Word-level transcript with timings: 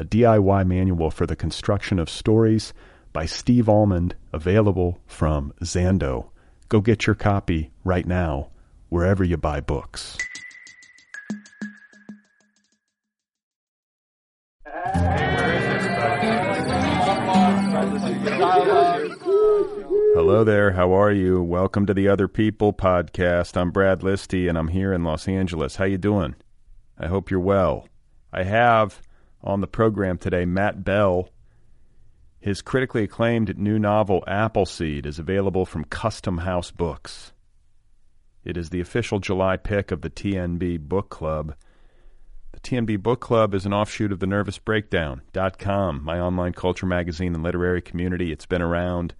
a 0.00 0.04
DIY 0.04 0.66
manual 0.66 1.10
for 1.10 1.26
the 1.26 1.36
construction 1.36 1.98
of 1.98 2.08
stories 2.08 2.72
by 3.12 3.26
Steve 3.26 3.68
Almond, 3.68 4.14
available 4.32 4.98
from 5.06 5.52
Zando. 5.62 6.30
Go 6.70 6.80
get 6.80 7.06
your 7.06 7.14
copy 7.14 7.70
right 7.84 8.06
now, 8.06 8.48
wherever 8.88 9.22
you 9.22 9.36
buy 9.36 9.60
books. 9.60 10.16
Hello 20.14 20.44
there, 20.44 20.70
how 20.70 20.92
are 20.92 21.12
you? 21.12 21.42
Welcome 21.42 21.84
to 21.84 21.92
the 21.92 22.08
Other 22.08 22.26
People 22.26 22.72
podcast. 22.72 23.54
I'm 23.54 23.70
Brad 23.70 24.00
Listi 24.00 24.48
and 24.48 24.56
I'm 24.56 24.68
here 24.68 24.94
in 24.94 25.04
Los 25.04 25.28
Angeles. 25.28 25.76
How 25.76 25.84
you 25.84 25.98
doing? 25.98 26.36
I 26.98 27.06
hope 27.06 27.30
you're 27.30 27.38
well. 27.38 27.86
I 28.32 28.44
have 28.44 29.02
on 29.42 29.60
the 29.60 29.66
program 29.66 30.18
today 30.18 30.44
Matt 30.44 30.84
Bell. 30.84 31.28
His 32.38 32.62
critically 32.62 33.04
acclaimed 33.04 33.58
new 33.58 33.78
novel 33.78 34.24
Appleseed 34.26 35.06
is 35.06 35.18
available 35.18 35.66
from 35.66 35.84
Custom 35.84 36.38
House 36.38 36.70
Books. 36.70 37.32
It 38.44 38.56
is 38.56 38.70
the 38.70 38.80
official 38.80 39.18
July 39.18 39.56
pick 39.58 39.90
of 39.90 40.00
the 40.00 40.08
TNB 40.08 40.80
Book 40.80 41.10
Club. 41.10 41.54
The 42.52 42.60
TNB 42.60 43.02
Book 43.02 43.20
Club 43.20 43.54
is 43.54 43.66
an 43.66 43.74
offshoot 43.74 44.12
of 44.12 44.20
the 44.20 44.26
nervousbreakdown.com, 44.26 46.04
my 46.04 46.18
online 46.18 46.52
culture 46.52 46.86
magazine 46.86 47.34
and 47.34 47.42
literary 47.42 47.82
community. 47.82 48.32
It's 48.32 48.46
been 48.46 48.62
around 48.62 49.14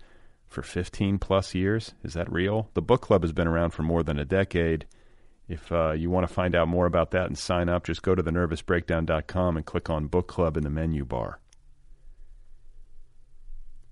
for 0.47 0.62
15 0.62 1.19
plus 1.19 1.55
years. 1.55 1.95
Is 2.03 2.15
that 2.15 2.31
real? 2.31 2.71
The 2.75 2.83
book 2.83 3.03
club 3.03 3.23
has 3.23 3.33
been 3.33 3.47
around 3.47 3.71
for 3.71 3.83
more 3.83 4.03
than 4.03 4.19
a 4.19 4.25
decade. 4.25 4.87
If 5.51 5.73
uh, 5.73 5.95
you 5.95 6.11
want 6.11 6.29
to 6.29 6.33
find 6.33 6.55
out 6.55 6.69
more 6.69 6.87
about 6.87 7.11
that 7.11 7.27
and 7.27 7.37
sign 7.37 7.69
up, 7.69 7.83
just 7.83 8.03
go 8.03 8.15
to 8.15 8.23
thenervousbreakdown.com 8.23 9.56
and 9.56 9.67
click 9.67 9.91
on 9.91 10.06
Book 10.06 10.29
Club 10.29 10.56
in 10.56 10.62
the 10.62 10.70
menu 10.70 11.05
bar. 11.05 11.41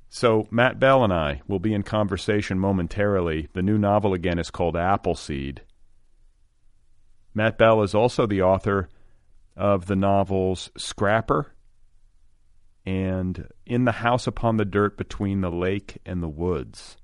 So, 0.08 0.46
Matt 0.52 0.78
Bell 0.78 1.02
and 1.02 1.12
I 1.12 1.42
will 1.48 1.58
be 1.58 1.74
in 1.74 1.82
conversation 1.82 2.60
momentarily. 2.60 3.48
The 3.54 3.62
new 3.62 3.76
novel 3.76 4.14
again 4.14 4.38
is 4.38 4.52
called 4.52 4.76
Appleseed. 4.76 5.62
Matt 7.34 7.58
Bell 7.58 7.82
is 7.82 7.92
also 7.92 8.24
the 8.24 8.42
author 8.42 8.88
of 9.56 9.86
the 9.86 9.96
novels 9.96 10.70
Scrapper 10.76 11.54
and 12.86 13.48
In 13.66 13.84
the 13.84 13.92
House 13.92 14.28
Upon 14.28 14.58
the 14.58 14.64
Dirt 14.64 14.96
Between 14.96 15.40
the 15.40 15.50
Lake 15.50 15.98
and 16.06 16.22
the 16.22 16.28
Woods, 16.28 16.96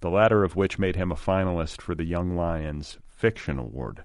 the 0.00 0.10
latter 0.10 0.42
of 0.42 0.56
which 0.56 0.78
made 0.78 0.96
him 0.96 1.12
a 1.12 1.16
finalist 1.16 1.82
for 1.82 1.94
the 1.94 2.06
Young 2.06 2.34
Lions 2.34 2.96
Fiction 3.20 3.58
Award. 3.58 4.02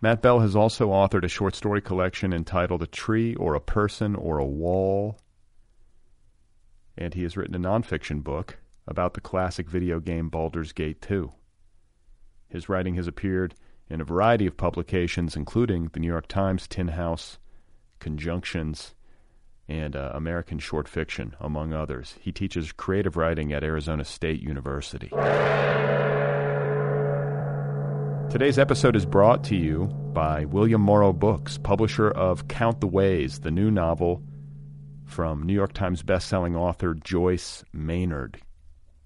Matt 0.00 0.22
Bell 0.22 0.38
has 0.38 0.54
also 0.54 0.90
authored 0.90 1.24
a 1.24 1.28
short 1.28 1.56
story 1.56 1.80
collection 1.80 2.32
entitled 2.32 2.80
A 2.80 2.86
Tree 2.86 3.34
or 3.34 3.56
a 3.56 3.60
Person 3.60 4.14
or 4.14 4.38
a 4.38 4.46
Wall. 4.46 5.18
And 6.96 7.12
he 7.12 7.24
has 7.24 7.36
written 7.36 7.56
a 7.56 7.58
nonfiction 7.58 8.22
book 8.22 8.58
about 8.86 9.14
the 9.14 9.20
classic 9.20 9.68
video 9.68 9.98
game 9.98 10.28
Baldur's 10.28 10.72
Gate 10.72 11.02
2. 11.02 11.32
His 12.48 12.68
writing 12.68 12.94
has 12.94 13.08
appeared 13.08 13.56
in 13.90 14.00
a 14.00 14.04
variety 14.04 14.46
of 14.46 14.56
publications, 14.56 15.34
including 15.34 15.90
the 15.92 15.98
New 15.98 16.06
York 16.06 16.28
Times, 16.28 16.68
Tin 16.68 16.88
House, 16.88 17.38
Conjunctions, 17.98 18.94
and 19.68 19.96
uh, 19.96 20.12
American 20.14 20.58
short 20.58 20.88
fiction, 20.88 21.34
among 21.40 21.72
others. 21.72 22.14
He 22.20 22.32
teaches 22.32 22.72
creative 22.72 23.16
writing 23.16 23.52
at 23.52 23.64
Arizona 23.64 24.04
State 24.04 24.40
University. 24.40 25.10
Today's 28.30 28.58
episode 28.58 28.96
is 28.96 29.06
brought 29.06 29.44
to 29.44 29.56
you 29.56 29.86
by 30.12 30.44
William 30.44 30.80
Morrow 30.80 31.12
Books, 31.12 31.58
publisher 31.58 32.10
of 32.10 32.48
Count 32.48 32.80
the 32.80 32.86
Ways, 32.86 33.40
the 33.40 33.50
new 33.50 33.70
novel 33.70 34.22
from 35.04 35.42
New 35.42 35.54
York 35.54 35.72
Times 35.72 36.02
bestselling 36.02 36.56
author 36.56 36.94
Joyce 36.94 37.64
Maynard. 37.72 38.38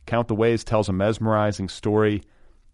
Count 0.06 0.28
the 0.28 0.34
Ways 0.34 0.65
tells 0.65 0.88
a 0.88 0.93
mesmerizing 0.93 1.69
story 1.69 2.22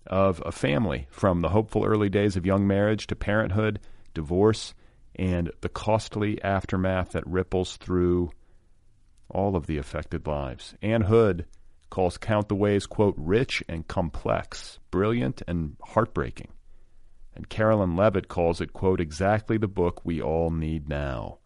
of 0.06 0.42
a 0.46 0.52
family 0.52 1.06
from 1.10 1.40
the 1.40 1.50
hopeful 1.50 1.84
early 1.84 2.08
days 2.08 2.36
of 2.36 2.46
young 2.46 2.66
marriage 2.66 3.06
to 3.08 3.16
parenthood, 3.16 3.80
divorce, 4.14 4.72
and 5.16 5.50
the 5.62 5.68
costly 5.68 6.42
aftermath 6.42 7.12
that 7.12 7.26
ripples 7.26 7.76
through 7.76 8.30
all 9.28 9.56
of 9.56 9.66
the 9.66 9.78
affected 9.78 10.26
lives. 10.26 10.74
Ann 10.82 11.02
Hood 11.02 11.46
calls 11.90 12.18
Count 12.18 12.48
the 12.48 12.54
Ways, 12.54 12.86
quote, 12.86 13.14
rich 13.16 13.62
and 13.68 13.88
complex, 13.88 14.78
brilliant 14.90 15.42
and 15.48 15.76
heartbreaking. 15.82 16.48
And 17.34 17.48
Caroline 17.48 17.96
Leavitt 17.96 18.28
calls 18.28 18.60
it, 18.60 18.72
quote, 18.72 19.00
exactly 19.00 19.58
the 19.58 19.68
book 19.68 20.00
we 20.04 20.20
all 20.22 20.50
need 20.50 20.88
now. 20.88 21.38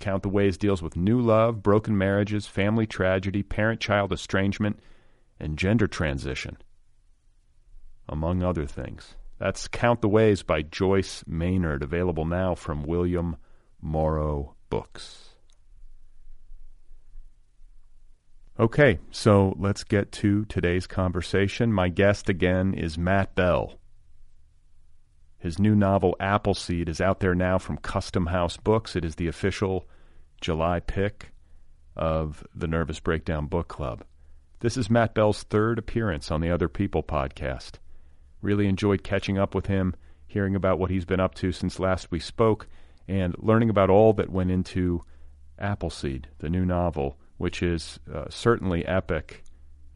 Count 0.00 0.22
the 0.22 0.28
Ways 0.28 0.58
deals 0.58 0.82
with 0.82 0.96
new 0.96 1.20
love, 1.20 1.62
broken 1.62 1.96
marriages, 1.96 2.46
family 2.46 2.86
tragedy, 2.86 3.42
parent 3.42 3.80
child 3.80 4.12
estrangement, 4.12 4.80
and 5.38 5.58
gender 5.58 5.86
transition, 5.86 6.56
among 8.08 8.42
other 8.42 8.66
things. 8.66 9.14
That's 9.42 9.66
Count 9.66 10.02
the 10.02 10.08
Ways 10.08 10.44
by 10.44 10.62
Joyce 10.62 11.24
Maynard, 11.26 11.82
available 11.82 12.24
now 12.24 12.54
from 12.54 12.84
William 12.84 13.34
Morrow 13.80 14.54
Books. 14.70 15.30
Okay, 18.56 19.00
so 19.10 19.56
let's 19.58 19.82
get 19.82 20.12
to 20.12 20.44
today's 20.44 20.86
conversation. 20.86 21.72
My 21.72 21.88
guest 21.88 22.28
again 22.28 22.72
is 22.72 22.96
Matt 22.96 23.34
Bell. 23.34 23.80
His 25.38 25.58
new 25.58 25.74
novel, 25.74 26.14
Appleseed, 26.20 26.88
is 26.88 27.00
out 27.00 27.18
there 27.18 27.34
now 27.34 27.58
from 27.58 27.78
Custom 27.78 28.26
House 28.26 28.56
Books. 28.56 28.94
It 28.94 29.04
is 29.04 29.16
the 29.16 29.26
official 29.26 29.88
July 30.40 30.78
pick 30.78 31.32
of 31.96 32.46
the 32.54 32.68
Nervous 32.68 33.00
Breakdown 33.00 33.46
Book 33.46 33.66
Club. 33.66 34.04
This 34.60 34.76
is 34.76 34.88
Matt 34.88 35.14
Bell's 35.14 35.42
third 35.42 35.80
appearance 35.80 36.30
on 36.30 36.40
the 36.40 36.52
Other 36.52 36.68
People 36.68 37.02
podcast. 37.02 37.80
Really 38.42 38.66
enjoyed 38.66 39.02
catching 39.02 39.38
up 39.38 39.54
with 39.54 39.66
him, 39.66 39.94
hearing 40.26 40.54
about 40.54 40.78
what 40.78 40.90
he's 40.90 41.04
been 41.04 41.20
up 41.20 41.34
to 41.36 41.52
since 41.52 41.78
last 41.78 42.10
we 42.10 42.20
spoke, 42.20 42.68
and 43.08 43.34
learning 43.38 43.70
about 43.70 43.88
all 43.88 44.12
that 44.14 44.30
went 44.30 44.50
into 44.50 45.02
Appleseed, 45.58 46.28
the 46.38 46.50
new 46.50 46.64
novel, 46.64 47.16
which 47.38 47.62
is 47.62 48.00
uh, 48.12 48.24
certainly 48.28 48.84
epic 48.84 49.44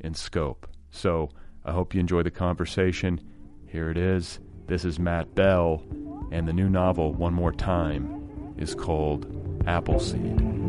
in 0.00 0.14
scope. 0.14 0.68
So 0.90 1.30
I 1.64 1.72
hope 1.72 1.94
you 1.94 2.00
enjoy 2.00 2.22
the 2.22 2.30
conversation. 2.30 3.20
Here 3.66 3.90
it 3.90 3.98
is. 3.98 4.38
This 4.66 4.84
is 4.84 4.98
Matt 4.98 5.34
Bell, 5.34 5.82
and 6.30 6.46
the 6.46 6.52
new 6.52 6.68
novel, 6.68 7.12
one 7.12 7.34
more 7.34 7.52
time, 7.52 8.54
is 8.56 8.74
called 8.74 9.26
Appleseed 9.66 10.65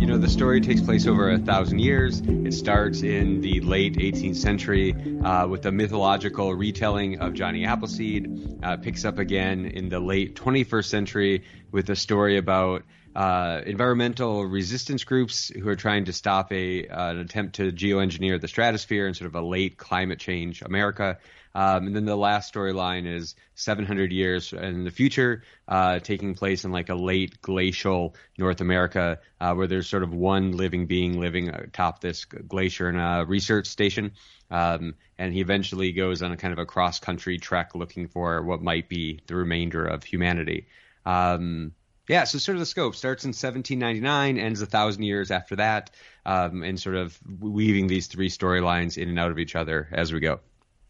you 0.00 0.06
know, 0.06 0.16
the 0.16 0.30
story 0.30 0.62
takes 0.62 0.80
place 0.80 1.06
over 1.06 1.30
a 1.30 1.38
thousand 1.38 1.80
years. 1.80 2.22
It 2.24 2.54
starts 2.54 3.02
in 3.02 3.42
the 3.42 3.60
late 3.60 3.98
18th 3.98 4.36
century 4.36 4.94
uh, 5.22 5.46
with 5.46 5.60
the 5.60 5.72
mythological 5.72 6.54
retelling 6.54 7.20
of 7.20 7.34
Johnny 7.34 7.66
Appleseed. 7.66 8.60
Uh, 8.62 8.78
picks 8.78 9.04
up 9.04 9.18
again 9.18 9.66
in 9.66 9.90
the 9.90 10.00
late 10.00 10.36
21st 10.36 10.84
century 10.86 11.44
with 11.70 11.90
a 11.90 11.96
story 11.96 12.38
about 12.38 12.84
uh, 13.14 13.60
environmental 13.66 14.46
resistance 14.46 15.04
groups 15.04 15.48
who 15.48 15.68
are 15.68 15.76
trying 15.76 16.06
to 16.06 16.14
stop 16.14 16.50
a 16.50 16.86
an 16.86 17.18
attempt 17.18 17.56
to 17.56 17.70
geoengineer 17.70 18.40
the 18.40 18.48
stratosphere 18.48 19.06
in 19.06 19.12
sort 19.12 19.26
of 19.26 19.34
a 19.34 19.42
late 19.46 19.76
climate 19.76 20.18
change 20.18 20.62
America. 20.62 21.18
Um, 21.54 21.88
and 21.88 21.96
then 21.96 22.04
the 22.04 22.16
last 22.16 22.54
storyline 22.54 23.06
is 23.06 23.34
700 23.54 24.12
years 24.12 24.52
in 24.52 24.84
the 24.84 24.90
future, 24.90 25.42
uh, 25.66 25.98
taking 25.98 26.34
place 26.34 26.64
in 26.64 26.70
like 26.70 26.88
a 26.88 26.94
late 26.94 27.42
glacial 27.42 28.14
North 28.38 28.60
America, 28.60 29.18
uh, 29.40 29.54
where 29.54 29.66
there's 29.66 29.88
sort 29.88 30.02
of 30.02 30.14
one 30.14 30.52
living 30.52 30.86
being 30.86 31.18
living 31.18 31.48
atop 31.48 32.00
this 32.00 32.24
glacier 32.24 32.88
in 32.88 32.96
a 32.96 33.24
research 33.24 33.66
station. 33.66 34.12
Um, 34.50 34.94
and 35.18 35.32
he 35.34 35.40
eventually 35.40 35.92
goes 35.92 36.22
on 36.22 36.32
a 36.32 36.36
kind 36.36 36.52
of 36.52 36.58
a 36.58 36.66
cross 36.66 37.00
country 37.00 37.38
trek 37.38 37.74
looking 37.74 38.08
for 38.08 38.42
what 38.42 38.62
might 38.62 38.88
be 38.88 39.20
the 39.26 39.34
remainder 39.34 39.84
of 39.84 40.04
humanity. 40.04 40.66
Um, 41.04 41.72
yeah, 42.08 42.24
so 42.24 42.38
sort 42.38 42.56
of 42.56 42.60
the 42.60 42.66
scope 42.66 42.96
starts 42.96 43.24
in 43.24 43.28
1799, 43.28 44.36
ends 44.36 44.60
a 44.60 44.66
thousand 44.66 45.04
years 45.04 45.30
after 45.30 45.56
that, 45.56 45.90
um, 46.26 46.64
and 46.64 46.78
sort 46.80 46.96
of 46.96 47.16
weaving 47.38 47.86
these 47.86 48.08
three 48.08 48.28
storylines 48.28 48.98
in 48.98 49.08
and 49.08 49.18
out 49.18 49.30
of 49.30 49.38
each 49.38 49.54
other 49.54 49.88
as 49.92 50.12
we 50.12 50.18
go. 50.18 50.40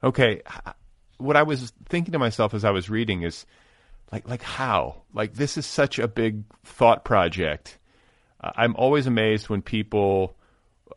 Okay, 0.03 0.43
what 1.19 1.37
I 1.37 1.43
was 1.43 1.73
thinking 1.89 2.13
to 2.13 2.19
myself 2.19 2.55
as 2.55 2.65
I 2.65 2.71
was 2.71 2.89
reading 2.89 3.23
is, 3.23 3.47
like, 4.11 4.29
like 4.29 4.43
how? 4.43 5.03
Like 5.13 5.35
this 5.35 5.57
is 5.57 5.67
such 5.67 5.99
a 5.99 6.09
big 6.09 6.45
thought 6.65 7.05
project. 7.05 7.79
I'm 8.41 8.75
always 8.77 9.07
amazed 9.07 9.49
when 9.49 9.63
people 9.63 10.37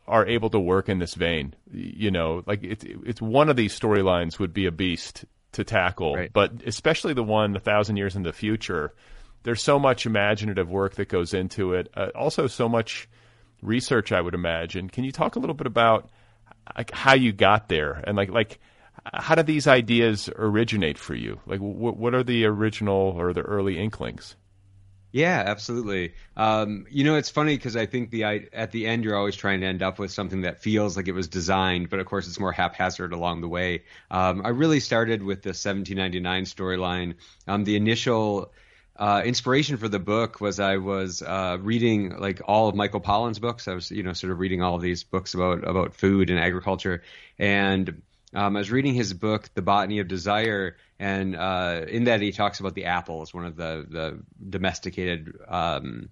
are 0.06 0.26
able 0.26 0.50
to 0.50 0.58
work 0.58 0.88
in 0.88 0.98
this 0.98 1.14
vein. 1.14 1.54
You 1.70 2.10
know, 2.10 2.42
like 2.46 2.62
it's 2.62 2.84
it's 2.84 3.20
one 3.20 3.48
of 3.48 3.56
these 3.56 3.78
storylines 3.78 4.38
would 4.38 4.52
be 4.52 4.66
a 4.66 4.72
beast 4.72 5.24
to 5.52 5.64
tackle, 5.64 6.14
right. 6.14 6.30
but 6.32 6.62
especially 6.66 7.14
the 7.14 7.22
one 7.22 7.54
a 7.56 7.60
thousand 7.60 7.96
years 7.96 8.16
in 8.16 8.22
the 8.22 8.32
future. 8.32 8.92
There's 9.42 9.62
so 9.62 9.78
much 9.78 10.06
imaginative 10.06 10.70
work 10.70 10.94
that 10.94 11.08
goes 11.08 11.34
into 11.34 11.74
it. 11.74 11.90
Uh, 11.94 12.08
also, 12.14 12.46
so 12.46 12.66
much 12.66 13.08
research, 13.60 14.10
I 14.10 14.20
would 14.20 14.34
imagine. 14.34 14.88
Can 14.88 15.04
you 15.04 15.12
talk 15.12 15.36
a 15.36 15.38
little 15.38 15.54
bit 15.54 15.66
about 15.66 16.08
like 16.76 16.90
how 16.90 17.14
you 17.14 17.32
got 17.32 17.68
there 17.68 18.02
and 18.06 18.16
like 18.16 18.30
like 18.30 18.58
how 19.12 19.34
did 19.34 19.46
these 19.46 19.66
ideas 19.66 20.30
originate 20.36 20.98
for 20.98 21.14
you? 21.14 21.40
Like, 21.46 21.60
wh- 21.60 21.98
what 21.98 22.14
are 22.14 22.22
the 22.22 22.44
original 22.46 23.14
or 23.16 23.32
the 23.32 23.42
early 23.42 23.78
inklings? 23.78 24.36
Yeah, 25.12 25.44
absolutely. 25.46 26.14
Um, 26.36 26.86
you 26.90 27.04
know, 27.04 27.14
it's 27.14 27.30
funny 27.30 27.54
because 27.56 27.76
I 27.76 27.86
think 27.86 28.10
the 28.10 28.24
at 28.24 28.72
the 28.72 28.88
end 28.88 29.04
you're 29.04 29.16
always 29.16 29.36
trying 29.36 29.60
to 29.60 29.66
end 29.66 29.80
up 29.80 30.00
with 30.00 30.10
something 30.10 30.40
that 30.40 30.60
feels 30.60 30.96
like 30.96 31.06
it 31.06 31.12
was 31.12 31.28
designed, 31.28 31.88
but 31.88 32.00
of 32.00 32.06
course 32.06 32.26
it's 32.26 32.40
more 32.40 32.50
haphazard 32.50 33.12
along 33.12 33.40
the 33.40 33.48
way. 33.48 33.84
Um, 34.10 34.42
I 34.44 34.48
really 34.48 34.80
started 34.80 35.22
with 35.22 35.42
the 35.42 35.50
1799 35.50 36.46
storyline. 36.46 37.14
Um, 37.46 37.62
the 37.62 37.76
initial 37.76 38.52
uh, 38.96 39.22
inspiration 39.24 39.76
for 39.76 39.86
the 39.88 40.00
book 40.00 40.40
was 40.40 40.58
I 40.58 40.78
was 40.78 41.22
uh, 41.22 41.58
reading 41.60 42.18
like 42.18 42.42
all 42.44 42.68
of 42.68 42.74
Michael 42.74 43.00
Pollan's 43.00 43.38
books. 43.38 43.68
I 43.68 43.74
was, 43.74 43.92
you 43.92 44.02
know, 44.02 44.14
sort 44.14 44.32
of 44.32 44.40
reading 44.40 44.62
all 44.62 44.74
of 44.74 44.82
these 44.82 45.04
books 45.04 45.34
about 45.34 45.62
about 45.62 45.94
food 45.94 46.28
and 46.28 46.40
agriculture, 46.40 47.04
and 47.38 48.02
um, 48.34 48.56
I 48.56 48.58
was 48.58 48.70
reading 48.70 48.94
his 48.94 49.12
book, 49.12 49.48
The 49.54 49.62
Botany 49.62 50.00
of 50.00 50.08
Desire, 50.08 50.76
and 50.98 51.36
uh, 51.36 51.82
in 51.88 52.04
that 52.04 52.20
he 52.20 52.32
talks 52.32 52.60
about 52.60 52.74
the 52.74 52.86
apple 52.86 53.22
as 53.22 53.32
one 53.32 53.44
of 53.44 53.56
the 53.56 53.86
the 53.88 54.22
domesticated 54.50 55.38
um, 55.48 56.08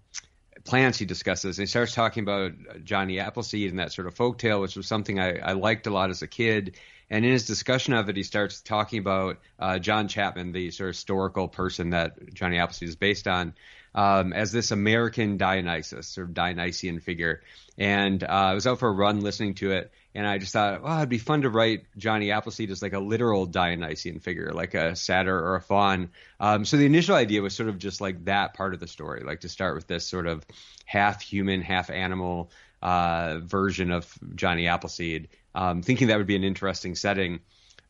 plants 0.64 0.98
he 0.98 1.04
discusses. 1.04 1.58
And 1.58 1.66
he 1.66 1.70
starts 1.70 1.94
talking 1.94 2.22
about 2.22 2.52
Johnny 2.84 3.18
Appleseed 3.18 3.70
and 3.70 3.78
that 3.78 3.92
sort 3.92 4.06
of 4.06 4.14
folktale, 4.14 4.60
which 4.60 4.76
was 4.76 4.86
something 4.86 5.18
I, 5.18 5.38
I 5.38 5.52
liked 5.52 5.86
a 5.86 5.90
lot 5.90 6.10
as 6.10 6.22
a 6.22 6.26
kid. 6.26 6.76
And 7.10 7.24
in 7.24 7.32
his 7.32 7.46
discussion 7.46 7.92
of 7.92 8.08
it, 8.08 8.16
he 8.16 8.22
starts 8.22 8.62
talking 8.62 8.98
about 8.98 9.36
uh, 9.58 9.78
John 9.78 10.08
Chapman, 10.08 10.52
the 10.52 10.70
sort 10.70 10.90
of 10.90 10.94
historical 10.94 11.48
person 11.48 11.90
that 11.90 12.32
Johnny 12.32 12.58
Appleseed 12.58 12.88
is 12.88 12.96
based 12.96 13.28
on, 13.28 13.54
um, 13.94 14.32
as 14.32 14.52
this 14.52 14.70
American 14.70 15.36
Dionysus, 15.36 16.16
of 16.16 16.34
Dionysian 16.34 17.00
figure. 17.00 17.42
And 17.78 18.22
uh, 18.22 18.26
I 18.26 18.54
was 18.54 18.66
out 18.66 18.78
for 18.78 18.88
a 18.88 18.92
run 18.92 19.20
listening 19.20 19.54
to 19.54 19.72
it, 19.72 19.90
and 20.14 20.26
I 20.26 20.38
just 20.38 20.52
thought, 20.52 20.82
oh, 20.84 20.96
it'd 20.98 21.08
be 21.08 21.18
fun 21.18 21.42
to 21.42 21.50
write 21.50 21.86
Johnny 21.96 22.30
Appleseed 22.30 22.70
as 22.70 22.82
like 22.82 22.92
a 22.92 22.98
literal 22.98 23.46
Dionysian 23.46 24.20
figure, 24.20 24.52
like 24.52 24.74
a 24.74 24.94
satyr 24.94 25.36
or 25.36 25.56
a 25.56 25.60
faun. 25.60 26.10
Um, 26.38 26.64
so 26.64 26.76
the 26.76 26.86
initial 26.86 27.16
idea 27.16 27.40
was 27.40 27.54
sort 27.54 27.68
of 27.68 27.78
just 27.78 28.00
like 28.00 28.26
that 28.26 28.54
part 28.54 28.74
of 28.74 28.80
the 28.80 28.86
story, 28.86 29.22
like 29.24 29.40
to 29.40 29.48
start 29.48 29.74
with 29.74 29.86
this 29.86 30.06
sort 30.06 30.26
of 30.26 30.44
half 30.84 31.22
human, 31.22 31.62
half 31.62 31.88
animal 31.88 32.50
uh, 32.82 33.38
version 33.42 33.90
of 33.90 34.12
Johnny 34.34 34.66
Appleseed, 34.66 35.28
um, 35.54 35.82
thinking 35.82 36.08
that 36.08 36.18
would 36.18 36.26
be 36.26 36.36
an 36.36 36.44
interesting 36.44 36.94
setting. 36.94 37.40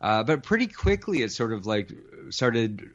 Uh, 0.01 0.23
but 0.23 0.43
pretty 0.43 0.67
quickly, 0.67 1.23
it 1.23 1.33
sort 1.33 1.53
of 1.53 1.67
like 1.67 1.93
started 2.31 2.91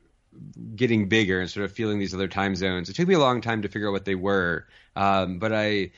getting 0.76 1.10
bigger 1.10 1.40
and 1.40 1.50
sort 1.50 1.66
of 1.66 1.72
feeling 1.72 2.00
these 2.00 2.14
other 2.14 2.28
time 2.28 2.56
zones. 2.56 2.90
It 2.90 2.96
took 2.96 3.08
me 3.08 3.16
a 3.16 3.20
long 3.20 3.42
time 3.42 3.64
to 3.64 3.68
figure 3.68 3.90
out 3.90 3.92
what 3.92 4.06
they 4.06 4.16
were, 4.16 4.68
um, 4.96 5.40
but 5.40 5.54
I 5.54 5.92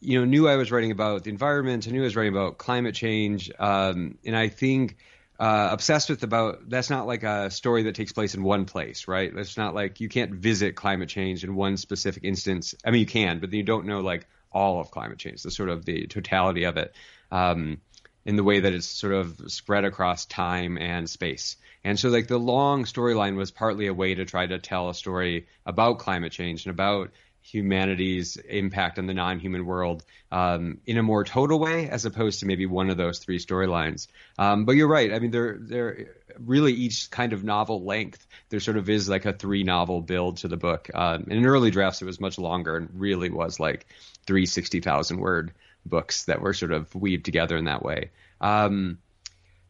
you 0.00 0.18
know, 0.18 0.24
knew 0.24 0.48
I 0.48 0.56
was 0.56 0.72
writing 0.72 0.90
about 0.90 1.24
the 1.24 1.30
environment. 1.30 1.86
I 1.86 1.90
knew 1.90 2.00
I 2.00 2.04
was 2.04 2.16
writing 2.16 2.32
about 2.32 2.58
climate 2.58 2.94
change, 2.94 3.50
um, 3.58 4.18
and 4.24 4.34
I 4.34 4.48
think 4.48 4.96
uh, 5.38 5.68
obsessed 5.72 6.10
with 6.10 6.22
about 6.22 6.68
that's 6.68 6.90
not 6.90 7.06
like 7.06 7.22
a 7.22 7.50
story 7.50 7.84
that 7.84 7.94
takes 7.94 8.12
place 8.12 8.34
in 8.34 8.42
one 8.42 8.64
place, 8.64 9.08
right? 9.08 9.30
It's 9.34 9.56
not 9.56 9.74
like 9.74 10.00
you 10.00 10.08
can't 10.08 10.32
visit 10.32 10.74
climate 10.74 11.08
change 11.08 11.44
in 11.44 11.54
one 11.54 11.76
specific 11.76 12.24
instance. 12.24 12.74
I 12.84 12.90
mean, 12.90 13.00
you 13.00 13.06
can, 13.06 13.40
but 13.40 13.52
you 13.52 13.62
don't 13.62 13.86
know 13.86 14.00
like 14.00 14.26
all 14.52 14.80
of 14.80 14.90
climate 14.90 15.18
change, 15.18 15.42
the 15.42 15.50
sort 15.50 15.68
of 15.68 15.84
the 15.84 16.06
totality 16.06 16.64
of 16.64 16.76
it, 16.76 16.94
um, 17.30 17.80
in 18.24 18.36
the 18.36 18.44
way 18.44 18.60
that 18.60 18.72
it's 18.72 18.86
sort 18.86 19.12
of 19.12 19.40
spread 19.48 19.84
across 19.84 20.26
time 20.26 20.78
and 20.78 21.08
space. 21.08 21.56
And 21.82 21.98
so, 21.98 22.08
like 22.10 22.26
the 22.26 22.38
long 22.38 22.84
storyline 22.84 23.36
was 23.36 23.50
partly 23.50 23.86
a 23.86 23.94
way 23.94 24.14
to 24.14 24.24
try 24.24 24.46
to 24.46 24.58
tell 24.58 24.90
a 24.90 24.94
story 24.94 25.46
about 25.64 25.98
climate 25.98 26.32
change 26.32 26.66
and 26.66 26.72
about 26.72 27.10
humanity's 27.42 28.36
impact 28.36 28.98
on 28.98 29.06
the 29.06 29.14
non-human 29.14 29.64
world 29.64 30.04
um, 30.30 30.78
in 30.86 30.98
a 30.98 31.02
more 31.02 31.24
total 31.24 31.58
way, 31.58 31.88
as 31.88 32.04
opposed 32.04 32.40
to 32.40 32.46
maybe 32.46 32.66
one 32.66 32.90
of 32.90 32.96
those 32.96 33.18
three 33.18 33.38
storylines. 33.38 34.08
Um, 34.38 34.64
but 34.66 34.76
you're 34.76 34.88
right. 34.88 35.12
I 35.12 35.18
mean, 35.18 35.30
they're 35.30 35.58
they're 35.58 36.14
really 36.38 36.72
each 36.72 37.10
kind 37.10 37.32
of 37.32 37.42
novel 37.42 37.84
length. 37.84 38.26
There 38.50 38.60
sort 38.60 38.76
of 38.76 38.88
is 38.90 39.08
like 39.08 39.24
a 39.24 39.32
three 39.32 39.64
novel 39.64 40.02
build 40.02 40.38
to 40.38 40.48
the 40.48 40.56
book. 40.56 40.90
Um, 40.94 41.24
in 41.28 41.46
early 41.46 41.70
drafts, 41.70 42.02
it 42.02 42.06
was 42.06 42.20
much 42.20 42.38
longer 42.38 42.76
and 42.76 42.90
really 42.92 43.30
was 43.30 43.58
like 43.58 43.86
three 44.26 44.46
sixty 44.46 44.80
thousand 44.80 45.18
word 45.18 45.52
books 45.86 46.24
that 46.24 46.40
were 46.40 46.54
sort 46.54 46.72
of 46.72 46.94
weaved 46.94 47.24
together 47.24 47.56
in 47.56 47.64
that 47.64 47.82
way. 47.82 48.10
Um, 48.40 48.98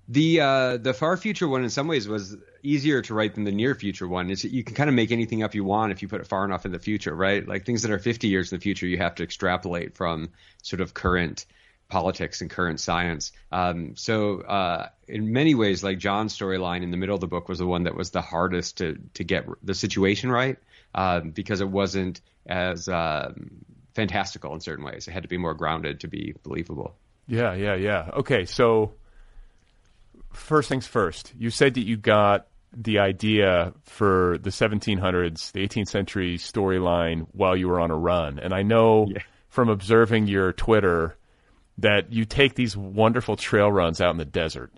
the 0.09 0.41
uh, 0.41 0.77
the 0.77 0.93
far 0.93 1.17
future 1.17 1.47
one 1.47 1.63
in 1.63 1.71
some 1.71 1.87
ways 1.87 2.09
was 2.09 2.37
easier 2.63 3.01
to 3.03 3.15
write 3.15 3.35
than 3.37 3.45
the 3.45 3.53
near 3.53 3.75
future 3.75 4.09
one. 4.09 4.29
It's, 4.29 4.45
you 4.45 4.65
can 4.65 4.75
kind 4.75 4.91
of 4.91 4.95
make 4.95 5.13
anything 5.13 5.43
up 5.43 5.55
you 5.55 5.65
want 5.65 5.93
if 5.93 6.03
you 6.03 6.09
put 6.09 6.21
it 6.21 6.27
far 6.27 6.45
enough 6.45 6.67
in 6.67 6.73
the 6.73 6.79
future, 6.79 7.15
right? 7.15 7.47
Like 7.47 7.65
things 7.65 7.83
that 7.83 7.91
are 7.91 7.99
50 7.99 8.27
years 8.27 8.53
in 8.53 8.59
the 8.59 8.63
future, 8.63 8.87
you 8.87 8.99
have 8.99 9.15
to 9.17 9.23
extrapolate 9.23 9.97
from 9.97 10.31
sort 10.63 10.81
of 10.81 10.95
current 10.95 11.47
politics 11.89 12.41
and 12.41 12.51
current 12.51 12.81
science. 12.81 13.33
Um, 13.53 13.97
so 13.97 14.41
uh, 14.41 14.89
in 15.07 15.33
many 15.33 15.55
ways, 15.55 15.85
like 15.85 15.99
John's 15.99 16.37
storyline 16.37 16.83
in 16.83 16.91
the 16.91 16.97
middle 16.97 17.15
of 17.15 17.21
the 17.21 17.27
book 17.27 17.49
was 17.49 17.59
the 17.59 17.67
one 17.67 17.85
that 17.85 17.95
was 17.95 18.11
the 18.11 18.23
hardest 18.23 18.79
to 18.79 18.99
to 19.15 19.25
get 19.25 19.47
the 19.63 19.75
situation 19.75 20.31
right 20.31 20.57
um, 20.95 21.31
because 21.31 21.61
it 21.61 21.69
wasn't 21.69 22.21
as 22.47 22.89
um, 22.89 23.65
fantastical 23.95 24.55
in 24.55 24.61
certain 24.61 24.85
ways. 24.85 25.09
It 25.09 25.13
had 25.13 25.23
to 25.23 25.29
be 25.29 25.39
more 25.39 25.55
grounded 25.55 26.01
to 26.01 26.09
be 26.09 26.35
believable. 26.43 26.97
Yeah, 27.27 27.55
yeah, 27.55 27.75
yeah. 27.75 28.11
Okay, 28.15 28.45
so 28.45 28.93
first 30.33 30.69
things 30.69 30.87
first. 30.87 31.33
You 31.39 31.51
said 31.51 31.75
that 31.75 31.87
you 31.87 31.97
got 31.97 32.47
the 32.73 32.99
idea 33.01 33.73
for 33.85 34.39
the 34.39 34.51
1700s, 34.51 35.53
the 35.53 35.67
18th 35.67 35.89
century 35.89 36.39
storyline 36.39 37.27
while 37.33 37.57
you 37.57 37.69
were 37.69 37.81
on 37.81 37.91
a 37.91 37.97
run. 37.97 38.39
And 38.39 38.55
I 38.55 38.63
know 38.63 39.07
yeah. 39.09 39.23
from 39.49 39.69
observing 39.69 40.29
your 40.29 40.53
Twitter 40.53 41.17
that 41.79 42.13
you 42.13 42.25
take 42.25 42.55
these 42.55 42.77
wonderful 42.77 43.37
trail 43.37 43.71
runs 43.71 44.01
out 44.01 44.11
in 44.11 44.19
the 44.19 44.25
desert. 44.25 44.73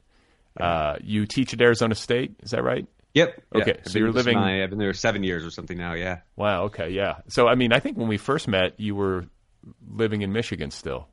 Uh, 0.59 0.97
you 1.03 1.27
teach 1.27 1.53
at 1.53 1.61
Arizona 1.61 1.95
State, 1.95 2.37
is 2.43 2.51
that 2.51 2.63
right? 2.63 2.87
Yep. 3.15 3.43
Okay. 3.55 3.75
Yeah. 3.79 3.91
So 3.91 3.99
you're 3.99 4.13
living. 4.13 4.39
My, 4.39 4.63
I've 4.63 4.71
been 4.71 4.79
there 4.79 4.95
seven 4.95 5.23
years 5.23 5.45
or 5.45 5.51
something 5.51 5.77
now. 5.77 5.93
Yeah. 5.95 6.21
Wow. 6.37 6.65
Okay. 6.65 6.91
Yeah. 6.91 7.17
So 7.29 7.49
I 7.49 7.55
mean, 7.55 7.73
I 7.73 7.81
think 7.81 7.97
when 7.97 8.09
we 8.09 8.17
first 8.17 8.49
met, 8.49 8.79
you 8.81 8.95
were 8.95 9.27
living 9.87 10.23
in 10.23 10.33
Michigan 10.33 10.71
still. 10.71 11.09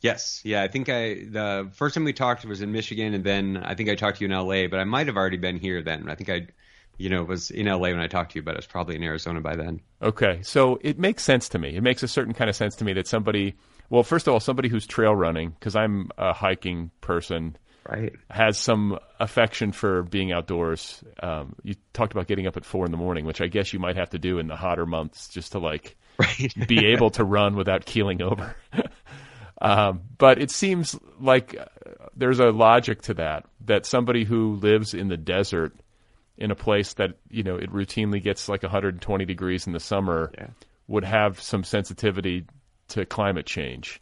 Yes, 0.00 0.40
yeah. 0.44 0.62
I 0.62 0.68
think 0.68 0.88
I 0.88 1.26
the 1.30 1.70
first 1.74 1.94
time 1.94 2.02
we 2.04 2.12
talked 2.12 2.44
was 2.44 2.60
in 2.60 2.72
Michigan, 2.72 3.14
and 3.14 3.22
then 3.22 3.56
I 3.56 3.74
think 3.74 3.88
I 3.88 3.94
talked 3.94 4.18
to 4.18 4.24
you 4.24 4.26
in 4.26 4.32
L.A. 4.32 4.66
But 4.66 4.80
I 4.80 4.84
might 4.84 5.06
have 5.06 5.16
already 5.16 5.36
been 5.36 5.58
here 5.58 5.80
then. 5.80 6.08
I 6.08 6.16
think 6.16 6.28
I, 6.28 6.48
you 6.98 7.08
know, 7.08 7.22
was 7.22 7.52
in 7.52 7.68
L.A. 7.68 7.92
when 7.92 8.00
I 8.00 8.08
talked 8.08 8.32
to 8.32 8.38
you, 8.38 8.42
but 8.42 8.54
I 8.54 8.58
was 8.58 8.66
probably 8.66 8.96
in 8.96 9.02
Arizona 9.04 9.40
by 9.40 9.54
then. 9.54 9.80
Okay, 10.02 10.40
so 10.42 10.78
it 10.80 10.98
makes 10.98 11.22
sense 11.22 11.48
to 11.50 11.58
me. 11.60 11.76
It 11.76 11.82
makes 11.82 12.02
a 12.02 12.08
certain 12.08 12.34
kind 12.34 12.50
of 12.50 12.56
sense 12.56 12.74
to 12.76 12.84
me 12.84 12.94
that 12.94 13.06
somebody, 13.06 13.54
well, 13.90 14.02
first 14.02 14.26
of 14.26 14.32
all, 14.32 14.40
somebody 14.40 14.68
who's 14.68 14.88
trail 14.88 15.14
running, 15.14 15.50
because 15.50 15.76
I'm 15.76 16.10
a 16.18 16.32
hiking 16.32 16.90
person, 17.00 17.56
right, 17.88 18.12
has 18.30 18.58
some 18.58 18.98
affection 19.18 19.72
for 19.72 20.02
being 20.02 20.32
outdoors. 20.32 21.02
Um, 21.22 21.54
you 21.62 21.74
talked 21.92 22.12
about 22.12 22.26
getting 22.26 22.46
up 22.46 22.56
at 22.56 22.64
four 22.64 22.84
in 22.84 22.90
the 22.90 22.96
morning, 22.96 23.24
which 23.24 23.40
I 23.40 23.46
guess 23.46 23.72
you 23.72 23.78
might 23.78 23.96
have 23.96 24.10
to 24.10 24.18
do 24.18 24.38
in 24.38 24.46
the 24.46 24.56
hotter 24.56 24.86
months 24.86 25.28
just 25.28 25.52
to 25.52 25.58
like 25.58 25.96
right. 26.18 26.68
be 26.68 26.92
able 26.92 27.10
to 27.10 27.24
run 27.24 27.56
without 27.56 27.84
keeling 27.84 28.22
over. 28.22 28.54
Um, 29.62 30.00
but 30.18 30.42
it 30.42 30.50
seems 30.50 30.98
like 31.20 31.56
there's 32.16 32.40
a 32.40 32.50
logic 32.50 33.02
to 33.02 33.14
that, 33.14 33.46
that 33.64 33.86
somebody 33.86 34.24
who 34.24 34.56
lives 34.56 34.92
in 34.92 35.06
the 35.06 35.16
desert 35.16 35.72
in 36.36 36.50
a 36.50 36.56
place 36.56 36.94
that, 36.94 37.12
you 37.30 37.44
know, 37.44 37.54
it 37.54 37.70
routinely 37.70 38.20
gets 38.20 38.48
like 38.48 38.64
120 38.64 39.24
degrees 39.24 39.68
in 39.68 39.72
the 39.72 39.78
summer 39.78 40.32
yeah. 40.36 40.48
would 40.88 41.04
have 41.04 41.40
some 41.40 41.62
sensitivity 41.62 42.44
to 42.88 43.06
climate 43.06 43.46
change. 43.46 44.01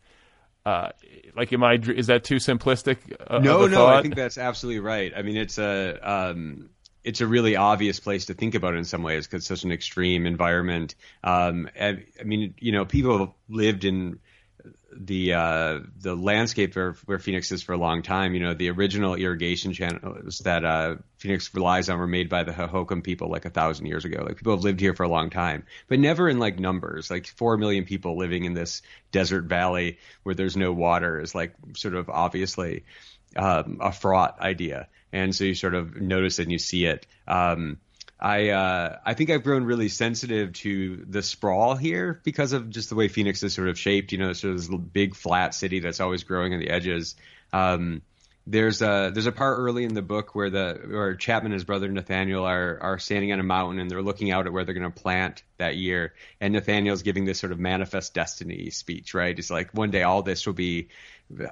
Uh, 0.70 0.92
like, 1.34 1.52
am 1.52 1.64
I? 1.64 1.74
Is 1.74 2.06
that 2.06 2.22
too 2.22 2.36
simplistic? 2.36 2.98
Uh, 3.26 3.38
no, 3.38 3.66
no. 3.66 3.86
I 3.86 4.02
think 4.02 4.14
that's 4.14 4.38
absolutely 4.38 4.80
right. 4.80 5.12
I 5.16 5.22
mean, 5.22 5.36
it's 5.36 5.58
a 5.58 5.98
um, 6.02 6.70
it's 7.02 7.20
a 7.20 7.26
really 7.26 7.56
obvious 7.56 7.98
place 7.98 8.26
to 8.26 8.34
think 8.34 8.54
about 8.54 8.74
it 8.74 8.78
in 8.78 8.84
some 8.84 9.02
ways 9.02 9.26
because 9.26 9.38
it's 9.38 9.48
such 9.48 9.64
an 9.64 9.72
extreme 9.72 10.26
environment. 10.26 10.94
Um, 11.24 11.68
I, 11.80 12.04
I 12.20 12.22
mean, 12.22 12.54
you 12.60 12.70
know, 12.70 12.84
people 12.84 13.18
have 13.18 13.32
lived 13.48 13.84
in 13.84 14.20
the 14.92 15.34
uh, 15.34 15.80
the 15.98 16.14
landscape 16.14 16.74
where, 16.74 16.92
where 17.04 17.18
Phoenix 17.18 17.52
is 17.52 17.62
for 17.62 17.72
a 17.72 17.78
long 17.78 18.02
time. 18.02 18.34
You 18.34 18.40
know, 18.40 18.54
the 18.54 18.70
original 18.70 19.14
irrigation 19.14 19.72
channels 19.72 20.38
that 20.38 20.64
uh, 20.64 20.96
Phoenix 21.18 21.52
relies 21.54 21.88
on 21.88 21.98
were 21.98 22.06
made 22.06 22.28
by 22.28 22.44
the 22.44 22.52
Hohokam 22.52 23.02
people 23.02 23.28
like 23.28 23.44
a 23.44 23.50
thousand 23.50 23.86
years 23.86 24.04
ago. 24.04 24.22
Like 24.24 24.36
people 24.36 24.54
have 24.54 24.64
lived 24.64 24.80
here 24.80 24.94
for 24.94 25.04
a 25.04 25.08
long 25.08 25.30
time, 25.30 25.64
but 25.88 25.98
never 25.98 26.28
in 26.28 26.38
like 26.38 26.58
numbers. 26.58 27.10
Like 27.10 27.26
four 27.26 27.56
million 27.56 27.84
people 27.84 28.16
living 28.18 28.44
in 28.44 28.54
this 28.54 28.82
desert 29.12 29.44
valley 29.44 29.98
where 30.22 30.34
there's 30.34 30.56
no 30.56 30.72
water 30.72 31.20
is 31.20 31.34
like 31.34 31.54
sort 31.76 31.94
of 31.94 32.10
obviously 32.10 32.84
um, 33.36 33.78
a 33.80 33.92
fraught 33.92 34.40
idea. 34.40 34.88
And 35.12 35.34
so 35.34 35.44
you 35.44 35.54
sort 35.54 35.74
of 35.74 35.96
notice 36.00 36.38
it 36.38 36.44
and 36.44 36.52
you 36.52 36.58
see 36.58 36.84
it. 36.84 37.06
Um, 37.26 37.78
I 38.20 38.50
uh, 38.50 38.98
I 39.04 39.14
think 39.14 39.30
I've 39.30 39.42
grown 39.42 39.64
really 39.64 39.88
sensitive 39.88 40.52
to 40.54 41.04
the 41.08 41.22
sprawl 41.22 41.74
here 41.74 42.20
because 42.22 42.52
of 42.52 42.68
just 42.68 42.90
the 42.90 42.94
way 42.94 43.08
Phoenix 43.08 43.42
is 43.42 43.54
sort 43.54 43.68
of 43.68 43.78
shaped. 43.78 44.12
You 44.12 44.18
know, 44.18 44.32
sort 44.34 44.52
of 44.54 44.58
this 44.58 44.68
big 44.68 45.14
flat 45.14 45.54
city 45.54 45.80
that's 45.80 46.00
always 46.00 46.24
growing 46.24 46.52
on 46.52 46.60
the 46.60 46.68
edges. 46.68 47.16
Um, 47.52 48.02
there's 48.46 48.82
a 48.82 49.10
there's 49.12 49.26
a 49.26 49.32
part 49.32 49.58
early 49.58 49.84
in 49.84 49.94
the 49.94 50.02
book 50.02 50.34
where 50.34 50.50
the 50.50 50.80
where 50.86 51.14
Chapman 51.14 51.52
and 51.52 51.54
his 51.54 51.64
brother 51.64 51.88
Nathaniel 51.88 52.44
are 52.44 52.78
are 52.82 52.98
standing 52.98 53.32
on 53.32 53.40
a 53.40 53.44
mountain 53.44 53.78
and 53.78 53.90
they're 53.90 54.02
looking 54.02 54.30
out 54.30 54.46
at 54.46 54.52
where 54.52 54.64
they're 54.64 54.74
going 54.74 54.90
to 54.90 55.00
plant 55.00 55.42
that 55.56 55.76
year. 55.76 56.14
And 56.40 56.52
Nathaniel's 56.52 57.02
giving 57.02 57.24
this 57.24 57.38
sort 57.38 57.52
of 57.52 57.58
manifest 57.58 58.12
destiny 58.12 58.70
speech, 58.70 59.14
right? 59.14 59.38
It's 59.38 59.50
like 59.50 59.72
one 59.72 59.90
day 59.90 60.02
all 60.02 60.22
this 60.22 60.46
will 60.46 60.54
be 60.54 60.88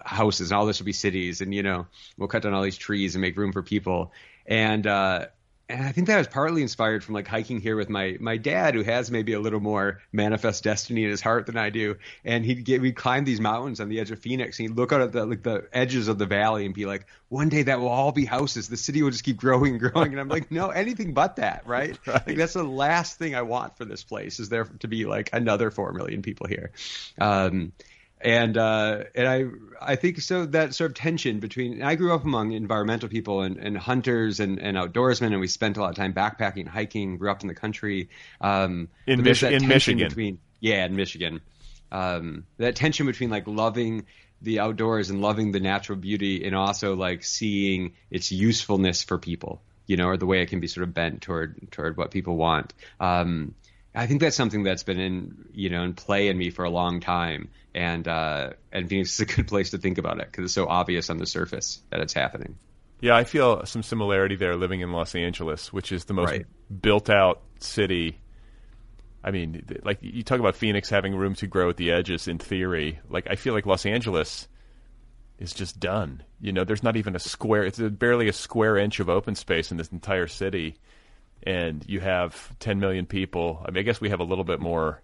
houses 0.05 0.51
and 0.51 0.59
all 0.59 0.67
this 0.67 0.81
will 0.81 0.87
be 0.87 0.93
cities, 0.93 1.41
and 1.41 1.55
you 1.55 1.63
know 1.63 1.87
we'll 2.19 2.29
cut 2.29 2.43
down 2.43 2.53
all 2.53 2.63
these 2.63 2.79
trees 2.79 3.15
and 3.15 3.23
make 3.23 3.37
room 3.39 3.53
for 3.53 3.63
people. 3.63 4.13
And 4.47 4.87
uh, 4.87 5.27
and 5.71 5.85
I 5.85 5.93
think 5.93 6.07
that 6.07 6.17
was 6.17 6.27
partly 6.27 6.63
inspired 6.63 7.05
from 7.05 7.15
like 7.15 7.29
hiking 7.29 7.61
here 7.61 7.77
with 7.77 7.91
my 7.91 8.17
my 8.21 8.39
dad, 8.39 8.75
who 8.75 8.83
has 8.85 9.11
maybe 9.11 9.35
a 9.35 9.41
little 9.41 9.61
more 9.61 10.01
manifest 10.13 10.65
destiny 10.65 11.05
in 11.05 11.11
his 11.11 11.21
heart 11.21 11.45
than 11.45 11.59
I 11.59 11.69
do. 11.69 11.97
And 12.25 12.45
he'd 12.45 12.65
get 12.65 12.81
we'd 12.81 12.97
climb 12.97 13.25
these 13.25 13.41
mountains 13.41 13.79
on 13.79 13.91
the 13.91 14.01
edge 14.01 14.11
of 14.11 14.19
Phoenix, 14.19 14.59
and 14.59 14.69
he'd 14.69 14.77
look 14.77 14.93
out 14.93 15.03
at 15.03 15.13
the 15.13 15.27
like 15.27 15.43
the 15.43 15.69
edges 15.73 16.09
of 16.09 16.17
the 16.17 16.25
valley 16.25 16.65
and 16.65 16.75
be 16.75 16.87
like, 16.87 17.07
one 17.29 17.51
day 17.51 17.65
that 17.65 17.81
will 17.81 17.89
all 17.89 18.13
be 18.13 18.25
houses. 18.25 18.69
The 18.69 18.79
city 18.79 19.03
will 19.03 19.11
just 19.11 19.25
keep 19.25 19.37
growing 19.37 19.73
and 19.73 19.81
growing. 19.81 20.13
And 20.13 20.21
I'm 20.21 20.29
like, 20.29 20.51
no, 20.51 20.71
anything 20.71 21.13
but 21.13 21.37
that, 21.37 21.63
right? 21.67 21.99
right. 22.07 22.27
Like 22.27 22.37
that's 22.37 22.55
the 22.55 22.65
last 22.65 23.19
thing 23.19 23.35
I 23.35 23.43
want 23.43 23.77
for 23.77 23.85
this 23.85 24.03
place 24.03 24.41
is 24.41 24.49
there 24.49 24.65
to 24.65 24.89
be 24.89 25.05
like 25.05 25.31
another 25.35 25.71
four 25.71 25.93
million 25.93 26.23
people 26.23 26.47
here. 26.47 26.73
Um, 27.21 27.73
and 28.21 28.57
uh, 28.57 29.05
and 29.15 29.29
I 29.29 29.45
I 29.81 29.97
think 29.97 30.21
so 30.21 30.47
that 30.47 30.75
sort 30.75 30.91
of 30.91 30.97
tension 30.97 31.41
between 31.41 31.83
I 31.83 31.95
grew 31.95 32.15
up 32.15 32.25
among 32.25 32.53
environmental 32.53 33.09
people 33.09 33.43
and, 33.43 33.57
and 33.57 33.77
hunters 33.77 34.41
and, 34.41 34.59
and 34.59 34.77
outdoorsmen 34.77 35.29
and 35.29 35.41
we 35.41 35.47
spent 35.47 35.77
a 35.77 35.81
lot 35.81 35.91
of 35.91 35.97
time 35.97 36.13
backpacking 36.13 36.67
hiking 36.67 37.17
grew 37.17 37.31
up 37.31 37.43
in 37.43 37.49
the 37.49 37.55
country. 37.55 38.09
Um, 38.41 38.89
in, 39.07 39.23
Mich- 39.23 39.43
in 39.43 39.69
Michigan. 39.69 40.09
between 40.09 40.39
yeah 40.61 40.85
in 40.85 40.97
Michigan. 40.97 41.41
Um, 41.91 42.45
that 42.59 42.77
tension 42.77 43.07
between 43.07 43.31
like 43.31 43.47
loving 43.47 44.07
the 44.43 44.61
outdoors 44.61 45.11
and 45.11 45.21
loving 45.21 45.53
the 45.53 45.61
natural 45.61 45.99
beauty 45.99 46.45
and 46.45 46.55
also 46.55 46.95
like 46.95 47.25
seeing 47.25 47.95
its 48.11 48.31
usefulness 48.31 49.03
for 49.03 49.19
people 49.19 49.63
you 49.87 49.97
know 49.97 50.07
or 50.07 50.17
the 50.17 50.27
way 50.27 50.43
it 50.43 50.47
can 50.47 50.61
be 50.61 50.69
sort 50.69 50.87
of 50.87 50.95
bent 50.95 51.23
toward 51.23 51.71
toward 51.73 51.97
what 51.97 52.11
people 52.11 52.37
want. 52.37 52.75
Um, 53.01 53.55
I 53.95 54.07
think 54.07 54.21
that's 54.21 54.37
something 54.37 54.63
that's 54.63 54.83
been 54.83 55.01
in 55.01 55.49
you 55.53 55.71
know 55.71 55.83
in 55.83 55.95
play 55.95 56.29
in 56.29 56.37
me 56.37 56.51
for 56.51 56.65
a 56.65 56.71
long 56.71 57.01
time, 57.01 57.49
and 57.75 58.07
uh, 58.07 58.51
and 58.73 58.89
Phoenix 58.89 59.15
is 59.15 59.21
a 59.21 59.27
good 59.27 59.49
place 59.49 59.71
to 59.71 59.79
think 59.79 59.99
about 59.99 60.21
it 60.21 60.27
because 60.27 60.45
it's 60.45 60.55
so 60.55 60.67
obvious 60.69 61.11
on 61.11 61.19
the 61.19 61.27
surface 61.27 61.81
that 61.91 62.01
it's 62.01 62.13
happening. 62.13 62.57
Yeah, 63.01 63.17
I 63.17 63.25
feel 63.25 63.65
some 63.65 63.83
similarity 63.83 64.37
there 64.37 64.57
living 64.57 64.81
in 64.81 64.93
Los 64.93 65.15
Angeles, 65.15 65.73
which 65.73 65.93
is 65.93 66.05
the 66.05 66.15
most 66.15 66.31
right. 66.31 66.47
built 66.81 67.09
out 67.09 67.43
city. 67.61 68.19
I 69.23 69.31
mean, 69.31 69.65
like 69.85 69.99
you 70.01 70.23
talk 70.23 70.41
about 70.41 70.57
Phoenix 70.57 70.91
having 70.91 71.15
room 71.15 71.35
to 71.37 71.47
grow 71.47 71.71
at 71.71 71.77
the 71.77 71.93
edges 71.93 72.29
in 72.29 72.39
theory. 72.39 72.99
Like 73.09 73.27
I 73.31 73.37
feel 73.37 73.55
like 73.55 73.67
Los 73.67 73.87
Angeles 73.87 74.49
is 75.39 75.53
just 75.53 75.79
done. 75.79 76.23
You 76.41 76.53
know, 76.53 76.65
there's 76.65 76.83
not 76.83 76.97
even 76.97 77.17
a 77.17 77.21
square. 77.21 77.65
It's 77.65 77.79
barely 77.79 78.29
a 78.29 78.33
square 78.33 78.77
inch 78.77 79.01
of 79.01 79.09
open 79.09 79.35
space 79.35 79.71
in 79.71 79.77
this 79.77 79.89
entire 79.89 80.27
city 80.27 80.77
and 81.49 81.83
you 81.89 81.99
have 81.99 82.53
10 82.59 82.79
million 82.79 83.07
people. 83.07 83.65
I 83.67 83.71
mean, 83.71 83.79
I 83.79 83.83
guess 83.83 84.03
we 84.03 84.11
have 84.11 84.21
a 84.21 84.25
little 84.25 84.45
bit 84.45 84.61
more 84.61 85.01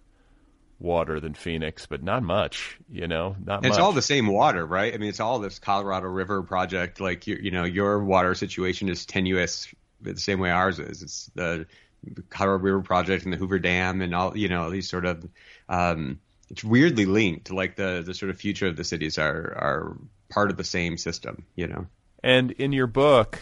water 0.79 1.19
than 1.19 1.33
Phoenix, 1.33 1.87
but 1.87 2.03
not 2.03 2.21
much, 2.21 2.77
you 2.87 3.07
know, 3.07 3.35
not 3.43 3.65
It's 3.65 3.77
much. 3.77 3.79
all 3.79 3.93
the 3.93 4.03
same 4.03 4.27
water, 4.27 4.63
right? 4.63 4.93
I 4.93 4.97
mean, 4.97 5.09
it's 5.09 5.19
all 5.19 5.39
this 5.39 5.57
Colorado 5.57 6.05
River 6.07 6.43
project. 6.43 6.99
Like, 6.99 7.25
you, 7.25 7.39
you 7.41 7.49
know, 7.49 7.63
your 7.63 8.03
water 8.03 8.35
situation 8.35 8.89
is 8.89 9.07
tenuous 9.07 9.73
the 10.01 10.15
same 10.17 10.39
way 10.39 10.51
ours 10.51 10.77
is. 10.77 11.01
It's 11.01 11.31
the 11.33 11.65
Colorado 12.29 12.63
River 12.63 12.81
project 12.81 13.23
and 13.23 13.33
the 13.33 13.37
Hoover 13.37 13.57
Dam 13.57 14.01
and 14.01 14.13
all, 14.13 14.37
you 14.37 14.47
know, 14.47 14.69
these 14.69 14.87
sort 14.87 15.05
of, 15.05 15.27
um, 15.67 16.19
it's 16.51 16.63
weirdly 16.63 17.07
linked. 17.07 17.49
Like 17.49 17.75
the, 17.75 18.03
the 18.05 18.13
sort 18.13 18.29
of 18.29 18.37
future 18.37 18.67
of 18.67 18.75
the 18.75 18.83
cities 18.83 19.17
are, 19.17 19.33
are 19.57 19.97
part 20.29 20.51
of 20.51 20.57
the 20.57 20.63
same 20.63 20.97
system, 20.99 21.43
you 21.55 21.65
know? 21.65 21.87
And 22.21 22.51
in 22.51 22.71
your 22.71 22.87
book, 22.87 23.39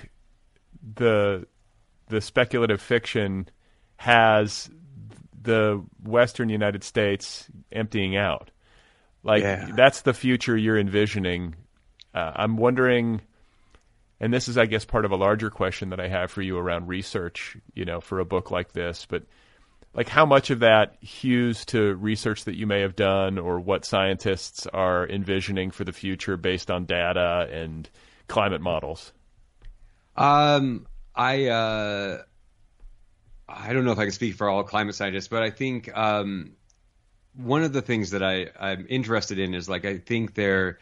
the 0.95 1.47
the 2.07 2.21
speculative 2.21 2.81
fiction 2.81 3.47
has 3.97 4.69
the 5.41 5.83
Western 6.03 6.49
United 6.49 6.83
States 6.83 7.47
emptying 7.71 8.15
out. 8.15 8.51
Like 9.23 9.43
yeah. 9.43 9.69
that's 9.75 10.01
the 10.01 10.13
future 10.13 10.57
you're 10.57 10.77
envisioning. 10.77 11.55
Uh, 12.13 12.31
I'm 12.35 12.57
wondering, 12.57 13.21
and 14.19 14.33
this 14.33 14.47
is, 14.47 14.57
I 14.57 14.65
guess, 14.65 14.85
part 14.85 15.05
of 15.05 15.11
a 15.11 15.15
larger 15.15 15.49
question 15.49 15.89
that 15.89 15.99
I 15.99 16.07
have 16.07 16.31
for 16.31 16.41
you 16.41 16.57
around 16.57 16.87
research. 16.87 17.57
You 17.73 17.85
know, 17.85 18.01
for 18.01 18.19
a 18.19 18.25
book 18.25 18.51
like 18.51 18.73
this, 18.73 19.05
but 19.09 19.23
like 19.93 20.09
how 20.09 20.25
much 20.25 20.49
of 20.49 20.59
that 20.59 20.97
hews 21.01 21.65
to 21.65 21.95
research 21.95 22.45
that 22.45 22.55
you 22.55 22.67
may 22.67 22.81
have 22.81 22.95
done, 22.95 23.37
or 23.37 23.59
what 23.59 23.85
scientists 23.85 24.67
are 24.67 25.07
envisioning 25.07 25.71
for 25.71 25.83
the 25.83 25.93
future 25.93 26.35
based 26.35 26.69
on 26.69 26.85
data 26.85 27.47
and 27.51 27.89
climate 28.27 28.61
models. 28.61 29.13
Um, 30.15 30.85
I 31.15 31.47
uh, 31.47 32.21
I 33.47 33.73
don't 33.73 33.85
know 33.85 33.91
if 33.91 33.99
I 33.99 34.03
can 34.03 34.11
speak 34.11 34.35
for 34.35 34.49
all 34.49 34.63
climate 34.63 34.95
scientists, 34.95 35.27
but 35.27 35.43
I 35.43 35.49
think 35.49 35.95
um, 35.95 36.53
one 37.35 37.63
of 37.63 37.73
the 37.73 37.81
things 37.81 38.11
that 38.11 38.23
I 38.23 38.47
I'm 38.59 38.85
interested 38.89 39.39
in 39.39 39.53
is 39.53 39.69
like 39.69 39.85
I 39.85 39.97
think 39.97 40.33
there 40.33 40.79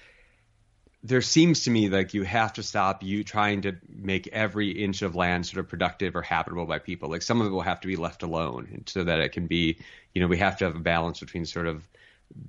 there 1.03 1.21
seems 1.21 1.63
to 1.63 1.71
me 1.71 1.89
like 1.89 2.13
you 2.13 2.23
have 2.23 2.53
to 2.53 2.63
stop 2.63 3.01
you 3.01 3.23
trying 3.23 3.61
to 3.63 3.75
make 3.89 4.27
every 4.27 4.69
inch 4.69 5.01
of 5.01 5.15
land 5.15 5.45
sort 5.47 5.59
of 5.59 5.67
productive 5.67 6.15
or 6.15 6.21
habitable 6.21 6.65
by 6.65 6.77
people. 6.77 7.09
Like 7.09 7.23
some 7.23 7.41
of 7.41 7.47
it 7.47 7.49
will 7.49 7.61
have 7.61 7.81
to 7.81 7.87
be 7.87 7.95
left 7.95 8.21
alone 8.21 8.83
so 8.85 9.03
that 9.03 9.19
it 9.19 9.31
can 9.31 9.47
be, 9.47 9.79
you 10.13 10.21
know, 10.21 10.27
we 10.27 10.37
have 10.37 10.57
to 10.57 10.65
have 10.65 10.75
a 10.75 10.79
balance 10.79 11.19
between 11.19 11.45
sort 11.45 11.65
of 11.65 11.87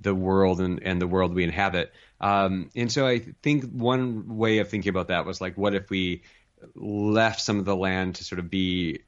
the 0.01 0.13
world 0.13 0.61
and, 0.61 0.83
and 0.83 1.01
the 1.01 1.07
world 1.07 1.33
we 1.33 1.43
inhabit. 1.43 1.91
Um, 2.21 2.69
and 2.75 2.91
so 2.91 3.07
I 3.07 3.19
think 3.41 3.71
one 3.71 4.37
way 4.37 4.59
of 4.59 4.69
thinking 4.69 4.91
about 4.91 5.07
that 5.07 5.25
was 5.25 5.41
like, 5.41 5.57
what 5.57 5.73
if 5.73 5.89
we 5.89 6.21
left 6.75 7.41
some 7.41 7.59
of 7.59 7.65
the 7.65 7.75
land 7.75 8.15
to 8.15 8.23
sort 8.23 8.39
of 8.39 8.49
be 8.49 8.99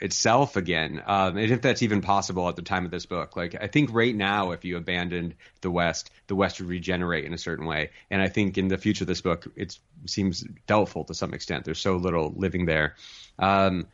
itself 0.00 0.56
again. 0.56 1.02
Um, 1.06 1.36
and 1.36 1.50
if 1.50 1.62
that's 1.62 1.82
even 1.82 2.00
possible 2.00 2.48
at 2.48 2.56
the 2.56 2.62
time 2.62 2.84
of 2.84 2.90
this 2.90 3.06
book, 3.06 3.36
like 3.36 3.54
I 3.60 3.68
think 3.68 3.92
right 3.92 4.14
now, 4.14 4.50
if 4.50 4.64
you 4.64 4.76
abandoned 4.76 5.34
the 5.60 5.70
West, 5.70 6.10
the 6.26 6.34
West 6.34 6.60
would 6.60 6.68
regenerate 6.68 7.24
in 7.24 7.32
a 7.32 7.38
certain 7.38 7.66
way. 7.66 7.90
And 8.10 8.20
I 8.20 8.28
think 8.28 8.58
in 8.58 8.68
the 8.68 8.78
future 8.78 9.04
of 9.04 9.08
this 9.08 9.20
book, 9.20 9.46
it 9.56 9.78
seems 10.06 10.44
doubtful 10.66 11.04
to 11.04 11.14
some 11.14 11.32
extent. 11.32 11.64
There's 11.64 11.80
so 11.80 11.96
little 11.96 12.32
living 12.36 12.66
there. 12.66 12.96
Um, 13.38 13.86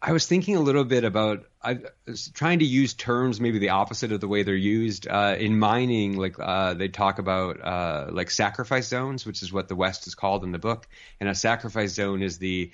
I 0.00 0.12
was 0.12 0.26
thinking 0.26 0.56
a 0.56 0.60
little 0.60 0.84
bit 0.84 1.04
about 1.04 1.46
I 1.62 1.78
was 2.06 2.28
trying 2.28 2.58
to 2.58 2.64
use 2.66 2.92
terms 2.92 3.40
maybe 3.40 3.58
the 3.58 3.70
opposite 3.70 4.12
of 4.12 4.20
the 4.20 4.28
way 4.28 4.42
they're 4.42 4.54
used 4.54 5.08
uh, 5.08 5.36
in 5.38 5.58
mining. 5.58 6.18
Like 6.18 6.38
uh, 6.38 6.74
they 6.74 6.88
talk 6.88 7.18
about 7.18 7.64
uh, 7.64 8.08
like 8.10 8.30
sacrifice 8.30 8.88
zones, 8.88 9.24
which 9.24 9.42
is 9.42 9.52
what 9.52 9.68
the 9.68 9.76
West 9.76 10.06
is 10.06 10.14
called 10.14 10.44
in 10.44 10.52
the 10.52 10.58
book, 10.58 10.86
and 11.20 11.28
a 11.28 11.34
sacrifice 11.34 11.92
zone 11.92 12.22
is 12.22 12.38
the 12.38 12.70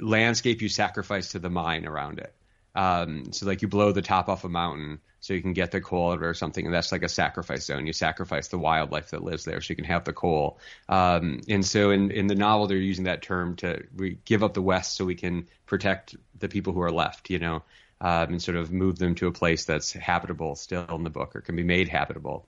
landscape 0.00 0.60
you 0.60 0.68
sacrifice 0.68 1.32
to 1.32 1.38
the 1.38 1.48
mine 1.48 1.86
around 1.86 2.18
it. 2.18 2.34
Um, 2.76 3.32
so 3.32 3.46
like 3.46 3.62
you 3.62 3.68
blow 3.68 3.90
the 3.90 4.02
top 4.02 4.28
off 4.28 4.44
a 4.44 4.48
mountain 4.48 5.00
so 5.20 5.32
you 5.32 5.40
can 5.40 5.54
get 5.54 5.72
the 5.72 5.80
coal 5.80 6.12
or 6.14 6.34
something, 6.34 6.64
and 6.64 6.74
that's 6.74 6.92
like 6.92 7.02
a 7.02 7.08
sacrifice 7.08 7.64
zone. 7.64 7.86
You 7.86 7.92
sacrifice 7.92 8.48
the 8.48 8.58
wildlife 8.58 9.10
that 9.10 9.24
lives 9.24 9.44
there 9.44 9.60
so 9.60 9.72
you 9.72 9.76
can 9.76 9.86
have 9.86 10.04
the 10.04 10.12
coal. 10.12 10.60
Um, 10.88 11.40
and 11.48 11.64
so 11.64 11.90
in 11.90 12.10
in 12.10 12.26
the 12.26 12.34
novel 12.34 12.66
they're 12.66 12.76
using 12.76 13.04
that 13.04 13.22
term 13.22 13.56
to 13.56 13.82
we 13.96 14.18
give 14.24 14.44
up 14.44 14.54
the 14.54 14.62
West 14.62 14.94
so 14.94 15.04
we 15.04 15.14
can 15.14 15.48
protect 15.64 16.14
the 16.38 16.48
people 16.48 16.74
who 16.74 16.82
are 16.82 16.92
left, 16.92 17.30
you 17.30 17.38
know, 17.38 17.62
um, 18.00 18.28
and 18.28 18.42
sort 18.42 18.58
of 18.58 18.70
move 18.70 18.98
them 18.98 19.14
to 19.16 19.26
a 19.26 19.32
place 19.32 19.64
that's 19.64 19.92
habitable 19.92 20.54
still 20.54 20.86
in 20.94 21.02
the 21.02 21.10
book 21.10 21.34
or 21.34 21.40
can 21.40 21.56
be 21.56 21.64
made 21.64 21.88
habitable. 21.88 22.46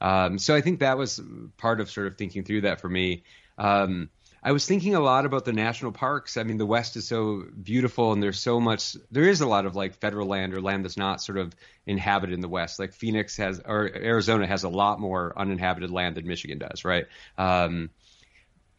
Um, 0.00 0.38
so 0.38 0.54
I 0.54 0.60
think 0.60 0.80
that 0.80 0.98
was 0.98 1.20
part 1.56 1.80
of 1.80 1.90
sort 1.90 2.06
of 2.06 2.16
thinking 2.16 2.44
through 2.44 2.62
that 2.62 2.80
for 2.80 2.88
me. 2.88 3.24
Um, 3.58 4.10
I 4.42 4.52
was 4.52 4.66
thinking 4.66 4.94
a 4.94 5.00
lot 5.00 5.26
about 5.26 5.44
the 5.44 5.52
national 5.52 5.92
parks. 5.92 6.36
I 6.36 6.44
mean, 6.44 6.56
the 6.56 6.66
West 6.66 6.96
is 6.96 7.06
so 7.06 7.44
beautiful, 7.62 8.12
and 8.12 8.22
there's 8.22 8.38
so 8.38 8.58
much. 8.58 8.96
There 9.10 9.28
is 9.28 9.42
a 9.42 9.46
lot 9.46 9.66
of 9.66 9.76
like 9.76 9.96
federal 9.96 10.26
land 10.26 10.54
or 10.54 10.62
land 10.62 10.84
that's 10.84 10.96
not 10.96 11.20
sort 11.20 11.38
of 11.38 11.54
inhabited 11.86 12.34
in 12.34 12.40
the 12.40 12.48
West. 12.48 12.78
Like 12.78 12.94
Phoenix 12.94 13.36
has, 13.36 13.60
or 13.64 13.90
Arizona 13.94 14.46
has 14.46 14.64
a 14.64 14.68
lot 14.68 14.98
more 14.98 15.34
uninhabited 15.36 15.90
land 15.90 16.16
than 16.16 16.26
Michigan 16.26 16.58
does, 16.58 16.84
right? 16.84 17.06
Um, 17.36 17.90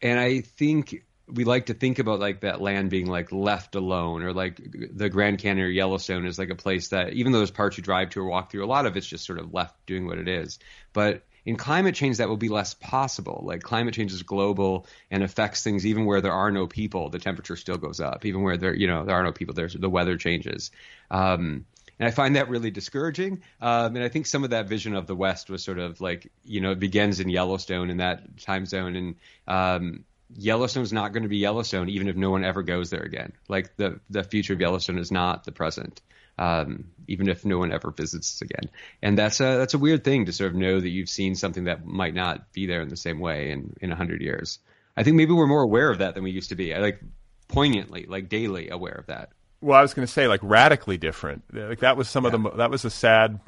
and 0.00 0.18
I 0.18 0.40
think 0.40 1.04
we 1.28 1.44
like 1.44 1.66
to 1.66 1.74
think 1.74 2.00
about 2.00 2.18
like 2.18 2.40
that 2.40 2.60
land 2.60 2.90
being 2.90 3.06
like 3.06 3.30
left 3.30 3.76
alone, 3.76 4.24
or 4.24 4.32
like 4.32 4.60
the 4.92 5.08
Grand 5.08 5.38
Canyon 5.38 5.66
or 5.66 5.70
Yellowstone 5.70 6.26
is 6.26 6.38
like 6.38 6.50
a 6.50 6.56
place 6.56 6.88
that 6.88 7.12
even 7.12 7.30
though 7.30 7.38
there's 7.38 7.52
parts 7.52 7.76
you 7.76 7.84
drive 7.84 8.10
to 8.10 8.20
or 8.20 8.26
walk 8.26 8.50
through, 8.50 8.64
a 8.64 8.66
lot 8.66 8.86
of 8.86 8.96
it's 8.96 9.06
just 9.06 9.24
sort 9.24 9.38
of 9.38 9.54
left 9.54 9.74
doing 9.86 10.06
what 10.06 10.18
it 10.18 10.28
is. 10.28 10.58
But 10.92 11.22
in 11.44 11.56
climate 11.56 11.94
change 11.94 12.18
that 12.18 12.28
will 12.28 12.36
be 12.36 12.48
less 12.48 12.74
possible 12.74 13.42
like 13.44 13.62
climate 13.62 13.94
change 13.94 14.12
is 14.12 14.22
global 14.22 14.86
and 15.10 15.22
affects 15.22 15.62
things 15.62 15.86
even 15.86 16.04
where 16.04 16.20
there 16.20 16.32
are 16.32 16.50
no 16.50 16.66
people 16.66 17.10
the 17.10 17.18
temperature 17.18 17.56
still 17.56 17.78
goes 17.78 18.00
up 18.00 18.24
even 18.24 18.42
where 18.42 18.56
there 18.56 18.74
you 18.74 18.86
know 18.86 19.04
there 19.04 19.16
are 19.16 19.24
no 19.24 19.32
people 19.32 19.54
there's 19.54 19.74
the 19.74 19.90
weather 19.90 20.16
changes 20.16 20.70
um, 21.10 21.64
and 21.98 22.08
I 22.08 22.10
find 22.10 22.34
that 22.34 22.48
really 22.48 22.72
discouraging. 22.72 23.42
Um, 23.60 23.94
and 23.94 24.04
I 24.04 24.08
think 24.08 24.26
some 24.26 24.42
of 24.42 24.50
that 24.50 24.66
vision 24.66 24.96
of 24.96 25.06
the 25.06 25.14
West 25.14 25.48
was 25.48 25.62
sort 25.62 25.78
of 25.78 26.00
like, 26.00 26.32
you 26.44 26.60
know, 26.60 26.72
it 26.72 26.80
begins 26.80 27.20
in 27.20 27.28
Yellowstone 27.28 27.90
in 27.90 27.98
that 27.98 28.38
time 28.38 28.66
zone. 28.66 28.96
And 28.96 29.14
um, 29.46 30.04
Yellowstone's 30.36 30.92
not 30.92 31.12
going 31.12 31.22
to 31.22 31.28
be 31.28 31.38
Yellowstone, 31.38 31.88
even 31.88 32.08
if 32.08 32.16
no 32.16 32.30
one 32.30 32.44
ever 32.44 32.64
goes 32.64 32.90
there 32.90 33.02
again. 33.02 33.32
Like 33.48 33.76
the 33.76 34.00
the 34.10 34.24
future 34.24 34.52
of 34.52 34.60
Yellowstone 34.60 34.98
is 34.98 35.12
not 35.12 35.44
the 35.44 35.52
present 35.52 36.00
um, 36.38 36.86
even 37.08 37.28
if 37.28 37.44
no 37.44 37.58
one 37.58 37.72
ever 37.72 37.90
visits 37.90 38.40
again. 38.40 38.70
And 39.02 39.18
that's 39.18 39.40
a 39.40 39.58
that's 39.58 39.74
a 39.74 39.78
weird 39.78 40.04
thing 40.04 40.26
to 40.26 40.32
sort 40.32 40.52
of 40.52 40.56
know 40.56 40.80
that 40.80 40.88
you've 40.88 41.08
seen 41.08 41.34
something 41.34 41.64
that 41.64 41.84
might 41.84 42.14
not 42.14 42.52
be 42.52 42.66
there 42.66 42.82
in 42.82 42.88
the 42.88 42.96
same 42.96 43.20
way 43.20 43.50
in 43.50 43.74
in 43.80 43.92
a 43.92 43.96
hundred 43.96 44.22
years. 44.22 44.58
I 44.96 45.02
think 45.02 45.16
maybe 45.16 45.32
we're 45.32 45.46
more 45.46 45.62
aware 45.62 45.90
of 45.90 45.98
that 45.98 46.14
than 46.14 46.24
we 46.24 46.30
used 46.30 46.50
to 46.50 46.54
be. 46.54 46.74
I 46.74 46.78
like 46.78 47.00
poignantly, 47.48 48.06
like 48.08 48.28
daily 48.28 48.68
aware 48.70 48.94
of 48.94 49.06
that. 49.06 49.30
Well, 49.60 49.78
I 49.78 49.82
was 49.82 49.94
going 49.94 50.06
to 50.06 50.12
say 50.12 50.26
like 50.26 50.40
radically 50.42 50.98
different. 50.98 51.44
Like 51.52 51.80
that 51.80 51.96
was 51.96 52.08
some 52.08 52.24
yeah. 52.24 52.32
of 52.32 52.42
the 52.42 52.50
that 52.50 52.70
was 52.70 52.84
a 52.84 52.90
sad 52.90 53.40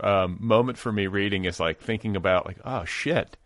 um, 0.00 0.36
moment 0.40 0.78
for 0.78 0.92
me 0.92 1.06
reading 1.06 1.44
is 1.44 1.58
like 1.58 1.80
thinking 1.80 2.16
about 2.16 2.46
like 2.46 2.58
oh 2.64 2.84
shit, 2.84 3.36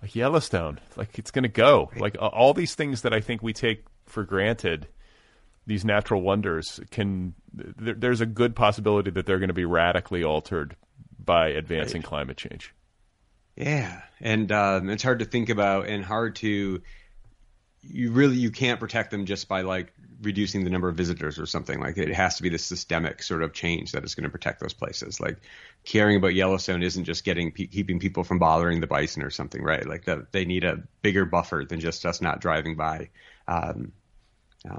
like 0.00 0.14
Yellowstone, 0.14 0.80
like 0.96 1.18
it's 1.18 1.30
going 1.30 1.44
to 1.44 1.48
go. 1.48 1.90
Like 1.96 2.16
all 2.20 2.54
these 2.54 2.74
things 2.74 3.02
that 3.02 3.12
I 3.12 3.20
think 3.20 3.42
we 3.42 3.52
take 3.52 3.84
for 4.06 4.24
granted 4.24 4.86
these 5.66 5.84
natural 5.84 6.22
wonders 6.22 6.80
can 6.90 7.34
there, 7.52 7.94
there's 7.94 8.20
a 8.20 8.26
good 8.26 8.54
possibility 8.54 9.10
that 9.10 9.26
they're 9.26 9.38
going 9.38 9.48
to 9.48 9.54
be 9.54 9.64
radically 9.64 10.24
altered 10.24 10.76
by 11.18 11.48
advancing 11.48 12.02
right. 12.02 12.08
climate 12.08 12.36
change. 12.36 12.72
Yeah, 13.56 14.02
and 14.20 14.52
um, 14.52 14.90
it's 14.90 15.02
hard 15.02 15.20
to 15.20 15.24
think 15.24 15.48
about 15.48 15.86
and 15.88 16.04
hard 16.04 16.36
to 16.36 16.82
you 17.82 18.10
really 18.12 18.36
you 18.36 18.50
can't 18.50 18.80
protect 18.80 19.10
them 19.10 19.26
just 19.26 19.48
by 19.48 19.62
like 19.62 19.92
reducing 20.22 20.64
the 20.64 20.70
number 20.70 20.88
of 20.88 20.96
visitors 20.96 21.38
or 21.38 21.46
something 21.46 21.78
like 21.78 21.98
it 21.98 22.12
has 22.12 22.36
to 22.36 22.42
be 22.42 22.48
the 22.48 22.58
systemic 22.58 23.22
sort 23.22 23.42
of 23.42 23.52
change 23.52 23.92
that 23.92 24.02
is 24.02 24.14
going 24.14 24.24
to 24.24 24.30
protect 24.30 24.60
those 24.60 24.72
places 24.72 25.20
like 25.20 25.36
caring 25.84 26.16
about 26.16 26.34
yellowstone 26.34 26.82
isn't 26.82 27.04
just 27.04 27.22
getting 27.22 27.52
keeping 27.52 28.00
people 28.00 28.24
from 28.24 28.38
bothering 28.38 28.80
the 28.80 28.86
bison 28.86 29.22
or 29.22 29.30
something 29.30 29.62
right 29.62 29.86
like 29.86 30.04
the, 30.06 30.26
they 30.32 30.44
need 30.44 30.64
a 30.64 30.82
bigger 31.02 31.26
buffer 31.26 31.64
than 31.68 31.80
just 31.80 32.04
us 32.06 32.22
not 32.22 32.40
driving 32.40 32.76
by 32.76 33.08
um, 33.46 33.92
yeah. 34.64 34.78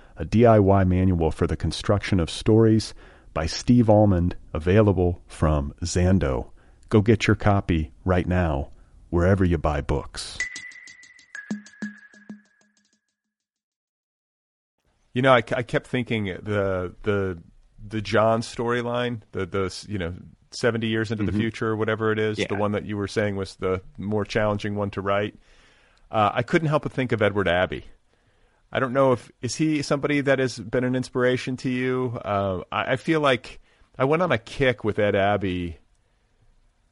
a 0.21 0.25
DIY 0.25 0.87
manual 0.87 1.31
for 1.31 1.47
the 1.47 1.57
construction 1.57 2.19
of 2.19 2.29
stories 2.29 2.93
by 3.33 3.47
Steve 3.47 3.89
Almond, 3.89 4.35
available 4.53 5.23
from 5.25 5.73
Zando. 5.83 6.51
Go 6.89 7.01
get 7.01 7.25
your 7.25 7.35
copy 7.35 7.91
right 8.05 8.27
now, 8.27 8.69
wherever 9.09 9.43
you 9.43 9.57
buy 9.57 9.81
books. 9.81 10.37
You 15.13 15.23
know, 15.23 15.33
I, 15.33 15.37
I 15.37 15.63
kept 15.63 15.87
thinking 15.87 16.25
the 16.25 16.93
the 17.01 17.41
the 17.85 18.01
John 18.01 18.41
storyline, 18.41 19.21
the 19.31 19.47
the 19.47 19.85
you 19.89 19.97
know 19.97 20.13
seventy 20.51 20.87
years 20.87 21.11
into 21.11 21.23
mm-hmm. 21.23 21.35
the 21.35 21.39
future, 21.41 21.69
or 21.69 21.75
whatever 21.75 22.11
it 22.11 22.19
is, 22.19 22.37
yeah. 22.37 22.45
the 22.47 22.55
one 22.55 22.73
that 22.73 22.85
you 22.85 22.95
were 22.95 23.07
saying 23.07 23.37
was 23.37 23.55
the 23.55 23.81
more 23.97 24.23
challenging 24.23 24.75
one 24.75 24.91
to 24.91 25.01
write. 25.01 25.33
Uh, 26.11 26.29
I 26.31 26.43
couldn't 26.43 26.67
help 26.67 26.83
but 26.83 26.91
think 26.91 27.11
of 27.11 27.23
Edward 27.23 27.47
Abbey 27.47 27.85
I 28.71 28.79
don't 28.79 28.93
know 28.93 29.11
if 29.11 29.29
is 29.41 29.55
he 29.55 29.81
somebody 29.81 30.21
that 30.21 30.39
has 30.39 30.57
been 30.57 30.83
an 30.83 30.95
inspiration 30.95 31.57
to 31.57 31.69
you. 31.69 32.19
Uh, 32.23 32.61
I, 32.71 32.93
I, 32.93 32.95
feel 32.95 33.19
like 33.19 33.59
I 33.97 34.05
went 34.05 34.21
on 34.21 34.31
a 34.31 34.37
kick 34.37 34.83
with 34.83 34.97
Ed 34.97 35.15
Abbey 35.15 35.77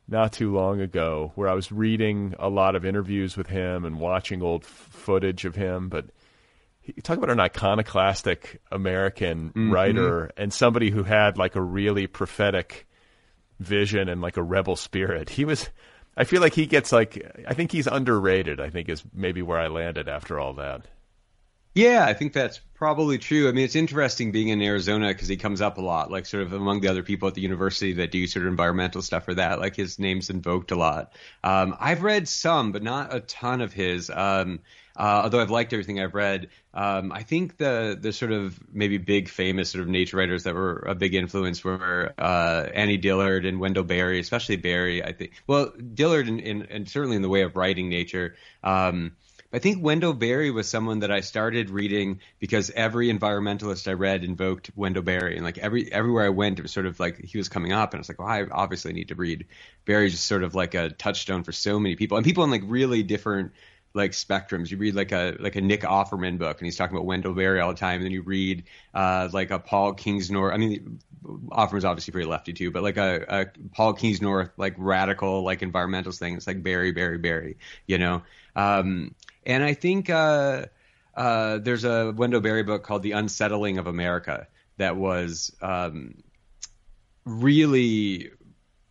not 0.08 0.34
too 0.34 0.54
long 0.54 0.82
ago, 0.82 1.32
where 1.36 1.48
I 1.48 1.54
was 1.54 1.72
reading 1.72 2.36
a 2.40 2.50
lot 2.50 2.76
of 2.76 2.84
interviews 2.84 3.38
with 3.38 3.48
him 3.48 3.86
and 3.86 4.00
watching 4.00 4.42
old 4.42 4.64
f- 4.64 4.70
footage 4.70 5.46
of 5.46 5.56
him. 5.56 5.88
But 5.88 6.08
he, 6.82 6.94
talk 6.94 7.18
about 7.18 7.30
an 7.30 7.40
iconoclastic 7.40 8.60
American 8.72 9.50
mm-hmm. 9.50 9.72
writer 9.72 10.32
and 10.36 10.52
somebody 10.52 10.90
who 10.90 11.04
had 11.04 11.38
like 11.38 11.56
a 11.56 11.62
really 11.62 12.08
prophetic 12.08 12.88
vision 13.60 14.10
and 14.10 14.22
like 14.22 14.38
a 14.38 14.44
rebel 14.44 14.76
spirit. 14.76 15.30
He 15.30 15.46
was. 15.46 15.70
I 16.18 16.26
feel 16.26 16.42
like 16.42 16.54
he 16.56 16.66
gets 16.66 16.92
like 16.92 17.24
I 17.48 17.54
think 17.54 17.72
he's 17.72 17.88
underrated. 17.88 18.60
I 18.60 18.70
think 18.70 18.90
is 18.90 19.04
maybe 19.14 19.42
where 19.42 19.60
I 19.60 19.68
landed 19.68 20.10
after 20.10 20.38
all 20.38 20.54
that. 20.56 20.86
Yeah, 21.76 22.06
I 22.06 22.14
think 22.14 22.34
that's 22.34 22.60
probably 22.76 23.18
true. 23.18 23.48
I 23.48 23.52
mean, 23.52 23.64
it's 23.64 23.76
interesting 23.76 24.32
being 24.32 24.50
in 24.50 24.62
Arizona 24.62 25.10
because 25.10 25.28
he 25.28 25.38
comes 25.38 25.62
up 25.62 25.78
a 25.78 25.82
lot, 25.82 26.12
like 26.12 26.26
sort 26.26 26.44
of 26.44 26.54
among 26.54 26.82
the 26.82 26.88
other 26.88 27.04
people 27.04 27.28
at 27.28 27.36
the 27.36 27.42
university 27.42 27.94
that 27.94 28.12
do 28.12 28.26
sort 28.28 28.46
of 28.46 28.52
environmental 28.52 29.02
stuff 29.02 29.28
or 29.28 29.36
that. 29.36 29.60
Like 29.60 29.76
his 29.76 30.00
name's 30.00 30.30
invoked 30.30 30.72
a 30.72 30.76
lot. 30.76 31.14
Um, 31.44 31.76
I've 31.80 32.02
read 32.04 32.28
some, 32.28 32.72
but 32.72 32.82
not 32.84 33.14
a 33.14 33.20
ton 33.22 33.62
of 33.62 33.72
his. 33.72 34.10
Um, 34.10 34.60
uh, 34.98 35.22
although 35.24 35.40
I've 35.40 35.52
liked 35.52 35.72
everything 35.72 36.00
I've 36.02 36.16
read, 36.16 36.50
um, 36.74 37.12
I 37.14 37.24
think 37.24 37.56
the 37.58 37.98
the 38.00 38.12
sort 38.12 38.32
of 38.32 38.60
maybe 38.74 38.98
big 38.98 39.30
famous 39.30 39.70
sort 39.70 39.84
of 39.84 39.88
nature 39.88 40.18
writers 40.18 40.44
that 40.44 40.56
were 40.56 40.80
a 40.80 40.96
big 40.96 41.14
influence 41.14 41.64
were 41.64 42.14
uh, 42.18 42.68
Annie 42.74 42.98
Dillard 42.98 43.46
and 43.46 43.60
Wendell 43.60 43.84
Berry, 43.86 44.20
especially 44.20 44.58
Berry. 44.58 45.02
I 45.04 45.14
think 45.14 45.32
well 45.48 45.72
Dillard 45.94 46.28
and 46.28 46.90
certainly 46.90 47.16
in 47.16 47.22
the 47.22 47.30
way 47.30 47.44
of 47.44 47.56
writing 47.56 47.88
nature. 47.90 48.36
Um, 48.64 49.14
I 49.52 49.60
think 49.60 49.84
Wendell 49.84 50.14
Berry 50.14 50.52
was 50.52 50.70
someone 50.70 51.00
that 51.00 51.12
I 51.12 51.22
started 51.22 51.72
reading 51.72 52.20
because 52.40 52.70
every 52.72 53.12
environmentalist 53.12 53.88
I 53.88 53.94
read 53.94 54.24
invoked 54.24 54.70
Wendell 54.76 55.02
Berry, 55.02 55.36
and 55.36 55.44
like 55.44 55.58
every 55.58 55.92
everywhere 55.92 56.26
I 56.26 56.30
went, 56.30 56.60
it 56.60 56.62
was 56.62 56.72
sort 56.72 56.86
of 56.86 57.00
like 57.00 57.24
he 57.24 57.38
was 57.40 57.50
coming 57.50 57.72
up, 57.72 57.94
and 57.94 58.00
I 58.00 58.02
was 58.02 58.10
like, 58.10 58.20
well, 58.20 58.28
I 58.28 58.46
obviously 58.52 58.94
need 58.94 59.08
to 59.08 59.16
read 59.16 59.48
Berry, 59.86 60.10
just 60.10 60.26
sort 60.26 60.44
of 60.44 60.54
like 60.54 60.76
a 60.76 60.90
touchstone 60.90 61.44
for 61.44 61.52
so 61.52 61.80
many 61.80 61.96
people, 61.96 62.18
and 62.18 62.26
people 62.26 62.44
in 62.44 62.52
like 62.52 62.62
really 62.66 63.02
different 63.02 63.52
like 63.96 64.12
spectrums. 64.12 64.70
You 64.70 64.78
read 64.78 64.94
like 64.94 65.12
a 65.12 65.36
like 65.40 65.56
a 65.56 65.62
Nick 65.62 65.82
Offerman 65.82 66.38
book, 66.38 66.60
and 66.60 66.66
he's 66.66 66.78
talking 66.78 66.96
about 66.96 67.08
Wendell 67.08 67.34
Berry 67.34 67.60
all 67.60 67.70
the 67.70 67.80
time. 67.80 67.96
And 67.96 68.06
then 68.06 68.12
you 68.12 68.22
read 68.22 68.64
uh, 68.94 69.30
like 69.34 69.50
a 69.50 69.58
Paul 69.58 69.96
Kingsnorth. 69.96 70.54
I 70.54 70.58
mean, 70.58 71.00
Offerman's 71.24 71.86
obviously 71.86 72.12
pretty 72.12 72.28
lefty 72.28 72.54
too, 72.54 72.70
but 72.70 72.84
like 72.84 72.98
a, 72.98 73.26
a 73.28 73.46
Paul 73.72 73.96
Kingsnorth 73.96 74.52
like 74.58 74.76
radical 74.78 75.44
like 75.44 75.62
environmentalist 75.62 76.20
thing. 76.20 76.36
It's 76.36 76.46
like 76.46 76.62
Berry, 76.62 76.92
Berry, 76.92 77.18
Berry. 77.18 77.58
You 77.88 77.98
know. 77.98 78.22
Um, 78.56 79.16
and 79.50 79.64
I 79.64 79.74
think 79.74 80.12
uh, 80.12 80.68
uh, 81.16 81.58
there's 81.58 81.84
a 81.84 82.14
Wendell 82.16 82.40
Berry 82.40 82.62
book 82.62 82.84
called 82.84 83.02
The 83.02 83.14
Unsettling 83.14 83.80
of 83.80 83.88
America 83.88 84.48
that 84.78 84.96
was 84.96 85.52
um, 85.60 86.22
really 87.26 88.30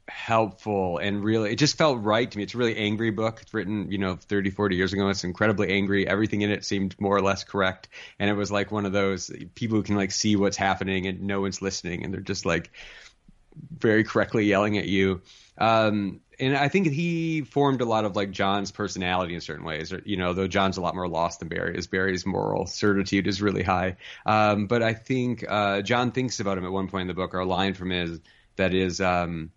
helpful 0.08 0.98
and 0.98 1.22
really 1.22 1.52
it 1.52 1.56
just 1.56 1.78
felt 1.78 2.02
right 2.02 2.28
to 2.28 2.36
me. 2.36 2.42
It's 2.42 2.54
a 2.54 2.58
really 2.58 2.76
angry 2.76 3.12
book. 3.12 3.38
It's 3.40 3.54
written 3.54 3.92
you 3.92 3.98
know 3.98 4.16
30 4.16 4.50
40 4.50 4.74
years 4.74 4.92
ago. 4.92 5.08
It's 5.08 5.22
incredibly 5.22 5.70
angry. 5.70 6.08
Everything 6.08 6.42
in 6.42 6.50
it 6.50 6.64
seemed 6.64 7.00
more 7.00 7.16
or 7.16 7.22
less 7.22 7.44
correct. 7.44 7.88
And 8.18 8.28
it 8.28 8.34
was 8.34 8.50
like 8.50 8.72
one 8.72 8.84
of 8.84 8.92
those 8.92 9.30
people 9.54 9.76
who 9.76 9.84
can 9.84 9.94
like 9.94 10.10
see 10.10 10.34
what's 10.34 10.56
happening 10.56 11.06
and 11.06 11.22
no 11.22 11.40
one's 11.40 11.62
listening. 11.62 12.04
And 12.04 12.12
they're 12.12 12.20
just 12.20 12.44
like 12.44 12.72
very 13.78 14.02
correctly 14.02 14.44
yelling 14.44 14.76
at 14.76 14.86
you 14.86 15.20
um, 15.58 16.20
and 16.40 16.56
I 16.56 16.68
think 16.68 16.86
he 16.86 17.42
formed 17.42 17.80
a 17.80 17.84
lot 17.84 18.04
of 18.04 18.14
like 18.14 18.30
John's 18.30 18.70
personality 18.70 19.34
in 19.34 19.40
certain 19.40 19.64
ways. 19.64 19.92
Or, 19.92 20.00
you 20.04 20.16
know, 20.16 20.32
though 20.32 20.46
John's 20.46 20.76
a 20.76 20.80
lot 20.80 20.94
more 20.94 21.08
lost 21.08 21.40
than 21.40 21.48
Berry 21.48 21.76
is. 21.76 21.88
Berry's 21.88 22.24
moral 22.24 22.66
certitude 22.66 23.26
is 23.26 23.42
really 23.42 23.64
high. 23.64 23.96
Um, 24.24 24.66
but 24.68 24.82
I 24.82 24.94
think 24.94 25.44
uh, 25.48 25.82
John 25.82 26.12
thinks 26.12 26.38
about 26.38 26.56
him 26.56 26.64
at 26.64 26.70
one 26.70 26.88
point 26.88 27.02
in 27.02 27.08
the 27.08 27.14
book, 27.14 27.34
or 27.34 27.40
a 27.40 27.44
line 27.44 27.74
from 27.74 27.90
his 27.90 28.20
that 28.56 28.72
is, 28.72 29.00
um, 29.00 29.50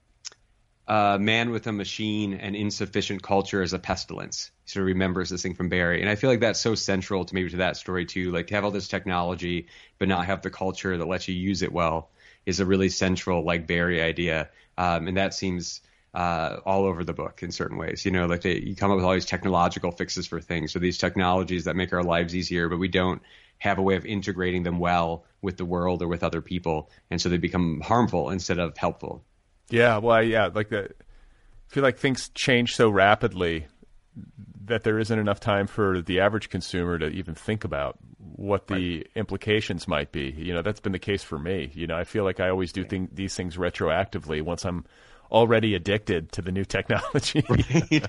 man 0.87 1.51
with 1.51 1.67
a 1.67 1.71
machine 1.71 2.33
and 2.33 2.55
insufficient 2.55 3.21
culture 3.21 3.61
is 3.61 3.73
a 3.73 3.79
pestilence. 3.79 4.51
He 4.65 4.71
sort 4.71 4.83
of 4.83 4.87
remembers 4.87 5.29
this 5.29 5.43
thing 5.43 5.55
from 5.55 5.69
Berry, 5.69 6.01
and 6.01 6.09
I 6.09 6.15
feel 6.15 6.29
like 6.29 6.41
that's 6.41 6.59
so 6.59 6.75
central 6.75 7.23
to 7.23 7.35
maybe 7.35 7.49
to 7.51 7.57
that 7.57 7.77
story 7.77 8.05
too. 8.05 8.31
Like 8.31 8.47
to 8.47 8.55
have 8.55 8.65
all 8.65 8.71
this 8.71 8.87
technology 8.87 9.67
but 9.99 10.07
not 10.07 10.25
have 10.25 10.41
the 10.41 10.49
culture 10.49 10.97
that 10.97 11.07
lets 11.07 11.27
you 11.27 11.35
use 11.35 11.61
it 11.61 11.71
well 11.71 12.09
is 12.45 12.59
a 12.59 12.65
really 12.65 12.89
central 12.89 13.45
like 13.45 13.67
Berry 13.67 14.01
idea, 14.01 14.49
um, 14.77 15.07
and 15.07 15.17
that 15.17 15.33
seems 15.33 15.81
uh, 16.13 16.57
all 16.65 16.85
over 16.85 17.03
the 17.03 17.13
book 17.13 17.41
in 17.43 17.51
certain 17.51 17.77
ways. 17.77 18.05
You 18.05 18.11
know, 18.11 18.25
like 18.25 18.41
they, 18.41 18.59
you 18.59 18.75
come 18.75 18.91
up 18.91 18.97
with 18.97 19.05
all 19.05 19.13
these 19.13 19.25
technological 19.25 19.91
fixes 19.91 20.27
for 20.27 20.41
things, 20.41 20.75
or 20.75 20.79
these 20.79 20.97
technologies 20.97 21.65
that 21.65 21.75
make 21.75 21.93
our 21.93 22.03
lives 22.03 22.35
easier, 22.35 22.69
but 22.69 22.77
we 22.77 22.87
don't 22.87 23.21
have 23.59 23.77
a 23.77 23.81
way 23.81 23.95
of 23.95 24.05
integrating 24.05 24.63
them 24.63 24.79
well 24.79 25.23
with 25.41 25.57
the 25.57 25.65
world 25.65 26.01
or 26.01 26.07
with 26.07 26.23
other 26.23 26.41
people, 26.41 26.89
and 27.09 27.21
so 27.21 27.29
they 27.29 27.37
become 27.37 27.81
harmful 27.81 28.29
instead 28.29 28.59
of 28.59 28.77
helpful. 28.77 29.23
Yeah, 29.69 29.97
well, 29.99 30.21
yeah, 30.23 30.49
like 30.53 30.69
the, 30.69 30.85
I 30.85 31.73
feel 31.73 31.83
like 31.83 31.97
things 31.97 32.29
change 32.29 32.75
so 32.75 32.89
rapidly 32.89 33.67
that 34.65 34.83
there 34.83 34.99
isn't 34.99 35.17
enough 35.17 35.39
time 35.39 35.67
for 35.67 36.01
the 36.01 36.19
average 36.19 36.49
consumer 36.49 36.97
to 36.97 37.07
even 37.07 37.35
think 37.35 37.63
about 37.63 37.97
what 38.17 38.67
the 38.67 38.97
right. 38.97 39.07
implications 39.15 39.87
might 39.87 40.11
be. 40.11 40.33
You 40.37 40.53
know, 40.53 40.61
that's 40.61 40.79
been 40.79 40.91
the 40.91 40.99
case 40.99 41.23
for 41.23 41.39
me. 41.39 41.71
You 41.73 41.87
know, 41.87 41.95
I 41.95 42.03
feel 42.03 42.23
like 42.23 42.39
I 42.39 42.49
always 42.49 42.71
do 42.71 42.83
think 42.83 43.15
these 43.15 43.35
things 43.35 43.57
retroactively 43.57 44.41
once 44.41 44.65
I'm 44.65 44.85
already 45.31 45.75
addicted 45.75 46.31
to 46.33 46.41
the 46.41 46.51
new 46.51 46.65
technology. 46.65 47.43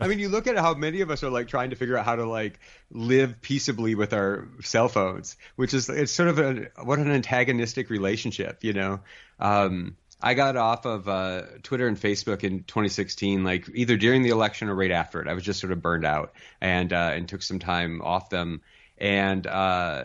I 0.00 0.08
mean, 0.08 0.18
you 0.18 0.28
look 0.28 0.46
at 0.46 0.56
how 0.56 0.74
many 0.74 1.00
of 1.00 1.10
us 1.10 1.22
are 1.22 1.30
like 1.30 1.48
trying 1.48 1.70
to 1.70 1.76
figure 1.76 1.96
out 1.96 2.04
how 2.04 2.16
to 2.16 2.26
like 2.26 2.58
live 2.90 3.40
peaceably 3.40 3.94
with 3.94 4.12
our 4.12 4.48
cell 4.62 4.88
phones, 4.88 5.36
which 5.56 5.72
is 5.72 5.88
it's 5.88 6.12
sort 6.12 6.28
of 6.28 6.38
a 6.38 6.68
what 6.82 6.98
an 6.98 7.10
antagonistic 7.10 7.90
relationship, 7.90 8.64
you 8.64 8.72
know. 8.72 9.00
Um, 9.38 9.96
I 10.20 10.34
got 10.34 10.56
off 10.56 10.86
of 10.86 11.08
uh, 11.08 11.42
Twitter 11.62 11.86
and 11.86 12.00
Facebook 12.00 12.44
in 12.44 12.64
2016, 12.64 13.44
like 13.44 13.68
either 13.74 13.96
during 13.96 14.22
the 14.22 14.30
election 14.30 14.68
or 14.68 14.74
right 14.74 14.90
after 14.90 15.20
it. 15.20 15.28
I 15.28 15.34
was 15.34 15.44
just 15.44 15.60
sort 15.60 15.72
of 15.72 15.82
burned 15.82 16.06
out 16.06 16.32
and 16.60 16.92
uh, 16.92 17.12
and 17.14 17.28
took 17.28 17.42
some 17.42 17.58
time 17.58 18.00
off 18.02 18.30
them. 18.30 18.62
And 18.96 19.46
uh, 19.46 20.04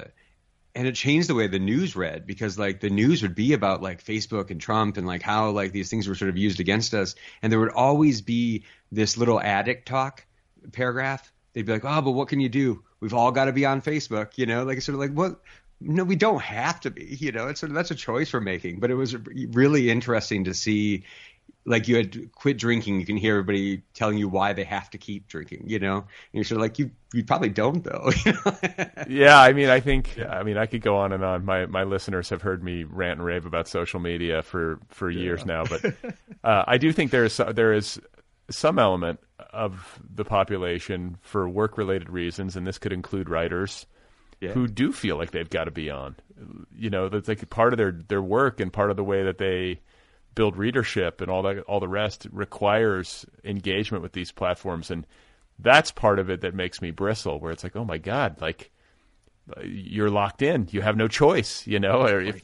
and 0.75 0.88
it 0.88 0.95
changed 0.95 1.27
the 1.27 1.36
way 1.36 1.47
the 1.47 1.60
news 1.60 1.95
read 1.95 2.25
because 2.25 2.60
like 2.60 2.79
the 2.79 2.89
news 2.89 3.21
would 3.21 3.36
be 3.36 3.53
about 3.53 3.82
like 3.82 4.03
Facebook 4.03 4.51
and 4.51 4.62
Trump 4.62 4.97
and 4.97 5.08
like 5.08 5.21
how 5.21 5.49
like 5.49 5.71
these 5.71 5.89
things 5.89 6.08
were 6.08 6.15
sort 6.15 6.29
of 6.29 6.38
used 6.38 6.60
against 6.60 6.93
us, 6.93 7.15
and 7.41 7.51
there 7.51 7.60
would 7.60 7.71
always 7.71 8.21
be 8.21 8.65
this 8.91 9.17
little 9.17 9.39
addict 9.41 9.88
talk 9.88 10.25
paragraph. 10.71 11.32
They'd 11.53 11.65
be 11.65 11.73
like, 11.73 11.86
"Oh, 11.86 12.01
but 12.01 12.12
what 12.12 12.27
can 12.27 12.39
you 12.39 12.49
do? 12.49 12.84
We've 12.99 13.13
all 13.13 13.32
got 13.32 13.45
to 13.45 13.53
be 13.53 13.65
on 13.65 13.82
Facebook," 13.82 14.38
you 14.38 14.45
know, 14.45 14.63
like 14.63 14.77
it's 14.77 14.86
sort 14.86 14.95
of 14.95 14.99
like 14.99 15.12
what. 15.12 15.39
No, 15.82 16.03
we 16.03 16.17
don't 16.17 16.41
have 16.41 16.82
to 16.82 16.91
be. 16.91 17.05
You 17.05 17.32
know, 17.32 17.47
it's 17.47 17.62
sort 17.62 17.69
of 17.69 17.75
that's 17.75 17.91
a 17.91 17.95
choice 17.95 18.34
we're 18.34 18.41
making. 18.41 18.82
But 18.82 18.91
it 18.91 18.95
was 18.95 19.15
really 19.15 19.89
interesting 19.89 20.43
to 20.43 20.53
see 20.53 21.05
like 21.65 21.87
you 21.87 21.97
had 21.97 22.31
quit 22.33 22.57
drinking, 22.57 22.99
you 22.99 23.05
can 23.05 23.17
hear 23.17 23.33
everybody 23.33 23.83
telling 23.93 24.17
you 24.17 24.27
why 24.27 24.53
they 24.53 24.63
have 24.63 24.89
to 24.89 24.97
keep 24.97 25.27
drinking, 25.27 25.63
you 25.67 25.77
know? 25.77 25.97
And 25.97 26.05
you're 26.33 26.43
sort 26.43 26.57
of 26.57 26.61
like, 26.61 26.79
you, 26.79 26.89
you 27.13 27.23
probably 27.23 27.49
don't 27.49 27.83
though. 27.83 28.11
yeah. 29.07 29.39
I 29.39 29.53
mean, 29.53 29.69
I 29.69 29.79
think. 29.79 30.17
I 30.19 30.43
mean, 30.43 30.57
I 30.57 30.65
could 30.65 30.81
go 30.81 30.97
on 30.97 31.11
and 31.11 31.23
on. 31.23 31.45
My, 31.45 31.65
my 31.65 31.83
listeners 31.83 32.29
have 32.29 32.41
heard 32.41 32.63
me 32.63 32.83
rant 32.83 33.19
and 33.19 33.25
rave 33.25 33.45
about 33.45 33.67
social 33.67 33.99
media 33.99 34.41
for, 34.41 34.79
for 34.89 35.09
yeah. 35.09 35.21
years 35.21 35.45
now, 35.45 35.63
but, 35.65 35.85
uh, 36.43 36.63
I 36.65 36.77
do 36.77 36.91
think 36.91 37.11
there 37.11 37.25
is, 37.25 37.39
there 37.53 37.73
is 37.73 37.99
some 38.49 38.79
element 38.79 39.19
of 39.53 39.99
the 40.13 40.25
population 40.25 41.17
for 41.21 41.47
work 41.47 41.77
related 41.77 42.09
reasons, 42.09 42.55
and 42.55 42.65
this 42.65 42.77
could 42.77 42.93
include 42.93 43.29
writers. 43.29 43.85
Yeah. 44.41 44.51
who 44.51 44.69
do 44.69 44.93
feel 44.93 45.17
like 45.17 45.31
they've 45.31 45.49
got 45.49 45.65
to 45.65 45.71
be 45.71 45.89
on. 45.89 46.15
You 46.73 46.89
know, 46.89 47.09
that's 47.09 47.27
like 47.27 47.49
part 47.49 47.73
of 47.73 47.77
their 47.77 47.91
their 47.91 48.21
work 48.21 48.61
and 48.61 48.71
part 48.71 48.89
of 48.89 48.95
the 48.95 49.03
way 49.03 49.23
that 49.23 49.37
they 49.37 49.81
build 50.35 50.57
readership 50.57 51.21
and 51.21 51.29
all 51.29 51.41
that 51.43 51.59
all 51.61 51.79
the 51.79 51.87
rest 51.87 52.27
requires 52.31 53.25
engagement 53.43 54.03
with 54.03 54.13
these 54.13 54.31
platforms. 54.31 54.91
And 54.91 55.05
that's 55.59 55.91
part 55.91 56.19
of 56.19 56.29
it 56.29 56.41
that 56.41 56.53
makes 56.53 56.81
me 56.81 56.91
bristle 56.91 57.39
where 57.39 57.51
it's 57.51 57.63
like 57.63 57.75
oh 57.75 57.85
my 57.85 57.97
god 57.97 58.39
like 58.41 58.71
you're 59.63 60.09
locked 60.11 60.41
in. 60.41 60.67
You 60.71 60.81
have 60.81 60.95
no 60.95 61.07
choice 61.07 61.65
you 61.67 61.79
know? 61.79 62.05
If, 62.05 62.41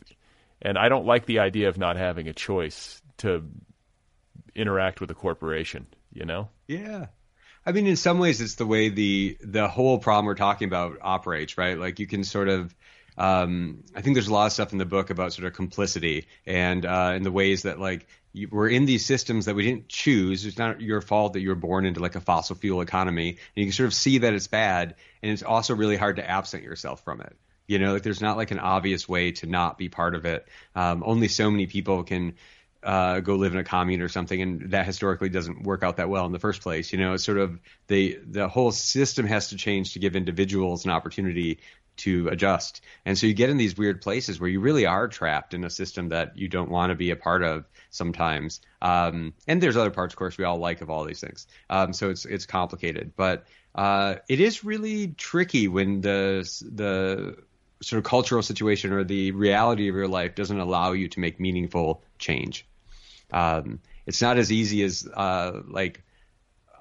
and 0.62 0.78
i 0.78 0.90
don't 0.90 1.06
like 1.06 1.26
the 1.26 1.40
idea 1.40 1.70
of 1.70 1.78
not 1.78 1.98
having 1.98 2.28
a 2.28 2.34
choice 2.34 3.02
to 3.18 3.44
interact 4.56 5.02
with 5.02 5.12
a 5.12 5.16
corporation 5.16 5.88
you 6.12 6.26
know? 6.26 6.50
Yeah. 6.68 7.08
I 7.66 7.72
mean 7.72 7.88
in 7.88 7.96
some 7.96 8.20
ways 8.20 8.42
it's 8.42 8.56
the 8.56 8.66
way 8.66 8.90
the 8.90 9.38
the 9.42 9.68
whole 9.68 10.00
problem 10.00 10.26
we're 10.26 10.36
talking 10.36 10.68
about 10.68 10.98
operates 11.02 11.58
right? 11.58 11.78
Like 11.78 12.00
you 12.00 12.08
can 12.08 12.24
sort 12.24 12.50
of 12.50 12.74
um, 13.18 13.84
I 13.96 14.02
think 14.02 14.16
there's 14.16 14.28
a 14.28 14.34
lot 14.34 14.48
of 14.48 14.52
stuff 14.52 14.72
in 14.74 14.78
the 14.78 14.86
book 14.86 15.10
about 15.10 15.34
sort 15.34 15.48
of 15.48 15.54
complicity 15.54 16.28
and 16.46 16.86
uh, 16.86 17.18
the 17.20 17.32
ways 17.32 17.64
that 17.64 17.80
like 17.80 18.08
you, 18.34 18.50
we're 18.52 18.68
in 18.68 18.86
these 18.86 19.06
systems 19.06 19.46
that 19.46 19.56
we 19.56 19.64
didn't 19.64 19.88
choose. 19.88 20.46
It's 20.46 20.58
not 20.58 20.82
your 20.82 21.02
fault 21.02 21.34
that 21.34 21.40
you 21.40 21.50
were 21.50 21.56
born 21.56 21.86
into 21.86 22.02
like 22.02 22.16
a 22.16 22.22
fossil 22.22 22.56
fuel 22.56 22.82
economy, 22.82 23.30
and 23.30 23.38
you 23.56 23.66
can 23.66 23.72
sort 23.72 23.88
of 23.88 23.94
see 23.94 24.20
that 24.20 24.34
it's 24.34 24.48
bad, 24.48 24.96
and 25.24 25.32
it's 25.32 25.44
also 25.44 25.76
really 25.76 25.96
hard 25.96 26.18
to 26.18 26.30
absent 26.30 26.64
yourself 26.64 27.04
from 27.04 27.22
it. 27.22 27.36
You 27.68 27.80
know, 27.80 27.94
like 27.94 28.04
there's 28.04 28.22
not 28.22 28.38
like 28.38 28.52
an 28.52 28.60
obvious 28.60 29.08
way 29.08 29.32
to 29.32 29.48
not 29.48 29.78
be 29.78 29.90
part 29.90 30.14
of 30.14 30.26
it. 30.26 30.48
Um, 30.76 31.02
only 31.06 31.30
so 31.30 31.50
many 31.50 31.66
people 31.66 32.04
can 32.04 32.36
uh, 32.84 33.22
go 33.22 33.36
live 33.36 33.54
in 33.54 33.58
a 33.58 33.64
commune 33.64 34.02
or 34.02 34.10
something, 34.10 34.40
and 34.40 34.72
that 34.72 34.86
historically 34.86 35.30
doesn't 35.30 35.64
work 35.64 35.82
out 35.82 35.98
that 35.98 36.10
well 36.10 36.26
in 36.26 36.32
the 36.32 36.40
first 36.40 36.62
place. 36.62 36.92
You 36.92 37.00
know, 37.00 37.14
it's 37.14 37.24
sort 37.24 37.40
of 37.40 37.60
the 37.88 38.20
the 38.28 38.48
whole 38.48 38.72
system 38.72 39.26
has 39.26 39.50
to 39.50 39.56
change 39.56 39.94
to 39.94 40.00
give 40.00 40.16
individuals 40.16 40.86
an 40.86 40.92
opportunity 40.92 41.60
to 41.98 42.28
adjust. 42.30 42.82
And 43.06 43.18
so 43.18 43.28
you 43.28 43.34
get 43.34 43.50
in 43.50 43.58
these 43.58 43.78
weird 43.78 44.02
places 44.02 44.40
where 44.40 44.50
you 44.50 44.60
really 44.60 44.86
are 44.86 45.08
trapped 45.08 45.54
in 45.54 45.64
a 45.64 45.70
system 45.70 46.10
that 46.10 46.38
you 46.38 46.48
don't 46.48 46.70
want 46.70 46.92
to 46.92 46.96
be 46.96 47.12
a 47.12 47.16
part 47.16 47.44
of 47.44 47.66
sometimes. 47.90 48.62
Um, 48.82 49.34
and 49.48 49.62
there's 49.62 49.78
other 49.78 49.92
parts, 49.92 50.14
of 50.14 50.18
course, 50.18 50.38
we 50.38 50.44
all 50.44 50.58
like 50.58 50.82
of 50.82 50.90
all 50.90 51.04
these 51.04 51.22
things. 51.22 51.48
Um, 51.70 51.94
so 51.94 52.10
it's 52.10 52.26
it's 52.26 52.46
complicated, 52.46 53.14
but 53.16 53.46
uh, 53.74 54.16
it 54.28 54.40
is 54.40 54.64
really 54.64 55.10
tricky 55.10 55.68
when 55.68 56.02
the 56.02 56.50
the 56.72 57.38
sort 57.82 57.98
of 57.98 58.04
cultural 58.06 58.42
situation 58.42 58.94
or 58.94 59.04
the 59.04 59.32
reality 59.32 59.90
of 59.90 59.96
your 59.96 60.08
life 60.08 60.36
doesn't 60.36 60.60
allow 60.60 60.94
you 60.94 61.08
to 61.10 61.20
make 61.20 61.40
meaningful 61.40 62.02
change. 62.18 62.66
Um, 63.32 63.80
it's 64.06 64.22
not 64.22 64.38
as 64.38 64.52
easy 64.52 64.84
as 64.84 65.08
uh, 65.14 65.62
like 65.68 66.02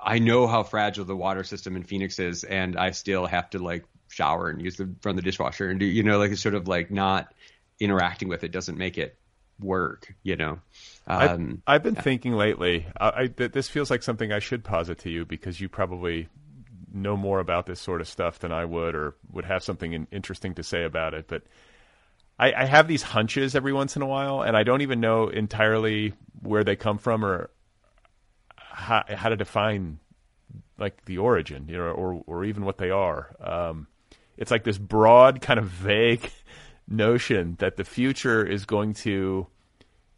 I 0.03 0.19
know 0.19 0.47
how 0.47 0.63
fragile 0.63 1.05
the 1.05 1.17
water 1.17 1.45
system 1.45 1.77
in 1.77 1.83
Phoenix 1.83 2.19
is, 2.19 2.45
and 2.45 2.77
I 2.77 2.91
still 2.91 3.27
have 3.27 3.51
to 3.51 3.59
like 3.59 3.85
shower 4.15 4.49
and 4.49 4.63
use 4.63 4.77
the 4.77 4.89
run 5.05 5.17
the 5.17 5.23
dishwasher 5.23 5.69
and 5.69 5.81
do 5.81 5.87
you 5.87 6.03
know 6.03 6.19
like 6.19 6.31
it's 6.31 6.41
sort 6.41 6.55
of 6.55 6.69
like 6.69 6.91
not 6.91 7.35
interacting 7.81 8.29
with 8.29 8.45
it 8.45 8.53
doesn't 8.53 8.79
make 8.79 8.97
it 8.97 9.19
work 9.61 10.15
you 10.23 10.37
know 10.37 10.61
um, 11.07 11.63
I've, 11.67 11.75
I've, 11.75 11.83
been 11.83 11.95
yeah. 11.95 12.01
thinking 12.01 12.33
lately 12.35 12.87
I, 12.99 13.09
I, 13.09 13.27
this 13.27 13.69
feels 13.69 13.91
like 13.91 14.03
something 14.03 14.33
i 14.33 14.39
should 14.39 14.63
posit 14.63 14.99
to 15.01 15.11
you 15.11 15.25
because 15.25 15.61
you 15.61 15.69
probably 15.69 16.29
know 16.93 17.17
more 17.17 17.41
about 17.41 17.67
this 17.67 17.81
sort 17.81 18.01
of 18.01 18.09
stuff 18.09 18.39
than 18.39 18.53
i 18.53 18.65
would 18.65 18.95
or 18.95 19.17
would 19.33 19.45
have 19.45 19.65
something 19.65 20.07
interesting 20.13 20.55
to 20.55 20.63
say 20.63 20.85
about 20.85 21.13
it 21.15 21.27
but 21.27 21.43
I, 22.39 22.53
I 22.53 22.65
have 22.65 22.89
these 22.89 23.03
hunches 23.03 23.55
every 23.55 23.73
once 23.73 23.97
in 23.97 24.03
a 24.03 24.07
while 24.07 24.43
and 24.43 24.57
i 24.57 24.63
don't 24.63 24.83
even 24.83 25.01
know 25.01 25.29
entirely 25.29 26.15
where 26.41 26.63
they 26.63 26.77
come 26.77 26.99
from 26.99 27.25
or 27.25 27.51
how, 28.57 29.05
how 29.09 29.29
to 29.29 29.37
define 29.37 29.99
like 30.79 31.05
the 31.05 31.19
origin 31.19 31.67
you 31.69 31.77
know 31.77 31.85
or, 31.85 32.23
or 32.27 32.45
even 32.45 32.65
what 32.65 32.79
they 32.79 32.91
are 32.91 33.35
um, 33.41 33.87
it's 34.37 34.51
like 34.51 34.65
this 34.65 34.79
broad 34.79 35.41
kind 35.41 35.59
of 35.59 35.67
vague 35.67 36.31
notion 36.89 37.57
that 37.59 37.77
the 37.77 37.85
future 37.85 38.45
is 38.45 38.65
going 38.65 38.93
to 38.93 39.47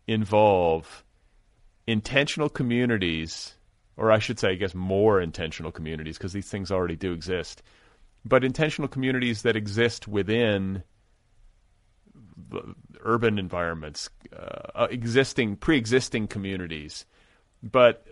involve 0.07 1.05
intentional 1.87 2.49
communities 2.49 3.55
or 3.97 4.13
I 4.13 4.19
should 4.19 4.39
say 4.39 4.51
I 4.51 4.55
guess 4.55 4.75
more 4.75 5.21
intentional 5.21 5.73
communities 5.73 6.19
because 6.19 6.33
these 6.33 6.49
things 6.49 6.71
already 6.71 6.97
do 6.97 7.13
exist 7.13 7.63
but 8.25 8.45
intentional 8.45 8.89
communities 8.89 9.43
that 9.43 9.55
exist 9.55 10.09
within 10.09 10.83
urban 13.05 13.39
environments 13.39 14.11
uh, 14.33 14.83
uh, 14.83 14.89
existing 14.91 15.57
pre-existing 15.57 16.27
communities. 16.27 17.07
But 17.63 18.07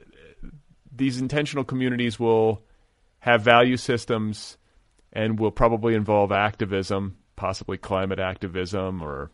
these 0.95 1.21
intentional 1.21 1.65
communities 1.65 2.19
will 2.19 2.63
have 3.21 3.43
value 3.43 3.77
systems 3.77 4.57
and 5.15 5.39
will 5.39 5.51
probably 5.51 5.95
involve 5.95 6.33
activism, 6.33 7.17
possibly 7.37 7.79
climate 7.79 8.19
activism 8.19 9.03
or 9.03 9.31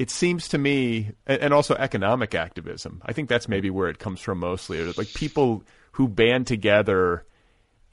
it 0.00 0.08
seems 0.10 0.48
to 0.48 0.56
me, 0.56 1.12
and 1.26 1.52
also 1.52 1.74
economic 1.74 2.34
activism. 2.34 3.02
I 3.04 3.12
think 3.12 3.28
that's 3.28 3.48
maybe 3.48 3.68
where 3.68 3.90
it 3.90 3.98
comes 3.98 4.18
from 4.18 4.38
mostly. 4.38 4.82
Like 4.82 5.12
people 5.12 5.62
who 5.92 6.08
band 6.08 6.46
together 6.46 7.26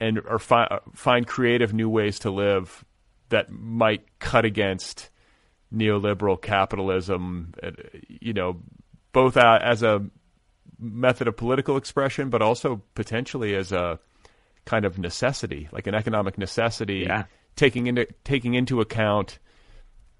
and 0.00 0.18
or 0.26 0.38
fi- 0.38 0.80
find 0.94 1.26
creative 1.26 1.74
new 1.74 1.90
ways 1.90 2.18
to 2.20 2.30
live 2.30 2.82
that 3.28 3.50
might 3.50 4.06
cut 4.20 4.46
against 4.46 5.10
neoliberal 5.70 6.40
capitalism. 6.40 7.52
You 8.08 8.32
know, 8.32 8.62
both 9.12 9.36
as 9.36 9.82
a 9.82 10.06
method 10.78 11.28
of 11.28 11.36
political 11.36 11.76
expression, 11.76 12.30
but 12.30 12.40
also 12.40 12.80
potentially 12.94 13.54
as 13.54 13.70
a 13.70 14.00
kind 14.68 14.84
of 14.84 14.98
necessity, 14.98 15.66
like 15.72 15.86
an 15.86 15.94
economic 15.94 16.36
necessity, 16.36 17.06
yeah. 17.08 17.24
taking 17.56 17.86
into 17.86 18.06
taking 18.22 18.52
into 18.52 18.82
account 18.82 19.38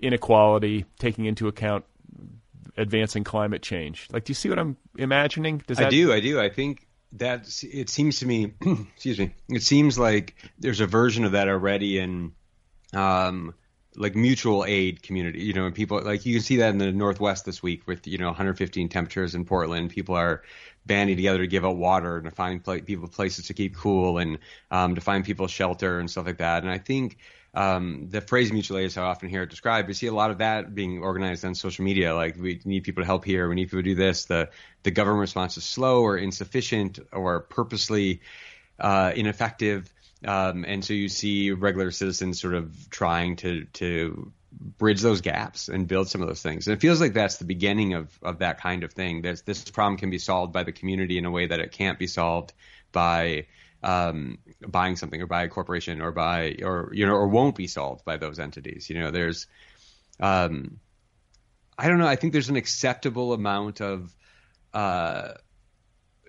inequality, 0.01 0.87
taking 0.99 1.27
into 1.27 1.49
account 1.49 1.85
advancing 2.79 3.25
climate 3.25 3.61
change. 3.61 4.09
Like, 4.11 4.25
do 4.25 4.31
you 4.31 4.35
see 4.35 4.49
what 4.49 4.59
I'm 4.59 4.79
imagining? 4.97 5.63
Does 5.67 5.77
that... 5.77 5.89
I 5.89 5.91
do. 5.91 6.15
I 6.15 6.21
do. 6.21 6.41
I 6.41 6.49
think 6.49 6.87
that 7.13 7.47
it 7.63 7.91
seems 7.91 8.21
to 8.21 8.27
me. 8.27 8.55
excuse 8.95 9.19
me. 9.19 9.35
It 9.51 9.63
seems 9.63 9.99
like 9.99 10.35
there's 10.59 10.81
a 10.81 10.87
version 10.87 11.25
of 11.25 11.33
that 11.33 11.49
already 11.49 11.99
in, 11.99 12.33
um, 12.95 13.53
like 13.97 14.17
mutual 14.17 14.65
aid 14.67 15.03
community. 15.03 15.43
You 15.43 15.53
know, 15.53 15.67
and 15.67 15.75
people 15.75 16.01
like 16.03 16.25
you 16.25 16.33
can 16.33 16.43
see 16.43 16.57
that 16.57 16.71
in 16.71 16.79
the 16.79 16.91
Northwest 16.91 17.45
this 17.45 17.63
week 17.63 17.87
with 17.87 18.07
you 18.07 18.17
know 18.17 18.29
115 18.29 18.89
temperatures 18.89 19.35
in 19.35 19.45
Portland. 19.45 19.91
People 19.91 20.15
are 20.15 20.43
banding 20.89 21.15
together 21.15 21.39
to 21.39 21.47
give 21.47 21.65
out 21.65 21.77
water 21.77 22.17
and 22.17 22.25
to 22.25 22.33
find 22.33 22.65
pl- 22.65 22.81
people 22.81 23.07
places 23.07 23.47
to 23.47 23.55
keep 23.55 23.77
cool 23.77 24.19
and 24.19 24.39
um, 24.73 24.97
to 24.97 25.01
find 25.01 25.25
people 25.25 25.47
shelter 25.47 26.01
and 26.01 26.11
stuff 26.11 26.27
like 26.27 26.39
that. 26.39 26.65
And 26.65 26.73
I 26.73 26.79
think 26.79 27.19
um, 27.55 28.09
the 28.11 28.21
phrase 28.21 28.53
mutual 28.53 28.79
aid 28.79 28.87
is 28.87 28.95
how 28.95 29.05
I 29.05 29.07
often 29.07 29.29
hear 29.29 29.43
it 29.43 29.51
described. 29.51 29.89
We 29.89 29.95
see 29.95 30.07
a 30.07 30.13
lot 30.13 30.31
of 30.31 30.39
that 30.39 30.75
being 30.75 31.03
organized 31.03 31.45
on 31.45 31.55
social 31.55 31.85
media. 31.85 32.15
Like 32.15 32.37
we 32.37 32.61
need 32.65 32.85
people 32.85 33.03
to 33.03 33.07
help 33.07 33.25
here, 33.25 33.49
we 33.49 33.55
need 33.55 33.67
people 33.67 33.81
to 33.81 33.83
do 33.83 33.95
this. 33.95 34.25
The 34.25 34.51
the 34.83 34.91
government 34.91 35.21
response 35.21 35.57
is 35.57 35.65
slow 35.65 36.03
or 36.03 36.17
insufficient 36.17 36.99
or 37.13 37.41
purposely 37.41 38.21
uh, 38.81 39.13
ineffective. 39.15 39.93
Um, 40.25 40.65
and 40.67 40.85
so 40.85 40.95
you 40.95 41.09
see 41.09 41.53
regular 41.53 41.91
citizens 41.91 42.41
sort 42.41 42.55
of 42.55 42.91
trying 42.91 43.37
to 43.37 43.65
to 43.75 44.33
bridge 44.61 45.01
those 45.01 45.21
gaps 45.21 45.69
and 45.69 45.87
build 45.87 46.09
some 46.09 46.23
of 46.23 46.29
those 46.29 46.43
things. 46.43 46.67
And 46.67 46.77
it 46.77 46.81
feels 46.81 47.01
like 47.01 47.13
that's 47.13 47.37
the 47.37 47.45
beginning 47.45 47.95
of 47.95 48.19
of 48.23 48.39
that 48.39 48.61
kind 48.61 48.85
of 48.85 48.93
thing. 48.93 49.23
This 49.23 49.71
problem 49.71 49.97
can 49.99 50.11
be 50.11 50.19
solved 50.19 50.53
by 50.53 50.65
the 50.65 50.73
community 50.73 51.19
in 51.19 51.25
a 51.25 51.31
way 51.31 51.47
that 51.47 51.61
it 51.61 51.73
can't 51.73 51.99
be 51.99 52.07
solved 52.07 52.53
by 52.93 53.47
um, 53.83 54.39
buying 54.67 54.97
something 54.97 55.23
or 55.23 55.27
by 55.27 55.45
a 55.45 55.49
corporation 55.49 56.01
or 56.01 56.11
by 56.11 56.57
or 56.63 56.91
you 56.93 57.07
know 57.07 57.15
or 57.15 57.29
won't 57.29 57.57
be 57.57 57.67
solved 57.67 58.05
by 58.05 58.17
those 58.17 58.39
entities. 58.39 58.91
You 58.91 58.99
know, 58.99 59.11
there's 59.11 59.47
um, 60.21 60.81
I 61.79 61.89
don't 61.89 61.99
know. 61.99 62.09
I 62.09 62.17
think 62.17 62.33
there's 62.33 62.49
an 62.49 62.57
acceptable 62.57 63.33
amount 63.33 63.81
of 63.81 64.15
uh, 64.75 65.35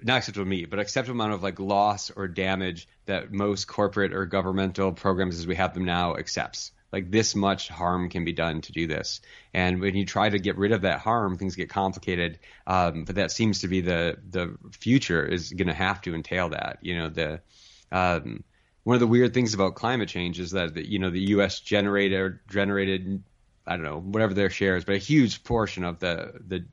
not 0.04 0.18
acceptable 0.18 0.46
to 0.46 0.50
me, 0.50 0.66
but 0.66 0.80
acceptable 0.80 1.18
amount 1.20 1.34
of 1.34 1.44
like 1.44 1.60
loss 1.60 2.12
or 2.12 2.28
damage 2.28 2.88
that 3.06 3.32
most 3.32 3.68
corporate 3.68 4.14
or 4.14 4.26
governmental 4.26 4.92
programs 4.92 5.40
as 5.40 5.48
we 5.48 5.56
have 5.56 5.74
them 5.74 5.86
now 5.86 6.16
accepts. 6.16 6.72
Like 6.92 7.12
this 7.12 7.36
much 7.36 7.70
harm 7.70 8.10
can 8.10 8.26
be 8.26 8.34
done 8.34 8.62
to 8.62 8.72
do 8.72 8.88
this, 8.88 9.22
and 9.54 9.80
when 9.80 9.96
you 9.96 10.06
try 10.06 10.30
to 10.30 10.40
get 10.40 10.58
rid 10.58 10.72
of 10.72 10.82
that 10.82 11.00
harm, 11.00 11.38
things 11.38 11.56
get 11.56 11.70
complicated. 11.70 12.40
Um, 12.66 13.06
but 13.06 13.16
that 13.16 13.32
seems 13.32 13.62
to 13.62 13.68
be 13.68 13.82
the 13.82 14.18
the 14.30 14.58
future 14.72 15.26
is 15.26 15.52
going 15.52 15.68
to 15.68 15.74
have 15.74 16.02
to 16.02 16.16
entail 16.16 16.50
that. 16.50 16.80
You 16.82 16.98
know, 16.98 17.10
the 17.10 17.42
um, 17.92 18.44
one 18.84 18.96
of 18.96 19.00
the 19.00 19.08
weird 19.08 19.34
things 19.34 19.54
about 19.54 19.76
climate 19.76 20.10
change 20.10 20.40
is 20.40 20.52
that 20.52 20.74
the, 20.74 20.88
you 20.88 21.00
know 21.00 21.12
the 21.12 21.30
U.S. 21.30 21.60
generated 21.60 22.40
generated 22.50 23.24
I 23.68 23.76
don't 23.76 23.86
know 23.86 24.00
whatever 24.00 24.34
their 24.34 24.50
share 24.50 24.76
is, 24.76 24.84
but 24.84 24.96
a 24.96 25.00
huge 25.00 25.44
portion 25.44 25.84
of 25.84 26.00
the 26.00 26.34
the 26.48 26.66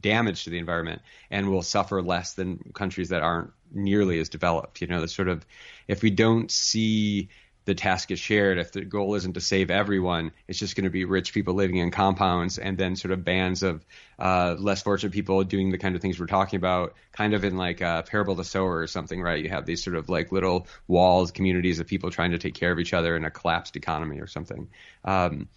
damage 0.00 0.44
to 0.44 0.50
the 0.50 0.58
environment 0.58 1.00
and 1.30 1.48
will 1.48 1.62
suffer 1.62 2.02
less 2.02 2.34
than 2.34 2.72
countries 2.74 3.10
that 3.10 3.22
aren't 3.22 3.52
nearly 3.70 4.18
as 4.18 4.28
developed. 4.28 4.80
You 4.80 4.88
know, 4.88 5.00
the 5.00 5.08
sort 5.08 5.28
of 5.28 5.46
if 5.86 6.02
we 6.02 6.10
don't 6.10 6.50
see 6.50 7.28
the 7.64 7.74
task 7.74 8.10
is 8.10 8.18
shared. 8.18 8.58
If 8.58 8.72
the 8.72 8.82
goal 8.82 9.14
isn't 9.14 9.34
to 9.34 9.40
save 9.40 9.70
everyone, 9.70 10.32
it's 10.48 10.58
just 10.58 10.74
going 10.74 10.84
to 10.84 10.90
be 10.90 11.04
rich 11.04 11.32
people 11.32 11.54
living 11.54 11.76
in 11.76 11.90
compounds 11.90 12.58
and 12.58 12.76
then 12.76 12.96
sort 12.96 13.12
of 13.12 13.24
bands 13.24 13.62
of 13.62 13.84
uh, 14.18 14.56
less 14.58 14.82
fortunate 14.82 15.12
people 15.12 15.44
doing 15.44 15.70
the 15.70 15.78
kind 15.78 15.94
of 15.94 16.02
things 16.02 16.18
we're 16.18 16.26
talking 16.26 16.56
about, 16.56 16.94
kind 17.12 17.34
of 17.34 17.44
in 17.44 17.56
like 17.56 17.80
a 17.80 18.04
parable 18.06 18.34
the 18.34 18.44
sower 18.44 18.78
or 18.78 18.86
something, 18.86 19.20
right? 19.22 19.42
You 19.42 19.50
have 19.50 19.66
these 19.66 19.82
sort 19.82 19.96
of 19.96 20.08
like 20.08 20.32
little 20.32 20.66
walls, 20.88 21.30
communities 21.30 21.78
of 21.78 21.86
people 21.86 22.10
trying 22.10 22.32
to 22.32 22.38
take 22.38 22.54
care 22.54 22.72
of 22.72 22.78
each 22.78 22.92
other 22.92 23.16
in 23.16 23.24
a 23.24 23.30
collapsed 23.30 23.76
economy 23.76 24.20
or 24.20 24.26
something. 24.26 24.68
Um, 25.04 25.48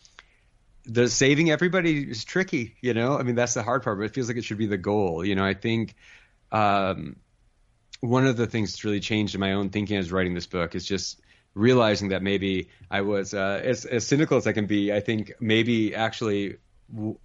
the 0.85 1.09
saving 1.09 1.49
everybody 1.49 2.03
is 2.09 2.23
tricky, 2.23 2.75
you 2.81 2.93
know. 2.93 3.17
I 3.17 3.23
mean, 3.23 3.35
that's 3.35 3.55
the 3.55 3.63
hard 3.63 3.81
part, 3.83 3.97
but 3.97 4.03
it 4.03 4.13
feels 4.13 4.27
like 4.27 4.37
it 4.37 4.43
should 4.43 4.59
be 4.59 4.67
the 4.67 4.77
goal. 4.77 5.25
You 5.25 5.33
know, 5.35 5.43
I 5.43 5.55
think 5.55 5.95
um, 6.51 7.15
one 8.01 8.27
of 8.27 8.37
the 8.37 8.45
things 8.45 8.71
that's 8.71 8.83
really 8.83 8.99
changed 8.99 9.33
in 9.33 9.41
my 9.41 9.53
own 9.53 9.69
thinking 9.69 9.97
as 9.97 10.11
writing 10.11 10.35
this 10.35 10.45
book 10.45 10.75
is 10.75 10.85
just 10.85 11.19
realizing 11.55 12.09
that 12.09 12.21
maybe 12.21 12.69
I 12.91 13.01
was 13.01 13.33
uh, 13.33 13.61
as, 13.63 13.85
as 13.85 14.05
cynical 14.05 14.37
as 14.37 14.45
I 14.45 14.51
can 14.51 14.67
be. 14.67 14.93
I 14.93 14.99
think 14.99 15.33
maybe 15.39 15.95
actually 15.95 16.57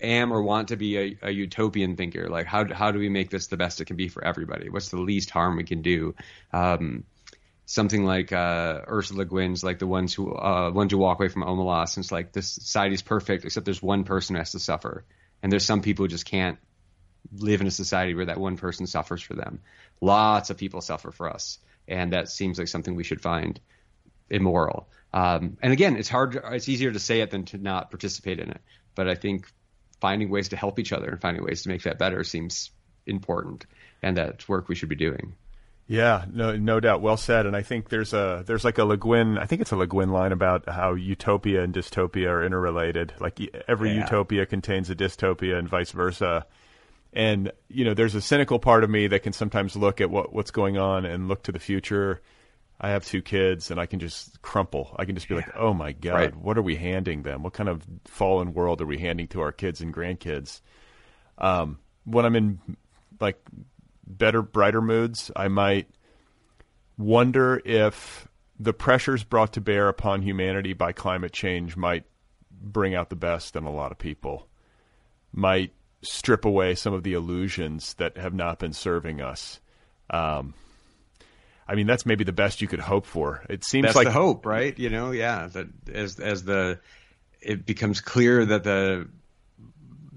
am 0.00 0.32
or 0.32 0.42
want 0.42 0.68
to 0.68 0.76
be 0.76 0.96
a, 0.96 1.18
a, 1.22 1.30
utopian 1.30 1.96
thinker. 1.96 2.28
Like 2.28 2.46
how 2.46 2.72
how 2.72 2.92
do 2.92 2.98
we 2.98 3.10
make 3.10 3.28
this 3.28 3.48
the 3.48 3.58
best 3.58 3.80
it 3.80 3.84
can 3.86 3.96
be 3.96 4.08
for 4.08 4.24
everybody? 4.24 4.70
What's 4.70 4.88
the 4.88 5.00
least 5.00 5.30
harm 5.30 5.56
we 5.56 5.64
can 5.64 5.82
do? 5.82 6.14
Um, 6.52 7.04
something 7.66 8.04
like 8.04 8.32
uh, 8.32 8.80
Ursula 8.88 9.26
Guin's, 9.26 9.62
like 9.62 9.78
the 9.78 9.86
ones 9.86 10.14
who 10.14 10.34
uh, 10.34 10.70
ones 10.70 10.92
who 10.92 10.98
walk 10.98 11.18
away 11.20 11.28
from 11.28 11.42
Omelas, 11.42 11.96
and 11.96 12.04
it's 12.04 12.12
like 12.12 12.32
this 12.32 12.48
society's 12.48 13.02
perfect 13.02 13.44
except 13.44 13.64
there's 13.66 13.82
one 13.82 14.04
person 14.04 14.34
who 14.34 14.40
has 14.40 14.52
to 14.52 14.58
suffer, 14.58 15.04
and 15.42 15.52
there's 15.52 15.64
some 15.64 15.82
people 15.82 16.04
who 16.04 16.08
just 16.08 16.24
can't 16.24 16.58
live 17.32 17.60
in 17.60 17.66
a 17.66 17.70
society 17.70 18.14
where 18.14 18.26
that 18.26 18.40
one 18.40 18.56
person 18.56 18.86
suffers 18.86 19.22
for 19.22 19.34
them. 19.34 19.60
Lots 20.00 20.48
of 20.50 20.56
people 20.56 20.80
suffer 20.80 21.10
for 21.10 21.28
us, 21.28 21.58
and 21.86 22.12
that 22.12 22.30
seems 22.30 22.58
like 22.58 22.68
something 22.68 22.94
we 22.94 23.04
should 23.04 23.20
find 23.20 23.60
immoral. 24.30 24.88
Um, 25.12 25.56
and 25.60 25.72
again, 25.72 25.96
it's 25.96 26.08
hard. 26.08 26.40
It's 26.52 26.68
easier 26.68 26.92
to 26.92 26.98
say 26.98 27.20
it 27.20 27.30
than 27.30 27.44
to 27.46 27.58
not 27.58 27.90
participate 27.90 28.38
in 28.38 28.50
it. 28.50 28.60
But 28.94 29.08
I 29.08 29.14
think 29.14 29.50
finding 30.00 30.30
ways 30.30 30.50
to 30.50 30.56
help 30.56 30.78
each 30.78 30.92
other 30.92 31.08
and 31.10 31.20
finding 31.20 31.44
ways 31.44 31.62
to 31.62 31.68
make 31.68 31.82
that 31.82 31.98
better 31.98 32.24
seems 32.24 32.70
important, 33.06 33.66
and 34.02 34.16
that's 34.16 34.48
work 34.48 34.68
we 34.68 34.74
should 34.74 34.88
be 34.88 34.96
doing. 34.96 35.34
Yeah, 35.86 36.24
no, 36.32 36.56
no 36.56 36.78
doubt. 36.78 37.02
Well 37.02 37.16
said. 37.16 37.46
And 37.46 37.56
I 37.56 37.62
think 37.62 37.88
there's 37.88 38.12
a 38.12 38.44
there's 38.46 38.64
like 38.64 38.78
a 38.78 38.84
Le 38.84 38.96
Guin. 38.96 39.38
I 39.38 39.46
think 39.46 39.60
it's 39.60 39.72
a 39.72 39.76
Le 39.76 39.88
Guin 39.88 40.10
line 40.10 40.30
about 40.30 40.68
how 40.68 40.94
utopia 40.94 41.64
and 41.64 41.74
dystopia 41.74 42.28
are 42.28 42.44
interrelated. 42.44 43.12
Like 43.18 43.40
every 43.66 43.90
yeah. 43.90 44.02
utopia 44.02 44.46
contains 44.46 44.88
a 44.88 44.94
dystopia, 44.94 45.58
and 45.58 45.68
vice 45.68 45.90
versa. 45.90 46.46
And 47.12 47.50
you 47.68 47.84
know, 47.84 47.94
there's 47.94 48.14
a 48.14 48.20
cynical 48.20 48.60
part 48.60 48.84
of 48.84 48.90
me 48.90 49.08
that 49.08 49.24
can 49.24 49.32
sometimes 49.32 49.74
look 49.74 50.00
at 50.00 50.10
what 50.10 50.32
what's 50.32 50.52
going 50.52 50.78
on 50.78 51.04
and 51.04 51.26
look 51.26 51.42
to 51.42 51.52
the 51.52 51.58
future 51.58 52.20
I 52.80 52.90
have 52.90 53.04
two 53.04 53.20
kids 53.20 53.70
and 53.70 53.78
I 53.78 53.84
can 53.84 54.00
just 54.00 54.40
crumple. 54.40 54.96
I 54.98 55.04
can 55.04 55.14
just 55.14 55.28
be 55.28 55.34
yeah. 55.34 55.42
like, 55.42 55.56
oh 55.56 55.74
my 55.74 55.92
God, 55.92 56.14
right. 56.14 56.36
what 56.36 56.56
are 56.56 56.62
we 56.62 56.76
handing 56.76 57.22
them? 57.22 57.42
What 57.42 57.52
kind 57.52 57.68
of 57.68 57.82
fallen 58.06 58.54
world 58.54 58.80
are 58.80 58.86
we 58.86 58.98
handing 58.98 59.28
to 59.28 59.40
our 59.42 59.52
kids 59.52 59.82
and 59.82 59.92
grandkids? 59.92 60.62
Um, 61.36 61.78
when 62.04 62.24
I'm 62.24 62.36
in 62.36 62.58
like 63.20 63.38
better, 64.06 64.40
brighter 64.40 64.80
moods, 64.80 65.30
I 65.36 65.48
might 65.48 65.90
wonder 66.96 67.60
if 67.64 68.26
the 68.58 68.72
pressures 68.72 69.24
brought 69.24 69.52
to 69.54 69.60
bear 69.60 69.88
upon 69.88 70.22
humanity 70.22 70.72
by 70.72 70.92
climate 70.92 71.32
change 71.32 71.76
might 71.76 72.04
bring 72.50 72.94
out 72.94 73.10
the 73.10 73.16
best 73.16 73.56
in 73.56 73.64
a 73.64 73.72
lot 73.72 73.92
of 73.92 73.98
people, 73.98 74.48
might 75.32 75.72
strip 76.02 76.46
away 76.46 76.74
some 76.74 76.94
of 76.94 77.02
the 77.02 77.12
illusions 77.12 77.94
that 77.94 78.16
have 78.16 78.34
not 78.34 78.58
been 78.58 78.72
serving 78.72 79.20
us. 79.20 79.60
Um, 80.08 80.54
I 81.70 81.76
mean, 81.76 81.86
that's 81.86 82.04
maybe 82.04 82.24
the 82.24 82.32
best 82.32 82.60
you 82.60 82.66
could 82.66 82.80
hope 82.80 83.06
for. 83.06 83.44
It 83.48 83.64
seems 83.64 83.84
that's 83.84 83.96
like 83.96 84.08
the 84.08 84.12
hope, 84.12 84.44
right? 84.44 84.76
You 84.76 84.90
know, 84.90 85.12
yeah. 85.12 85.46
That 85.46 85.68
as 85.94 86.18
as 86.18 86.42
the 86.42 86.80
it 87.40 87.64
becomes 87.64 88.00
clear 88.00 88.44
that 88.44 88.64
the 88.64 89.08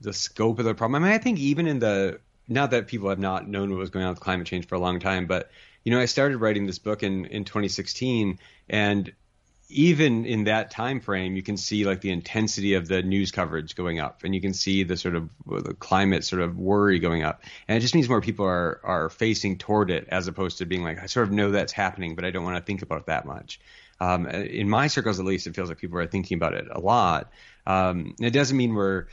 the 0.01 0.13
scope 0.13 0.57
of 0.57 0.65
the 0.65 0.73
problem. 0.73 1.03
I 1.03 1.07
mean, 1.07 1.15
I 1.15 1.19
think 1.19 1.37
even 1.37 1.67
in 1.67 1.77
the 1.77 2.19
not 2.47 2.71
that 2.71 2.87
people 2.87 3.09
have 3.09 3.19
not 3.19 3.47
known 3.47 3.69
what 3.69 3.77
was 3.77 3.91
going 3.91 4.03
on 4.03 4.09
with 4.09 4.19
climate 4.19 4.47
change 4.47 4.65
for 4.65 4.73
a 4.73 4.79
long 4.79 4.99
time, 4.99 5.27
but 5.27 5.51
you 5.83 5.91
know, 5.91 5.99
I 5.99 6.05
started 6.05 6.37
writing 6.37 6.65
this 6.65 6.79
book 6.79 7.03
in 7.03 7.25
in 7.25 7.45
2016, 7.45 8.39
and 8.67 9.13
even 9.73 10.25
in 10.25 10.45
that 10.45 10.71
time 10.71 10.99
frame, 10.99 11.35
you 11.35 11.43
can 11.43 11.57
see 11.57 11.85
like 11.85 12.01
the 12.01 12.11
intensity 12.11 12.75
of 12.75 12.87
the 12.87 13.01
news 13.01 13.31
coverage 13.31 13.75
going 13.75 13.99
up, 13.99 14.23
and 14.23 14.33
you 14.33 14.41
can 14.41 14.53
see 14.53 14.83
the 14.83 14.95
sort 14.95 15.15
of 15.15 15.29
the 15.45 15.73
climate 15.73 16.23
sort 16.23 16.41
of 16.41 16.57
worry 16.57 16.99
going 16.99 17.23
up, 17.23 17.43
and 17.67 17.77
it 17.77 17.81
just 17.81 17.95
means 17.95 18.07
more 18.07 18.21
people 18.21 18.45
are 18.45 18.79
are 18.83 19.09
facing 19.09 19.57
toward 19.57 19.89
it 19.89 20.07
as 20.09 20.27
opposed 20.27 20.59
to 20.59 20.65
being 20.65 20.83
like, 20.83 21.01
I 21.01 21.07
sort 21.07 21.27
of 21.27 21.33
know 21.33 21.51
that's 21.51 21.73
happening, 21.73 22.15
but 22.15 22.23
I 22.23 22.31
don't 22.31 22.43
want 22.43 22.57
to 22.57 22.63
think 22.63 22.81
about 22.81 22.99
it 22.99 23.05
that 23.07 23.25
much. 23.25 23.59
Um, 23.99 24.27
in 24.27 24.69
my 24.69 24.87
circles, 24.87 25.19
at 25.19 25.25
least, 25.25 25.47
it 25.47 25.55
feels 25.55 25.69
like 25.69 25.77
people 25.77 25.97
are 25.97 26.07
thinking 26.07 26.37
about 26.37 26.53
it 26.53 26.67
a 26.69 26.79
lot. 26.79 27.31
Um, 27.65 28.15
it 28.19 28.31
doesn't 28.31 28.57
mean 28.57 28.73
we're 28.73 29.07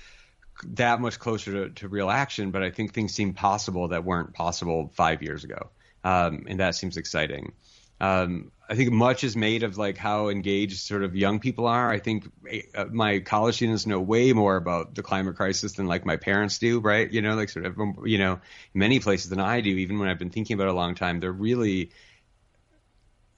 that 0.65 1.01
much 1.01 1.19
closer 1.19 1.69
to, 1.69 1.75
to, 1.77 1.89
real 1.89 2.11
action, 2.11 2.51
but 2.51 2.63
I 2.63 2.71
think 2.71 2.93
things 2.93 3.15
seem 3.15 3.33
possible 3.33 3.89
that 3.89 4.05
weren't 4.05 4.35
possible 4.35 4.91
five 4.95 5.23
years 5.23 5.45
ago, 5.45 5.71
um, 6.05 6.45
and 6.49 6.61
that 6.61 6.75
seems 6.75 6.97
exciting. 6.97 7.53
Um, 8.01 8.51
I 8.71 8.77
think 8.77 8.93
much 8.93 9.25
is 9.25 9.37
made 9.37 9.65
of 9.65 9.79
like 9.79 9.97
how 9.97 10.29
engaged 10.29 10.79
sort 10.79 11.03
of 11.03 11.17
young 11.17 11.41
people 11.41 11.67
are. 11.67 11.91
I 11.91 11.99
think 11.99 12.31
uh, 12.75 12.85
my 12.85 13.19
college 13.19 13.57
students 13.57 13.85
know 13.85 14.01
way 14.01 14.33
more 14.33 14.55
about 14.55 14.95
the 14.95 15.03
climate 15.03 15.35
crisis 15.35 15.73
than 15.73 15.87
like 15.87 16.07
my 16.07 16.17
parents 16.17 16.59
do, 16.59 16.79
right? 16.79 17.11
You 17.11 17.21
know, 17.21 17.35
like 17.35 17.49
sort 17.49 17.67
of, 17.67 17.77
you 18.05 18.19
know, 18.19 18.41
many 18.73 19.01
places 19.01 19.29
than 19.29 19.41
I 19.41 19.61
do. 19.61 19.71
Even 19.71 19.99
when 19.99 20.09
I've 20.09 20.21
been 20.21 20.31
thinking 20.31 20.55
about 20.55 20.69
it 20.69 20.71
a 20.71 20.75
long 20.75 20.95
time, 20.95 21.19
they're 21.19 21.33
really 21.33 21.91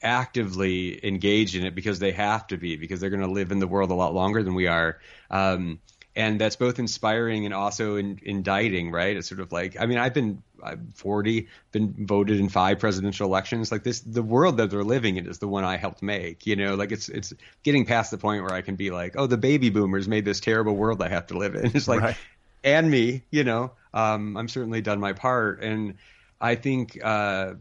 actively 0.03 1.05
engaged 1.05 1.55
in 1.55 1.64
it 1.64 1.75
because 1.75 1.98
they 1.98 2.12
have 2.12 2.46
to 2.48 2.59
be 2.59 2.77
because 2.77 3.01
they're 3.01 3.09
going 3.09 3.22
to 3.22 3.31
live 3.31 3.53
in 3.53 3.59
the 3.59 3.68
world 3.68 3.90
a 3.90 3.94
lot 3.94 4.12
longer 4.12 4.42
than 4.42 4.55
we 4.55 4.66
are. 4.66 4.98
Um, 5.31 5.81
and 6.14 6.38
that's 6.38 6.57
both 6.57 6.79
inspiring 6.79 7.46
and 7.46 7.55
also 7.55 7.96
in, 7.96 8.20
indicting, 8.22 8.90
right? 8.90 9.16
It's 9.16 9.29
sort 9.29 9.40
of 9.40 9.51
like, 9.51 9.81
I 9.81 9.87
mean, 9.87 9.96
I've 9.96 10.12
been 10.12 10.42
I'm 10.62 10.88
40, 10.94 11.48
been 11.72 11.94
voted 12.07 12.38
in 12.38 12.48
five 12.48 12.79
presidential 12.79 13.27
elections. 13.27 13.72
Like 13.72 13.83
this, 13.83 14.01
the 14.01 14.22
world 14.22 14.57
that 14.59 14.70
they're 14.70 14.85
living 14.85 15.16
in 15.16 15.27
is 15.27 15.38
the 15.38 15.48
one 15.48 15.64
I 15.64 15.77
helped 15.77 16.03
make. 16.03 16.46
You 16.46 16.57
know, 16.57 16.75
like 16.75 16.92
it's 16.92 17.09
it's 17.09 17.33
getting 17.62 17.85
past 17.85 18.11
the 18.11 18.18
point 18.18 18.42
where 18.42 18.55
I 18.55 18.62
can 18.62 18.77
be 18.77 18.90
like, 18.90 19.14
oh, 19.16 19.27
the 19.27 19.37
baby 19.37 19.70
boomers 19.70 20.09
made 20.09 20.25
this 20.25 20.40
terrible 20.40 20.77
world 20.77 21.03
I 21.03 21.09
have 21.09 21.27
to 21.29 21.38
live 21.38 21.55
in. 21.55 21.66
It's 21.75 21.88
like, 21.88 22.01
right. 22.01 22.16
and 22.62 22.90
me, 22.90 23.25
you 23.31 23.44
know, 23.44 23.72
um, 23.94 24.37
I'm 24.37 24.48
certainly 24.48 24.83
done 24.83 25.01
my 25.01 25.12
part, 25.12 25.62
and 25.62 25.94
I 26.40 26.55
think 26.55 26.98
uh, 27.03 27.55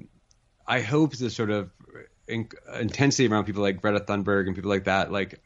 I 0.67 0.81
hope 0.81 1.15
the 1.15 1.29
sort 1.29 1.49
of 1.49 1.71
in- 2.27 2.49
intensity 2.79 3.27
around 3.27 3.45
people 3.45 3.61
like 3.61 3.81
Greta 3.81 3.99
Thunberg 3.99 4.47
and 4.47 4.55
people 4.55 4.69
like 4.69 4.85
that, 4.85 5.11
like 5.11 5.39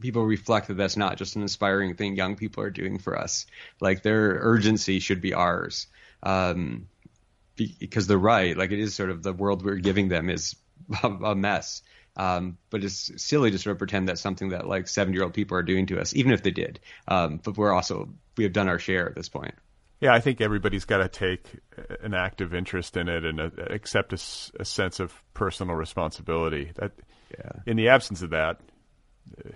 people 0.00 0.24
reflect 0.24 0.68
that 0.68 0.74
that's 0.74 0.96
not 0.96 1.16
just 1.16 1.36
an 1.36 1.42
inspiring 1.42 1.94
thing 1.94 2.16
young 2.16 2.36
people 2.36 2.62
are 2.62 2.70
doing 2.70 2.98
for 2.98 3.18
us. 3.18 3.46
Like 3.80 4.02
their 4.02 4.38
urgency 4.40 4.98
should 4.98 5.20
be 5.20 5.34
ours. 5.34 5.86
Um, 6.22 6.88
because 7.56 8.06
they're 8.06 8.18
right. 8.18 8.56
Like 8.56 8.70
it 8.70 8.78
is 8.78 8.94
sort 8.94 9.10
of 9.10 9.22
the 9.22 9.32
world 9.32 9.64
we're 9.64 9.76
giving 9.76 10.08
them 10.08 10.30
is 10.30 10.56
a 11.02 11.34
mess. 11.34 11.82
Um, 12.16 12.58
but 12.70 12.82
it's 12.82 13.10
silly 13.22 13.50
to 13.50 13.58
sort 13.58 13.72
of 13.72 13.78
pretend 13.78 14.08
that's 14.08 14.20
something 14.20 14.50
that 14.50 14.66
like 14.66 14.88
70 14.88 15.16
year 15.16 15.24
old 15.24 15.34
people 15.34 15.56
are 15.56 15.62
doing 15.62 15.86
to 15.86 16.00
us, 16.00 16.14
even 16.14 16.32
if 16.32 16.42
they 16.42 16.50
did. 16.50 16.80
Um, 17.06 17.40
but 17.42 17.56
we're 17.56 17.72
also, 17.72 18.08
we 18.36 18.44
have 18.44 18.52
done 18.52 18.68
our 18.68 18.78
share 18.78 19.08
at 19.08 19.14
this 19.14 19.28
point. 19.28 19.54
Yeah, 20.00 20.14
I 20.14 20.20
think 20.20 20.40
everybody's 20.40 20.86
got 20.86 20.98
to 20.98 21.08
take 21.08 21.44
an 22.02 22.14
active 22.14 22.54
interest 22.54 22.96
in 22.96 23.08
it 23.08 23.24
and 23.24 23.38
uh, 23.38 23.50
accept 23.68 24.12
a, 24.14 24.20
a, 24.58 24.64
sense 24.64 24.98
of 24.98 25.12
personal 25.34 25.74
responsibility. 25.74 26.72
That, 26.76 26.92
yeah. 27.30 27.52
in 27.66 27.76
the 27.76 27.88
absence 27.88 28.22
of 28.22 28.30
that, 28.30 28.60
uh, 29.38 29.50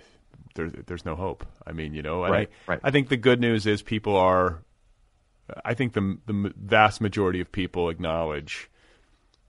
there's 0.53 0.71
there's 0.85 1.03
no 1.03 1.15
hope. 1.15 1.45
I 1.65 1.71
mean, 1.71 1.95
you 1.95 2.03
know, 2.03 2.21
right, 2.21 2.49
I, 2.67 2.71
right. 2.71 2.79
I 2.83 2.91
think 2.91 3.09
the 3.09 3.17
good 3.17 3.41
news 3.41 3.65
is 3.65 3.81
people 3.81 4.15
are. 4.15 4.63
I 5.63 5.73
think 5.73 5.93
the 5.93 6.17
the 6.25 6.53
vast 6.55 7.01
majority 7.01 7.41
of 7.41 7.51
people 7.51 7.89
acknowledge 7.89 8.69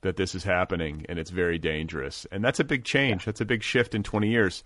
that 0.02 0.16
this 0.16 0.34
is 0.34 0.44
happening 0.44 1.06
and 1.08 1.18
it's 1.18 1.30
very 1.30 1.58
dangerous, 1.58 2.26
and 2.30 2.44
that's 2.44 2.60
a 2.60 2.64
big 2.64 2.84
change. 2.84 3.24
That's 3.24 3.40
a 3.40 3.46
big 3.46 3.62
shift 3.62 3.94
in 3.94 4.02
20 4.02 4.28
years. 4.28 4.62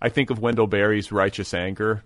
I 0.00 0.08
think 0.08 0.30
of 0.30 0.40
Wendell 0.40 0.66
Berry's 0.66 1.12
righteous 1.12 1.54
anger. 1.54 2.02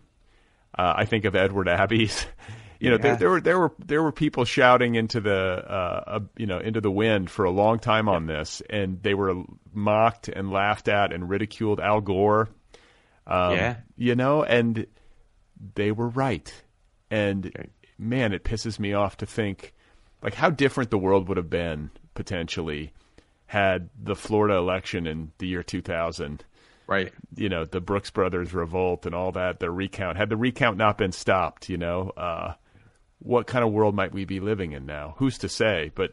Uh, 0.77 0.93
I 0.97 1.05
think 1.07 1.25
of 1.25 1.35
Edward 1.35 1.69
Abbey's. 1.69 2.27
You 2.79 2.91
know, 2.91 2.99
there, 2.99 3.17
there, 3.17 3.31
were 3.31 3.41
there 3.41 3.59
were 3.59 3.73
there 3.79 4.03
were 4.03 4.13
people 4.13 4.45
shouting 4.45 4.97
into 4.97 5.19
the 5.19 5.33
uh, 5.33 6.05
uh, 6.07 6.21
you 6.37 6.45
know 6.45 6.59
into 6.59 6.83
the 6.83 6.91
wind 6.91 7.31
for 7.31 7.47
a 7.47 7.51
long 7.51 7.79
time 7.79 8.07
on 8.07 8.27
this, 8.27 8.61
and 8.69 9.03
they 9.03 9.15
were 9.15 9.45
mocked 9.73 10.29
and 10.29 10.51
laughed 10.51 10.87
at 10.87 11.11
and 11.11 11.27
ridiculed. 11.27 11.81
Al 11.81 12.03
Gore 12.03 12.51
um, 13.27 13.57
yeah. 13.57 13.77
You 13.97 14.15
know, 14.15 14.45
and 14.45 14.87
they 15.75 15.91
were 15.91 16.09
right. 16.09 16.53
And 17.11 17.47
okay. 17.47 17.69
Man, 17.99 18.33
it 18.33 18.45
pisses 18.45 18.79
me 18.79 18.93
off 18.93 19.17
to 19.19 19.27
think 19.27 19.73
like 20.23 20.35
how 20.35 20.51
different 20.51 20.91
the 20.91 20.99
world 20.99 21.29
would 21.29 21.37
have 21.37 21.51
been 21.51 21.91
potentially 22.15 22.93
had 23.47 23.89
the 24.01 24.17
Florida 24.17 24.55
election 24.55 25.07
in 25.07 25.33
the 25.39 25.47
year 25.47 25.63
2000 25.63 26.45
right. 26.89 27.13
You 27.35 27.49
know 27.49 27.65
the 27.65 27.81
brooks 27.81 28.11
brothers 28.11 28.53
revolt 28.55 29.07
and 29.07 29.15
all 29.15 29.33
that 29.33 29.61
the 29.61 29.71
recount. 29.71 30.17
Had 30.17 30.29
the 30.29 30.37
recount 30.37 30.77
not 30.77 30.99
been 30.99 31.13
stopped 31.13 31.69
you 31.69 31.77
know 31.77 32.11
uh, 32.17 32.55
what 33.19 33.47
kind 33.47 33.65
of 33.65 33.73
world 33.73 33.95
might 33.95 34.13
we 34.13 34.25
be 34.25 34.41
living 34.41 34.73
in 34.73 34.87
now? 34.87 35.15
Who's 35.19 35.39
to 35.39 35.49
say? 35.49 35.91
But 35.95 36.13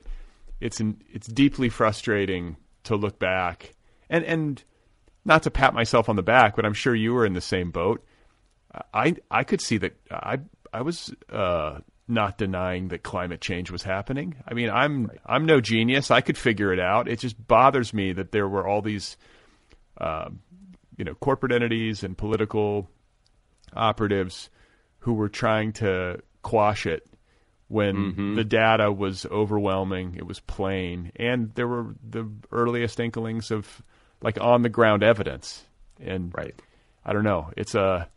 it's 0.59 0.79
an, 0.79 1.01
it's 1.11 1.27
deeply 1.27 1.69
frustrating 1.69 2.57
to 2.83 2.95
look 2.95 3.19
back. 3.19 3.73
And 4.09 4.23
and 4.25 4.63
not 5.25 5.43
to 5.43 5.51
pat 5.51 5.73
myself 5.73 6.09
on 6.09 6.15
the 6.15 6.23
back, 6.23 6.55
but 6.55 6.65
I'm 6.65 6.73
sure 6.73 6.93
you 6.93 7.13
were 7.13 7.25
in 7.25 7.33
the 7.33 7.41
same 7.41 7.71
boat. 7.71 8.03
I 8.93 9.15
I 9.29 9.43
could 9.43 9.61
see 9.61 9.77
that 9.77 9.95
I 10.11 10.39
I 10.73 10.81
was 10.81 11.13
uh, 11.31 11.79
not 12.07 12.37
denying 12.37 12.89
that 12.89 13.03
climate 13.03 13.41
change 13.41 13.71
was 13.71 13.83
happening. 13.83 14.35
I 14.47 14.53
mean, 14.53 14.69
I'm 14.69 15.05
right. 15.05 15.19
I'm 15.25 15.45
no 15.45 15.61
genius. 15.61 16.11
I 16.11 16.21
could 16.21 16.37
figure 16.37 16.73
it 16.73 16.79
out. 16.79 17.07
It 17.07 17.19
just 17.19 17.47
bothers 17.47 17.93
me 17.93 18.13
that 18.13 18.31
there 18.31 18.47
were 18.47 18.67
all 18.67 18.81
these, 18.81 19.17
uh, 19.99 20.29
you 20.97 21.05
know, 21.05 21.13
corporate 21.15 21.51
entities 21.51 22.03
and 22.03 22.17
political 22.17 22.89
operatives 23.73 24.49
who 24.99 25.13
were 25.13 25.29
trying 25.29 25.73
to 25.73 26.21
quash 26.41 26.85
it 26.85 27.07
when 27.67 27.95
mm-hmm. 27.95 28.35
the 28.35 28.43
data 28.43 28.91
was 28.91 29.25
overwhelming. 29.27 30.15
It 30.17 30.25
was 30.25 30.39
plain, 30.39 31.11
and 31.15 31.53
there 31.55 31.67
were 31.67 31.95
the 32.07 32.29
earliest 32.51 32.99
inklings 32.99 33.51
of 33.51 33.81
like 34.21 34.39
on 34.41 34.61
the 34.61 34.69
ground 34.69 35.03
evidence. 35.03 35.63
And 35.99 36.33
right. 36.35 36.59
I 37.05 37.13
don't 37.13 37.23
know. 37.23 37.51
It's 37.57 37.75
a 37.75 38.09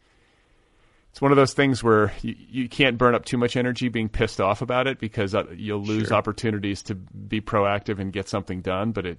it's 1.17 1.23
one 1.23 1.33
of 1.33 1.37
those 1.37 1.55
things 1.55 1.83
where 1.83 2.13
you, 2.21 2.35
you 2.39 2.69
can't 2.69 2.99
burn 2.99 3.15
up 3.15 3.25
too 3.25 3.39
much 3.39 3.57
energy 3.57 3.89
being 3.89 4.11
pissed 4.11 4.39
off 4.39 4.61
about 4.61 4.87
it 4.87 4.99
because 4.99 5.35
uh, 5.35 5.45
you'll 5.57 5.81
lose 5.81 6.09
sure. 6.09 6.17
opportunities 6.19 6.83
to 6.83 6.95
be 6.95 7.41
proactive 7.41 7.99
and 7.99 8.13
get 8.13 8.29
something 8.29 8.61
done. 8.61 8.93
But 8.93 9.07
it 9.07 9.19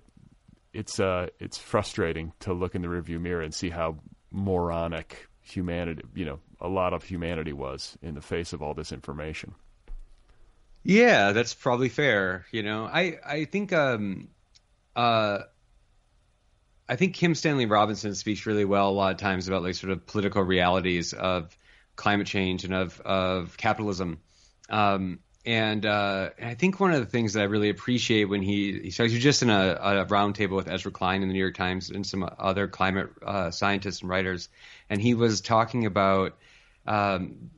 it's 0.74 1.00
uh 1.00 1.30
it's 1.40 1.58
frustrating 1.58 2.34
to 2.42 2.54
look 2.54 2.76
in 2.76 2.84
the 2.84 2.88
rearview 2.88 3.20
mirror 3.20 3.42
and 3.42 3.52
see 3.52 3.72
how 3.72 3.98
moronic 4.30 5.28
humanity, 5.42 6.04
you 6.14 6.26
know, 6.26 6.40
a 6.62 6.68
lot 6.68 6.94
of 6.94 7.04
humanity 7.04 7.52
was 7.52 7.98
in 8.04 8.14
the 8.14 8.22
face 8.22 8.54
of 8.54 8.62
all 8.62 8.76
this 8.76 8.92
information. 8.92 9.56
Yeah, 10.84 11.32
that's 11.32 11.56
probably 11.56 11.90
fair. 11.90 12.46
You 12.52 12.62
know, 12.62 12.86
I 12.86 13.18
I 13.26 13.46
think 13.46 13.74
um 13.74 14.28
uh 14.96 15.40
I 16.88 16.96
think 16.96 17.16
Kim 17.16 17.34
Stanley 17.34 17.66
Robinson 17.66 18.14
speaks 18.14 18.46
really 18.46 18.66
well 18.66 18.88
a 18.88 18.92
lot 18.92 19.14
of 19.14 19.18
times 19.18 19.48
about 19.48 19.64
like 19.64 19.74
sort 19.74 19.92
of 19.92 20.06
political 20.06 20.44
realities 20.44 21.14
of 21.14 21.58
climate 21.98 22.28
change 22.28 22.64
and 22.64 22.74
of 22.74 23.02
of 23.02 23.58
capitalism. 23.58 24.20
Um, 24.70 25.20
and, 25.46 25.86
uh, 25.86 26.32
I 26.44 26.56
think 26.56 26.78
one 26.82 26.92
of 26.92 27.00
the 27.00 27.06
things 27.06 27.34
that 27.34 27.40
I 27.40 27.46
really 27.46 27.70
appreciate 27.70 28.26
when 28.26 28.42
he 28.42 28.80
he 28.84 28.92
starts, 28.92 29.14
was 29.14 29.24
just 29.24 29.44
in 29.44 29.50
a, 29.50 29.78
a 29.82 30.06
roundtable 30.06 30.58
with 30.58 30.68
Ezra 30.68 30.92
Klein 30.92 31.22
in 31.22 31.30
the 31.30 31.34
New 31.34 31.40
York 31.40 31.56
Times 31.56 31.90
and 31.90 32.06
some 32.06 32.30
other 32.38 32.68
climate 32.68 33.10
uh, 33.26 33.52
scientists 33.52 34.02
and 34.02 34.10
writers, 34.10 34.50
and 34.90 35.02
he 35.02 35.14
was 35.14 35.40
talking 35.40 35.86
about 35.86 36.38
um, 36.86 37.50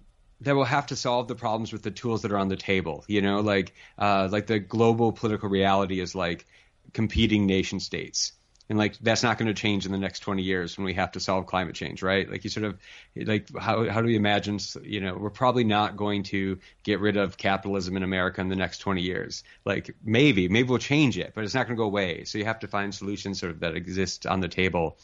that 0.42 0.56
we'll 0.56 0.66
have 0.66 0.88
to 0.88 0.96
solve 0.96 1.28
the 1.28 1.36
problems 1.36 1.74
with 1.74 1.82
the 1.82 1.92
tools 1.92 2.22
that 2.22 2.32
are 2.32 2.38
on 2.38 2.48
the 2.48 2.56
table. 2.56 3.04
You 3.08 3.22
know, 3.24 3.42
like 3.42 3.74
uh, 3.98 4.30
like 4.32 4.46
the 4.46 4.60
global 4.60 5.12
political 5.12 5.50
reality 5.50 6.00
is 6.00 6.14
like 6.14 6.46
competing 6.94 7.48
nation 7.48 7.80
states 7.80 8.34
and 8.70 8.78
like 8.78 8.98
that's 9.00 9.24
not 9.24 9.38
going 9.38 9.48
to 9.48 9.54
change 9.54 9.86
in 9.86 9.92
the 9.92 9.98
next 9.98 10.20
20 10.20 10.44
years 10.44 10.78
when 10.78 10.86
we 10.86 10.94
have 10.94 11.12
to 11.12 11.20
solve 11.20 11.48
climate 11.48 11.76
change 11.76 12.02
right? 12.04 12.30
Like 12.30 12.44
you 12.44 12.50
sort 12.50 12.66
of 12.66 12.78
like 13.16 13.50
how 13.58 13.90
how 13.90 14.02
do 14.02 14.08
we 14.08 14.16
imagine 14.16 14.60
you 14.84 15.02
know 15.02 15.16
we're 15.16 15.30
probably 15.30 15.64
not 15.64 15.98
going 15.98 16.24
to 16.24 16.60
get 16.84 17.00
rid 17.00 17.18
of 17.18 17.38
capitalism 17.38 17.98
in 17.98 18.04
america 18.04 18.42
in 18.42 18.50
the 18.50 18.56
next 18.56 18.80
20 18.80 19.02
years. 19.02 19.44
Like 19.66 19.96
maybe 20.04 20.48
maybe 20.48 20.70
we'll 20.70 20.78
change 20.78 21.18
it 21.18 21.34
but 21.36 21.44
it's 21.44 21.54
not 21.54 21.68
going 21.68 21.76
to 21.76 21.82
go 21.82 21.88
away. 21.88 22.24
So 22.26 22.38
you 22.38 22.46
have 22.46 22.60
to 22.60 22.68
find 22.68 22.94
solutions 22.94 23.40
sort 23.40 23.52
of 23.52 23.60
that 23.62 23.76
exist 23.76 24.26
on 24.26 24.40
the 24.40 24.48
table. 24.48 24.98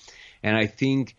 And 0.43 0.55
i 0.55 0.67
think 0.67 1.15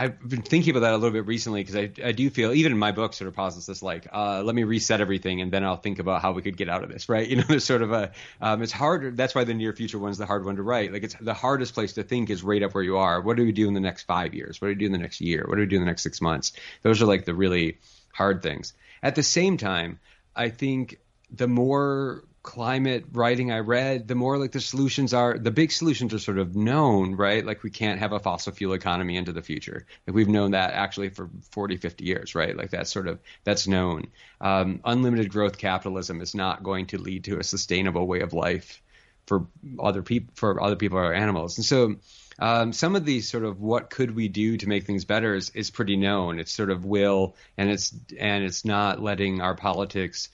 I've 0.00 0.20
been 0.26 0.42
thinking 0.42 0.70
about 0.70 0.80
that 0.80 0.92
a 0.92 0.96
little 0.96 1.10
bit 1.10 1.26
recently 1.26 1.60
because 1.60 1.74
I, 1.74 1.90
I 2.04 2.12
do 2.12 2.30
feel 2.30 2.52
even 2.52 2.70
in 2.70 2.78
my 2.78 2.92
book 2.92 3.14
sort 3.14 3.26
of 3.26 3.34
posits 3.34 3.66
this 3.66 3.82
like 3.82 4.06
uh, 4.12 4.42
let 4.44 4.54
me 4.54 4.62
reset 4.62 5.00
everything 5.00 5.40
and 5.40 5.52
then 5.52 5.64
I'll 5.64 5.76
think 5.76 5.98
about 5.98 6.22
how 6.22 6.30
we 6.30 6.40
could 6.40 6.56
get 6.56 6.68
out 6.68 6.84
of 6.84 6.88
this 6.88 7.08
right? 7.08 7.28
You 7.28 7.36
know 7.36 7.42
there's 7.42 7.64
sort 7.64 7.82
of 7.82 7.90
a 7.90 8.12
um, 8.40 8.62
it's 8.62 8.70
hard 8.70 9.16
that's 9.16 9.34
why 9.34 9.42
the 9.42 9.54
near 9.54 9.72
future 9.72 9.98
one's 9.98 10.16
the 10.16 10.24
hard 10.24 10.44
one 10.44 10.56
to 10.56 10.62
write. 10.62 10.92
Like 10.92 11.02
it's 11.02 11.16
the 11.20 11.34
hardest 11.34 11.74
place 11.74 11.94
to 11.94 12.04
think 12.04 12.30
is 12.30 12.44
right 12.44 12.62
up 12.62 12.74
where 12.74 12.84
you 12.84 12.98
are. 12.98 13.20
What 13.20 13.36
do 13.36 13.44
we 13.44 13.50
do 13.50 13.66
in 13.66 13.74
the 13.74 13.80
next 13.80 14.04
five 14.04 14.34
years? 14.34 14.60
What 14.60 14.68
do 14.68 14.70
we 14.74 14.76
do 14.76 14.86
in 14.86 14.92
the 14.92 14.98
next 14.98 15.20
year? 15.20 15.44
What 15.48 15.56
do 15.56 15.62
we 15.62 15.66
do 15.66 15.76
in 15.76 15.82
the 15.82 15.86
next 15.86 16.02
six 16.02 16.20
months? 16.20 16.52
Those 16.82 17.02
are 17.02 17.06
like 17.06 17.24
the 17.24 17.34
really 17.34 17.78
hard 18.12 18.42
things. 18.42 18.74
At 19.02 19.16
the 19.16 19.24
same 19.24 19.56
time 19.56 19.98
I 20.36 20.50
think 20.50 21.00
the 21.34 21.48
more 21.48 22.22
climate 22.48 23.04
writing 23.12 23.52
I 23.52 23.58
read, 23.58 24.08
the 24.08 24.14
more 24.14 24.38
like 24.38 24.52
the 24.52 24.60
solutions 24.60 25.12
are, 25.12 25.36
the 25.36 25.50
big 25.50 25.70
solutions 25.70 26.14
are 26.14 26.18
sort 26.18 26.38
of 26.38 26.56
known, 26.56 27.14
right? 27.14 27.44
Like 27.44 27.62
we 27.62 27.68
can't 27.68 28.00
have 28.00 28.12
a 28.12 28.18
fossil 28.18 28.54
fuel 28.54 28.72
economy 28.72 29.18
into 29.18 29.32
the 29.32 29.42
future. 29.42 29.84
Like 30.06 30.16
we've 30.16 30.30
known 30.30 30.52
that 30.52 30.72
actually 30.72 31.10
for 31.10 31.28
40, 31.50 31.76
50 31.76 32.06
years, 32.06 32.34
right? 32.34 32.56
Like 32.56 32.70
that's 32.70 32.90
sort 32.90 33.06
of, 33.06 33.20
that's 33.44 33.68
known. 33.68 34.06
Um, 34.40 34.80
unlimited 34.82 35.30
growth 35.30 35.58
capitalism 35.58 36.22
is 36.22 36.34
not 36.34 36.62
going 36.62 36.86
to 36.86 36.96
lead 36.96 37.24
to 37.24 37.38
a 37.38 37.44
sustainable 37.44 38.06
way 38.06 38.20
of 38.20 38.32
life 38.32 38.80
for 39.26 39.46
other 39.78 40.00
people, 40.00 40.32
for 40.34 40.62
other 40.62 40.76
people 40.76 40.96
or 40.96 41.12
animals. 41.12 41.58
And 41.58 41.66
so, 41.66 41.96
um, 42.38 42.72
some 42.72 42.96
of 42.96 43.04
these 43.04 43.28
sort 43.28 43.44
of 43.44 43.60
what 43.60 43.90
could 43.90 44.16
we 44.16 44.28
do 44.28 44.56
to 44.56 44.68
make 44.70 44.84
things 44.84 45.04
better 45.04 45.34
is, 45.34 45.50
is 45.50 45.70
pretty 45.70 45.96
known. 45.96 46.38
It's 46.38 46.52
sort 46.52 46.70
of 46.70 46.86
will, 46.86 47.36
and 47.58 47.68
it's 47.68 47.92
and 48.18 48.42
it's 48.42 48.64
not 48.64 49.02
letting 49.02 49.42
our 49.42 49.54
politics 49.54 50.30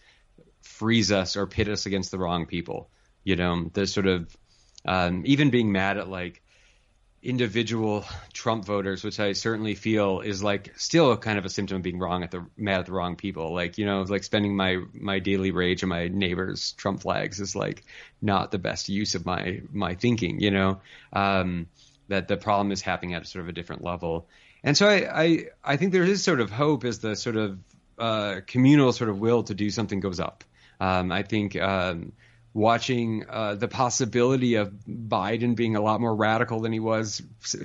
freeze 0.65 1.13
us 1.13 1.37
or 1.37 1.47
pit 1.47 1.69
us 1.69 1.87
against 1.87 2.11
the 2.11 2.19
wrong 2.19 2.47
people. 2.47 2.91
You 3.23 3.37
know, 3.37 3.71
there's 3.73 3.93
sort 3.93 4.07
of 4.07 4.37
um, 4.85 5.23
even 5.27 5.51
being 5.51 5.73
mad 5.73 5.99
at 5.99 6.09
like 6.09 6.43
individual 7.25 8.05
Trump 8.35 8.67
voters, 8.67 9.03
which 9.03 9.19
I 9.19 9.33
certainly 9.33 9.75
feel 9.75 10.21
is 10.21 10.43
like 10.43 10.75
still 10.77 11.17
kind 11.17 11.39
of 11.39 11.47
a 11.47 11.49
symptom 11.49 11.79
of 11.79 11.83
being 11.83 11.99
wrong 11.99 12.23
at 12.23 12.31
the 12.31 12.45
mad 12.57 12.81
at 12.81 12.87
the 12.87 12.93
wrong 12.93 13.17
people. 13.17 13.55
Like 13.55 13.79
you 13.79 13.87
know, 13.87 14.03
like 14.03 14.25
spending 14.25 14.57
my 14.57 14.81
my 14.93 15.19
daily 15.19 15.51
rage 15.51 15.83
on 15.83 15.89
my 15.89 16.09
neighbors' 16.09 16.73
Trump 16.73 17.01
flags 17.01 17.41
is 17.41 17.57
like 17.57 17.85
not 18.21 18.51
the 18.51 18.59
best 18.59 18.89
use 18.89 19.15
of 19.15 19.25
my 19.25 19.63
my 19.73 19.95
thinking. 19.95 20.41
You 20.41 20.51
know, 20.51 20.81
um, 21.13 21.67
that 22.09 22.29
the 22.29 22.37
problem 22.37 22.73
is 22.73 22.83
happening 22.83 23.15
at 23.15 23.27
sort 23.27 23.43
of 23.43 23.49
a 23.49 23.53
different 23.53 23.83
level, 23.83 24.29
and 24.63 24.77
so 24.77 24.87
I 24.87 25.23
I, 25.23 25.45
I 25.65 25.77
think 25.77 25.93
there 25.93 26.05
is 26.05 26.23
sort 26.23 26.41
of 26.41 26.51
hope 26.51 26.85
as 26.85 26.99
the 26.99 27.17
sort 27.17 27.37
of 27.37 27.59
uh, 27.99 28.41
communal 28.47 28.93
sort 28.93 29.09
of 29.09 29.19
will 29.19 29.43
to 29.45 29.55
do 29.55 29.71
something 29.71 30.01
goes 30.01 30.21
up. 30.21 30.45
Um, 30.81 31.13
I 31.13 31.23
think. 31.23 31.57
Um, 31.57 32.13
watching 32.55 33.27
uh, 33.29 33.57
the 33.57 33.67
possibility 33.67 34.55
of 34.55 34.73
Biden 34.89 35.57
being 35.57 35.75
a 35.75 35.81
lot 35.81 36.01
more 36.01 36.15
radical 36.15 36.61
than 36.61 36.73
he 36.73 36.79
was 36.79 37.21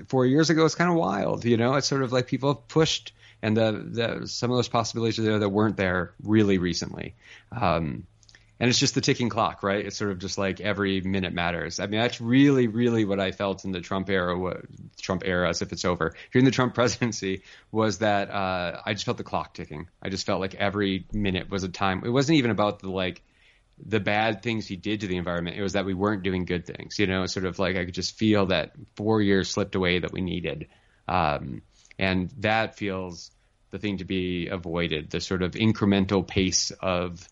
four 0.08 0.26
years 0.26 0.50
ago 0.50 0.66
is 0.66 0.74
kind 0.76 0.90
of 0.90 0.98
wild. 0.98 1.46
You 1.46 1.58
know, 1.58 1.76
it's 1.76 1.88
sort 1.88 2.02
of 2.02 2.12
like 2.12 2.26
people 2.26 2.54
have 2.54 2.68
pushed, 2.68 3.14
and 3.42 3.56
the, 3.56 3.72
the 3.72 4.28
some 4.28 4.50
of 4.50 4.58
those 4.58 4.68
possibilities 4.68 5.20
are 5.20 5.24
there 5.24 5.40
that 5.40 5.50
weren't 5.50 5.78
there 5.78 6.14
really 6.24 6.58
recently. 6.58 7.14
Um, 7.52 8.08
and 8.60 8.70
it's 8.70 8.80
just 8.80 8.94
the 8.94 9.02
ticking 9.02 9.30
clock, 9.30 9.64
right? 9.64 9.86
It's 9.86 9.96
sort 9.96 10.12
of 10.12 10.20
just 10.20 10.38
like 10.38 10.60
every 10.60 11.00
minute 11.00 11.34
matters. 11.34 11.80
I 11.80 11.88
mean, 11.88 12.02
that's 12.02 12.20
really, 12.20 12.68
really 12.68 13.06
what 13.06 13.20
I 13.20 13.32
felt 13.32 13.64
in 13.64 13.72
the 13.72 13.80
Trump 13.80 14.10
era, 14.10 14.62
Trump 15.00 15.24
era, 15.26 15.48
as 15.48 15.62
if 15.62 15.72
it's 15.72 15.86
over. 15.86 16.14
During 16.34 16.44
the 16.44 16.52
Trump 16.52 16.74
presidency, 16.76 17.44
was 17.72 18.00
that 18.00 18.30
uh, 18.30 18.82
I 18.86 18.94
just 18.94 19.06
felt 19.06 19.18
the 19.18 19.24
clock 19.24 19.54
ticking. 19.54 19.88
I 20.02 20.10
just 20.10 20.26
felt 20.26 20.42
like 20.42 20.56
every 20.56 21.06
minute 21.14 21.50
was 21.50 21.64
a 21.64 21.70
time. 21.70 22.04
It 22.04 22.10
wasn't 22.10 22.38
even 22.38 22.52
about 22.52 22.80
the 22.80 22.90
like 22.90 23.22
the 23.82 24.02
bad 24.02 24.44
things 24.44 24.68
he 24.68 24.76
did 24.76 25.02
to 25.02 25.08
the 25.08 25.16
environment. 25.16 25.56
It 25.56 25.62
was 25.62 25.74
that 25.74 25.86
we 25.86 25.94
weren't 25.94 26.24
doing 26.24 26.44
good 26.44 26.66
things. 26.66 27.00
You 27.00 27.08
know, 27.08 27.26
sort 27.28 27.46
of 27.46 27.60
like 27.60 27.78
I 27.78 27.86
could 27.86 27.94
just 27.94 28.18
feel 28.18 28.48
that 28.48 28.74
four 28.98 29.22
years 29.22 29.50
slipped 29.50 29.76
away 29.76 30.00
that 30.00 30.12
we 30.12 30.20
needed, 30.20 30.68
um, 31.08 31.62
and 31.98 32.30
that 32.40 32.76
feels 32.76 33.32
the 33.72 33.80
thing 33.80 34.00
to 34.00 34.06
be 34.06 34.48
avoided. 34.48 35.12
The 35.12 35.22
sort 35.22 35.44
of 35.44 35.52
incremental 35.52 36.28
pace 36.28 36.72
of 36.72 37.26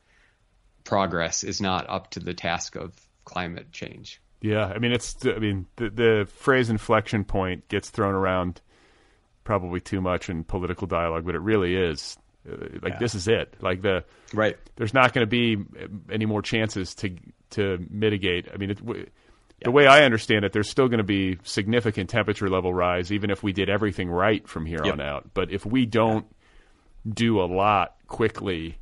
progress 0.87 1.43
is 1.43 1.61
not 1.61 1.87
up 1.89 2.09
to 2.11 2.19
the 2.19 2.33
task 2.33 2.75
of 2.75 2.95
climate 3.25 3.71
change. 3.71 4.21
Yeah, 4.41 4.65
I 4.65 4.79
mean 4.79 4.93
it's 4.93 5.15
I 5.25 5.37
mean 5.37 5.67
the 5.75 5.89
the 5.89 6.27
phrase 6.31 6.69
inflection 6.69 7.25
point 7.25 7.67
gets 7.67 7.89
thrown 7.89 8.15
around 8.15 8.61
probably 9.43 9.79
too 9.79 10.01
much 10.01 10.29
in 10.29 10.43
political 10.43 10.87
dialogue, 10.87 11.25
but 11.25 11.35
it 11.35 11.41
really 11.41 11.75
is 11.75 12.17
uh, 12.49 12.55
like 12.81 12.93
yeah. 12.93 12.99
this 12.99 13.15
is 13.15 13.27
it. 13.27 13.55
Like 13.61 13.81
the 13.81 14.05
right. 14.33 14.57
There's 14.75 14.93
not 14.93 15.13
going 15.13 15.27
to 15.27 15.29
be 15.29 15.57
any 16.11 16.25
more 16.25 16.41
chances 16.41 16.95
to 16.95 17.15
to 17.51 17.85
mitigate. 17.89 18.47
I 18.53 18.57
mean, 18.57 18.71
it, 18.71 18.79
yeah. 18.85 19.03
the 19.63 19.71
way 19.71 19.87
I 19.87 20.03
understand 20.03 20.45
it, 20.45 20.53
there's 20.53 20.69
still 20.69 20.87
going 20.87 20.99
to 20.99 21.03
be 21.03 21.37
significant 21.43 22.09
temperature 22.09 22.49
level 22.49 22.73
rise, 22.73 23.11
even 23.11 23.29
if 23.29 23.43
we 23.43 23.51
did 23.53 23.69
everything 23.69 24.09
right 24.09 24.47
from 24.47 24.65
here 24.65 24.81
yep. 24.83 24.93
on 24.93 25.01
out. 25.01 25.29
But 25.33 25.51
if 25.51 25.65
we 25.65 25.85
don't 25.85 26.25
yeah. 27.05 27.13
do 27.13 27.41
a 27.41 27.47
lot 27.47 27.95
quickly, 28.07 28.77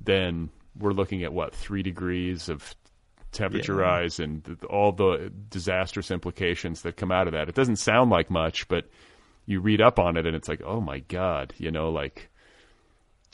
then 0.00 0.50
we're 0.78 0.92
looking 0.92 1.22
at 1.24 1.32
what 1.32 1.54
three 1.54 1.82
degrees 1.82 2.48
of 2.48 2.74
temperature 3.32 3.74
rise 3.74 4.20
and 4.20 4.44
th- 4.44 4.62
all 4.64 4.92
the 4.92 5.30
disastrous 5.50 6.10
implications 6.10 6.82
that 6.82 6.96
come 6.96 7.12
out 7.12 7.26
of 7.26 7.32
that. 7.32 7.48
It 7.48 7.54
doesn't 7.54 7.76
sound 7.76 8.10
like 8.10 8.30
much, 8.30 8.68
but 8.68 8.88
you 9.46 9.60
read 9.60 9.80
up 9.80 9.98
on 9.98 10.16
it 10.16 10.26
and 10.26 10.34
it's 10.34 10.48
like, 10.48 10.62
oh 10.64 10.80
my 10.80 11.00
god, 11.00 11.52
you 11.58 11.70
know, 11.70 11.90
like 11.90 12.30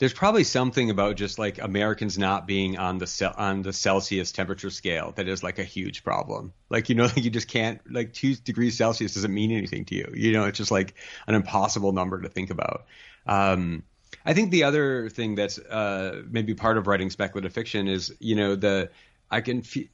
there's 0.01 0.13
probably 0.13 0.43
something 0.43 0.89
about 0.89 1.15
just 1.15 1.37
like 1.37 1.61
Americans 1.61 2.17
not 2.17 2.47
being 2.47 2.79
on 2.79 2.97
the 2.97 3.33
on 3.37 3.61
the 3.61 3.71
Celsius 3.71 4.31
temperature 4.31 4.71
scale 4.71 5.13
that 5.15 5.27
is 5.27 5.43
like 5.43 5.59
a 5.59 5.63
huge 5.63 6.03
problem. 6.03 6.53
Like 6.69 6.89
you 6.89 6.95
know, 6.95 7.03
like 7.05 7.17
you 7.23 7.29
just 7.29 7.47
can't 7.47 7.79
like 7.87 8.11
two 8.11 8.33
degrees 8.33 8.75
Celsius 8.75 9.13
doesn't 9.13 9.33
mean 9.33 9.51
anything 9.51 9.85
to 9.85 9.95
you. 9.95 10.11
You 10.15 10.33
know, 10.33 10.45
it's 10.45 10.57
just 10.57 10.71
like 10.71 10.95
an 11.27 11.35
impossible 11.35 11.91
number 11.91 12.19
to 12.19 12.29
think 12.29 12.49
about. 12.49 12.85
Um, 13.27 13.83
I 14.25 14.33
think 14.33 14.51
the 14.51 14.63
other 14.63 15.09
thing 15.09 15.35
that's 15.35 15.57
uh, 15.59 16.23
maybe 16.29 16.53
part 16.53 16.77
of 16.77 16.87
writing 16.87 17.09
speculative 17.09 17.53
fiction 17.53 17.87
is 17.87 18.13
you 18.19 18.35
know 18.35 18.55
the 18.55 18.89
I 19.29 19.41
can 19.41 19.61
feel 19.61 19.85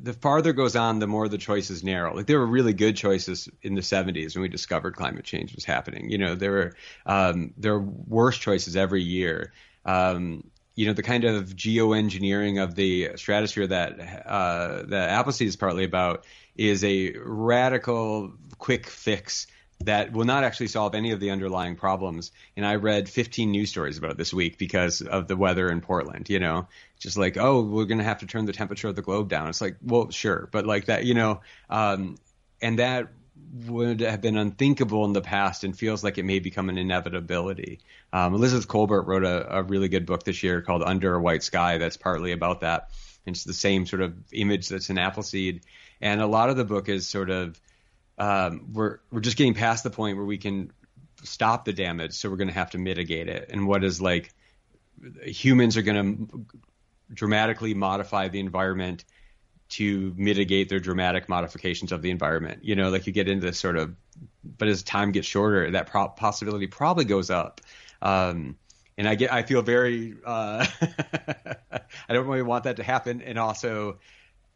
the 0.00 0.12
farther 0.12 0.52
goes 0.52 0.76
on, 0.76 0.98
the 0.98 1.06
more 1.06 1.28
the 1.28 1.38
choices 1.38 1.84
narrow. 1.84 2.14
Like 2.14 2.26
there 2.26 2.38
were 2.38 2.46
really 2.46 2.72
good 2.72 2.96
choices 2.96 3.48
in 3.62 3.74
the 3.74 3.80
70s 3.80 4.34
when 4.34 4.42
we 4.42 4.48
discovered 4.48 4.96
climate 4.96 5.24
change 5.24 5.54
was 5.54 5.64
happening. 5.64 6.10
You 6.10 6.18
know, 6.18 6.34
there 6.34 6.50
were 6.50 6.76
um, 7.06 7.54
there 7.56 7.74
were 7.74 7.86
worse 8.08 8.36
choices 8.36 8.76
every 8.76 9.02
year. 9.02 9.52
Um, 9.84 10.44
you 10.74 10.86
know, 10.86 10.92
the 10.92 11.04
kind 11.04 11.24
of 11.24 11.54
geoengineering 11.54 12.62
of 12.62 12.74
the 12.74 13.10
stratosphere 13.16 13.68
that 13.68 14.26
uh, 14.26 14.82
that 14.86 15.10
Appleseed 15.10 15.48
is 15.48 15.56
partly 15.56 15.84
about 15.84 16.24
is 16.56 16.82
a 16.84 17.14
radical, 17.24 18.32
quick 18.58 18.86
fix 18.86 19.46
that 19.86 20.12
will 20.12 20.24
not 20.24 20.44
actually 20.44 20.68
solve 20.68 20.94
any 20.94 21.12
of 21.12 21.20
the 21.20 21.30
underlying 21.30 21.76
problems. 21.76 22.32
And 22.56 22.64
I 22.66 22.76
read 22.76 23.08
15 23.08 23.50
news 23.50 23.70
stories 23.70 23.98
about 23.98 24.12
it 24.12 24.16
this 24.16 24.32
week 24.32 24.58
because 24.58 25.00
of 25.00 25.28
the 25.28 25.36
weather 25.36 25.68
in 25.68 25.80
Portland. 25.80 26.28
You 26.28 26.38
know, 26.40 26.68
just 26.98 27.16
like, 27.16 27.36
oh, 27.36 27.62
we're 27.62 27.84
going 27.86 27.98
to 27.98 28.04
have 28.04 28.20
to 28.20 28.26
turn 28.26 28.44
the 28.44 28.52
temperature 28.52 28.88
of 28.88 28.96
the 28.96 29.02
globe 29.02 29.28
down. 29.28 29.48
It's 29.48 29.60
like, 29.60 29.76
well, 29.82 30.10
sure, 30.10 30.48
but 30.52 30.66
like 30.66 30.86
that, 30.86 31.04
you 31.04 31.14
know, 31.14 31.40
um, 31.70 32.16
and 32.60 32.78
that 32.78 33.08
would 33.66 34.00
have 34.00 34.20
been 34.20 34.36
unthinkable 34.36 35.04
in 35.04 35.12
the 35.12 35.20
past 35.20 35.64
and 35.64 35.78
feels 35.78 36.02
like 36.02 36.18
it 36.18 36.24
may 36.24 36.40
become 36.40 36.68
an 36.68 36.78
inevitability. 36.78 37.80
Um, 38.12 38.34
Elizabeth 38.34 38.66
Kolbert 38.66 39.06
wrote 39.06 39.24
a, 39.24 39.58
a, 39.58 39.62
really 39.62 39.88
good 39.88 40.06
book 40.06 40.24
this 40.24 40.42
year 40.42 40.60
called 40.60 40.82
Under 40.82 41.14
a 41.14 41.20
White 41.20 41.44
Sky 41.44 41.78
that's 41.78 41.96
partly 41.96 42.32
about 42.32 42.60
that. 42.60 42.90
It's 43.26 43.44
the 43.44 43.54
same 43.54 43.86
sort 43.86 44.02
of 44.02 44.14
image 44.32 44.68
that's 44.68 44.90
in 44.90 44.98
Appleseed. 44.98 45.62
And 46.00 46.20
a 46.20 46.26
lot 46.26 46.50
of 46.50 46.56
the 46.56 46.64
book 46.64 46.88
is 46.88 47.06
sort 47.06 47.30
of 47.30 47.60
um, 48.18 48.72
we're 48.72 48.98
we're 49.10 49.20
just 49.20 49.36
getting 49.36 49.54
past 49.54 49.84
the 49.84 49.90
point 49.90 50.16
where 50.16 50.26
we 50.26 50.38
can 50.38 50.72
stop 51.22 51.64
the 51.64 51.72
damage, 51.72 52.12
so 52.12 52.30
we're 52.30 52.36
going 52.36 52.48
to 52.48 52.54
have 52.54 52.70
to 52.70 52.78
mitigate 52.78 53.28
it. 53.28 53.50
And 53.50 53.66
what 53.66 53.84
is 53.84 54.00
like 54.00 54.32
humans 55.22 55.76
are 55.76 55.82
going 55.82 56.26
to 56.26 56.46
dramatically 57.12 57.74
modify 57.74 58.28
the 58.28 58.40
environment 58.40 59.04
to 59.70 60.14
mitigate 60.16 60.68
their 60.68 60.78
dramatic 60.78 61.28
modifications 61.28 61.92
of 61.92 62.02
the 62.02 62.10
environment. 62.10 62.64
You 62.64 62.76
know, 62.76 62.90
like 62.90 63.06
you 63.06 63.12
get 63.12 63.28
into 63.28 63.46
this 63.46 63.58
sort 63.58 63.76
of, 63.76 63.94
but 64.44 64.68
as 64.68 64.82
time 64.82 65.12
gets 65.12 65.26
shorter, 65.26 65.70
that 65.72 65.86
pro- 65.86 66.08
possibility 66.08 66.66
probably 66.66 67.04
goes 67.04 67.30
up. 67.30 67.60
Um, 68.02 68.56
and 68.96 69.08
I 69.08 69.14
get, 69.14 69.32
I 69.32 69.42
feel 69.42 69.62
very, 69.62 70.16
uh, 70.24 70.66
I 72.08 72.12
don't 72.12 72.26
really 72.26 72.42
want 72.42 72.64
that 72.64 72.76
to 72.76 72.82
happen. 72.82 73.22
And 73.22 73.38
also, 73.38 73.98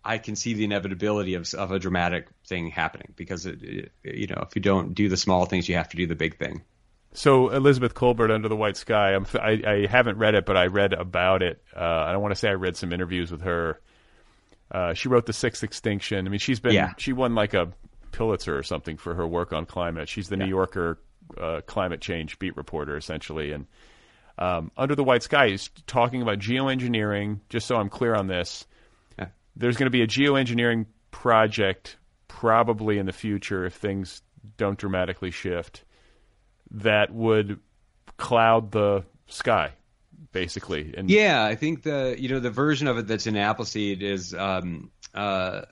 I 0.05 0.19
can 0.19 0.37
see 0.37 0.55
the 0.55 0.65
inevitability 0.65 1.35
of, 1.35 1.53
of 1.55 1.73
a 1.73 1.79
dramatic 1.79 2.29
thing 2.47 2.71
happening 2.71 3.13
because 3.17 3.47
it, 3.47 3.63
it, 3.63 3.93
you 4.05 4.27
know 4.27 4.43
if 4.47 4.55
you 4.57 4.63
don't 4.63 4.95
do 4.95 5.09
the 5.09 5.17
small 5.17 5.47
things, 5.47 5.69
you 5.69 5.77
have 5.77 5.89
to 5.91 5.97
do 5.97 6.07
the 6.07 6.15
big 6.15 6.39
thing. 6.39 6.63
So 7.13 7.49
Elizabeth 7.49 7.95
Kolbert, 7.95 8.31
Under 8.31 8.49
the 8.49 8.57
White 8.57 8.77
Sky. 8.77 9.15
I'm, 9.15 9.27
I, 9.35 9.63
I 9.67 9.87
haven't 9.91 10.19
read 10.19 10.35
it, 10.35 10.45
but 10.45 10.57
I 10.57 10.67
read 10.67 10.93
about 10.93 11.43
it. 11.43 11.63
Uh, 11.75 11.81
I 11.81 12.13
don't 12.13 12.23
want 12.23 12.33
to 12.33 12.39
say 12.39 12.49
I 12.49 12.55
read 12.55 12.77
some 12.77 12.93
interviews 12.93 13.31
with 13.33 13.43
her. 13.43 13.81
Uh, 14.71 14.93
she 14.95 15.09
wrote 15.09 15.27
The 15.27 15.33
Sixth 15.33 15.65
Extinction. 15.65 16.27
I 16.27 16.31
mean, 16.31 16.39
she's 16.39 16.61
been 16.61 16.75
yeah. 16.75 16.93
she 16.99 17.13
won 17.13 17.35
like 17.35 17.55
a 17.55 17.73
Pulitzer 18.13 18.57
or 18.57 18.63
something 18.63 18.97
for 18.97 19.15
her 19.15 19.27
work 19.27 19.53
on 19.53 19.67
climate. 19.67 20.09
She's 20.09 20.29
the 20.29 20.37
yeah. 20.37 20.45
New 20.45 20.51
Yorker 20.51 20.99
uh, 21.39 21.61
climate 21.67 22.01
change 22.01 22.39
beat 22.39 22.57
reporter 22.57 22.97
essentially, 22.97 23.53
and 23.53 23.67
um, 24.39 24.71
Under 24.77 24.95
the 24.95 25.05
White 25.05 25.23
Sky 25.23 25.47
is 25.47 25.71
talking 25.87 26.23
about 26.23 26.39
geoengineering. 26.39 27.41
Just 27.49 27.67
so 27.67 27.77
I'm 27.77 27.89
clear 27.89 28.15
on 28.15 28.27
this. 28.27 28.67
There's 29.59 29.77
going 29.77 29.87
to 29.87 29.91
be 29.91 30.03
a 30.03 30.07
geoengineering 30.07 30.87
project 31.11 31.97
probably 32.29 32.99
in 32.99 33.07
the 33.07 33.13
future 33.13 33.65
if 33.67 33.75
things 33.75 34.23
don't 34.57 34.79
dramatically 34.79 35.31
shift 35.31 35.85
that 36.71 37.13
would 37.13 37.59
cloud 38.17 38.71
the 38.71 39.05
sky 39.27 39.73
basically. 40.33 40.95
And 40.97 41.11
yeah 41.11 41.45
i 41.45 41.55
think 41.55 41.83
the 41.83 42.17
you 42.19 42.29
know 42.29 42.41
the 42.41 42.51
version 42.51 42.87
of 42.87 42.99
it 42.99 43.07
that's 43.07 43.27
in 43.27 43.37
appleseed 43.37 44.03
is 44.03 44.35
um, 44.35 44.91
uh, 45.15 45.63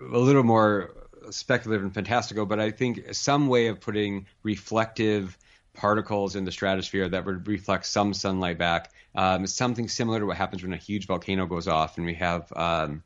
a 0.00 0.18
little 0.18 0.42
more 0.42 0.90
speculative 1.30 1.84
and 1.84 1.94
fantastical 1.94 2.46
but 2.46 2.58
i 2.58 2.70
think 2.70 3.14
some 3.14 3.46
way 3.46 3.68
of 3.68 3.80
putting 3.80 4.26
reflective 4.42 5.38
particles 5.72 6.36
in 6.36 6.44
the 6.44 6.52
stratosphere 6.52 7.08
that 7.08 7.24
would 7.24 7.46
reflect 7.46 7.86
some 7.86 8.12
sunlight 8.12 8.58
back 8.58 8.90
um, 9.14 9.46
something 9.46 9.88
similar 9.88 10.18
to 10.18 10.26
what 10.26 10.36
happens 10.36 10.62
when 10.62 10.72
a 10.72 10.76
huge 10.76 11.06
volcano 11.06 11.46
goes 11.46 11.68
off 11.68 11.96
and 11.96 12.04
we 12.04 12.14
have 12.14 12.52
um, 12.56 13.02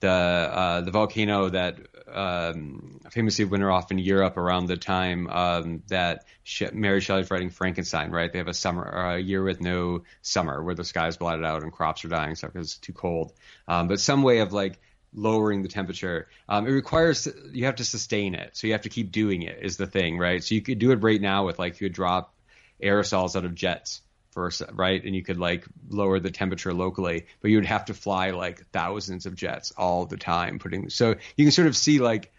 the 0.00 0.08
uh, 0.10 0.80
the 0.82 0.90
volcano 0.90 1.48
that 1.48 1.78
um, 2.12 3.00
famously 3.10 3.44
went 3.44 3.64
off 3.64 3.90
in 3.90 3.98
Europe 3.98 4.36
around 4.36 4.66
the 4.66 4.76
time 4.76 5.28
um, 5.28 5.82
that 5.88 6.24
Mary 6.72 7.00
Shelley's 7.00 7.30
writing 7.30 7.50
Frankenstein. 7.50 8.10
Right, 8.10 8.32
they 8.32 8.38
have 8.38 8.48
a 8.48 8.54
summer, 8.54 8.84
a 8.84 9.18
year 9.18 9.42
with 9.42 9.60
no 9.60 10.02
summer, 10.22 10.62
where 10.62 10.74
the 10.74 10.84
sky 10.84 11.08
is 11.08 11.16
blotted 11.16 11.44
out 11.44 11.62
and 11.62 11.72
crops 11.72 12.04
are 12.04 12.08
dying 12.08 12.34
stuff 12.34 12.52
because 12.52 12.72
it's 12.72 12.78
too 12.78 12.92
cold. 12.92 13.32
Um, 13.66 13.88
but 13.88 14.00
some 14.00 14.22
way 14.22 14.38
of 14.38 14.52
like 14.52 14.78
lowering 15.14 15.62
the 15.62 15.68
temperature. 15.68 16.28
Um, 16.48 16.66
it 16.66 16.70
requires 16.70 17.26
you 17.52 17.64
have 17.64 17.76
to 17.76 17.84
sustain 17.84 18.34
it, 18.34 18.56
so 18.56 18.66
you 18.66 18.74
have 18.74 18.82
to 18.82 18.88
keep 18.88 19.10
doing 19.10 19.42
it. 19.42 19.58
Is 19.62 19.76
the 19.76 19.86
thing, 19.86 20.18
right? 20.18 20.44
So 20.44 20.54
you 20.54 20.62
could 20.62 20.78
do 20.78 20.92
it 20.92 20.96
right 20.96 21.20
now 21.20 21.46
with 21.46 21.58
like 21.58 21.80
you 21.80 21.88
could 21.88 21.94
drop 21.94 22.34
aerosols 22.82 23.36
out 23.36 23.46
of 23.46 23.54
jets 23.54 24.02
for 24.36 24.50
right, 24.74 25.02
and 25.02 25.16
you 25.16 25.22
could 25.22 25.38
like 25.38 25.64
lower 25.88 26.20
the 26.20 26.30
temperature 26.30 26.74
locally, 26.74 27.24
but 27.40 27.50
you 27.50 27.56
would 27.56 27.64
have 27.64 27.86
to 27.86 27.94
fly 27.94 28.32
like 28.32 28.66
thousands 28.66 29.24
of 29.24 29.34
jets 29.34 29.72
all 29.78 30.04
the 30.04 30.18
time. 30.18 30.58
Putting 30.58 30.90
so 30.90 31.14
you 31.36 31.46
can 31.46 31.52
sort 31.52 31.68
of 31.68 31.74
see 31.74 32.00
like 32.00 32.30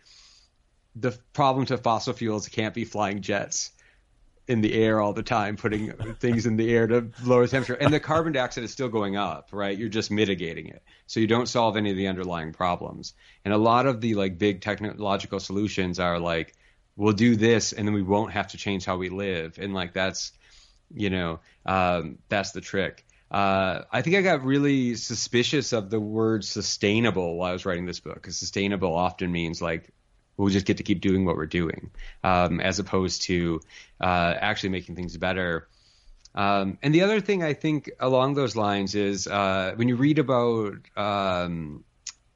the 0.96 1.18
problem 1.34 1.66
to 1.66 1.78
fossil 1.80 2.14
fuels 2.14 2.48
can't 2.50 2.76
be 2.76 2.86
flying 2.86 3.22
jets 3.22 3.72
in 4.48 4.62
the 4.62 4.76
air 4.76 5.02
all 5.02 5.12
the 5.12 5.24
time, 5.24 5.58
putting 5.58 5.92
things 6.20 6.46
in 6.46 6.56
the 6.56 6.72
air 6.72 6.86
to 6.86 7.10
lower 7.24 7.48
the 7.48 7.52
temperature. 7.52 7.74
And 7.74 7.92
the 7.92 8.00
carbon 8.00 8.32
dioxide 8.32 8.64
is 8.64 8.72
still 8.72 8.90
going 8.90 9.18
up, 9.18 9.50
right? 9.52 9.76
You're 9.76 9.90
just 9.90 10.12
mitigating 10.12 10.68
it. 10.68 10.84
So 11.08 11.20
you 11.20 11.26
don't 11.26 11.48
solve 11.48 11.78
any 11.78 11.90
of 11.90 11.98
the 11.98 12.10
underlying 12.10 12.54
problems. 12.54 13.16
And 13.44 13.56
a 13.56 13.58
lot 13.58 13.88
of 13.88 14.02
the 14.02 14.14
like 14.14 14.38
big 14.38 14.62
technological 14.62 15.40
solutions 15.40 16.00
are 16.00 16.20
like, 16.20 16.54
we'll 16.96 17.14
do 17.14 17.36
this 17.36 17.74
and 17.74 17.88
then 17.88 17.96
we 17.96 18.04
won't 18.04 18.34
have 18.34 18.50
to 18.50 18.58
change 18.58 18.86
how 18.86 18.98
we 18.98 19.10
live. 19.10 19.58
And 19.60 19.74
like 19.74 19.94
that's, 19.94 20.32
you 20.94 21.10
know, 21.10 21.40
um, 21.66 22.18
that's 22.30 22.52
the 22.52 22.62
trick. 22.62 23.06
Uh, 23.30 23.82
I 23.92 24.02
think 24.02 24.16
I 24.16 24.22
got 24.22 24.44
really 24.44 24.96
suspicious 24.96 25.74
of 25.74 25.90
the 25.90 26.00
word 26.00 26.46
sustainable 26.46 27.36
while 27.36 27.50
I 27.50 27.54
was 27.54 27.66
writing 27.66 27.86
this 27.86 28.00
book 28.00 28.16
because 28.16 28.38
sustainable 28.38 28.96
often 28.96 29.32
means 29.32 29.62
like 29.62 29.92
we'll 30.38 30.50
just 30.50 30.66
get 30.66 30.78
to 30.78 30.84
keep 30.84 31.02
doing 31.02 31.26
what 31.26 31.36
we're 31.36 31.46
doing, 31.46 31.92
um, 32.24 32.62
as 32.62 32.80
opposed 32.80 33.24
to 33.24 33.60
uh, 34.00 34.34
actually 34.40 34.70
making 34.70 34.96
things 34.96 35.18
better. 35.18 35.68
Um, 36.36 36.78
and 36.84 36.94
the 36.94 37.02
other 37.02 37.20
thing 37.20 37.44
I 37.44 37.54
think 37.54 37.90
along 38.00 38.36
those 38.36 38.56
lines 38.56 38.96
is 38.96 39.28
uh, 39.28 39.74
when 39.76 39.90
you 39.90 39.96
read 39.96 40.20
about 40.20 40.76
um, 40.96 41.84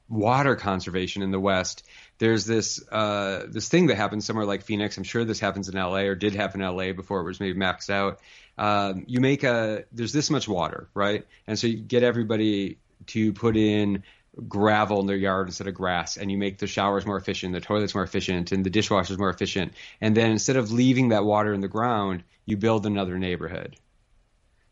water 0.10 0.56
conservation 0.56 1.22
in 1.22 1.32
the 1.32 1.40
West, 1.40 1.86
there's 2.18 2.46
this 2.46 2.84
uh, 2.92 3.46
this 3.48 3.70
thing 3.70 3.88
that 3.88 3.96
happens 3.96 4.26
somewhere 4.26 4.46
like 4.46 4.64
Phoenix. 4.64 4.98
I'm 4.98 5.04
sure 5.04 5.24
this 5.24 5.40
happens 5.40 5.70
in 5.70 5.76
LA 5.76 6.02
or 6.02 6.16
did 6.16 6.36
happen 6.36 6.62
in 6.62 6.76
LA 6.76 6.94
before 6.94 7.22
it 7.22 7.26
was 7.26 7.40
maybe 7.40 7.58
maxed 7.58 7.90
out. 7.90 8.20
Um, 8.58 9.06
you 9.08 9.20
make 9.22 9.44
a 9.44 9.86
there's 9.92 10.14
this 10.14 10.30
much 10.30 10.48
water, 10.48 10.90
right? 10.94 11.26
And 11.48 11.58
so 11.58 11.68
you 11.68 11.78
get 11.78 12.04
everybody 12.04 12.78
to 13.08 13.34
put 13.34 13.58
in 13.58 14.04
gravel 14.48 15.02
in 15.02 15.08
their 15.08 15.18
yard 15.18 15.48
instead 15.48 15.68
of 15.68 15.74
grass 15.74 16.18
and 16.18 16.32
you 16.32 16.38
make 16.38 16.58
the 16.58 16.68
showers 16.68 17.06
more 17.06 17.18
efficient, 17.18 17.54
the 17.54 17.60
toilets 17.60 17.94
more 17.94 18.04
efficient, 18.04 18.52
and 18.52 18.66
the 18.66 18.70
dishwashers 18.70 19.18
more 19.18 19.30
efficient. 19.30 19.74
And 20.00 20.16
then 20.16 20.32
instead 20.32 20.56
of 20.56 20.72
leaving 20.72 21.10
that 21.10 21.26
water 21.26 21.54
in 21.54 21.62
the 21.62 21.68
ground, 21.68 22.24
you 22.46 22.58
build 22.58 22.86
another 22.86 23.18
neighborhood. 23.18 23.76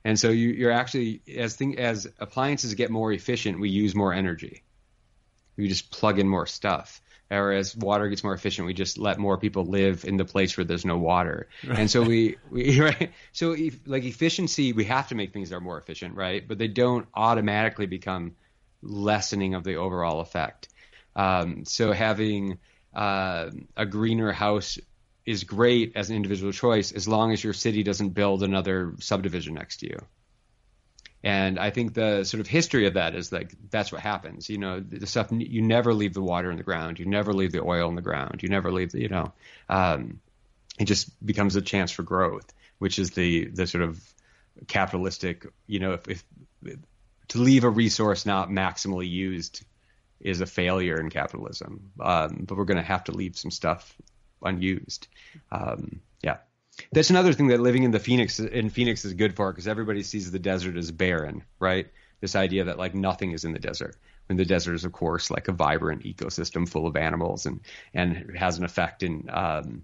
And 0.05 0.17
so 0.17 0.29
you, 0.29 0.67
are 0.67 0.71
actually 0.71 1.21
as 1.37 1.55
thing 1.55 1.77
as 1.77 2.07
appliances 2.19 2.73
get 2.73 2.89
more 2.89 3.11
efficient, 3.11 3.59
we 3.59 3.69
use 3.69 3.93
more 3.93 4.13
energy. 4.13 4.63
We 5.57 5.67
just 5.67 5.91
plug 5.91 6.19
in 6.19 6.27
more 6.27 6.45
stuff. 6.45 7.01
Or 7.31 7.51
as 7.51 7.75
water 7.75 8.07
gets 8.09 8.23
more 8.23 8.33
efficient, 8.33 8.65
we 8.65 8.73
just 8.73 8.97
let 8.97 9.19
more 9.19 9.37
people 9.37 9.65
live 9.65 10.03
in 10.03 10.17
the 10.17 10.25
place 10.25 10.57
where 10.57 10.65
there's 10.65 10.85
no 10.85 10.97
water. 10.97 11.47
And 11.63 11.89
so 11.89 12.01
we, 12.01 12.37
we 12.51 12.79
right. 12.79 13.11
So 13.33 13.51
if, 13.51 13.79
like 13.85 14.03
efficiency, 14.03 14.73
we 14.73 14.85
have 14.85 15.09
to 15.09 15.15
make 15.15 15.31
things 15.31 15.49
that 15.49 15.57
are 15.57 15.61
more 15.61 15.77
efficient, 15.77 16.15
right? 16.15 16.47
But 16.47 16.57
they 16.57 16.67
don't 16.67 17.07
automatically 17.13 17.85
become 17.85 18.35
lessening 18.81 19.53
of 19.53 19.63
the 19.63 19.75
overall 19.75 20.21
effect. 20.21 20.69
Um, 21.15 21.65
so 21.65 21.91
having 21.91 22.59
uh, 22.95 23.51
a 23.77 23.85
greener 23.85 24.31
house 24.31 24.79
is 25.25 25.43
great 25.43 25.91
as 25.95 26.09
an 26.09 26.15
individual 26.15 26.51
choice 26.51 26.91
as 26.91 27.07
long 27.07 27.31
as 27.31 27.43
your 27.43 27.53
city 27.53 27.83
doesn't 27.83 28.09
build 28.09 28.41
another 28.41 28.95
subdivision 28.99 29.53
next 29.53 29.77
to 29.77 29.87
you. 29.87 29.99
And 31.23 31.59
I 31.59 31.69
think 31.69 31.93
the 31.93 32.23
sort 32.23 32.39
of 32.39 32.47
history 32.47 32.87
of 32.87 32.93
that 32.93 33.13
is 33.13 33.31
like 33.31 33.53
that's 33.69 33.91
what 33.91 34.01
happens. 34.01 34.49
You 34.49 34.57
know, 34.57 34.79
the 34.79 35.05
stuff 35.05 35.27
you 35.31 35.61
never 35.61 35.93
leave 35.93 36.13
the 36.13 36.21
water 36.21 36.49
in 36.49 36.57
the 36.57 36.63
ground, 36.63 36.99
you 36.99 37.05
never 37.05 37.33
leave 37.33 37.51
the 37.51 37.61
oil 37.61 37.89
in 37.89 37.95
the 37.95 38.01
ground, 38.01 38.41
you 38.41 38.49
never 38.49 38.71
leave 38.71 38.91
the, 38.91 39.01
you 39.01 39.09
know, 39.09 39.33
um, 39.67 40.21
it 40.79 40.85
just 40.85 41.25
becomes 41.25 41.57
a 41.57 41.61
chance 41.61 41.91
for 41.91 42.03
growth, 42.03 42.53
which 42.77 42.99
is 42.99 43.11
the 43.11 43.45
the 43.45 43.67
sort 43.67 43.83
of 43.83 44.01
capitalistic. 44.67 45.45
You 45.67 45.79
know, 45.79 45.93
if, 45.93 46.07
if 46.07 46.23
to 47.29 47.37
leave 47.37 47.65
a 47.65 47.69
resource 47.69 48.25
not 48.25 48.49
maximally 48.49 49.09
used 49.09 49.65
is 50.19 50.41
a 50.41 50.45
failure 50.45 50.99
in 50.99 51.09
capitalism. 51.09 51.91
Um, 51.99 52.45
but 52.47 52.57
we're 52.57 52.65
going 52.65 52.77
to 52.77 52.83
have 52.83 53.05
to 53.05 53.11
leave 53.11 53.37
some 53.37 53.51
stuff 53.51 53.95
unused. 54.41 55.07
Um, 55.51 56.01
that's 56.91 57.09
another 57.09 57.33
thing 57.33 57.47
that 57.47 57.59
living 57.59 57.83
in 57.83 57.91
the 57.91 57.99
Phoenix 57.99 58.39
in 58.39 58.69
Phoenix 58.69 59.05
is 59.05 59.13
good 59.13 59.35
for 59.35 59.51
because 59.51 59.67
everybody 59.67 60.03
sees 60.03 60.31
the 60.31 60.39
desert 60.39 60.77
as 60.77 60.91
barren, 60.91 61.43
right? 61.59 61.87
This 62.21 62.35
idea 62.35 62.65
that 62.65 62.77
like 62.77 62.93
nothing 62.93 63.31
is 63.31 63.45
in 63.45 63.53
the 63.53 63.59
desert. 63.59 63.95
When 64.27 64.37
the 64.37 64.45
desert 64.45 64.75
is, 64.75 64.85
of 64.85 64.91
course, 64.91 65.31
like 65.31 65.47
a 65.47 65.51
vibrant 65.51 66.03
ecosystem 66.03 66.69
full 66.69 66.85
of 66.85 66.95
animals 66.95 67.45
and 67.45 67.61
and 67.93 68.37
has 68.37 68.57
an 68.57 68.65
effect 68.65 69.03
in. 69.03 69.29
Um, 69.29 69.83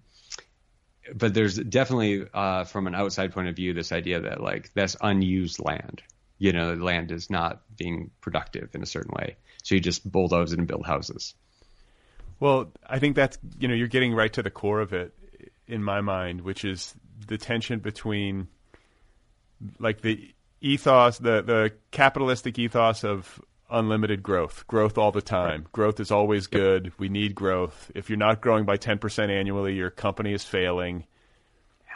but 1.13 1.33
there's 1.33 1.55
definitely, 1.57 2.25
uh, 2.33 2.63
from 2.63 2.87
an 2.87 2.95
outside 2.95 3.31
point 3.31 3.47
of 3.47 3.55
view, 3.55 3.73
this 3.73 3.91
idea 3.91 4.21
that 4.21 4.41
like 4.41 4.71
that's 4.73 4.95
unused 5.01 5.59
land, 5.59 6.01
you 6.39 6.51
know, 6.51 6.73
land 6.73 7.11
is 7.11 7.29
not 7.29 7.61
being 7.77 8.11
productive 8.21 8.73
in 8.73 8.81
a 8.81 8.87
certain 8.87 9.13
way. 9.15 9.35
So 9.63 9.75
you 9.75 9.81
just 9.81 10.09
bulldoze 10.09 10.53
it 10.53 10.59
and 10.59 10.67
build 10.67 10.85
houses. 10.85 11.33
Well, 12.39 12.71
I 12.87 12.99
think 12.99 13.15
that's, 13.15 13.37
you 13.59 13.67
know, 13.67 13.73
you're 13.73 13.87
getting 13.87 14.13
right 14.13 14.31
to 14.33 14.43
the 14.43 14.49
core 14.49 14.81
of 14.81 14.93
it 14.93 15.13
in 15.67 15.83
my 15.83 16.01
mind, 16.01 16.41
which 16.41 16.63
is 16.65 16.93
the 17.27 17.37
tension 17.37 17.79
between 17.79 18.47
like 19.79 20.01
the 20.01 20.33
ethos, 20.61 21.17
the, 21.17 21.41
the 21.41 21.71
capitalistic 21.91 22.59
ethos 22.59 23.03
of 23.03 23.41
unlimited 23.69 24.21
growth, 24.21 24.65
growth 24.67 24.97
all 24.97 25.11
the 25.11 25.21
time. 25.21 25.61
Right. 25.61 25.71
Growth 25.71 25.99
is 25.99 26.11
always 26.11 26.47
good. 26.47 26.91
We 26.97 27.09
need 27.09 27.35
growth. 27.35 27.91
If 27.95 28.09
you're 28.09 28.17
not 28.17 28.41
growing 28.41 28.65
by 28.65 28.77
10% 28.77 29.29
annually, 29.29 29.75
your 29.75 29.89
company 29.89 30.33
is 30.33 30.43
failing. 30.43 31.05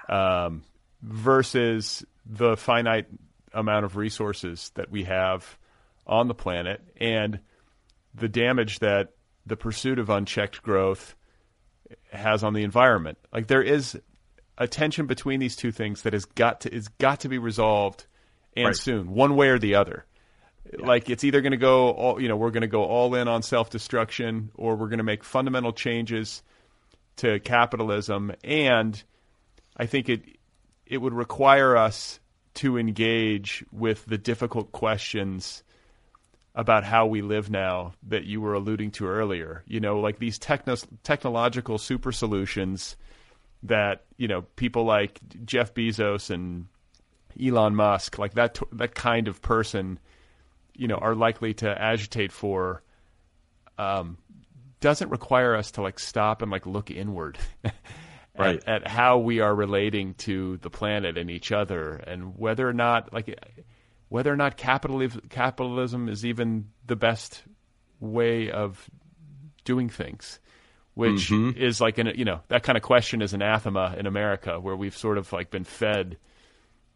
Um, 0.08 0.64
versus 1.02 2.04
the 2.26 2.58
finite 2.58 3.08
amount 3.54 3.86
of 3.86 3.96
resources 3.96 4.72
that 4.76 4.90
we 4.92 5.04
have 5.04 5.58
on 6.06 6.28
the 6.28 6.34
planet 6.34 6.82
and 7.00 7.40
the 8.16 8.28
damage 8.28 8.80
that 8.80 9.14
the 9.46 9.56
pursuit 9.56 10.00
of 10.00 10.10
unchecked 10.10 10.62
growth 10.62 11.16
has 12.12 12.44
on 12.44 12.54
the 12.54 12.64
environment. 12.64 13.18
Like 13.34 13.48
there 13.48 13.62
is 13.62 14.00
a 14.58 14.68
tension 14.68 15.08
between 15.08 15.40
these 15.40 15.56
two 15.56 15.72
things 15.72 16.02
that 16.04 16.14
has 16.14 16.26
got 16.26 16.62
to 16.62 16.74
is 16.74 16.88
got 16.88 17.22
to 17.22 17.30
be 17.30 17.38
resolved 17.38 18.06
and 18.56 18.68
right. 18.68 18.76
soon, 18.76 19.12
one 19.12 19.36
way 19.36 19.50
or 19.50 19.60
the 19.60 19.76
other. 19.76 20.06
Yeah. 20.72 20.86
Like 20.86 21.10
it's 21.10 21.24
either 21.24 21.42
going 21.42 21.52
to 21.52 21.58
go 21.58 21.92
all, 21.92 22.22
you 22.22 22.28
know, 22.28 22.36
we're 22.36 22.52
going 22.52 22.62
to 22.62 22.68
go 22.68 22.84
all 22.84 23.16
in 23.16 23.28
on 23.28 23.42
self-destruction 23.42 24.52
or 24.56 24.76
we're 24.76 24.90
going 24.90 25.00
to 25.00 25.04
make 25.04 25.24
fundamental 25.24 25.72
changes 25.72 26.44
to 27.18 27.40
capitalism 27.40 28.34
and 28.44 29.02
I 29.76 29.86
think 29.86 30.10
it 30.10 30.24
it 30.86 30.98
would 30.98 31.14
require 31.14 31.78
us 31.78 32.20
to 32.56 32.78
engage 32.78 33.64
with 33.72 34.06
the 34.06 34.18
difficult 34.18 34.72
questions 34.72 35.64
about 36.56 36.84
how 36.84 37.06
we 37.06 37.22
live 37.22 37.50
now 37.50 37.94
that 38.04 38.26
you 38.26 38.42
were 38.42 38.54
alluding 38.54 38.92
to 38.92 39.08
earlier. 39.08 39.64
You 39.68 39.80
know, 39.80 40.00
like 40.00 40.20
these 40.20 40.38
techno- 40.38 40.76
technological 41.04 41.78
super 41.78 42.12
solutions 42.12 42.96
that, 43.64 44.04
you 44.18 44.28
know, 44.28 44.42
people 44.56 44.84
like 44.84 45.20
Jeff 45.46 45.74
Bezos 45.74 46.30
and 46.30 46.68
Elon 47.42 47.76
Musk, 47.76 48.18
like 48.18 48.34
that 48.34 48.60
that 48.72 48.96
kind 48.96 49.28
of 49.28 49.42
person, 49.42 50.00
you 50.76 50.88
know, 50.88 50.98
are 50.98 51.16
likely 51.16 51.54
to 51.56 51.82
agitate 51.82 52.32
for 52.32 52.82
um, 53.78 54.18
doesn't 54.80 55.10
require 55.10 55.56
us 55.56 55.72
to 55.72 55.82
like 55.82 56.00
stop 56.00 56.42
and 56.42 56.52
like 56.52 56.66
look 56.66 56.92
inward. 56.92 57.38
right. 58.38 58.62
at, 58.66 58.84
at, 58.84 58.88
how 58.88 59.18
we 59.18 59.40
are 59.40 59.54
relating 59.54 60.14
to 60.16 60.58
the 60.58 60.70
planet 60.70 61.18
and 61.18 61.30
each 61.30 61.52
other, 61.52 61.96
and 61.96 62.38
whether 62.38 62.68
or 62.68 62.74
not 62.74 63.14
like 63.14 63.38
whether 64.10 64.34
or 64.34 64.36
not 64.36 64.58
capitalism 64.58 66.10
is 66.10 66.26
even 66.26 66.70
the 66.86 66.96
best 66.96 67.44
way 68.00 68.52
of 68.52 68.90
doing 69.64 69.90
things, 69.90 70.40
which 70.96 71.30
mm-hmm. 71.30 71.58
is 71.58 71.80
like 71.80 71.98
an 72.00 72.12
you 72.16 72.26
know 72.26 72.42
that 72.50 72.64
kind 72.64 72.76
of 72.78 72.84
question 72.84 73.22
is 73.22 73.34
anathema 73.34 73.96
in 73.98 74.08
America, 74.08 74.60
where 74.60 74.76
we've 74.76 74.98
sort 74.98 75.18
of 75.18 75.32
like 75.32 75.52
been 75.52 75.64
fed 75.64 76.18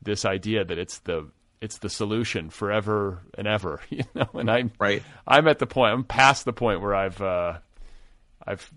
this 0.01 0.25
idea 0.25 0.65
that 0.65 0.77
it's 0.77 0.99
the 0.99 1.29
it's 1.61 1.77
the 1.77 1.89
solution 1.89 2.49
forever 2.49 3.21
and 3.37 3.47
ever, 3.47 3.79
you 3.89 4.03
know. 4.13 4.27
And 4.33 4.51
I'm 4.51 4.71
right. 4.79 5.03
I'm 5.25 5.47
at 5.47 5.59
the 5.59 5.67
point. 5.67 5.93
I'm 5.93 6.03
past 6.03 6.45
the 6.45 6.53
point 6.53 6.81
where 6.81 6.95
I've 6.95 7.21
uh, 7.21 7.59
I've 8.45 8.69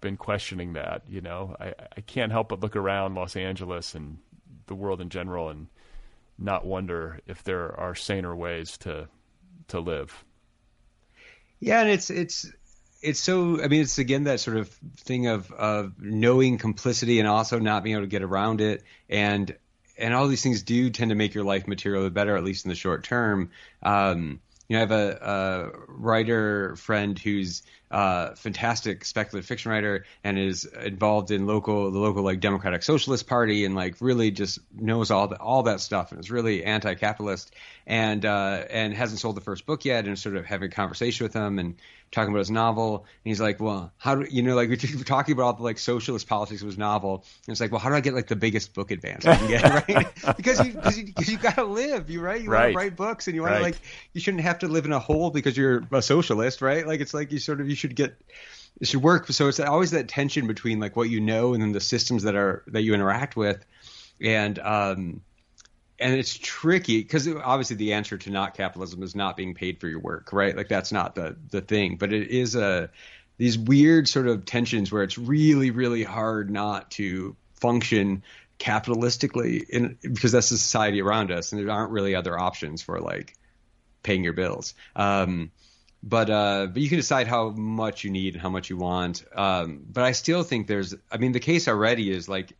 been 0.00 0.16
questioning 0.16 0.74
that. 0.74 1.02
You 1.08 1.22
know, 1.22 1.56
I, 1.58 1.74
I 1.96 2.00
can't 2.02 2.30
help 2.30 2.50
but 2.50 2.60
look 2.60 2.76
around 2.76 3.14
Los 3.14 3.34
Angeles 3.34 3.94
and 3.94 4.18
the 4.66 4.74
world 4.74 5.00
in 5.00 5.08
general 5.08 5.48
and 5.48 5.66
not 6.42 6.66
wonder 6.66 7.20
if 7.26 7.42
there 7.44 7.78
are 7.78 7.94
saner 7.94 8.34
ways 8.34 8.76
to 8.78 9.08
to 9.68 9.80
live. 9.80 10.24
Yeah, 11.60 11.80
and 11.80 11.90
it's 11.90 12.10
it's 12.10 12.50
it's 13.00 13.20
so 13.20 13.62
I 13.62 13.68
mean 13.68 13.82
it's 13.82 13.98
again 13.98 14.24
that 14.24 14.40
sort 14.40 14.56
of 14.56 14.68
thing 14.96 15.26
of 15.26 15.50
of 15.52 16.00
knowing 16.00 16.58
complicity 16.58 17.18
and 17.20 17.28
also 17.28 17.58
not 17.58 17.84
being 17.84 17.96
able 17.96 18.04
to 18.04 18.08
get 18.08 18.22
around 18.22 18.60
it 18.60 18.82
and 19.08 19.56
and 19.98 20.14
all 20.14 20.26
these 20.26 20.42
things 20.42 20.62
do 20.62 20.90
tend 20.90 21.10
to 21.10 21.14
make 21.14 21.34
your 21.34 21.44
life 21.44 21.66
materially 21.66 22.10
better 22.10 22.36
at 22.36 22.44
least 22.44 22.64
in 22.64 22.70
the 22.70 22.74
short 22.74 23.04
term. 23.04 23.50
Um, 23.82 24.40
you 24.68 24.76
know, 24.76 24.78
I 24.78 24.80
have 24.80 24.90
a, 24.90 25.18
a 25.20 25.70
writer 25.86 26.76
friend 26.76 27.18
who's 27.18 27.62
uh, 27.92 28.34
fantastic 28.34 29.04
speculative 29.04 29.46
fiction 29.46 29.70
writer 29.70 30.06
and 30.24 30.38
is 30.38 30.64
involved 30.64 31.30
in 31.30 31.46
local 31.46 31.90
the 31.90 31.98
local 31.98 32.22
like 32.22 32.40
Democratic 32.40 32.82
Socialist 32.82 33.26
Party 33.26 33.66
and 33.66 33.74
like 33.74 33.96
really 34.00 34.30
just 34.30 34.60
knows 34.74 35.10
all 35.10 35.28
that 35.28 35.40
all 35.40 35.64
that 35.64 35.78
stuff 35.78 36.10
and 36.10 36.18
is 36.18 36.30
really 36.30 36.64
anti-capitalist 36.64 37.52
and 37.86 38.24
uh, 38.24 38.64
and 38.70 38.94
hasn't 38.94 39.20
sold 39.20 39.36
the 39.36 39.40
first 39.40 39.66
book 39.66 39.84
yet 39.84 40.06
and 40.06 40.18
sort 40.18 40.36
of 40.36 40.46
having 40.46 40.70
a 40.70 40.74
conversation 40.74 41.24
with 41.24 41.34
him 41.34 41.58
and 41.58 41.74
talking 42.12 42.30
about 42.30 42.40
his 42.40 42.50
novel. 42.50 42.98
And 42.98 43.30
he's 43.30 43.40
like 43.40 43.60
well 43.60 43.92
how 43.98 44.14
do 44.14 44.26
you 44.30 44.42
know 44.42 44.54
like 44.54 44.68
we're 44.70 44.76
talking 44.76 45.34
about 45.34 45.42
all 45.42 45.52
the 45.54 45.62
like 45.62 45.78
socialist 45.78 46.26
politics 46.26 46.62
of 46.62 46.68
his 46.68 46.78
novel. 46.78 47.24
And 47.46 47.52
it's 47.52 47.60
like 47.60 47.72
well 47.72 47.80
how 47.80 47.90
do 47.90 47.96
I 47.96 48.00
get 48.00 48.14
like 48.14 48.28
the 48.28 48.36
biggest 48.36 48.72
book 48.72 48.90
advance 48.90 49.26
I 49.26 49.36
can 49.36 49.48
get 49.48 49.88
right? 49.88 50.36
Because 50.36 50.64
you 50.64 50.72
because 50.72 50.98
you, 50.98 51.12
you 51.26 51.36
got 51.36 51.56
to 51.56 51.64
live 51.64 52.08
you 52.08 52.20
right? 52.20 52.40
You 52.40 52.50
right. 52.50 52.60
want 52.60 52.72
to 52.72 52.78
write 52.78 52.96
books 52.96 53.26
and 53.26 53.34
you 53.34 53.42
want 53.42 53.52
right. 53.52 53.58
to 53.58 53.64
like 53.64 53.76
you 54.14 54.20
shouldn't 54.20 54.44
have 54.44 54.60
to 54.60 54.68
live 54.68 54.86
in 54.86 54.92
a 54.92 55.00
hole 55.00 55.30
because 55.30 55.56
you're 55.56 55.84
a 55.92 56.00
socialist 56.00 56.62
right? 56.62 56.86
Like 56.86 57.00
it's 57.00 57.12
like 57.12 57.32
you 57.32 57.38
sort 57.38 57.60
of 57.60 57.68
you 57.68 57.74
should 57.82 57.96
get 57.96 58.16
it 58.80 58.88
should 58.88 59.02
work. 59.02 59.28
So 59.28 59.48
it's 59.48 59.60
always 59.60 59.90
that 59.90 60.08
tension 60.08 60.46
between 60.46 60.80
like 60.80 60.96
what 60.96 61.10
you 61.10 61.20
know 61.20 61.52
and 61.52 61.62
then 61.62 61.72
the 61.72 61.80
systems 61.80 62.22
that 62.22 62.34
are 62.34 62.62
that 62.68 62.82
you 62.82 62.94
interact 62.94 63.36
with, 63.36 63.64
and 64.20 64.58
um, 64.58 65.20
and 65.98 66.14
it's 66.14 66.36
tricky 66.36 66.98
because 66.98 67.28
obviously 67.28 67.76
the 67.76 67.92
answer 67.92 68.16
to 68.18 68.30
not 68.30 68.54
capitalism 68.54 69.02
is 69.02 69.14
not 69.14 69.36
being 69.36 69.54
paid 69.54 69.80
for 69.80 69.88
your 69.88 70.00
work, 70.00 70.32
right? 70.32 70.56
Like 70.56 70.68
that's 70.68 70.92
not 70.92 71.14
the 71.14 71.36
the 71.50 71.60
thing, 71.60 71.96
but 71.96 72.12
it 72.12 72.28
is 72.28 72.54
a 72.54 72.90
these 73.36 73.58
weird 73.58 74.08
sort 74.08 74.28
of 74.28 74.44
tensions 74.44 74.92
where 74.92 75.02
it's 75.02 75.18
really 75.18 75.70
really 75.70 76.04
hard 76.04 76.50
not 76.50 76.92
to 76.92 77.36
function 77.60 78.22
capitalistically 78.58 79.68
in 79.68 79.98
because 80.00 80.30
that's 80.30 80.50
the 80.50 80.58
society 80.58 81.02
around 81.02 81.32
us 81.32 81.52
and 81.52 81.60
there 81.60 81.74
aren't 81.74 81.90
really 81.90 82.14
other 82.14 82.38
options 82.38 82.80
for 82.80 83.00
like 83.00 83.34
paying 84.02 84.22
your 84.22 84.32
bills. 84.32 84.74
Um, 84.94 85.50
but 86.02 86.30
uh, 86.30 86.66
but 86.66 86.82
you 86.82 86.88
can 86.88 86.98
decide 86.98 87.28
how 87.28 87.50
much 87.50 88.04
you 88.04 88.10
need 88.10 88.34
and 88.34 88.42
how 88.42 88.50
much 88.50 88.70
you 88.70 88.76
want. 88.76 89.24
Um, 89.34 89.84
but 89.90 90.04
I 90.04 90.12
still 90.12 90.42
think 90.42 90.66
there's, 90.66 90.94
I 91.10 91.18
mean, 91.18 91.32
the 91.32 91.40
case 91.40 91.68
already 91.68 92.10
is 92.10 92.28
like, 92.28 92.52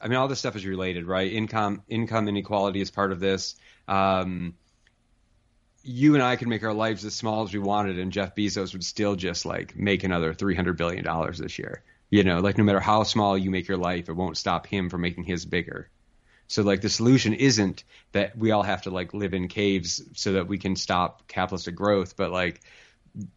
I 0.00 0.08
mean, 0.08 0.18
all 0.18 0.28
this 0.28 0.38
stuff 0.38 0.56
is 0.56 0.66
related, 0.66 1.06
right? 1.06 1.32
Income 1.32 1.82
income 1.88 2.28
inequality 2.28 2.80
is 2.80 2.90
part 2.90 3.12
of 3.12 3.20
this. 3.20 3.56
Um, 3.88 4.54
you 5.84 6.14
and 6.14 6.22
I 6.22 6.36
could 6.36 6.48
make 6.48 6.62
our 6.62 6.74
lives 6.74 7.04
as 7.04 7.14
small 7.14 7.42
as 7.44 7.52
we 7.52 7.58
wanted, 7.58 7.98
and 7.98 8.12
Jeff 8.12 8.34
Bezos 8.36 8.72
would 8.72 8.84
still 8.84 9.16
just 9.16 9.46
like 9.46 9.74
make 9.76 10.04
another 10.04 10.34
three 10.34 10.54
hundred 10.54 10.76
billion 10.76 11.04
dollars 11.04 11.38
this 11.38 11.58
year. 11.58 11.82
You 12.10 12.24
know, 12.24 12.40
like 12.40 12.58
no 12.58 12.64
matter 12.64 12.80
how 12.80 13.04
small 13.04 13.38
you 13.38 13.50
make 13.50 13.68
your 13.68 13.78
life, 13.78 14.10
it 14.10 14.12
won't 14.12 14.36
stop 14.36 14.66
him 14.66 14.90
from 14.90 15.00
making 15.00 15.24
his 15.24 15.46
bigger. 15.46 15.88
So 16.52 16.62
like 16.62 16.82
the 16.82 16.90
solution 16.90 17.32
isn't 17.32 17.82
that 18.12 18.36
we 18.36 18.50
all 18.50 18.62
have 18.62 18.82
to 18.82 18.90
like 18.90 19.14
live 19.14 19.32
in 19.32 19.48
caves 19.48 20.02
so 20.12 20.34
that 20.34 20.48
we 20.48 20.58
can 20.58 20.76
stop 20.76 21.26
capitalistic 21.26 21.74
growth, 21.74 22.14
but 22.14 22.30
like 22.30 22.60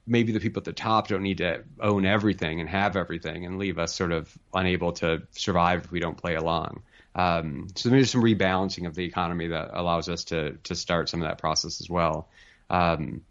maybe 0.06 0.34
the 0.34 0.42
people 0.42 0.60
at 0.60 0.66
the 0.66 0.74
top 0.74 1.08
don't 1.08 1.24
need 1.24 1.38
to 1.38 1.64
own 1.80 2.06
everything 2.06 2.60
and 2.60 2.68
have 2.68 2.98
everything 2.98 3.46
and 3.46 3.58
leave 3.58 3.80
us 3.80 3.96
sort 3.96 4.12
of 4.12 4.38
unable 4.54 4.92
to 4.92 5.22
survive 5.32 5.86
if 5.86 5.92
we 5.94 6.02
don't 6.02 6.18
play 6.18 6.36
along. 6.36 6.84
Um, 7.16 7.70
so 7.76 7.88
there's 7.88 8.12
some 8.12 8.22
rebalancing 8.22 8.86
of 8.86 8.96
the 8.96 9.06
economy 9.06 9.48
that 9.48 9.70
allows 9.72 10.10
us 10.10 10.26
to 10.26 10.58
to 10.64 10.76
start 10.76 11.08
some 11.08 11.22
of 11.22 11.30
that 11.30 11.38
process 11.38 11.80
as 11.80 11.90
well. 11.90 12.28
Um, 12.70 13.22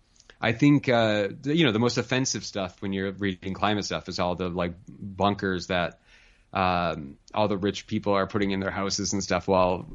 I 0.41 0.53
think 0.53 0.89
uh, 0.89 1.29
you 1.43 1.67
know 1.67 1.73
the 1.73 1.79
most 1.79 1.99
offensive 1.99 2.47
stuff 2.47 2.81
when 2.81 2.95
you're 2.95 3.13
reading 3.13 3.53
climate 3.53 3.85
stuff 3.85 4.09
is 4.09 4.19
all 4.19 4.35
the 4.35 4.49
like 4.49 4.73
bunkers 4.89 5.67
that 5.67 6.01
um, 6.55 7.19
all 7.35 7.49
the 7.49 7.59
rich 7.59 7.87
people 7.87 8.15
are 8.15 8.27
putting 8.27 8.53
in 8.53 8.61
their 8.61 8.71
houses 8.71 9.13
and 9.13 9.23
stuff 9.23 9.49
while 9.49 9.87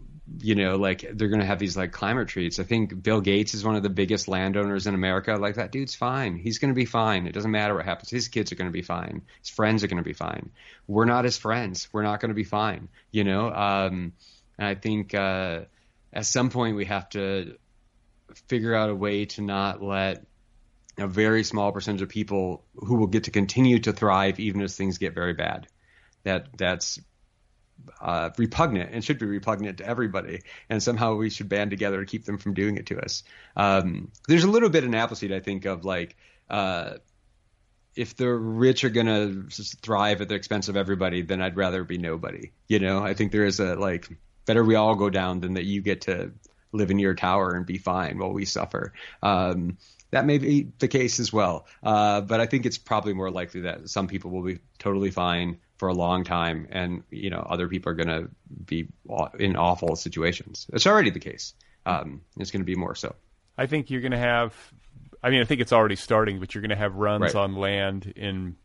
you 0.42 0.54
know 0.54 0.76
like 0.76 1.02
they're 1.14 1.30
going 1.30 1.40
to 1.40 1.46
have 1.46 1.58
these 1.58 1.76
like 1.76 1.92
climate 1.92 2.28
treats. 2.28 2.60
I 2.60 2.64
think 2.64 3.02
bill 3.02 3.22
gates 3.22 3.56
is 3.56 3.66
one 3.66 3.76
of 3.76 3.82
the 3.82 3.90
biggest 3.90 4.28
landowners 4.28 4.86
in 4.86 4.94
america. 4.94 5.36
Like 5.36 5.56
that 5.56 5.72
dude's 5.72 5.96
fine. 5.96 6.38
He's 6.38 6.60
going 6.60 6.72
to 6.72 6.76
be 6.76 6.86
fine. 6.86 7.26
It 7.26 7.34
doesn't 7.34 7.50
matter 7.50 7.74
what 7.74 7.86
happens. 7.86 8.12
His 8.12 8.28
kids 8.28 8.52
are 8.52 8.56
going 8.56 8.70
to 8.70 8.74
be 8.74 8.84
fine. 8.84 9.24
His 9.42 9.50
friends 9.50 9.84
are 9.84 9.88
going 9.88 10.04
to 10.04 10.08
be 10.08 10.14
fine. 10.14 10.52
We're 10.88 11.06
not 11.06 11.26
his 11.26 11.38
friends. 11.38 11.88
We're 11.92 12.04
not 12.04 12.20
going 12.20 12.30
to 12.30 12.36
be 12.36 12.44
fine 12.44 12.90
you 13.12 13.24
know? 13.24 13.52
Um, 13.52 14.14
and 14.58 14.68
i 14.68 14.76
think 14.76 15.14
uh, 15.14 15.62
at 16.14 16.26
some 16.26 16.50
point 16.50 16.76
we 16.76 16.86
have 16.86 17.10
to 17.10 17.58
figure 18.48 18.76
out 18.76 18.90
a 18.90 18.96
way 18.96 19.26
to 19.26 19.42
not 19.42 19.82
let 19.82 20.26
a 20.98 21.08
very 21.08 21.44
small 21.44 21.72
percentage 21.72 22.02
of 22.02 22.10
people 22.10 22.64
who 22.76 22.96
will 22.96 23.08
get 23.08 23.24
to 23.24 23.32
continue 23.32 23.80
to 23.80 23.94
thrive 23.94 24.40
even 24.40 24.62
as 24.62 24.76
things 24.76 24.98
get 24.98 25.16
very 25.16 25.34
bad 25.34 25.68
that 26.24 26.48
that's 26.58 27.00
uh, 28.02 28.30
repugnant 28.38 28.92
and 28.94 29.04
should 29.04 29.20
be 29.20 29.26
repugnant 29.26 29.80
to 29.80 29.86
everybody, 29.86 30.42
and 30.70 30.82
somehow 30.82 31.16
we 31.16 31.30
should 31.30 31.50
band 31.50 31.72
together 31.72 32.00
to 32.00 32.06
keep 32.06 32.26
them 32.26 32.38
from 32.38 32.54
doing 32.54 32.78
it 32.78 32.88
to 32.88 33.00
us. 33.00 33.24
Um, 33.56 34.12
there's 34.28 34.44
a 34.44 34.50
little 34.50 34.70
bit 34.70 34.84
in 34.84 34.94
Appleseed, 34.94 35.32
I 35.32 35.40
think, 35.40 35.66
of 35.66 35.86
like 35.86 36.16
uh, 36.50 36.96
if 37.96 38.16
the 38.16 38.30
rich 38.30 38.84
are 38.84 38.90
gonna 38.90 39.44
thrive 39.82 40.22
at 40.22 40.30
the 40.30 40.36
expense 40.36 40.70
of 40.70 40.78
everybody, 40.78 41.22
then 41.22 41.42
I'd 41.42 41.58
rather 41.58 41.84
be 41.84 41.98
nobody. 41.98 42.52
You 42.68 42.80
know, 42.80 43.04
I 43.04 43.14
think 43.14 43.32
there 43.32 43.46
is 43.46 43.60
a 43.60 43.76
like 43.76 44.10
better 44.46 44.64
we 44.64 44.76
all 44.76 44.96
go 44.96 45.10
down 45.10 45.42
than 45.42 45.54
that 45.54 45.66
you 45.66 45.82
get 45.82 46.02
to 46.02 46.32
live 46.72 46.92
in 46.92 47.00
your 47.00 47.16
tower 47.16 47.52
and 47.56 47.66
be 47.66 47.78
fine 47.78 48.18
while 48.18 48.32
we 48.32 48.46
suffer. 48.46 48.94
Um, 49.22 49.78
that 50.12 50.26
may 50.26 50.40
be 50.40 50.72
the 50.80 50.88
case 50.88 51.20
as 51.20 51.32
well, 51.32 51.68
uh, 51.84 52.22
but 52.22 52.40
I 52.40 52.48
think 52.48 52.66
it's 52.66 52.80
probably 52.80 53.14
more 53.14 53.30
likely 53.30 53.62
that 53.62 53.90
some 53.90 54.08
people 54.08 54.32
will 54.32 54.44
be 54.44 54.60
totally 54.80 55.12
fine 55.12 55.60
for 55.80 55.88
a 55.88 55.94
long 55.94 56.24
time, 56.24 56.68
and 56.70 57.02
you 57.10 57.30
know 57.32 57.40
other 57.50 57.68
people 57.68 57.92
are 57.92 57.96
going 57.96 58.08
to 58.10 58.30
be 58.66 58.88
in 59.40 59.56
awful 59.56 59.96
situations. 59.96 60.68
It's 60.74 60.86
already 60.86 61.10
the 61.10 61.20
case. 61.20 61.54
Um, 61.88 62.22
it's 62.38 62.52
going 62.52 62.62
to 62.62 62.66
be 62.66 62.76
more 62.76 62.94
so. 62.94 63.16
I 63.58 63.66
think 63.66 63.90
you're 63.90 64.02
going 64.02 64.12
to 64.12 64.18
have. 64.20 64.54
I 65.24 65.32
mean, 65.32 65.42
I 65.42 65.46
think 65.46 65.60
it's 65.62 65.74
already 65.74 65.96
starting, 65.96 66.40
but 66.40 66.54
you're 66.54 66.62
going 66.62 66.70
to 66.70 66.76
have 66.76 66.96
runs 66.96 67.22
Right. 67.22 67.36
on 67.36 67.56
land 67.56 68.14
in 68.16 68.56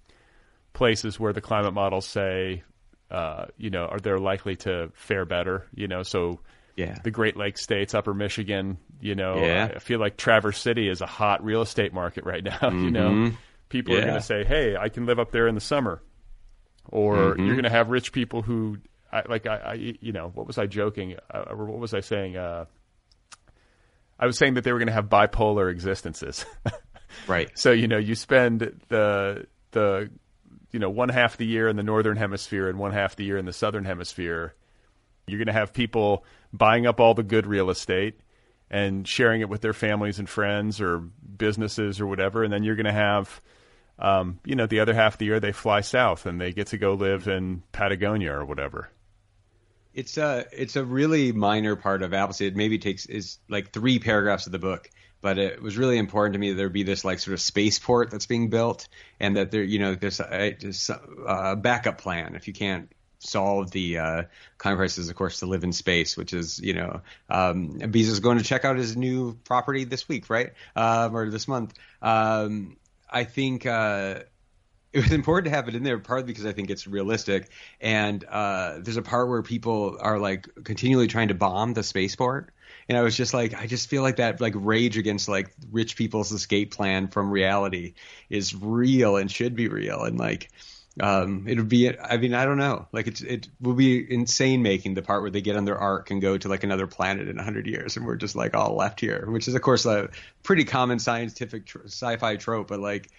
places 0.72 1.18
where 1.18 1.32
the 1.32 1.40
climate 1.40 1.72
models 1.74 2.06
say, 2.06 2.62
uh, 3.10 3.46
you 3.56 3.70
know, 3.70 3.86
are 3.86 3.98
they're 4.00 4.18
likely 4.18 4.56
to 4.56 4.90
fare 4.94 5.24
better. 5.24 5.66
You 5.74 5.88
know, 5.88 6.02
so 6.02 6.40
Yeah. 6.76 6.96
the 7.04 7.10
Great 7.10 7.36
Lakes 7.36 7.62
states, 7.62 7.94
Upper 7.94 8.14
Michigan. 8.14 8.78
You 9.00 9.14
know, 9.14 9.36
Yeah. 9.44 9.70
I 9.74 9.78
feel 9.78 10.00
like 10.00 10.16
Traverse 10.16 10.58
City 10.58 10.88
is 10.88 11.00
a 11.00 11.06
hot 11.06 11.44
real 11.44 11.62
estate 11.62 11.92
market 11.92 12.24
right 12.24 12.42
now. 12.44 12.70
You 12.70 12.90
know, 12.90 13.10
Mhm. 13.10 13.36
people 13.68 13.94
are 13.96 14.00
going 14.00 14.14
to 14.14 14.20
say, 14.20 14.44
"Hey, 14.44 14.76
I 14.76 14.88
can 14.88 15.06
live 15.06 15.18
up 15.18 15.30
there 15.32 15.46
in 15.48 15.54
the 15.54 15.60
summer," 15.60 16.02
or 16.90 17.34
Mhm. 17.36 17.38
you're 17.46 17.54
going 17.54 17.64
to 17.64 17.70
have 17.70 17.88
rich 17.90 18.12
people 18.12 18.42
who, 18.42 18.78
I, 19.12 19.22
like, 19.28 19.46
I, 19.46 19.56
I, 19.56 19.72
you 20.00 20.12
know, 20.12 20.30
what 20.34 20.46
was 20.46 20.58
I 20.58 20.66
joking? 20.66 21.16
Uh, 21.32 21.44
or 21.50 21.64
what 21.66 21.78
was 21.78 21.94
I 21.94 22.00
saying? 22.00 22.36
Uh, 22.36 22.64
I 24.18 24.26
was 24.26 24.38
saying 24.38 24.54
that 24.54 24.64
they 24.64 24.72
were 24.72 24.78
going 24.78 24.88
to 24.88 24.92
have 24.94 25.06
bipolar 25.08 25.70
existences. 25.70 26.44
Right. 27.28 27.48
so 27.56 27.70
you 27.70 27.86
know, 27.86 27.96
you 27.96 28.16
spend 28.16 28.72
the 28.88 29.46
the 29.70 30.10
you 30.72 30.80
know 30.80 30.90
one 30.90 31.10
half 31.10 31.36
the 31.36 31.46
year 31.46 31.68
in 31.68 31.76
the 31.76 31.84
northern 31.84 32.16
hemisphere 32.16 32.68
and 32.68 32.76
one 32.76 32.90
half 32.90 33.14
the 33.14 33.22
year 33.24 33.38
in 33.38 33.44
the 33.44 33.52
southern 33.52 33.84
hemisphere. 33.84 34.52
You're 35.28 35.38
going 35.38 35.46
to 35.46 35.52
have 35.52 35.72
people 35.72 36.24
buying 36.52 36.86
up 36.88 36.98
all 36.98 37.14
the 37.14 37.22
good 37.22 37.46
real 37.46 37.70
estate 37.70 38.18
and 38.68 39.06
sharing 39.06 39.42
it 39.42 39.48
with 39.48 39.60
their 39.60 39.72
families 39.72 40.18
and 40.18 40.28
friends 40.28 40.80
or 40.80 40.98
businesses 40.98 42.00
or 42.00 42.06
whatever, 42.08 42.42
and 42.42 42.52
then 42.52 42.64
you're 42.64 42.74
going 42.74 42.84
to 42.86 42.92
have. 42.92 43.40
Um, 43.98 44.40
you 44.44 44.56
know, 44.56 44.66
the 44.66 44.80
other 44.80 44.94
half 44.94 45.14
of 45.14 45.18
the 45.18 45.26
year 45.26 45.40
they 45.40 45.52
fly 45.52 45.80
south 45.80 46.26
and 46.26 46.40
they 46.40 46.52
get 46.52 46.68
to 46.68 46.78
go 46.78 46.94
live 46.94 47.28
in 47.28 47.62
Patagonia 47.72 48.32
or 48.32 48.44
whatever. 48.44 48.90
It's 49.94 50.18
a 50.18 50.44
it's 50.52 50.74
a 50.74 50.84
really 50.84 51.30
minor 51.30 51.76
part 51.76 52.02
of 52.02 52.12
Appleseed. 52.12 52.52
It 52.52 52.56
maybe 52.56 52.78
takes 52.78 53.06
is 53.06 53.38
like 53.48 53.72
three 53.72 54.00
paragraphs 54.00 54.46
of 54.46 54.52
the 54.52 54.58
book, 54.58 54.90
but 55.20 55.38
it 55.38 55.62
was 55.62 55.76
really 55.76 55.98
important 55.98 56.32
to 56.32 56.40
me 56.40 56.50
that 56.50 56.56
there 56.56 56.68
be 56.68 56.82
this 56.82 57.04
like 57.04 57.20
sort 57.20 57.34
of 57.34 57.40
spaceport 57.40 58.10
that's 58.10 58.26
being 58.26 58.50
built, 58.50 58.88
and 59.20 59.36
that 59.36 59.52
there 59.52 59.62
you 59.62 59.78
know 59.78 59.94
there's 59.94 60.18
a, 60.18 60.56
a 61.26 61.54
backup 61.54 61.98
plan 61.98 62.34
if 62.34 62.48
you 62.48 62.54
can't 62.54 62.90
solve 63.24 63.70
the 63.70 63.98
uh, 63.98 64.22
climate 64.58 64.78
crisis, 64.78 65.08
of 65.08 65.16
course, 65.16 65.40
to 65.40 65.46
live 65.46 65.64
in 65.64 65.72
space, 65.72 66.16
which 66.16 66.32
is 66.32 66.60
you 66.60 66.74
know 66.74 67.00
um, 67.28 67.78
Bezos 67.78 68.20
going 68.20 68.38
to 68.38 68.44
check 68.44 68.64
out 68.64 68.76
his 68.76 68.96
new 68.96 69.34
property 69.44 69.84
this 69.84 70.08
week, 70.08 70.28
right, 70.30 70.52
um, 70.76 71.16
or 71.16 71.30
this 71.30 71.48
month. 71.48 71.74
Um, 72.02 72.76
I 73.14 73.24
think. 73.24 73.64
Uh, 73.64 74.20
it 74.94 75.02
was 75.02 75.12
important 75.12 75.46
to 75.46 75.50
have 75.50 75.66
it 75.66 75.74
in 75.74 75.82
there 75.82 75.98
partly 75.98 76.28
because 76.28 76.46
I 76.46 76.52
think 76.52 76.70
it's 76.70 76.86
realistic. 76.86 77.50
And 77.80 78.24
uh, 78.24 78.78
there's 78.78 78.96
a 78.96 79.02
part 79.02 79.28
where 79.28 79.42
people 79.42 79.98
are 80.00 80.20
like 80.20 80.48
continually 80.62 81.08
trying 81.08 81.28
to 81.28 81.34
bomb 81.34 81.74
the 81.74 81.82
spaceport. 81.82 82.52
And 82.88 82.96
I 82.96 83.00
was 83.00 83.16
just 83.16 83.34
like, 83.34 83.54
I 83.60 83.66
just 83.66 83.88
feel 83.88 84.02
like 84.02 84.16
that 84.16 84.40
like 84.40 84.52
rage 84.56 84.96
against 84.96 85.28
like 85.28 85.52
rich 85.72 85.96
people's 85.96 86.30
escape 86.30 86.72
plan 86.72 87.08
from 87.08 87.32
reality 87.32 87.94
is 88.30 88.54
real 88.54 89.16
and 89.16 89.28
should 89.28 89.56
be 89.56 89.66
real. 89.66 90.04
And 90.04 90.16
like, 90.16 90.52
um, 91.00 91.46
it 91.48 91.56
would 91.58 91.68
be, 91.68 91.98
I 91.98 92.16
mean, 92.18 92.34
I 92.34 92.44
don't 92.44 92.58
know. 92.58 92.86
Like 92.92 93.08
it's, 93.08 93.20
it 93.20 93.48
will 93.60 93.74
be 93.74 94.12
insane 94.12 94.62
making 94.62 94.94
the 94.94 95.02
part 95.02 95.22
where 95.22 95.30
they 95.30 95.40
get 95.40 95.56
on 95.56 95.64
their 95.64 95.78
ark 95.78 96.10
and 96.10 96.22
go 96.22 96.38
to 96.38 96.48
like 96.48 96.62
another 96.62 96.86
planet 96.86 97.28
in 97.28 97.36
hundred 97.36 97.66
years. 97.66 97.96
And 97.96 98.06
we're 98.06 98.16
just 98.16 98.36
like 98.36 98.54
all 98.54 98.76
left 98.76 99.00
here, 99.00 99.26
which 99.28 99.48
is 99.48 99.54
of 99.54 99.62
course 99.62 99.86
a 99.86 100.10
pretty 100.42 100.64
common 100.64 101.00
scientific 101.00 101.66
tr- 101.66 101.86
sci-fi 101.86 102.36
trope, 102.36 102.68
but 102.68 102.78
like, 102.78 103.10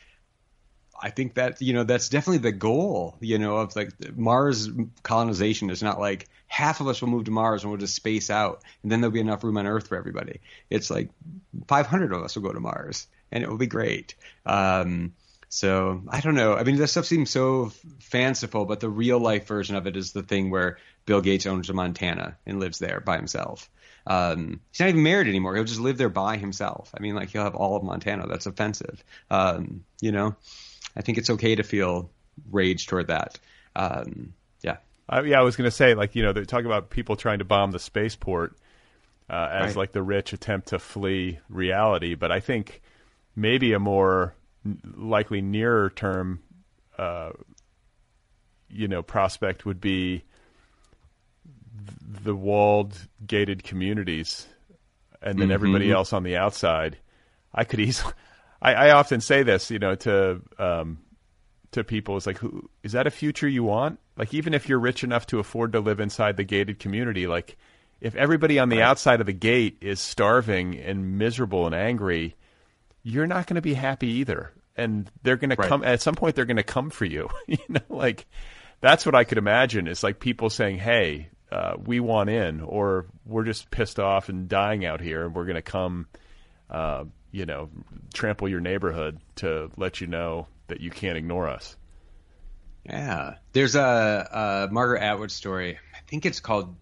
I 0.97 1.09
think 1.09 1.34
that 1.34 1.61
you 1.61 1.73
know 1.73 1.84
that's 1.84 2.07
definitely 2.07 2.38
the 2.38 2.53
goal. 2.53 3.17
You 3.19 3.38
know, 3.38 3.57
of 3.57 3.76
like 3.76 3.91
Mars 4.15 4.69
colonization 5.03 5.69
is 5.69 5.84
not 5.84 5.99
like 5.99 6.30
half 6.47 6.80
of 6.80 6.88
us 6.88 7.01
will 7.01 7.09
move 7.09 7.26
to 7.26 7.32
Mars 7.32 7.63
and 7.63 7.71
we'll 7.71 7.80
just 7.80 7.95
space 7.95 8.30
out, 8.30 8.63
and 8.82 8.89
then 8.89 9.01
there'll 9.01 9.13
be 9.13 9.19
enough 9.19 9.43
room 9.43 9.57
on 9.57 9.67
Earth 9.67 9.88
for 9.88 9.97
everybody. 9.97 10.39
It's 10.69 10.89
like 10.89 11.09
500 11.67 12.13
of 12.13 12.23
us 12.23 12.36
will 12.36 12.43
go 12.43 12.53
to 12.53 12.61
Mars, 12.61 13.07
and 13.30 13.43
it 13.43 13.49
will 13.49 13.57
be 13.57 13.67
great. 13.67 14.15
Um, 14.45 15.13
so 15.56 16.01
I 16.10 16.20
don't 16.20 16.36
know. 16.36 16.53
I 16.53 16.64
mean, 16.66 16.76
that 16.76 16.88
stuff 16.88 17.06
seems 17.06 17.30
so 17.30 17.72
fanciful, 17.99 18.66
but 18.66 18.82
the 18.82 18.89
real 18.89 19.20
life 19.20 19.47
version 19.47 19.78
of 19.78 19.88
it 19.88 19.95
is 19.95 20.12
the 20.12 20.22
thing 20.22 20.49
where 20.49 20.80
Bill 21.06 21.22
Gates 21.22 21.45
owns 21.45 21.70
a 21.70 21.74
Montana 21.74 22.36
and 22.45 22.60
lives 22.60 22.78
there 22.78 22.99
by 22.99 23.16
himself. 23.16 23.70
Um, 24.06 24.60
he's 24.72 24.82
not 24.82 24.89
even 24.89 25.01
married 25.03 25.30
anymore. 25.30 25.56
He'll 25.56 25.64
just 25.64 25.80
live 25.80 25.97
there 25.97 26.10
by 26.10 26.36
himself. 26.36 26.91
I 26.93 26.99
mean, 26.99 27.16
like 27.16 27.30
he'll 27.30 27.45
have 27.45 27.56
all 27.56 27.78
of 27.78 27.84
Montana. 27.84 28.28
That's 28.28 28.47
offensive. 28.47 29.01
Um, 29.32 29.86
you 30.01 30.12
know, 30.12 30.36
I 30.93 31.01
think 31.03 31.18
it's 31.18 31.30
okay 31.30 31.56
to 31.56 31.64
feel 31.64 32.10
rage 32.51 32.88
toward 32.88 33.08
that. 33.08 33.39
Um, 33.78 34.34
yeah. 34.62 34.78
Uh, 35.08 35.24
yeah, 35.24 35.39
I 35.39 35.43
was 35.43 35.56
going 35.56 35.70
to 35.70 35.76
say, 35.76 35.93
like, 35.93 36.16
you 36.16 36.24
know, 36.24 36.34
they're 36.34 36.43
talking 36.43 36.66
about 36.66 36.89
people 36.89 37.16
trying 37.16 37.39
to 37.39 37.45
bomb 37.45 37.72
the 37.72 37.80
spaceport 37.80 38.58
uh, 39.30 39.47
as 39.51 39.68
Right. 39.68 39.76
like 39.78 39.91
the 39.93 40.03
rich 40.03 40.34
attempt 40.34 40.68
to 40.68 40.80
flee 40.80 41.39
reality. 41.47 42.14
But 42.16 42.34
I 42.34 42.41
think 42.41 42.82
maybe 43.38 43.72
a 43.72 43.80
more 43.80 44.36
likely 44.95 45.41
nearer 45.41 45.89
term, 45.89 46.39
uh, 46.97 47.32
you 48.70 48.88
know, 48.88 49.01
prospect 49.01 49.66
would 49.66 49.80
be 49.80 50.24
the 52.24 52.36
walled, 52.36 52.97
gated 53.26 53.63
communities, 53.63 54.47
and 55.22 55.39
then 55.39 55.51
everybody 55.51 55.91
else 55.91 56.13
on 56.13 56.24
the 56.24 56.38
outside. 56.38 56.97
I 57.53 57.63
could 57.63 57.80
easily. 57.80 58.13
I, 58.61 58.74
I 58.74 58.91
often 58.91 59.22
say 59.22 59.43
this, 59.43 59.70
you 59.70 59.80
know, 59.80 59.95
to 59.95 60.41
um, 60.57 60.99
to 61.72 61.84
people 61.84 62.18
is 62.18 62.26
like, 62.26 62.38
who 62.38 62.70
is 62.84 62.93
that 62.93 63.07
a 63.07 63.11
future 63.11 63.47
you 63.47 63.63
want? 63.63 63.99
Like, 64.18 64.34
even 64.34 64.53
if 64.53 64.68
you're 64.68 64.80
rich 64.80 65.03
enough 65.03 65.28
to 65.28 65.39
afford 65.39 65.74
to 65.74 65.80
live 65.80 65.99
inside 65.99 66.38
the 66.38 66.43
gated 66.43 66.80
community, 66.80 67.28
like, 67.28 67.57
if 68.01 68.16
everybody 68.16 68.59
on 68.59 68.70
the 68.70 68.82
outside 68.82 69.20
of 69.20 69.26
the 69.26 69.34
gate 69.34 69.78
is 69.82 69.99
starving 69.99 70.78
and 70.78 71.18
miserable 71.18 71.66
and 71.66 71.76
angry, 71.76 72.36
you're 73.06 73.28
not 73.28 73.45
going 73.45 73.56
to 73.56 73.62
be 73.62 73.76
happy 73.76 74.08
either. 74.08 74.51
And 74.76 75.10
they're 75.22 75.38
going 75.38 75.51
to 75.51 75.56
come 75.56 75.84
at 75.84 76.01
some 76.01 76.16
point. 76.16 76.36
They're 76.36 76.43
going 76.43 76.58
to 76.58 76.64
come 76.64 76.89
for 76.89 77.06
you. 77.06 77.30
you 77.47 77.60
know, 77.70 77.80
like 77.88 78.26
that's 78.82 79.06
what 79.06 79.16
I 79.16 79.24
could 79.24 79.38
imagine. 79.38 79.88
Is 79.88 80.03
like 80.03 80.20
people 80.20 80.49
saying, 80.49 80.80
"Hey, 80.80 81.30
uh, 81.49 81.76
we 81.82 82.01
want 82.01 82.30
in," 82.30 82.60
or 82.60 83.06
"We're 83.26 83.45
just 83.45 83.72
pissed 83.72 83.99
off 83.99 84.28
and 84.28 84.49
dying 84.49 84.86
out 84.86 84.99
here, 84.99 85.24
and 85.24 85.34
we're 85.34 85.45
going 85.45 85.56
to 85.56 85.62
come." 85.62 86.08
Uh, 86.70 87.06
you 87.32 87.45
know, 87.45 87.70
trample 88.14 88.49
your 88.49 88.60
neighborhood 88.60 89.20
to 89.36 89.70
let 89.78 90.01
you 90.01 90.08
know 90.08 90.47
that 90.68 90.80
you 90.82 90.89
can't 90.89 91.18
ignore 91.18 91.47
us. 91.47 91.76
Yeah, 92.86 93.36
there's 93.51 93.76
a, 93.76 94.68
a 94.70 94.74
Margaret 94.74 95.01
Atwood 95.01 95.32
story. 95.32 95.78
I 95.93 95.99
think 96.08 96.26
it's 96.26 96.39
called 96.39 96.76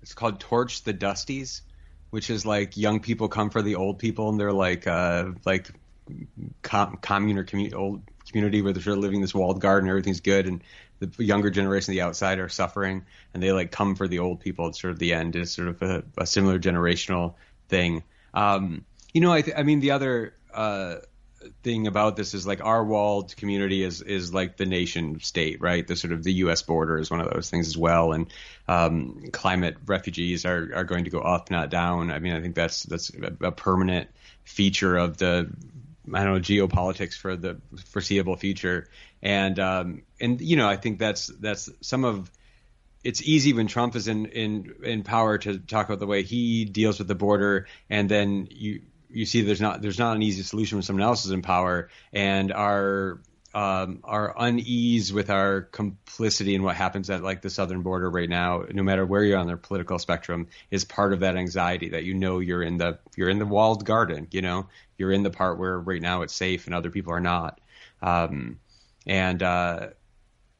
it's 0.00 0.14
called 0.14 0.40
Torch 0.40 0.82
the 0.82 0.94
Dusties, 0.94 1.60
which 2.12 2.28
is 2.28 2.44
like 2.44 2.76
young 2.76 3.00
people 3.00 3.26
come 3.26 3.48
for 3.48 3.62
the 3.62 3.76
old 3.76 3.98
people, 3.98 4.28
and 4.28 4.38
they're 4.38 4.52
like 4.52 4.86
uh, 4.86 5.30
like 5.46 5.70
com- 6.60 6.98
commune 7.00 7.38
or 7.38 7.44
commu- 7.44 7.74
old 7.74 8.02
community 8.28 8.60
where 8.60 8.74
they're 8.74 8.82
sort 8.82 8.98
of 8.98 9.02
living 9.02 9.22
this 9.22 9.34
walled 9.34 9.62
garden, 9.62 9.88
everything's 9.88 10.20
good, 10.20 10.46
and 10.46 10.62
the 10.98 11.24
younger 11.24 11.48
generation, 11.48 11.92
the 11.92 12.02
outside, 12.02 12.38
are 12.38 12.50
suffering, 12.50 13.06
and 13.32 13.42
they 13.42 13.50
like 13.50 13.70
come 13.70 13.94
for 13.94 14.06
the 14.06 14.18
old 14.18 14.40
people. 14.40 14.68
It's 14.68 14.78
sort 14.78 14.92
of 14.92 14.98
the 14.98 15.14
end 15.14 15.36
is 15.36 15.52
sort 15.52 15.68
of 15.68 15.80
a, 15.80 16.04
a 16.18 16.26
similar 16.26 16.58
generational 16.58 17.36
thing. 17.70 18.04
Um, 18.34 18.84
you 19.14 19.22
know, 19.22 19.32
I, 19.32 19.40
th- 19.40 19.56
I 19.56 19.62
mean, 19.62 19.80
the 19.80 19.92
other 19.92 20.34
uh, 20.52 20.96
thing 21.62 21.86
about 21.86 22.16
this 22.16 22.34
is 22.34 22.46
like 22.46 22.62
our 22.64 22.84
walled 22.84 23.36
community 23.36 23.82
is 23.82 24.02
is 24.02 24.32
like 24.32 24.56
the 24.56 24.66
nation 24.66 25.20
state, 25.20 25.60
right? 25.60 25.86
The 25.86 25.96
sort 25.96 26.12
of 26.12 26.22
the 26.22 26.32
U.S. 26.34 26.62
border 26.62 26.98
is 26.98 27.10
one 27.10 27.20
of 27.20 27.30
those 27.30 27.50
things 27.50 27.68
as 27.68 27.76
well, 27.76 28.12
and 28.12 28.32
um, 28.68 29.24
climate 29.32 29.76
refugees 29.86 30.44
are 30.44 30.70
are 30.74 30.84
going 30.84 31.04
to 31.04 31.10
go 31.10 31.20
up, 31.20 31.50
not 31.50 31.70
down. 31.70 32.10
I 32.10 32.18
mean, 32.18 32.34
I 32.34 32.40
think 32.40 32.54
that's 32.54 32.82
that's 32.84 33.10
a, 33.40 33.52
permanent 33.52 34.08
feature 34.44 34.96
of 34.96 35.16
the 35.18 35.50
I 36.12 36.24
don't 36.24 36.34
know 36.34 36.40
geopolitics 36.40 37.14
for 37.14 37.36
the 37.36 37.60
foreseeable 37.86 38.36
future, 38.36 38.88
and 39.22 39.58
um, 39.58 40.02
and 40.20 40.40
you 40.40 40.56
know, 40.56 40.68
I 40.68 40.76
think 40.76 40.98
that's 40.98 41.26
that's 41.26 41.70
some 41.80 42.04
of 42.04 42.30
it's 43.04 43.22
easy 43.22 43.52
when 43.52 43.66
Trump 43.66 43.96
is 43.96 44.08
in, 44.08 44.26
in 44.26 44.74
in 44.82 45.02
power 45.02 45.38
to 45.38 45.58
talk 45.58 45.86
about 45.86 45.98
the 45.98 46.06
way 46.06 46.22
he 46.22 46.64
deals 46.64 46.98
with 46.98 47.08
the 47.08 47.14
border, 47.14 47.66
and 47.90 48.08
then 48.08 48.48
you 48.50 48.82
you 49.12 49.26
see 49.26 49.42
there's 49.42 49.60
not 49.60 49.82
there's 49.82 49.98
not 49.98 50.16
an 50.16 50.22
easy 50.22 50.42
solution 50.42 50.76
when 50.76 50.82
someone 50.82 51.04
else 51.04 51.24
is 51.24 51.30
in 51.30 51.42
power, 51.42 51.88
and 52.12 52.52
our 52.52 53.20
um, 53.54 54.00
our 54.04 54.34
unease 54.38 55.12
with 55.12 55.28
our 55.28 55.62
complicity 55.62 56.54
in 56.54 56.62
what 56.62 56.74
happens 56.74 57.10
at 57.10 57.22
like 57.22 57.42
the 57.42 57.50
southern 57.50 57.82
border 57.82 58.08
right 58.08 58.28
now, 58.28 58.64
no 58.72 58.82
matter 58.82 59.04
where 59.04 59.22
you're 59.22 59.38
on 59.38 59.46
the 59.46 59.56
political 59.56 59.98
spectrum, 59.98 60.48
is 60.70 60.84
part 60.84 61.12
of 61.12 61.20
that 61.20 61.36
anxiety 61.36 61.90
that 61.90 62.04
you 62.04 62.14
know 62.14 62.38
you're 62.38 62.62
in 62.62 62.78
the 62.78 62.98
you're 63.16 63.28
in 63.28 63.38
the 63.38 63.46
walled 63.46 63.84
garden, 63.84 64.28
you 64.30 64.40
know, 64.40 64.68
you're 64.96 65.12
in 65.12 65.22
the 65.22 65.30
part 65.30 65.58
where 65.58 65.78
right 65.78 66.00
now 66.00 66.22
it's 66.22 66.34
safe 66.34 66.66
and 66.66 66.74
other 66.74 66.90
people 66.90 67.12
are 67.12 67.20
not, 67.20 67.60
um, 68.00 68.58
and 69.06 69.42
uh, 69.42 69.88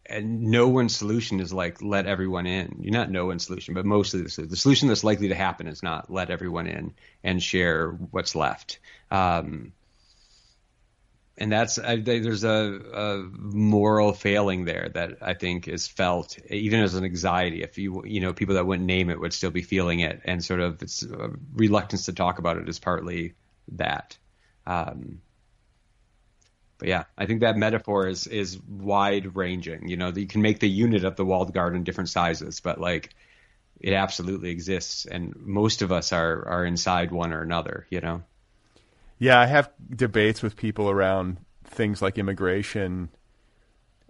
and 0.06 0.42
no 0.42 0.68
one's 0.68 0.96
solution 0.96 1.40
is 1.40 1.52
like 1.52 1.80
let 1.80 2.06
everyone 2.06 2.46
in. 2.46 2.76
You're 2.80 2.92
not 2.92 3.10
no 3.10 3.26
one's 3.26 3.46
solution, 3.46 3.74
but 3.74 3.86
mostly 3.86 4.22
the, 4.22 4.42
the 4.42 4.56
solution 4.56 4.88
that's 4.88 5.04
likely 5.04 5.28
to 5.28 5.34
happen 5.34 5.66
is 5.66 5.82
not 5.82 6.10
let 6.10 6.30
everyone 6.30 6.66
in 6.66 6.94
and 7.22 7.42
share 7.42 7.90
what's 7.90 8.34
left. 8.34 8.78
Um, 9.10 9.72
and 11.38 11.50
that's 11.50 11.78
I, 11.78 11.96
there's 11.96 12.44
a, 12.44 12.80
a 12.92 13.16
moral 13.38 14.12
failing 14.12 14.64
there 14.64 14.90
that 14.94 15.18
I 15.22 15.34
think 15.34 15.66
is 15.66 15.88
felt 15.88 16.38
even 16.50 16.80
as 16.80 16.94
an 16.94 17.04
anxiety. 17.04 17.62
If 17.62 17.78
you 17.78 18.04
you 18.04 18.20
know 18.20 18.32
people 18.32 18.56
that 18.56 18.66
wouldn't 18.66 18.86
name 18.86 19.08
it 19.08 19.18
would 19.18 19.32
still 19.32 19.50
be 19.50 19.62
feeling 19.62 20.00
it, 20.00 20.20
and 20.24 20.44
sort 20.44 20.60
of 20.60 20.82
it's 20.82 21.02
uh, 21.04 21.28
reluctance 21.54 22.06
to 22.06 22.12
talk 22.12 22.38
about 22.38 22.58
it 22.58 22.68
is 22.68 22.78
partly 22.78 23.34
that. 23.72 24.16
Um, 24.66 25.20
but 26.82 26.88
yeah, 26.88 27.04
I 27.16 27.26
think 27.26 27.42
that 27.42 27.56
metaphor 27.56 28.08
is 28.08 28.26
is 28.26 28.58
wide 28.68 29.36
ranging. 29.36 29.86
You 29.88 29.96
know, 29.96 30.08
you 30.08 30.26
can 30.26 30.42
make 30.42 30.58
the 30.58 30.68
unit 30.68 31.04
of 31.04 31.14
the 31.14 31.24
walled 31.24 31.54
garden 31.54 31.84
different 31.84 32.10
sizes, 32.10 32.58
but 32.58 32.80
like 32.80 33.14
it 33.80 33.92
absolutely 33.92 34.50
exists, 34.50 35.06
and 35.06 35.32
most 35.36 35.82
of 35.82 35.92
us 35.92 36.12
are 36.12 36.44
are 36.48 36.64
inside 36.64 37.12
one 37.12 37.32
or 37.32 37.40
another. 37.40 37.86
You 37.88 38.00
know. 38.00 38.22
Yeah, 39.20 39.38
I 39.38 39.46
have 39.46 39.70
debates 39.94 40.42
with 40.42 40.56
people 40.56 40.90
around 40.90 41.36
things 41.62 42.02
like 42.02 42.18
immigration 42.18 43.10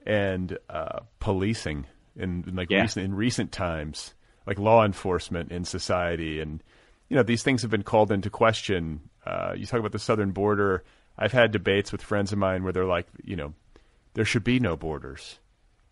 and 0.06 0.56
uh, 0.70 1.00
policing 1.20 1.84
in, 2.16 2.42
in 2.48 2.56
like 2.56 2.70
Yeah. 2.70 2.80
recent 2.80 3.04
in 3.04 3.14
recent 3.14 3.52
times, 3.52 4.14
like 4.46 4.58
law 4.58 4.82
enforcement 4.82 5.52
in 5.52 5.66
society, 5.66 6.40
and 6.40 6.62
you 7.10 7.16
know 7.18 7.22
these 7.22 7.42
things 7.42 7.60
have 7.60 7.70
been 7.70 7.82
called 7.82 8.10
into 8.10 8.30
question. 8.30 9.10
Uh, 9.26 9.52
you 9.54 9.66
talk 9.66 9.78
about 9.78 9.92
the 9.92 9.98
southern 9.98 10.30
border. 10.30 10.84
I've 11.18 11.32
had 11.32 11.50
debates 11.52 11.92
with 11.92 12.02
friends 12.02 12.32
of 12.32 12.38
mine 12.38 12.64
where 12.64 12.72
they're 12.72 12.84
like, 12.84 13.06
you 13.22 13.36
know, 13.36 13.54
there 14.14 14.24
should 14.24 14.44
be 14.44 14.58
no 14.60 14.76
borders, 14.76 15.38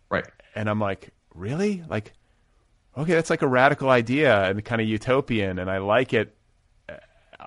Right. 0.09 0.25
and 0.55 0.69
I'm 0.69 0.79
like, 0.79 1.09
really? 1.33 1.83
Like, 1.87 2.13
okay, 2.97 3.13
that's 3.13 3.29
like 3.29 3.41
a 3.41 3.47
radical 3.47 3.89
idea 3.89 4.43
and 4.49 4.63
kind 4.65 4.81
of 4.81 4.87
utopian, 4.87 5.57
and 5.59 5.69
I 5.71 5.77
like 5.79 6.13
it 6.13 6.35
uh, 6.89 6.95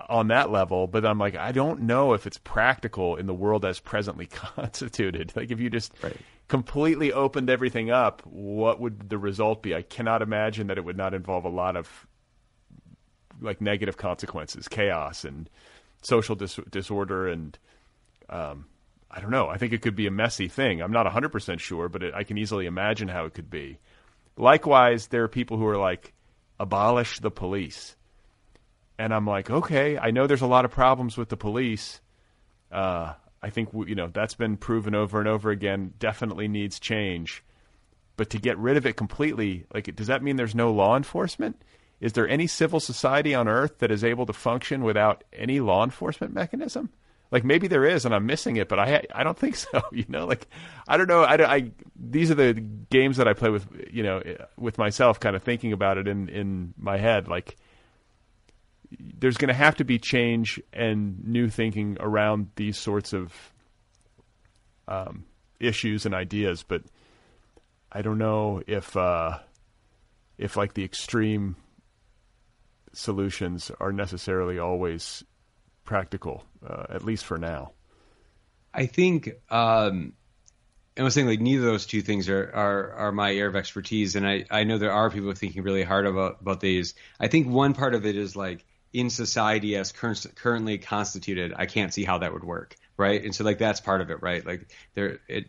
on 0.09 0.27
that 0.29 0.51
level. 0.51 0.87
But 0.87 1.05
I'm 1.05 1.19
like, 1.19 1.35
I 1.35 1.51
don't 1.51 1.81
know 1.81 2.13
if 2.13 2.25
it's 2.27 2.37
practical 2.39 3.15
in 3.15 3.25
the 3.25 3.33
world 3.33 3.63
as 3.65 3.79
presently 3.79 4.25
constituted. 4.31 5.33
Like, 5.35 5.51
if 5.51 5.59
you 5.59 5.69
just 5.69 5.93
Right. 6.01 6.17
completely 6.47 7.13
opened 7.13 7.49
everything 7.49 7.89
up, 7.91 8.21
what 8.25 8.79
would 8.79 9.09
the 9.09 9.17
result 9.17 9.61
be? 9.61 9.75
I 9.75 9.81
cannot 9.81 10.21
imagine 10.21 10.67
that 10.67 10.77
it 10.77 10.83
would 10.85 10.97
not 10.97 11.13
involve 11.13 11.45
a 11.45 11.49
lot 11.49 11.75
of 11.77 12.07
like 13.41 13.59
negative 13.61 13.97
consequences, 13.97 14.67
chaos, 14.67 15.25
and 15.25 15.49
social 16.05 16.35
dis- 16.35 16.59
disorder, 16.69 17.27
and 17.27 17.57
um, 18.29 18.65
I 19.09 19.19
don't 19.19 19.31
know. 19.31 19.47
I 19.47 19.57
think 19.57 19.73
it 19.73 19.81
could 19.81 19.95
be 19.95 20.07
a 20.07 20.11
messy 20.11 20.47
thing. 20.47 20.81
I'm 20.81 20.91
not 20.91 21.05
100% 21.05 21.59
sure, 21.59 21.89
but 21.89 22.03
it, 22.03 22.13
I 22.13 22.23
can 22.23 22.37
easily 22.37 22.65
imagine 22.65 23.07
how 23.07 23.25
it 23.25 23.33
could 23.33 23.49
be. 23.49 23.79
Likewise, 24.37 25.07
there 25.07 25.23
are 25.23 25.29
people 25.29 25.57
who 25.57 25.67
are 25.67 25.77
like, 25.77 26.13
abolish 26.59 27.19
the 27.19 27.31
police. 27.31 27.95
And 28.97 29.13
I'm 29.13 29.27
like, 29.27 29.49
okay, 29.49 29.97
I 29.97 30.11
know 30.11 30.27
there's 30.27 30.41
a 30.41 30.47
lot 30.47 30.65
of 30.65 30.71
problems 30.71 31.17
with 31.17 31.29
the 31.29 31.37
police. 31.37 31.99
Uh, 32.71 33.13
I 33.41 33.49
think, 33.49 33.69
you 33.73 33.95
know, 33.95 34.07
that's 34.07 34.35
been 34.35 34.57
proven 34.57 34.95
over 34.95 35.19
and 35.19 35.27
over 35.27 35.51
again, 35.51 35.93
definitely 35.99 36.47
needs 36.47 36.79
change. 36.79 37.43
But 38.17 38.29
to 38.29 38.39
get 38.39 38.57
rid 38.57 38.77
of 38.77 38.85
it 38.85 38.95
completely, 38.95 39.65
like, 39.73 39.93
does 39.95 40.07
that 40.07 40.23
mean 40.23 40.37
there's 40.37 40.55
no 40.55 40.71
law 40.71 40.95
enforcement? 40.95 41.61
Is 41.99 42.13
there 42.13 42.27
any 42.27 42.47
civil 42.47 42.79
society 42.79 43.33
on 43.33 43.47
earth 43.47 43.79
that 43.79 43.91
is 43.91 44.03
able 44.03 44.25
to 44.25 44.33
function 44.33 44.83
without 44.83 45.23
any 45.31 45.59
law 45.59 45.83
enforcement 45.83 46.33
mechanism? 46.33 46.89
Like 47.31 47.43
maybe 47.43 47.67
there 47.67 47.85
is, 47.85 48.05
and 48.05 48.13
I'm 48.13 48.25
missing 48.25 48.57
it, 48.57 48.69
but 48.69 48.79
I 48.79 49.03
I 49.13 49.23
don't 49.23 49.37
think 49.37 49.55
so. 49.55 49.81
You 49.91 50.05
know, 50.07 50.25
like 50.25 50.47
I 50.87 50.97
don't 50.97 51.07
know. 51.07 51.23
I, 51.23 51.55
I 51.55 51.71
these 51.95 52.31
are 52.31 52.35
the 52.35 52.53
games 52.53 53.17
that 53.17 53.27
I 53.27 53.33
play 53.33 53.49
with, 53.49 53.67
you 53.91 54.03
know, 54.03 54.21
with 54.57 54.77
myself, 54.77 55.19
kind 55.19 55.35
of 55.35 55.43
thinking 55.43 55.73
about 55.73 55.97
it 55.97 56.07
in 56.07 56.29
in 56.29 56.73
my 56.77 56.97
head. 56.97 57.27
Like 57.27 57.57
there's 58.99 59.37
going 59.37 59.49
to 59.49 59.55
have 59.55 59.75
to 59.77 59.83
be 59.83 59.97
change 59.97 60.61
and 60.71 61.25
new 61.25 61.49
thinking 61.49 61.97
around 61.99 62.51
these 62.55 62.77
sorts 62.77 63.13
of 63.13 63.33
um, 64.87 65.25
issues 65.59 66.05
and 66.05 66.13
ideas, 66.13 66.63
but 66.63 66.83
I 67.91 68.01
don't 68.01 68.17
know 68.17 68.61
if 68.67 68.95
uh, 68.95 69.39
if 70.37 70.55
like 70.55 70.73
the 70.73 70.83
extreme 70.83 71.55
solutions 72.97 73.71
are 73.79 73.91
necessarily 73.91 74.59
always 74.59 75.23
practical, 75.83 76.43
uh, 76.67 76.85
at 76.89 77.03
least 77.03 77.25
for 77.25 77.37
now. 77.37 77.71
I 78.73 78.87
think 78.87 79.29
um, 79.49 80.13
I 80.97 81.03
was 81.03 81.13
saying 81.13 81.27
like 81.27 81.39
neither 81.39 81.65
of 81.65 81.71
those 81.71 81.85
two 81.85 82.01
things 82.01 82.29
are, 82.29 82.51
are, 82.53 82.91
are 82.93 83.11
my 83.11 83.29
area 83.31 83.47
of 83.47 83.55
expertise, 83.55 84.15
and 84.15 84.27
I, 84.27 84.45
I 84.49 84.63
know 84.63 84.77
there 84.77 84.91
are 84.91 85.09
people 85.09 85.33
thinking 85.33 85.63
really 85.63 85.83
hard 85.83 86.05
about 86.05 86.41
about 86.41 86.59
these. 86.59 86.93
I 87.19 87.27
think 87.27 87.47
one 87.47 87.73
part 87.73 87.95
of 87.95 88.05
it 88.05 88.15
is 88.15 88.35
like 88.35 88.65
in 88.93 89.09
society 89.09 89.75
as 89.75 89.91
cur- 89.91 90.15
currently 90.35 90.77
constituted, 90.77 91.53
I 91.55 91.65
can't 91.65 91.93
see 91.93 92.05
how 92.05 92.19
that 92.19 92.31
would 92.31 92.45
work, 92.45 92.77
right? 92.97 93.21
And 93.21 93.35
so 93.35 93.43
like 93.43 93.57
that's 93.57 93.81
part 93.81 94.01
of 94.01 94.09
it, 94.09 94.21
right? 94.21 94.45
Like 94.45 94.71
there 94.93 95.19
it 95.27 95.47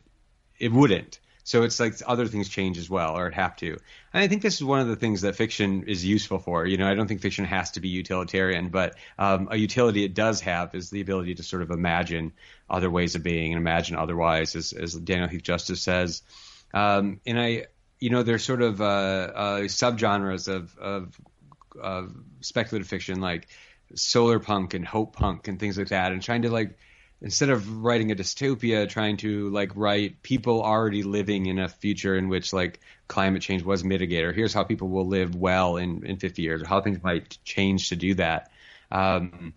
it 0.59 0.73
wouldn't. 0.73 1.21
So 1.47 1.63
it's 1.63 1.79
like 1.79 1.95
other 2.05 2.27
things 2.27 2.49
change 2.49 2.77
as 2.77 2.91
well, 2.91 3.17
or 3.17 3.29
it 3.29 3.35
have 3.35 3.55
to. 3.59 3.69
And 4.13 4.25
I 4.25 4.27
think 4.27 4.43
this 4.43 4.57
is 4.57 4.65
one 4.65 4.81
of 4.81 4.89
the 4.89 4.97
things 4.97 5.21
that 5.21 5.37
fiction 5.37 5.85
is 5.85 6.05
useful 6.05 6.41
for. 6.41 6.67
You 6.67 6.77
know, 6.77 6.89
I 6.89 6.95
don't 6.95 7.07
think 7.07 7.21
fiction 7.21 7.45
has 7.45 7.71
to 7.71 7.81
be 7.81 7.89
utilitarian, 7.89 8.71
but 8.71 8.97
um, 9.17 9.47
a 9.53 9.57
utility 9.57 10.03
it 10.03 10.13
does 10.13 10.41
have 10.41 10.75
is 10.75 10.91
the 10.91 11.01
ability 11.01 11.37
to 11.37 11.45
sort 11.45 11.63
of 11.63 11.71
imagine 11.71 12.33
other 12.69 12.91
ways 12.91 13.15
of 13.15 13.23
being 13.23 13.53
and 13.53 13.61
imagine 13.61 13.95
otherwise, 13.95 14.57
as, 14.57 14.73
as 14.73 14.95
Daniel 14.95 15.29
Heath 15.29 15.45
Justice 15.45 15.81
says. 15.81 16.23
Um, 16.75 17.21
and 17.25 17.39
I, 17.39 17.67
you 18.01 18.11
know, 18.11 18.25
there's 18.25 18.45
sort 18.45 18.61
of 18.61 18.81
uh, 18.81 18.85
uh, 18.85 19.61
subgenres 19.69 20.49
of, 20.49 20.77
of, 20.79 21.17
of 21.81 22.13
speculative 22.41 22.89
fiction 22.89 23.21
like 23.21 23.47
solar 23.95 24.41
punk 24.41 24.75
and 24.75 24.85
hope 24.85 25.15
punk 25.15 25.47
and 25.47 25.61
things 25.61 25.79
like 25.79 25.91
that, 25.91 26.11
and 26.11 26.21
trying 26.21 26.43
to 26.43 26.51
like 26.51 26.77
instead 27.27 27.51
of 27.51 27.83
writing 27.83 28.13
a 28.13 28.15
dystopia, 28.15 28.89
trying 28.89 29.17
to 29.17 29.51
like 29.51 29.73
write 29.75 30.23
people 30.23 30.63
already 30.63 31.03
living 31.03 31.47
in 31.47 31.59
a 31.59 31.69
future 31.69 32.17
in 32.17 32.29
which 32.29 32.53
like 32.53 32.79
climate 33.09 33.43
change 33.43 33.65
was 33.65 33.83
mitigated, 33.83 34.27
or 34.27 34.33
here's 34.33 34.55
how 34.55 34.63
people 34.63 34.89
will 34.89 35.09
live 35.09 35.35
well 35.35 35.77
in, 35.77 36.07
in 36.07 36.19
50 36.19 36.41
years, 36.41 36.63
or 36.63 36.67
how 36.67 36.81
things 36.81 37.03
might 37.03 37.37
change 37.43 37.89
to 37.89 37.97
do 37.97 38.15
that. 38.15 38.53
Um, 38.93 39.55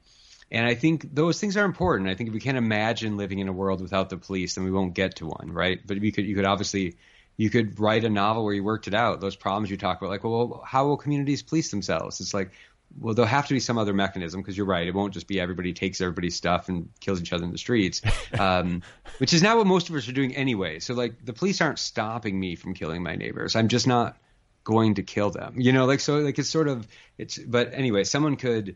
and 0.49 0.65
I 0.65 0.74
think 0.74 1.13
those 1.13 1.39
things 1.39 1.57
are 1.57 1.63
important. 1.63 2.09
I 2.09 2.15
think 2.15 2.30
if 2.30 2.34
we 2.34 2.39
can't 2.39 2.57
imagine 2.57 3.17
living 3.17 3.38
in 3.38 3.47
a 3.47 3.53
world 3.53 3.82
without 3.82 4.09
the 4.09 4.17
police, 4.17 4.55
then 4.55 4.63
we 4.63 4.72
won't 4.72 4.95
get 4.95 5.17
to 5.17 5.28
one, 5.28 5.51
right? 5.51 5.80
But 5.86 6.01
you 6.01 6.11
could 6.11 6.26
you 6.26 6.36
could 6.36 6.45
obviously 6.45 6.95
you 7.38 7.51
could 7.51 7.80
write 7.80 8.03
a 8.03 8.09
novel 8.09 8.43
where 8.43 8.55
you 8.55 8.63
worked 8.63 8.88
it 8.88 8.95
out. 8.95 9.22
Those 9.22 9.36
problems 9.36 9.70
you 9.70 9.78
talk 9.78 10.01
about, 10.01 10.09
like, 10.09 10.24
well, 10.24 10.63
how 10.65 10.88
will 10.88 10.97
communities 10.97 11.43
police 11.43 11.70
themselves? 11.70 12.20
It's 12.20 12.34
like, 12.34 12.51
well, 12.98 13.14
there'll 13.14 13.30
have 13.30 13.48
to 13.48 13.54
be 13.54 13.60
some 13.60 13.78
other 13.78 13.94
mechanism 13.94 14.42
because 14.42 14.58
you're 14.58 14.66
right. 14.66 14.88
It 14.88 14.94
won't 14.94 15.14
just 15.14 15.28
be 15.28 15.40
everybody 15.40 15.74
takes 15.74 16.02
everybody's 16.02 16.36
stuff 16.36 16.70
and 16.70 16.90
kills 17.00 17.22
each 17.22 17.34
other 17.34 17.44
in 17.44 17.52
the 17.52 17.58
streets, 17.58 18.02
um, 18.40 18.82
which 19.20 19.34
is 19.34 19.44
not 19.44 19.58
what 19.58 19.68
most 19.68 19.90
of 19.90 19.96
us 19.96 20.08
are 20.08 20.14
doing 20.14 20.36
anyway. 20.36 20.80
So 20.80 20.94
like 20.94 21.24
the 21.24 21.34
police 21.34 21.62
aren't 21.62 21.80
stopping 21.80 22.40
me 22.40 22.56
from 22.56 22.74
killing 22.74 23.04
my 23.04 23.16
neighbors. 23.16 23.56
I'm 23.56 23.68
just 23.68 23.88
not 23.88 24.18
going 24.64 24.96
to 24.96 25.04
kill 25.04 25.30
them. 25.30 25.56
You 25.58 25.72
know, 25.72 25.86
like 25.86 26.00
so 26.00 26.18
like 26.18 26.40
it's 26.40 26.50
sort 26.50 26.68
of 26.68 26.88
it's. 27.18 27.38
But 27.38 27.74
anyway, 27.74 28.04
someone 28.04 28.36
could 28.36 28.76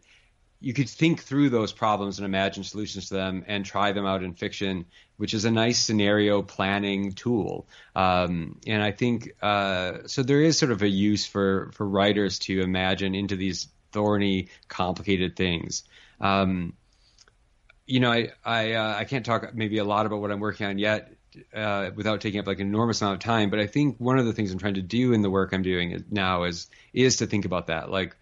you 0.59 0.73
could 0.73 0.89
think 0.89 1.21
through 1.21 1.49
those 1.49 1.73
problems 1.73 2.19
and 2.19 2.25
imagine 2.25 2.63
solutions 2.63 3.09
to 3.09 3.15
them 3.15 3.43
and 3.47 3.65
try 3.65 3.91
them 3.91 4.05
out 4.05 4.23
in 4.23 4.33
fiction, 4.33 4.85
which 5.17 5.33
is 5.33 5.43
a 5.43 5.51
nice 5.51 5.77
scenario 5.77 6.41
planning 6.41 7.11
tool. 7.11 7.67
Um, 7.95 8.59
and 8.65 8.81
I 8.81 8.91
think 8.91 9.33
uh, 9.41 9.99
so. 10.05 10.23
There 10.23 10.41
is 10.41 10.57
sort 10.57 10.71
of 10.71 10.81
a 10.81 10.87
use 10.87 11.25
for 11.25 11.71
for 11.73 11.85
writers 11.85 12.39
to 12.39 12.61
imagine 12.61 13.13
into 13.13 13.35
these 13.35 13.67
thorny, 13.93 14.49
complicated 14.67 15.35
things. 15.35 15.83
Um, 16.19 16.73
you 17.85 17.99
know, 17.99 18.11
I 18.11 18.31
I, 18.43 18.73
uh, 18.73 18.95
I 18.97 19.05
can't 19.05 19.25
talk 19.25 19.53
maybe 19.53 19.77
a 19.77 19.83
lot 19.83 20.05
about 20.05 20.19
what 20.21 20.31
I'm 20.31 20.39
working 20.39 20.65
on 20.65 20.77
yet 20.77 21.13
uh, 21.53 21.91
without 21.95 22.21
taking 22.21 22.39
up 22.39 22.47
like 22.47 22.59
an 22.59 22.67
enormous 22.67 23.01
amount 23.01 23.15
of 23.15 23.19
time. 23.21 23.49
But 23.49 23.59
I 23.59 23.67
think 23.67 23.97
one 23.99 24.19
of 24.19 24.25
the 24.25 24.33
things 24.33 24.51
I'm 24.51 24.59
trying 24.59 24.75
to 24.75 24.81
do 24.81 25.13
in 25.13 25.21
the 25.21 25.29
work 25.29 25.53
I'm 25.53 25.61
doing 25.63 26.03
now 26.09 26.43
is 26.43 26.69
is 26.93 27.17
to 27.17 27.27
think 27.27 27.45
about 27.45 27.67
that. 27.67 27.89
Like, 27.89 28.15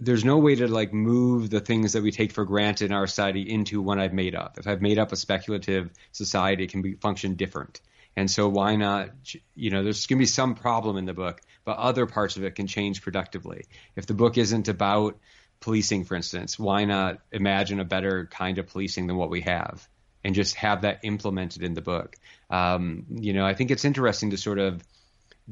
there's 0.00 0.24
no 0.24 0.38
way 0.38 0.54
to 0.54 0.68
like 0.68 0.92
move 0.92 1.50
the 1.50 1.60
things 1.60 1.92
that 1.92 2.02
we 2.02 2.10
take 2.10 2.32
for 2.32 2.44
granted 2.44 2.86
in 2.86 2.92
our 2.92 3.06
society 3.06 3.42
into 3.42 3.82
one 3.82 3.98
I've 3.98 4.12
made 4.12 4.34
up. 4.34 4.58
If 4.58 4.66
I've 4.66 4.82
made 4.82 4.98
up 4.98 5.12
a 5.12 5.16
speculative 5.16 5.90
society, 6.12 6.64
it 6.64 6.70
can 6.70 6.82
be 6.82 6.94
function 6.94 7.34
different. 7.34 7.80
And 8.16 8.30
so 8.30 8.48
why 8.48 8.76
not? 8.76 9.10
You 9.54 9.70
know, 9.70 9.84
there's 9.84 10.06
going 10.06 10.18
to 10.18 10.22
be 10.22 10.26
some 10.26 10.54
problem 10.54 10.96
in 10.96 11.04
the 11.04 11.14
book, 11.14 11.40
but 11.64 11.78
other 11.78 12.06
parts 12.06 12.36
of 12.36 12.44
it 12.44 12.54
can 12.54 12.66
change 12.66 13.02
productively. 13.02 13.66
If 13.96 14.06
the 14.06 14.14
book 14.14 14.38
isn't 14.38 14.68
about 14.68 15.18
policing, 15.60 16.04
for 16.04 16.14
instance, 16.16 16.58
why 16.58 16.84
not 16.84 17.20
imagine 17.32 17.80
a 17.80 17.84
better 17.84 18.26
kind 18.26 18.58
of 18.58 18.68
policing 18.68 19.06
than 19.06 19.16
what 19.16 19.30
we 19.30 19.42
have 19.42 19.88
and 20.24 20.34
just 20.34 20.56
have 20.56 20.82
that 20.82 21.00
implemented 21.04 21.62
in 21.62 21.74
the 21.74 21.80
book? 21.80 22.16
Um, 22.50 23.06
you 23.10 23.32
know, 23.32 23.46
I 23.46 23.54
think 23.54 23.70
it's 23.70 23.84
interesting 23.84 24.30
to 24.30 24.36
sort 24.36 24.58
of 24.58 24.82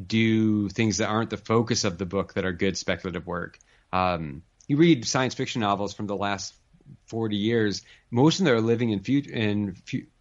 do 0.06 0.68
things 0.68 0.98
that 0.98 1.08
aren't 1.08 1.30
the 1.30 1.36
focus 1.36 1.84
of 1.84 1.98
the 1.98 2.06
book 2.06 2.34
that 2.34 2.44
are 2.44 2.52
good 2.52 2.76
speculative 2.76 3.26
work. 3.26 3.58
Um, 3.92 4.42
you 4.66 4.76
read 4.76 5.06
science 5.06 5.34
fiction 5.34 5.60
novels 5.60 5.94
from 5.94 6.06
the 6.06 6.16
last 6.16 6.54
40 7.06 7.36
years, 7.36 7.82
most 8.10 8.38
of 8.38 8.46
them 8.46 8.54
are 8.54 8.60
living 8.60 8.90
in, 8.90 9.00
future, 9.00 9.32
in 9.32 9.76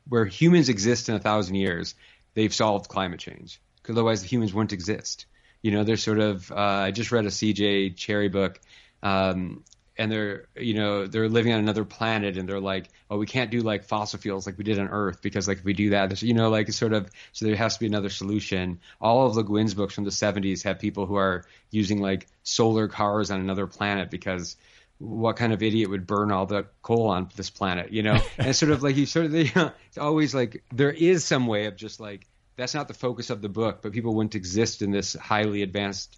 where 0.07 0.25
humans 0.25 0.69
exist 0.69 1.09
in 1.09 1.15
a 1.15 1.19
thousand 1.19 1.55
years. 1.55 1.95
They've 2.35 2.53
solved 2.53 2.89
climate 2.89 3.19
change 3.19 3.59
because 3.81 3.95
otherwise 3.95 4.21
the 4.21 4.27
humans 4.27 4.53
wouldn't 4.53 4.73
exist. 4.73 5.25
You 5.61 5.71
know, 5.71 5.83
they're 5.83 5.97
sort 5.97 6.19
of. 6.19 6.51
Uh, 6.51 6.55
I 6.55 6.91
just 6.91 7.11
read 7.11 7.25
a 7.25 7.31
C.J. 7.31 7.91
Cherryh 7.91 8.31
book, 8.31 8.59
um, 9.01 9.63
and 9.97 10.11
they're 10.11 10.45
you 10.55 10.75
know 10.75 11.07
they're 11.07 11.29
living 11.29 11.53
on 11.53 11.59
another 11.59 11.85
planet, 11.85 12.37
and 12.37 12.47
they're 12.47 12.59
like, 12.59 12.89
oh, 13.09 13.17
we 13.17 13.25
can't 13.25 13.49
do 13.49 13.61
like 13.61 13.85
fossil 13.85 14.19
fuels 14.19 14.45
like 14.45 14.57
we 14.57 14.63
did 14.63 14.77
on 14.77 14.89
Earth 14.89 15.21
because 15.21 15.47
like 15.47 15.59
if 15.59 15.63
we 15.63 15.73
do 15.73 15.91
that, 15.91 16.21
you 16.21 16.33
know, 16.33 16.49
like 16.49 16.71
sort 16.71 16.93
of. 16.93 17.09
So 17.31 17.45
there 17.45 17.55
has 17.55 17.75
to 17.75 17.79
be 17.79 17.87
another 17.87 18.09
solution. 18.09 18.79
All 19.01 19.25
of 19.25 19.35
Le 19.35 19.43
Guin's 19.43 19.73
books 19.73 19.95
from 19.95 20.03
the 20.03 20.11
70s 20.11 20.63
have 20.65 20.77
people 20.77 21.05
who 21.05 21.15
are 21.15 21.45
using 21.71 21.99
like 21.99 22.27
solar 22.43 22.87
cars 22.87 23.31
on 23.31 23.39
another 23.39 23.65
planet 23.65 24.11
because 24.11 24.57
what 24.97 25.35
kind 25.35 25.51
of 25.51 25.61
idiot 25.61 25.89
would 25.89 26.07
burn 26.07 26.31
all 26.31 26.45
the 26.45 26.65
coal 26.81 27.07
on 27.07 27.29
this 27.35 27.49
planet, 27.49 27.91
you 27.91 28.03
know? 28.03 28.19
And 28.37 28.55
sort 28.55 28.71
of 28.71 28.81
like 28.81 28.95
you 28.95 29.05
sort 29.05 29.25
of, 29.25 29.33
you 29.35 29.51
know, 29.55 29.71
it's 29.87 29.97
always 29.97 30.33
like 30.33 30.63
there 30.73 30.91
is 30.91 31.25
some 31.25 31.47
way 31.47 31.65
of 31.65 31.75
just 31.75 31.99
like 31.99 32.27
that's 32.55 32.73
not 32.73 32.87
the 32.87 32.93
focus 32.93 33.29
of 33.29 33.41
the 33.41 33.49
book, 33.49 33.81
but 33.81 33.91
people 33.91 34.15
wouldn't 34.15 34.35
exist 34.35 34.81
in 34.81 34.91
this 34.91 35.13
highly 35.13 35.61
advanced 35.61 36.17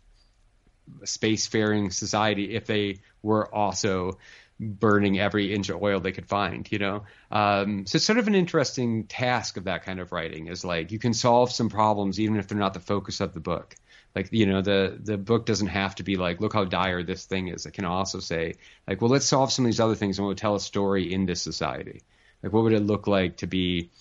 spacefaring 1.03 1.91
society 1.91 2.55
if 2.55 2.65
they 2.67 2.99
were 3.21 3.53
also 3.53 4.17
burning 4.59 5.19
every 5.19 5.53
inch 5.53 5.69
of 5.69 5.81
oil 5.81 5.99
they 5.99 6.11
could 6.11 6.27
find, 6.27 6.71
you 6.71 6.79
know? 6.79 7.03
Um, 7.31 7.85
so 7.85 7.97
it's 7.97 8.05
sort 8.05 8.19
of 8.19 8.27
an 8.27 8.35
interesting 8.35 9.05
task 9.05 9.57
of 9.57 9.65
that 9.65 9.83
kind 9.83 9.99
of 9.99 10.11
writing 10.11 10.47
is 10.47 10.63
like 10.63 10.91
you 10.91 10.99
can 10.99 11.13
solve 11.13 11.51
some 11.51 11.69
problems 11.69 12.19
even 12.19 12.37
if 12.37 12.47
they're 12.47 12.57
not 12.57 12.73
the 12.73 12.79
focus 12.79 13.19
of 13.19 13.33
the 13.33 13.39
book. 13.39 13.75
Like, 14.17 14.29
you 14.31 14.47
know, 14.47 14.63
the, 14.63 14.97
the 14.99 15.15
book 15.15 15.45
doesn't 15.45 15.67
have 15.67 15.93
to 15.95 16.03
be 16.03 16.15
like, 16.15 16.41
look 16.41 16.53
how 16.53 16.65
dire 16.65 17.03
this 17.03 17.25
thing 17.25 17.49
is. 17.49 17.67
It 17.67 17.73
can 17.73 17.85
also 17.85 18.19
say, 18.19 18.55
like, 18.87 18.99
well, 18.99 19.11
let's 19.11 19.27
solve 19.27 19.51
some 19.51 19.63
of 19.63 19.67
these 19.67 19.79
other 19.79 19.93
things 19.93 20.17
and 20.17 20.25
we'll 20.25 20.35
tell 20.35 20.55
a 20.55 20.59
story 20.59 21.13
in 21.13 21.27
this 21.27 21.39
society. 21.39 22.01
Like, 22.41 22.51
what 22.51 22.63
would 22.63 22.73
it 22.73 22.81
look 22.81 23.05
like 23.05 23.37
to 23.37 23.47
be 23.47 23.91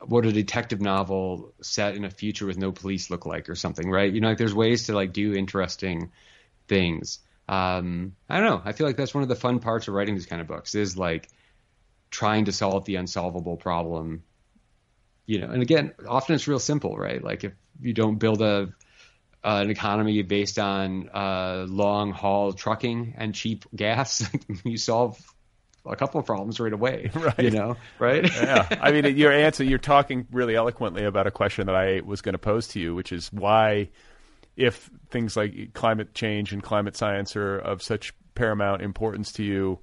what 0.00 0.24
a 0.24 0.32
detective 0.32 0.80
novel 0.80 1.52
set 1.60 1.96
in 1.96 2.06
a 2.06 2.10
future 2.10 2.46
with 2.46 2.56
no 2.56 2.72
police 2.72 3.10
look 3.10 3.26
like 3.26 3.50
or 3.50 3.54
something, 3.54 3.90
right? 3.90 4.10
You 4.10 4.22
know, 4.22 4.28
like 4.28 4.38
there's 4.38 4.54
ways 4.54 4.86
to 4.86 4.94
like 4.94 5.12
do 5.12 5.34
interesting 5.34 6.12
things. 6.66 7.18
Um, 7.46 8.16
I 8.26 8.40
don't 8.40 8.48
know. 8.48 8.62
I 8.64 8.72
feel 8.72 8.86
like 8.86 8.96
that's 8.96 9.12
one 9.12 9.22
of 9.22 9.28
the 9.28 9.36
fun 9.36 9.58
parts 9.58 9.86
of 9.86 9.92
writing 9.92 10.14
these 10.14 10.24
kind 10.24 10.40
of 10.40 10.48
books 10.48 10.74
is 10.74 10.96
like 10.96 11.28
trying 12.10 12.46
to 12.46 12.52
solve 12.52 12.86
the 12.86 12.96
unsolvable 12.96 13.58
problem. 13.58 14.22
You 15.26 15.40
know, 15.40 15.50
and 15.50 15.60
again, 15.60 15.92
often 16.08 16.36
it's 16.36 16.48
real 16.48 16.58
simple, 16.58 16.96
right? 16.96 17.22
Like 17.22 17.44
if 17.44 17.52
you 17.82 17.92
don't 17.92 18.16
build 18.16 18.40
a 18.40 18.72
uh, 19.48 19.62
an 19.62 19.70
economy 19.70 20.20
based 20.22 20.58
on 20.58 21.08
uh, 21.08 21.64
long 21.66 22.12
haul 22.12 22.52
trucking 22.52 23.14
and 23.16 23.34
cheap 23.34 23.64
gas, 23.74 24.28
you 24.64 24.76
solve 24.76 25.18
a 25.86 25.96
couple 25.96 26.20
of 26.20 26.26
problems 26.26 26.60
right 26.60 26.72
away. 26.72 27.10
Right. 27.18 27.38
You 27.38 27.50
know, 27.50 27.76
right? 27.98 28.30
yeah. 28.30 28.68
I 28.80 28.92
mean, 28.92 29.04
your 29.16 29.32
answer, 29.32 29.64
you're 29.64 29.78
talking 29.78 30.26
really 30.30 30.54
eloquently 30.54 31.04
about 31.04 31.26
a 31.26 31.30
question 31.30 31.66
that 31.66 31.74
I 31.74 32.02
was 32.04 32.20
going 32.20 32.34
to 32.34 32.38
pose 32.38 32.68
to 32.68 32.80
you, 32.80 32.94
which 32.94 33.10
is 33.10 33.32
why, 33.32 33.88
if 34.54 34.90
things 35.10 35.34
like 35.34 35.72
climate 35.72 36.12
change 36.12 36.52
and 36.52 36.62
climate 36.62 36.94
science 36.94 37.34
are 37.34 37.58
of 37.58 37.82
such 37.82 38.12
paramount 38.34 38.82
importance 38.82 39.32
to 39.32 39.44
you, 39.44 39.78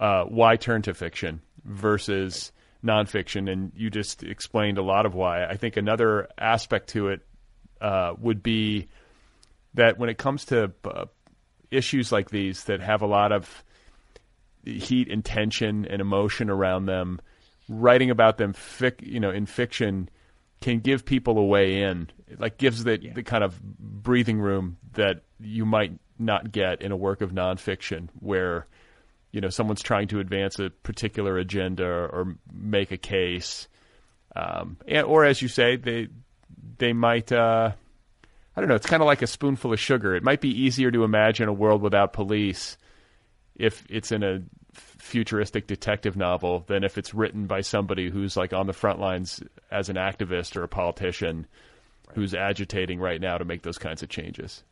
uh, 0.00 0.24
why 0.24 0.56
turn 0.56 0.82
to 0.82 0.94
fiction 0.94 1.42
versus 1.64 2.50
nonfiction? 2.84 3.50
And 3.50 3.70
you 3.76 3.88
just 3.88 4.24
explained 4.24 4.78
a 4.78 4.82
lot 4.82 5.06
of 5.06 5.14
why. 5.14 5.46
I 5.46 5.56
think 5.56 5.76
another 5.76 6.26
aspect 6.36 6.88
to 6.88 7.08
it 7.08 7.20
uh, 7.80 8.14
would 8.18 8.42
be 8.42 8.88
that 9.76 9.98
when 9.98 10.10
it 10.10 10.18
comes 10.18 10.44
to 10.46 10.72
uh, 10.84 11.06
issues 11.70 12.12
like 12.12 12.30
these 12.30 12.64
that 12.64 12.80
have 12.80 13.02
a 13.02 13.06
lot 13.06 13.32
of 13.32 13.64
heat 14.66 15.10
and 15.10 15.24
tension 15.24 15.86
and 15.86 16.00
emotion 16.00 16.50
around 16.50 16.86
them. 16.86 17.20
Writing 17.68 18.10
about 18.10 18.36
them, 18.36 18.52
fic, 18.52 19.02
you 19.02 19.18
know, 19.18 19.30
in 19.30 19.46
fiction, 19.46 20.08
can 20.60 20.78
give 20.80 21.04
people 21.04 21.38
a 21.38 21.44
way 21.44 21.82
in. 21.82 22.08
It, 22.28 22.40
like 22.40 22.58
gives 22.58 22.84
the 22.84 23.00
yeah. 23.00 23.12
the 23.12 23.22
kind 23.22 23.42
of 23.42 23.60
breathing 23.62 24.38
room 24.38 24.76
that 24.92 25.22
you 25.40 25.66
might 25.66 25.92
not 26.18 26.52
get 26.52 26.82
in 26.82 26.92
a 26.92 26.96
work 26.96 27.22
of 27.22 27.32
nonfiction, 27.32 28.08
where 28.20 28.66
you 29.32 29.40
know 29.40 29.48
someone's 29.48 29.82
trying 29.82 30.08
to 30.08 30.20
advance 30.20 30.60
a 30.60 30.70
particular 30.70 31.38
agenda 31.38 31.86
or 31.86 32.36
make 32.52 32.92
a 32.92 32.96
case. 32.96 33.66
um, 34.36 34.76
and, 34.86 35.06
or 35.06 35.24
as 35.24 35.42
you 35.42 35.48
say, 35.48 35.76
they 35.76 36.08
they 36.78 36.92
might. 36.92 37.32
Uh, 37.32 37.72
I 38.56 38.60
don't 38.60 38.68
know. 38.68 38.74
It's 38.74 38.86
kind 38.86 39.02
of 39.02 39.06
like 39.06 39.22
a 39.22 39.26
spoonful 39.26 39.72
of 39.72 39.80
sugar. 39.80 40.14
It 40.14 40.22
might 40.22 40.40
be 40.40 40.62
easier 40.62 40.90
to 40.90 41.04
imagine 41.04 41.48
a 41.48 41.52
world 41.52 41.82
without 41.82 42.14
police 42.14 42.78
if 43.54 43.84
it's 43.90 44.12
in 44.12 44.22
a 44.22 44.42
futuristic 44.72 45.66
detective 45.66 46.16
novel 46.16 46.64
than 46.66 46.84
if 46.84 46.98
it's 46.98 47.14
written 47.14 47.46
by 47.46 47.60
somebody 47.60 48.10
who's 48.10 48.36
like 48.36 48.52
on 48.52 48.66
the 48.66 48.72
front 48.72 49.00
lines 49.00 49.42
as 49.70 49.88
an 49.88 49.96
activist 49.96 50.56
or 50.56 50.62
a 50.62 50.68
politician 50.68 51.46
who's 52.14 52.34
agitating 52.34 52.98
right 52.98 53.20
now 53.20 53.36
to 53.38 53.44
make 53.44 53.62
those 53.62 53.78
kinds 53.78 54.02
of 54.02 54.08
changes. 54.08 54.62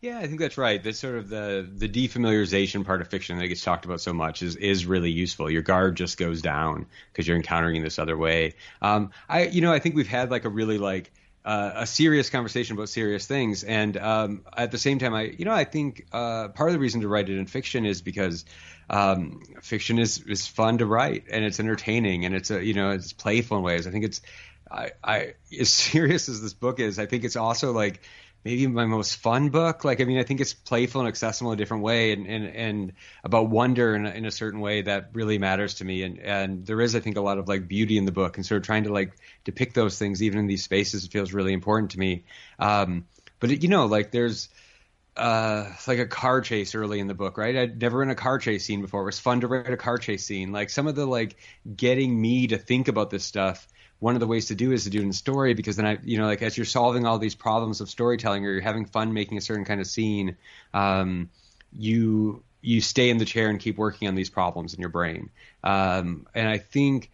Yeah, 0.00 0.18
I 0.18 0.28
think 0.28 0.38
that's 0.38 0.56
right. 0.56 0.80
That's 0.80 0.98
sort 0.98 1.16
of 1.16 1.28
the 1.28 1.68
the 1.68 1.88
defamiliarization 1.88 2.84
part 2.84 3.00
of 3.00 3.08
fiction 3.08 3.36
that 3.38 3.48
gets 3.48 3.64
talked 3.64 3.84
about 3.84 4.00
so 4.00 4.12
much 4.12 4.42
is 4.42 4.54
is 4.54 4.86
really 4.86 5.10
useful. 5.10 5.50
Your 5.50 5.62
guard 5.62 5.96
just 5.96 6.18
goes 6.18 6.40
down 6.40 6.86
because 7.12 7.26
you're 7.26 7.36
encountering 7.36 7.82
this 7.82 7.98
other 7.98 8.16
way. 8.16 8.54
Um, 8.80 9.10
I 9.28 9.46
you 9.46 9.60
know 9.60 9.72
I 9.72 9.80
think 9.80 9.96
we've 9.96 10.06
had 10.06 10.30
like 10.30 10.44
a 10.44 10.48
really 10.48 10.78
like 10.78 11.10
uh, 11.48 11.72
a 11.76 11.86
serious 11.86 12.28
conversation 12.28 12.76
about 12.76 12.90
serious 12.90 13.26
things, 13.26 13.64
and 13.64 13.96
um, 13.96 14.44
at 14.54 14.70
the 14.70 14.76
same 14.76 14.98
time, 14.98 15.14
I 15.14 15.22
you 15.22 15.46
know 15.46 15.54
I 15.54 15.64
think 15.64 16.06
uh, 16.12 16.48
part 16.48 16.68
of 16.68 16.74
the 16.74 16.78
reason 16.78 17.00
to 17.00 17.08
write 17.08 17.30
it 17.30 17.38
in 17.38 17.46
fiction 17.46 17.86
is 17.86 18.02
because 18.02 18.44
um, 18.90 19.40
fiction 19.62 19.98
is 19.98 20.18
is 20.18 20.46
fun 20.46 20.76
to 20.76 20.84
write 20.84 21.24
and 21.30 21.46
it's 21.46 21.58
entertaining 21.58 22.26
and 22.26 22.34
it's 22.34 22.50
a 22.50 22.62
you 22.62 22.74
know 22.74 22.90
it's 22.90 23.14
playful 23.14 23.56
in 23.56 23.62
ways. 23.62 23.86
I 23.86 23.90
think 23.90 24.04
it's 24.04 24.20
I, 24.70 24.90
I 25.02 25.34
as 25.58 25.70
serious 25.72 26.28
as 26.28 26.42
this 26.42 26.52
book 26.52 26.80
is, 26.80 26.98
I 26.98 27.06
think 27.06 27.24
it's 27.24 27.36
also 27.36 27.72
like 27.72 28.02
maybe 28.44 28.66
my 28.66 28.86
most 28.86 29.16
fun 29.16 29.50
book. 29.50 29.84
Like, 29.84 30.00
I 30.00 30.04
mean, 30.04 30.18
I 30.18 30.22
think 30.22 30.40
it's 30.40 30.54
playful 30.54 31.00
and 31.00 31.08
accessible 31.08 31.52
in 31.52 31.58
a 31.58 31.60
different 31.60 31.82
way 31.82 32.12
and, 32.12 32.26
and, 32.26 32.46
and 32.46 32.92
about 33.24 33.50
wonder 33.50 33.94
in 33.94 34.06
a, 34.06 34.10
in 34.10 34.24
a 34.24 34.30
certain 34.30 34.60
way 34.60 34.82
that 34.82 35.10
really 35.12 35.38
matters 35.38 35.74
to 35.74 35.84
me. 35.84 36.02
And, 36.02 36.18
and 36.18 36.66
there 36.66 36.80
is, 36.80 36.94
I 36.94 37.00
think, 37.00 37.16
a 37.16 37.20
lot 37.20 37.38
of 37.38 37.48
like 37.48 37.68
beauty 37.68 37.98
in 37.98 38.04
the 38.04 38.12
book 38.12 38.36
and 38.36 38.46
sort 38.46 38.60
of 38.60 38.66
trying 38.66 38.84
to 38.84 38.92
like 38.92 39.12
depict 39.44 39.74
those 39.74 39.98
things 39.98 40.22
even 40.22 40.38
in 40.38 40.46
these 40.46 40.62
spaces 40.62 41.04
It 41.04 41.12
feels 41.12 41.32
really 41.32 41.52
important 41.52 41.90
to 41.92 41.98
me. 41.98 42.24
Um, 42.58 43.06
but 43.40 43.50
it, 43.50 43.62
you 43.62 43.68
know, 43.68 43.86
like 43.86 44.12
there's, 44.12 44.48
uh, 45.16 45.66
like 45.88 45.98
a 45.98 46.06
car 46.06 46.40
chase 46.40 46.76
early 46.76 47.00
in 47.00 47.08
the 47.08 47.14
book, 47.14 47.38
right? 47.38 47.56
I'd 47.56 47.80
never 47.80 48.04
in 48.04 48.10
a 48.10 48.14
car 48.14 48.38
chase 48.38 48.64
scene 48.64 48.80
before. 48.80 49.02
It 49.02 49.06
was 49.06 49.18
fun 49.18 49.40
to 49.40 49.48
write 49.48 49.68
a 49.72 49.76
car 49.76 49.98
chase 49.98 50.24
scene. 50.24 50.52
Like 50.52 50.70
some 50.70 50.86
of 50.86 50.94
the 50.94 51.06
like 51.06 51.36
getting 51.74 52.20
me 52.20 52.46
to 52.46 52.56
think 52.56 52.86
about 52.86 53.10
this 53.10 53.24
stuff 53.24 53.66
one 54.00 54.14
of 54.14 54.20
the 54.20 54.26
ways 54.26 54.46
to 54.46 54.54
do 54.54 54.72
is 54.72 54.84
to 54.84 54.90
do 54.90 55.00
it 55.00 55.02
in 55.02 55.12
story 55.12 55.54
because 55.54 55.76
then 55.76 55.86
I, 55.86 55.98
you 56.04 56.18
know, 56.18 56.26
like 56.26 56.42
as 56.42 56.56
you're 56.56 56.66
solving 56.66 57.04
all 57.04 57.18
these 57.18 57.34
problems 57.34 57.80
of 57.80 57.88
storytelling 57.88 58.46
or 58.46 58.52
you're 58.52 58.60
having 58.60 58.84
fun 58.84 59.12
making 59.12 59.38
a 59.38 59.40
certain 59.40 59.64
kind 59.64 59.80
of 59.80 59.86
scene, 59.86 60.36
um, 60.72 61.30
you 61.72 62.42
you 62.60 62.80
stay 62.80 63.10
in 63.10 63.18
the 63.18 63.24
chair 63.24 63.50
and 63.50 63.60
keep 63.60 63.76
working 63.76 64.08
on 64.08 64.14
these 64.14 64.30
problems 64.30 64.74
in 64.74 64.80
your 64.80 64.88
brain. 64.88 65.30
Um, 65.62 66.26
and 66.34 66.48
I 66.48 66.58
think, 66.58 67.10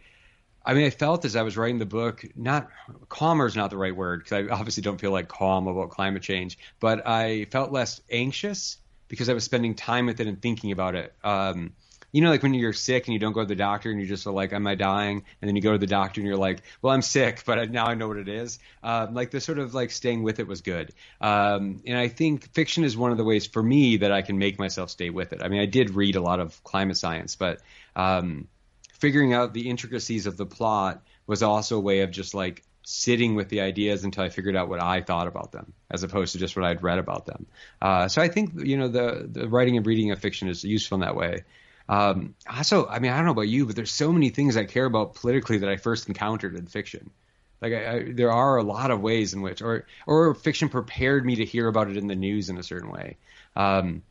I 0.65 0.73
mean, 0.73 0.85
I 0.85 0.89
felt 0.89 1.23
as 1.23 1.35
I 1.35 1.43
was 1.43 1.55
writing 1.55 1.77
the 1.77 1.85
book, 1.85 2.25
not 2.35 2.67
calmer 3.09 3.45
is 3.45 3.55
not 3.55 3.69
the 3.69 3.77
right 3.77 3.95
word 3.95 4.23
because 4.23 4.45
I 4.45 4.51
obviously 4.51 4.81
don't 4.81 4.99
feel 4.99 5.11
like 5.11 5.27
calm 5.27 5.67
about 5.67 5.91
climate 5.91 6.23
change, 6.23 6.57
but 6.79 7.07
I 7.07 7.45
felt 7.45 7.71
less 7.71 8.01
anxious 8.11 8.77
because 9.07 9.29
I 9.29 9.33
was 9.33 9.43
spending 9.43 9.75
time 9.75 10.07
with 10.07 10.19
it 10.19 10.27
and 10.27 10.41
thinking 10.41 10.71
about 10.71 10.95
it. 10.95 11.13
Um, 11.23 11.73
you 12.15 12.21
know, 12.21 12.29
like 12.29 12.43
when 12.43 12.53
you're 12.53 12.71
sick 12.71 13.07
and 13.07 13.13
you 13.13 13.19
don't 13.19 13.33
go 13.33 13.41
to 13.41 13.45
the 13.45 13.55
doctor 13.55 13.91
and 13.91 13.99
you're 13.99 14.07
just 14.07 14.25
like, 14.25 14.53
am 14.53 14.65
I 14.67 14.75
dying? 14.75 15.25
And 15.41 15.49
then 15.49 15.57
you 15.57 15.61
go 15.61 15.73
to 15.73 15.77
the 15.77 15.85
doctor 15.85 16.21
and 16.21 16.25
you're 16.25 16.37
like, 16.37 16.61
well, 16.81 16.93
I'm 16.93 17.01
sick, 17.01 17.43
but 17.45 17.69
now 17.71 17.87
I 17.87 17.95
know 17.95 18.07
what 18.07 18.15
it 18.15 18.29
is. 18.29 18.57
Um, 18.81 19.13
like 19.13 19.31
the 19.31 19.41
sort 19.41 19.59
of 19.59 19.73
like 19.73 19.91
staying 19.91 20.23
with 20.23 20.39
it 20.39 20.47
was 20.47 20.61
good. 20.61 20.93
Um, 21.19 21.81
and 21.85 21.97
I 21.97 22.07
think 22.07 22.53
fiction 22.53 22.85
is 22.85 22.95
one 22.95 23.11
of 23.11 23.17
the 23.17 23.25
ways 23.25 23.45
for 23.47 23.61
me 23.61 23.97
that 23.97 24.13
I 24.13 24.21
can 24.21 24.37
make 24.37 24.57
myself 24.57 24.91
stay 24.91 25.09
with 25.09 25.33
it. 25.33 25.41
I 25.43 25.49
mean, 25.49 25.59
I 25.59 25.65
did 25.65 25.89
read 25.89 26.15
a 26.15 26.21
lot 26.21 26.39
of 26.39 26.63
climate 26.63 26.95
science, 26.95 27.35
but 27.35 27.59
um, 27.97 28.47
figuring 28.93 29.33
out 29.33 29.53
the 29.53 29.69
intricacies 29.69 30.25
of 30.25 30.37
the 30.37 30.45
plot 30.45 31.03
was 31.27 31.43
also 31.43 31.75
a 31.75 31.81
way 31.81 31.99
of 31.99 32.11
just 32.11 32.33
like 32.33 32.63
sitting 32.83 33.35
with 33.35 33.49
the 33.49 33.59
ideas 33.59 34.05
until 34.05 34.23
I 34.23 34.29
figured 34.29 34.55
out 34.55 34.69
what 34.69 34.81
I 34.81 35.01
thought 35.01 35.27
about 35.27 35.51
them, 35.51 35.73
as 35.91 36.03
opposed 36.03 36.31
to 36.31 36.37
just 36.37 36.55
what 36.55 36.63
I'd 36.63 36.81
read 36.81 36.97
about 36.97 37.25
them. 37.25 37.45
Uh, 37.81 38.07
so 38.07 38.21
I 38.21 38.29
think 38.29 38.51
you 38.55 38.77
know 38.77 38.87
the 38.87 39.27
the 39.29 39.49
writing 39.49 39.75
and 39.75 39.85
reading 39.85 40.11
of 40.11 40.19
fiction 40.19 40.47
is 40.47 40.63
useful 40.63 40.95
in 40.95 41.01
that 41.01 41.17
way. 41.17 41.43
Um, 41.87 42.35
also, 42.49 42.87
I 42.87 42.99
mean, 42.99 43.11
I 43.11 43.17
don't 43.17 43.25
know 43.25 43.31
about 43.31 43.47
you, 43.47 43.65
but 43.65 43.75
there's 43.75 43.91
so 43.91 44.11
many 44.11 44.29
things 44.29 44.57
I 44.57 44.65
care 44.65 44.85
about 44.85 45.15
politically 45.15 45.59
that 45.59 45.69
I 45.69 45.77
first 45.77 46.07
encountered 46.07 46.55
in 46.55 46.65
fiction. 46.65 47.11
Like 47.61 47.73
I, 47.73 47.91
I, 47.91 48.11
there 48.11 48.31
are 48.31 48.57
a 48.57 48.63
lot 48.63 48.91
of 48.91 49.01
ways 49.01 49.33
in 49.33 49.41
which, 49.41 49.61
or 49.61 49.85
or 50.07 50.33
fiction 50.35 50.69
prepared 50.69 51.25
me 51.25 51.35
to 51.37 51.45
hear 51.45 51.67
about 51.67 51.89
it 51.89 51.97
in 51.97 52.07
the 52.07 52.15
news 52.15 52.49
in 52.49 52.57
a 52.57 52.63
certain 52.63 52.91
way. 52.91 53.17
Um, 53.55 54.03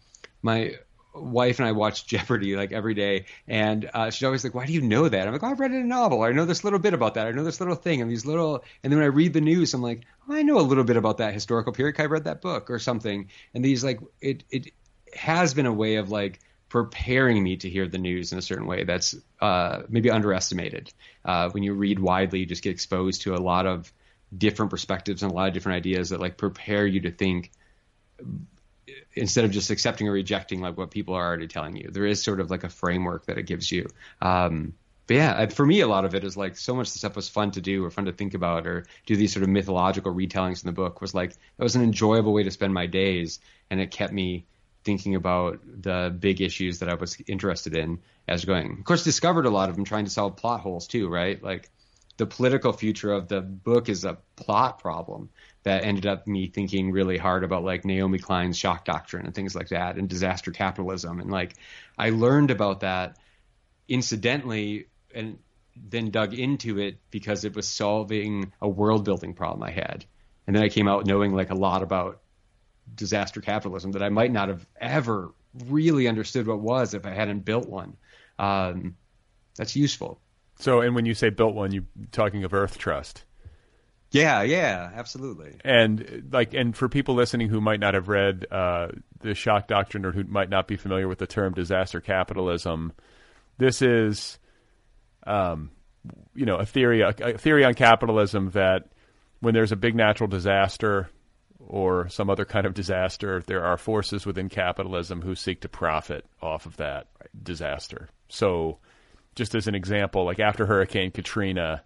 my 0.43 0.77
wife 1.15 1.59
and 1.59 1.69
I 1.69 1.73
watch 1.73 2.07
Jeopardy 2.09 2.57
like 2.57 2.73
every 2.73 2.95
day, 2.95 3.27
and 3.47 3.89
uh, 3.93 4.11
she's 4.11 4.25
always 4.25 4.45
like, 4.45 4.55
"Why 4.55 4.67
do 4.67 4.73
you 4.73 4.81
know 4.81 5.09
that?" 5.09 5.27
I'm 5.27 5.33
like, 5.33 5.43
oh, 5.43 5.49
"I've 5.49 5.61
read 5.61 5.73
it 5.73 5.77
in 5.77 5.83
a 5.83 5.87
novel. 5.87 6.23
I 6.23 6.33
know 6.33 6.45
this 6.45 6.65
little 6.65 6.79
bit 6.79 6.95
about 6.95 7.15
that. 7.15 7.27
I 7.27 7.33
know 7.33 7.45
this 7.45 7.61
little 7.61 7.75
thing, 7.75 8.01
and 8.01 8.11
these 8.11 8.25
little." 8.25 8.65
And 8.83 8.93
then 8.93 8.99
when 8.99 9.07
I 9.07 9.11
read 9.11 9.33
the 9.35 9.41
news, 9.41 9.75
I'm 9.75 9.83
like, 9.83 10.03
oh, 10.29 10.35
"I 10.35 10.43
know 10.43 10.59
a 10.59 10.63
little 10.63 10.85
bit 10.85 10.97
about 10.97 11.19
that 11.19 11.35
historical 11.35 11.73
period. 11.73 11.97
I 11.99 12.07
read 12.07 12.25
that 12.25 12.41
book 12.41 12.71
or 12.71 12.79
something." 12.79 13.29
And 13.53 13.65
these 13.65 13.85
like 13.85 14.01
it 14.21 14.45
it 14.51 14.71
has 15.15 15.55
been 15.55 15.67
a 15.67 15.73
way 15.73 15.97
of 15.97 16.11
like 16.11 16.41
preparing 16.69 17.43
me 17.43 17.57
to 17.59 17.71
hear 17.71 17.87
the 17.87 17.99
news 17.99 18.33
in 18.33 18.39
a 18.39 18.43
certain 18.43 18.67
way 18.67 18.85
that's 18.85 19.15
uh, 19.41 19.83
maybe 19.89 20.11
underestimated. 20.11 20.93
Uh, 21.25 21.51
when 21.51 21.63
you 21.63 21.75
read 21.75 21.99
widely, 21.99 22.41
you 22.41 22.47
just 22.47 22.63
get 22.63 22.71
exposed 22.71 23.23
to 23.23 23.35
a 23.35 23.39
lot 23.39 23.67
of 23.67 23.93
different 24.37 24.71
perspectives 24.71 25.23
and 25.23 25.31
a 25.31 25.35
lot 25.35 25.49
of 25.49 25.55
different 25.55 25.77
ideas 25.77 26.11
that 26.11 26.21
like 26.21 26.37
prepare 26.37 26.87
you 26.87 27.01
to 27.01 27.11
think 27.11 27.53
instead 29.15 29.45
of 29.45 29.51
just 29.51 29.71
accepting 29.71 30.09
or 30.09 30.13
rejecting 30.13 30.61
like 30.61 30.77
what 30.77 30.91
people 30.91 31.15
are 31.15 31.25
already 31.25 31.47
telling 31.47 31.77
you. 31.77 31.89
There 31.91 32.07
is 32.07 32.23
sort 32.23 32.41
of 32.41 32.51
like 32.51 32.65
a 32.65 32.69
framework 32.69 33.27
that 33.27 33.39
it 33.39 33.45
gives 33.45 33.71
you. 33.71 33.89
Um, 34.21 34.75
but 35.07 35.17
yeah, 35.17 35.47
for 35.47 35.67
me, 35.67 35.81
a 35.81 35.87
lot 35.87 36.05
of 36.05 36.15
it 36.15 36.25
is 36.25 36.37
like 36.37 36.57
so 36.57 36.75
much 36.75 36.93
the 36.93 36.99
stuff 36.99 37.15
was 37.15 37.29
fun 37.29 37.51
to 37.53 37.61
do 37.61 37.85
or 37.85 37.91
fun 37.91 38.07
to 38.07 38.13
think 38.13 38.35
about 38.35 38.67
or 38.67 38.87
do 39.07 39.17
these 39.17 39.33
sort 39.33 39.43
of 39.43 39.51
mythological 39.51 40.15
retellings 40.15 40.65
in 40.65 40.69
the 40.69 40.73
book 40.73 41.01
was 41.01 41.15
like 41.15 41.33
it 41.33 41.63
was 41.63 41.77
an 41.77 41.83
enjoyable 41.83 42.33
way 42.33 42.43
to 42.43 42.51
spend 42.51 42.73
my 42.73 42.87
days 42.87 43.39
and 43.71 43.81
it 43.81 43.91
kept 43.91 44.13
me 44.13 44.47
thinking 44.85 45.15
about 45.15 45.61
the 45.65 46.15
big 46.19 46.41
issues 46.41 46.79
that 46.81 46.89
I 46.89 46.95
was 46.95 47.17
interested 47.27 47.77
in 47.77 48.01
as 48.29 48.45
going. 48.45 48.79
Of 48.79 48.85
course, 48.85 49.03
discovered 49.03 49.47
a 49.47 49.51
lot 49.51 49.69
of 49.69 49.77
them 49.77 49.85
trying 49.85 50.05
to 50.05 50.11
solve 50.11 50.37
plot 50.37 50.61
holes 50.61 50.87
too, 50.87 51.09
right? 51.09 51.43
Like 51.43 51.71
the 52.17 52.27
political 52.27 52.73
future 52.73 53.13
of 53.13 53.29
the 53.29 53.41
book 53.41 53.89
is 53.89 54.05
a 54.05 54.19
plot 54.37 54.79
problem 54.79 55.31
that 55.65 55.85
ended 55.85 56.07
up 56.07 56.27
me 56.27 56.47
thinking 56.47 56.93
really 56.93 57.17
hard 57.17 57.43
about 57.43 57.65
like 57.65 57.85
Naomi 57.85 58.19
Klein's 58.19 58.57
shock 58.57 58.85
doctrine 58.85 59.27
and 59.27 59.35
things 59.35 59.55
like 59.55 59.69
that 59.69 59.97
and 59.97 60.09
disaster 60.09 60.51
capitalism. 60.51 61.19
And 61.21 61.31
like 61.31 61.55
I 61.99 62.11
learned 62.11 62.51
about 62.51 62.81
that 62.81 63.17
incidentally 63.89 64.87
and 65.15 65.39
then 65.77 66.11
dug 66.11 66.35
into 66.35 66.79
it 66.79 66.99
because 67.11 67.45
it 67.45 67.57
was 67.57 67.67
solving 67.67 68.53
a 68.61 68.69
world 68.69 69.05
building 69.05 69.35
problem 69.35 69.63
I 69.63 69.71
had. 69.71 70.05
And 70.47 70.55
then 70.55 70.63
I 70.63 70.69
came 70.69 70.87
out 70.87 71.07
knowing 71.07 71.35
like 71.35 71.51
a 71.51 71.55
lot 71.55 71.83
about 71.83 72.21
disaster 72.95 73.41
capitalism 73.41 73.93
that 73.93 74.03
I 74.03 74.09
might 74.09 74.33
not 74.33 74.49
have 74.49 74.67
ever 74.81 75.33
really 75.67 76.09
understood 76.09 76.47
what 76.47 76.61
was 76.61 76.95
if 76.95 77.07
I 77.07 77.11
hadn't 77.11 77.45
built 77.45 77.69
one. 77.69 77.97
Um, 78.39 78.97
that's 79.57 79.77
useful. 79.77 80.21
So, 80.59 80.81
and 80.81 80.95
when 80.95 81.07
you 81.07 81.15
say 81.15 81.31
built 81.31 81.55
one, 81.55 81.73
you're 81.73 81.85
talking 82.13 82.45
of 82.45 82.55
Earth 82.55 82.79
Trust. 82.79 83.25
Yeah, 84.11 84.43
yeah, 84.43 84.91
absolutely. 84.95 85.57
And 85.65 86.29
like, 86.31 86.55
and 86.55 86.77
for 86.77 86.89
people 86.89 87.17
listening 87.17 87.49
who 87.49 87.61
might 87.61 87.81
not 87.81 87.95
have 87.95 88.09
read 88.09 88.47
uh, 88.51 88.89
the 89.21 89.35
shock 89.35 89.67
doctrine 89.67 90.05
or 90.05 90.13
who 90.13 90.23
might 90.25 90.49
not 90.49 90.69
be 90.69 90.77
familiar 90.77 91.09
with 91.09 91.19
the 91.19 91.27
term 91.27 91.53
disaster 91.53 92.01
capitalism, 92.01 92.93
this 93.59 93.83
is, 93.83 94.39
um, 95.27 95.71
you 96.33 96.47
know, 96.47 96.57
a 96.57 96.67
theory, 96.67 97.01
a, 97.01 97.09
a 97.09 97.39
theory 97.39 97.65
on 97.65 97.75
capitalism 97.75 98.51
that 98.51 98.87
when 99.41 99.53
there's 99.53 99.73
a 99.73 99.77
big 99.77 99.97
natural 99.97 100.29
disaster, 100.29 101.11
or 101.67 102.09
some 102.09 102.31
other 102.31 102.45
kind 102.45 102.67
of 102.67 102.75
disaster, 102.75 103.43
there 103.47 103.65
are 103.65 103.77
forces 103.77 104.27
within 104.27 104.49
capitalism 104.49 105.23
who 105.23 105.35
seek 105.35 105.61
to 105.61 105.69
profit 105.69 106.25
off 106.43 106.67
of 106.67 106.77
that 106.77 107.07
disaster. 107.43 108.09
So, 108.29 108.79
just 109.35 109.55
as 109.55 109.67
an 109.67 109.75
example, 109.75 110.25
like 110.25 110.41
after 110.41 110.67
Hurricane 110.67 111.11
Katrina, 111.11 111.83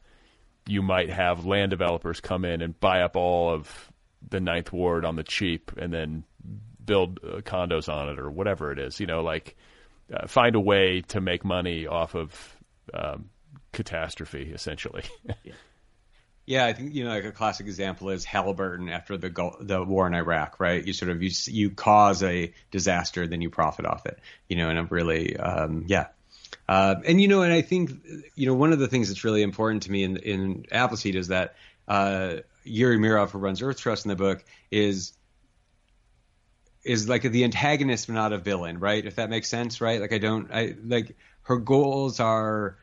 you 0.66 0.82
might 0.82 1.10
have 1.10 1.46
land 1.46 1.70
developers 1.70 2.20
come 2.20 2.44
in 2.44 2.60
and 2.60 2.78
buy 2.78 3.00
up 3.02 3.16
all 3.16 3.52
of 3.52 3.90
the 4.28 4.40
Ninth 4.40 4.72
Ward 4.72 5.04
on 5.04 5.16
the 5.16 5.22
cheap 5.22 5.72
and 5.76 5.92
then 5.92 6.24
build 6.84 7.20
uh, 7.24 7.40
condos 7.40 7.92
on 7.92 8.08
it 8.08 8.18
or 8.18 8.30
whatever 8.30 8.72
it 8.72 8.78
is. 8.78 9.00
You 9.00 9.06
know, 9.06 9.22
like 9.22 9.56
uh, 10.12 10.26
find 10.26 10.56
a 10.56 10.60
way 10.60 11.02
to 11.08 11.20
make 11.20 11.44
money 11.44 11.86
off 11.86 12.14
of 12.14 12.56
um, 12.92 13.30
catastrophe, 13.72 14.50
essentially. 14.52 15.04
yeah. 15.44 15.52
Yeah, 16.48 16.64
I 16.64 16.72
think 16.72 16.94
you 16.94 17.04
know 17.04 17.10
like 17.10 17.26
a 17.26 17.30
classic 17.30 17.66
example 17.66 18.08
is 18.08 18.24
Halliburton 18.24 18.88
after 18.88 19.18
the 19.18 19.52
the 19.60 19.84
war 19.84 20.06
in 20.06 20.14
Iraq, 20.14 20.58
right? 20.58 20.82
You 20.82 20.94
sort 20.94 21.10
of 21.10 21.22
you 21.22 21.30
you 21.44 21.68
cause 21.68 22.22
a 22.22 22.54
disaster, 22.70 23.26
then 23.26 23.42
you 23.42 23.50
profit 23.50 23.84
off 23.84 24.06
it, 24.06 24.18
you 24.48 24.56
know, 24.56 24.70
and 24.70 24.78
I'm 24.78 24.86
really 24.86 25.36
um, 25.36 25.84
yeah. 25.88 26.06
Uh, 26.66 26.94
and 27.04 27.20
you 27.20 27.28
know, 27.28 27.42
and 27.42 27.52
I 27.52 27.60
think 27.60 27.90
you 28.34 28.46
know 28.46 28.54
one 28.54 28.72
of 28.72 28.78
the 28.78 28.88
things 28.88 29.08
that's 29.08 29.24
really 29.24 29.42
important 29.42 29.82
to 29.82 29.92
me 29.92 30.04
in 30.04 30.16
in 30.16 30.64
Appleseed 30.72 31.16
is 31.16 31.28
that 31.28 31.54
uh, 31.86 32.36
Eury 32.66 32.98
Mirov, 32.98 33.28
who 33.28 33.38
runs 33.38 33.60
Earth 33.60 33.78
Trust 33.78 34.06
in 34.06 34.08
the 34.08 34.16
book, 34.16 34.42
is 34.70 35.12
is 36.82 37.10
like 37.10 37.30
the 37.30 37.44
antagonist, 37.44 38.06
but 38.06 38.14
not 38.14 38.32
a 38.32 38.38
villain, 38.38 38.80
right? 38.80 39.04
If 39.04 39.16
that 39.16 39.28
makes 39.28 39.48
sense, 39.48 39.82
right? 39.82 40.00
Like 40.00 40.14
I 40.14 40.18
don't, 40.18 40.50
I 40.50 40.76
like 40.82 41.14
her 41.42 41.58
goals 41.58 42.20
are 42.20 42.78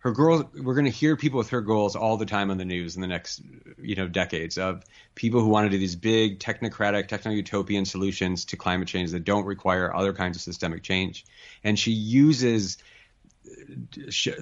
her 0.00 0.12
girls 0.12 0.44
we're 0.54 0.74
going 0.74 0.86
to 0.86 0.90
hear 0.90 1.16
people 1.16 1.38
with 1.38 1.50
her 1.50 1.60
goals 1.60 1.94
all 1.94 2.16
the 2.16 2.26
time 2.26 2.50
on 2.50 2.58
the 2.58 2.64
news 2.64 2.96
in 2.96 3.02
the 3.02 3.06
next 3.06 3.42
you 3.78 3.94
know 3.94 4.08
decades 4.08 4.58
of 4.58 4.82
people 5.14 5.40
who 5.40 5.48
want 5.48 5.66
to 5.66 5.70
do 5.70 5.78
these 5.78 5.96
big 5.96 6.38
technocratic 6.38 7.06
techno-utopian 7.08 7.84
solutions 7.84 8.46
to 8.46 8.56
climate 8.56 8.88
change 8.88 9.10
that 9.12 9.24
don't 9.24 9.44
require 9.44 9.94
other 9.94 10.12
kinds 10.12 10.36
of 10.36 10.42
systemic 10.42 10.82
change. 10.82 11.24
And 11.62 11.78
she 11.78 11.92
uses 11.92 12.78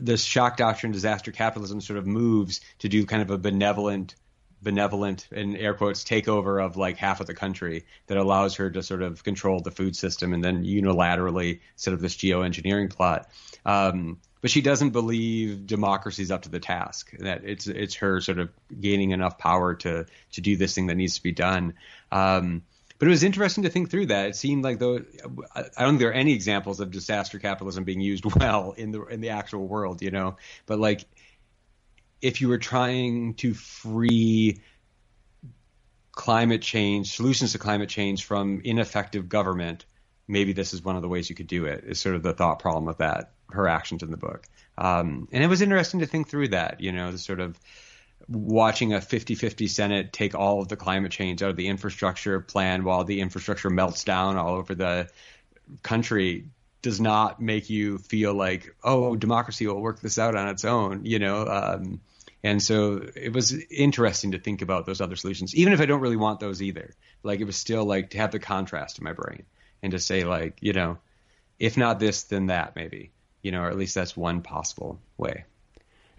this 0.00 0.22
shock 0.22 0.56
doctrine 0.56 0.92
disaster 0.92 1.32
capitalism 1.32 1.80
sort 1.80 1.98
of 1.98 2.06
moves 2.06 2.60
to 2.80 2.88
do 2.88 3.04
kind 3.06 3.22
of 3.22 3.30
a 3.30 3.38
benevolent 3.38 4.14
benevolent 4.60 5.28
in 5.30 5.54
air 5.56 5.72
quotes 5.72 6.02
takeover 6.02 6.64
of 6.64 6.76
like 6.76 6.96
half 6.96 7.20
of 7.20 7.28
the 7.28 7.34
country 7.34 7.84
that 8.08 8.18
allows 8.18 8.56
her 8.56 8.68
to 8.68 8.82
sort 8.82 9.02
of 9.02 9.22
control 9.22 9.60
the 9.60 9.70
food 9.70 9.94
system 9.94 10.32
and 10.32 10.42
then 10.42 10.64
unilaterally 10.64 11.60
set 11.76 11.94
up 11.94 12.00
this 12.00 12.16
geoengineering 12.16 12.90
plot. 12.90 13.28
Um, 13.64 14.18
but 14.40 14.50
she 14.50 14.60
doesn't 14.60 14.90
believe 14.90 15.66
democracy's 15.66 16.30
up 16.30 16.42
to 16.42 16.48
the 16.48 16.60
task. 16.60 17.12
That 17.18 17.44
it's 17.44 17.66
it's 17.66 17.96
her 17.96 18.20
sort 18.20 18.38
of 18.38 18.50
gaining 18.80 19.10
enough 19.10 19.38
power 19.38 19.74
to 19.76 20.06
to 20.32 20.40
do 20.40 20.56
this 20.56 20.74
thing 20.74 20.86
that 20.86 20.96
needs 20.96 21.16
to 21.16 21.22
be 21.22 21.32
done. 21.32 21.74
Um, 22.12 22.62
but 22.98 23.06
it 23.06 23.10
was 23.10 23.22
interesting 23.22 23.62
to 23.64 23.70
think 23.70 23.90
through 23.90 24.06
that. 24.06 24.28
It 24.28 24.36
seemed 24.36 24.64
like 24.64 24.78
though 24.78 25.00
I 25.54 25.62
don't 25.78 25.90
think 25.90 25.98
there 26.00 26.10
are 26.10 26.12
any 26.12 26.32
examples 26.32 26.80
of 26.80 26.90
disaster 26.90 27.38
capitalism 27.38 27.84
being 27.84 28.00
used 28.00 28.24
well 28.38 28.72
in 28.72 28.92
the 28.92 29.04
in 29.06 29.20
the 29.20 29.30
actual 29.30 29.66
world, 29.66 30.02
you 30.02 30.10
know. 30.10 30.36
But 30.66 30.78
like, 30.78 31.04
if 32.20 32.40
you 32.40 32.48
were 32.48 32.58
trying 32.58 33.34
to 33.34 33.54
free 33.54 34.60
climate 36.12 36.62
change 36.62 37.14
solutions 37.14 37.52
to 37.52 37.58
climate 37.58 37.88
change 37.88 38.24
from 38.24 38.60
ineffective 38.64 39.28
government, 39.28 39.84
maybe 40.26 40.52
this 40.52 40.74
is 40.74 40.82
one 40.82 40.96
of 40.96 41.02
the 41.02 41.08
ways 41.08 41.30
you 41.30 41.36
could 41.36 41.46
do 41.46 41.66
it. 41.66 41.84
Is 41.86 42.00
sort 42.00 42.16
of 42.16 42.22
the 42.22 42.34
thought 42.34 42.58
problem 42.58 42.88
of 42.88 42.98
that 42.98 43.32
her 43.50 43.68
actions 43.68 44.02
in 44.02 44.10
the 44.10 44.16
book. 44.16 44.46
Um, 44.76 45.28
and 45.32 45.42
it 45.42 45.48
was 45.48 45.62
interesting 45.62 46.00
to 46.00 46.06
think 46.06 46.28
through 46.28 46.48
that, 46.48 46.80
you 46.80 46.92
know, 46.92 47.10
the 47.10 47.18
sort 47.18 47.40
of 47.40 47.58
watching 48.28 48.92
a 48.92 48.98
50-50 48.98 49.68
Senate 49.68 50.12
take 50.12 50.34
all 50.34 50.60
of 50.60 50.68
the 50.68 50.76
climate 50.76 51.12
change 51.12 51.42
out 51.42 51.50
of 51.50 51.56
the 51.56 51.68
infrastructure 51.68 52.40
plan 52.40 52.84
while 52.84 53.04
the 53.04 53.20
infrastructure 53.20 53.70
melts 53.70 54.04
down 54.04 54.36
all 54.36 54.54
over 54.54 54.74
the 54.74 55.08
country 55.82 56.44
does 56.82 57.00
not 57.00 57.40
make 57.40 57.70
you 57.70 57.98
feel 57.98 58.34
like, 58.34 58.74
oh, 58.84 59.16
democracy 59.16 59.66
will 59.66 59.80
work 59.80 60.00
this 60.00 60.18
out 60.18 60.36
on 60.36 60.48
its 60.48 60.64
own, 60.64 61.04
you 61.04 61.18
know. 61.18 61.46
Um, 61.46 62.00
and 62.44 62.62
so 62.62 63.04
it 63.16 63.32
was 63.32 63.52
interesting 63.52 64.32
to 64.32 64.38
think 64.38 64.62
about 64.62 64.86
those 64.86 65.00
other 65.00 65.16
solutions, 65.16 65.54
even 65.56 65.72
if 65.72 65.80
I 65.80 65.86
don't 65.86 66.00
really 66.00 66.16
want 66.16 66.38
those 66.38 66.62
either. 66.62 66.94
Like 67.22 67.40
it 67.40 67.44
was 67.44 67.56
still 67.56 67.84
like 67.84 68.10
to 68.10 68.18
have 68.18 68.30
the 68.30 68.38
contrast 68.38 68.98
in 68.98 69.04
my 69.04 69.12
brain 69.12 69.42
and 69.82 69.92
to 69.92 69.98
say 69.98 70.24
like, 70.24 70.58
you 70.60 70.72
know, 70.72 70.98
if 71.58 71.76
not 71.76 71.98
this, 71.98 72.24
then 72.24 72.46
that 72.46 72.76
maybe 72.76 73.10
you 73.42 73.52
know, 73.52 73.62
or 73.62 73.68
at 73.68 73.76
least 73.76 73.94
that's 73.94 74.16
one 74.16 74.42
possible 74.42 74.98
way. 75.16 75.44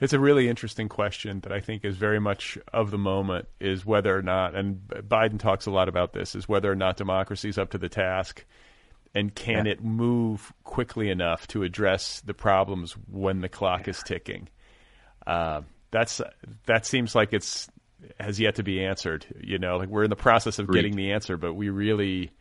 It's 0.02 0.14
a 0.14 0.20
really 0.20 0.48
interesting 0.48 0.88
question 0.88 1.42
that 1.42 1.52
I 1.52 1.60
think 1.60 1.84
is 1.84 1.98
very 1.98 2.20
much 2.20 2.58
of 2.72 2.90
the 2.90 2.98
moment 2.98 3.48
is 3.60 3.86
whether 3.86 4.18
or 4.18 4.22
not, 4.22 4.56
and 4.56 4.88
Biden 4.88 5.40
talks 5.40 5.66
a 5.66 5.72
lot 5.72 5.90
about 5.90 6.14
this, 6.14 6.36
is 6.36 6.48
whether 6.48 6.72
or 6.72 6.76
not 6.76 6.96
democracy 6.96 7.50
is 7.50 7.58
up 7.58 7.72
to 7.72 7.78
the 7.78 7.90
task 7.90 8.46
and 9.14 9.34
can 9.34 9.66
yeah. 9.66 9.74
it 9.74 9.84
move 9.84 10.54
quickly 10.64 11.10
enough 11.10 11.48
to 11.48 11.64
address 11.64 12.22
the 12.22 12.34
problems 12.34 12.94
when 13.12 13.42
the 13.42 13.50
clock 13.50 13.88
yeah. 13.88 13.92
is 13.92 14.04
ticking. 14.04 14.48
Uh, 15.26 15.62
that's 15.92 16.22
that 16.66 16.86
seems 16.86 17.16
like 17.16 17.34
it's 17.34 17.68
has 18.20 18.40
yet 18.40 18.56
to 18.56 18.64
be 18.64 18.84
answered. 18.84 19.26
You 19.42 19.58
know, 19.58 19.78
like 19.78 19.90
we're 19.90 20.04
in 20.04 20.10
the 20.10 20.16
process 20.16 20.60
of 20.60 20.72
getting 20.72 20.96
the 20.96 21.12
answer, 21.12 21.38
but 21.38 21.54
we 21.54 21.70
really 21.70 22.32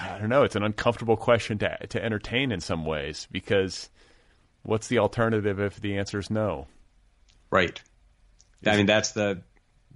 I 0.00 0.18
don't 0.18 0.28
know. 0.28 0.42
It's 0.42 0.56
an 0.56 0.62
uncomfortable 0.62 1.16
question 1.16 1.58
to 1.58 1.86
to 1.88 2.04
entertain 2.04 2.52
in 2.52 2.60
some 2.60 2.84
ways 2.84 3.26
because 3.30 3.88
what's 4.62 4.88
the 4.88 4.98
alternative 4.98 5.60
if 5.60 5.80
the 5.80 5.96
answer 5.98 6.18
is 6.18 6.30
no? 6.30 6.66
Right. 7.50 7.80
Is 8.62 8.68
I 8.68 8.76
mean, 8.76 8.86
that's 8.86 9.12
the 9.12 9.42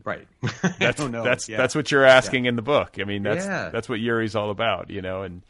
right. 0.05 0.26
that's 0.78 1.03
that's 1.03 1.48
yeah. 1.48 1.57
that's 1.57 1.74
what 1.74 1.90
you're 1.90 2.05
asking 2.05 2.44
yeah. 2.44 2.51
in 2.51 2.57
the 2.57 2.62
book. 2.62 2.96
I 3.01 3.05
mean, 3.05 3.22
that's 3.22 3.44
yeah. 3.44 3.68
that's 3.70 3.88
what 3.88 4.01
Eury's 4.01 4.34
all 4.34 4.51
about, 4.51 4.90
you 4.90 5.03
know, 5.03 5.22
and. 5.22 5.42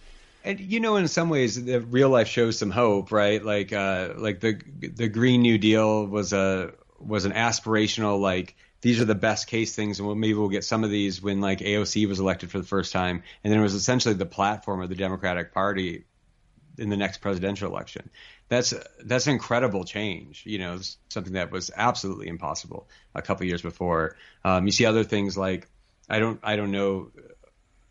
And 0.42 0.58
you 0.58 0.80
know, 0.80 0.96
in 0.96 1.06
some 1.06 1.28
ways, 1.28 1.62
the 1.62 1.82
real 1.82 2.08
life 2.08 2.26
shows 2.26 2.58
some 2.58 2.70
hope, 2.70 3.12
right? 3.12 3.44
Like, 3.44 3.74
uh, 3.74 4.14
like 4.16 4.40
the 4.40 4.58
the 4.78 5.06
Green 5.06 5.42
New 5.42 5.58
Deal 5.58 6.06
was 6.06 6.32
a 6.32 6.72
was 6.98 7.26
an 7.26 7.32
aspirational 7.32 8.18
like 8.18 8.56
these 8.80 9.00
are 9.00 9.04
the 9.04 9.14
best 9.14 9.46
case 9.46 9.74
things, 9.74 9.98
and 9.98 10.06
we'll, 10.06 10.16
maybe 10.16 10.34
we'll 10.34 10.48
get 10.48 10.64
some 10.64 10.84
of 10.84 10.90
these 10.90 11.22
when 11.22 11.40
like 11.40 11.60
AOC 11.60 12.08
was 12.08 12.20
elected 12.20 12.50
for 12.50 12.58
the 12.58 12.66
first 12.66 12.92
time, 12.92 13.22
and 13.44 13.52
then 13.52 13.60
it 13.60 13.62
was 13.62 13.74
essentially 13.74 14.14
the 14.14 14.26
platform 14.26 14.80
of 14.80 14.88
the 14.88 14.94
Democratic 14.94 15.52
Party 15.52 16.04
in 16.78 16.88
the 16.88 16.96
next 16.96 17.18
presidential 17.18 17.70
election. 17.70 18.10
That's 18.48 18.74
that's 19.04 19.26
an 19.26 19.34
incredible 19.34 19.84
change. 19.84 20.42
You 20.46 20.58
know, 20.58 20.80
something 21.08 21.34
that 21.34 21.50
was 21.50 21.70
absolutely 21.74 22.28
impossible 22.28 22.88
a 23.14 23.22
couple 23.22 23.46
years 23.46 23.62
before. 23.62 24.16
Um, 24.44 24.66
you 24.66 24.72
see 24.72 24.86
other 24.86 25.04
things 25.04 25.36
like 25.36 25.68
I 26.08 26.18
don't 26.18 26.40
I 26.42 26.56
don't 26.56 26.72
know 26.72 27.10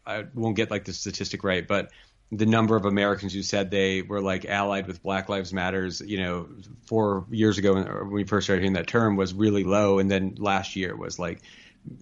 I 0.10 0.26
won't 0.34 0.56
get 0.56 0.72
like 0.72 0.86
the 0.86 0.94
statistic 0.94 1.44
right, 1.44 1.66
but 1.68 1.92
the 2.32 2.46
number 2.46 2.76
of 2.76 2.86
Americans 2.86 3.34
who 3.34 3.42
said 3.42 3.72
they 3.72 4.02
were 4.02 4.22
like 4.22 4.46
allied 4.46 4.88
with 4.88 5.02
Black 5.02 5.30
Lives 5.30 5.52
Matters, 5.52 6.02
you 6.02 6.20
know, 6.20 6.48
four 6.86 7.26
years 7.32 7.58
ago 7.58 7.74
when 7.74 8.12
we 8.12 8.24
first 8.24 8.46
started 8.46 8.62
hearing 8.62 8.74
that 8.74 8.88
term 8.88 9.16
was 9.16 9.34
really 9.34 9.64
low, 9.64 10.00
and 10.00 10.10
then 10.10 10.36
last 10.38 10.76
year 10.76 10.96
was 10.96 11.18
like 11.18 11.42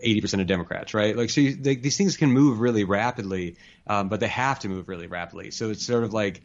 80% 0.06 0.42
of 0.42 0.48
Democrats, 0.48 0.94
right? 0.94 1.16
Like, 1.16 1.30
so 1.30 1.42
you, 1.42 1.56
they, 1.56 1.76
these 1.76 1.98
things 1.98 2.18
can 2.18 2.32
move 2.32 2.60
really 2.60 2.84
rapidly, 2.84 3.56
um, 3.86 4.10
but 4.10 4.20
they 4.20 4.28
have 4.28 4.60
to 4.60 4.70
move 4.70 4.90
really 4.90 5.08
rapidly. 5.08 5.52
So 5.52 5.70
it's 5.70 5.86
sort 5.86 6.04
of 6.04 6.14
like 6.14 6.42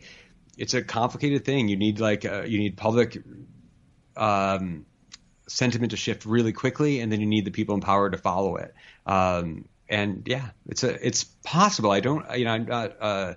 it's 0.57 0.75
a 0.75 0.83
complicated 0.83 1.45
thing. 1.45 1.69
You 1.69 1.77
need 1.77 1.99
like 1.99 2.25
uh, 2.25 2.43
you 2.43 2.59
need 2.59 2.77
public 2.77 3.21
um, 4.17 4.87
sentiment 5.49 5.91
to 5.91 5.97
shift 5.97 6.25
really 6.25 6.53
quickly, 6.53 7.01
and 7.01 7.11
then 7.11 7.21
you 7.21 7.27
need 7.27 7.45
the 7.45 7.51
people 7.51 7.75
in 7.75 7.81
power 7.81 8.09
to 8.11 8.19
follow 8.19 8.57
it. 8.57 8.75
Um, 9.07 9.65
and 9.89 10.23
yeah, 10.27 10.51
it's 10.69 10.85
a 10.85 11.07
it's 11.07 11.25
possible. 11.25 11.91
I 11.91 11.99
don't, 11.99 12.39
you 12.39 12.45
know, 12.45 12.53
I'm 12.53 12.67
not. 12.67 12.97
Uh, 13.01 13.35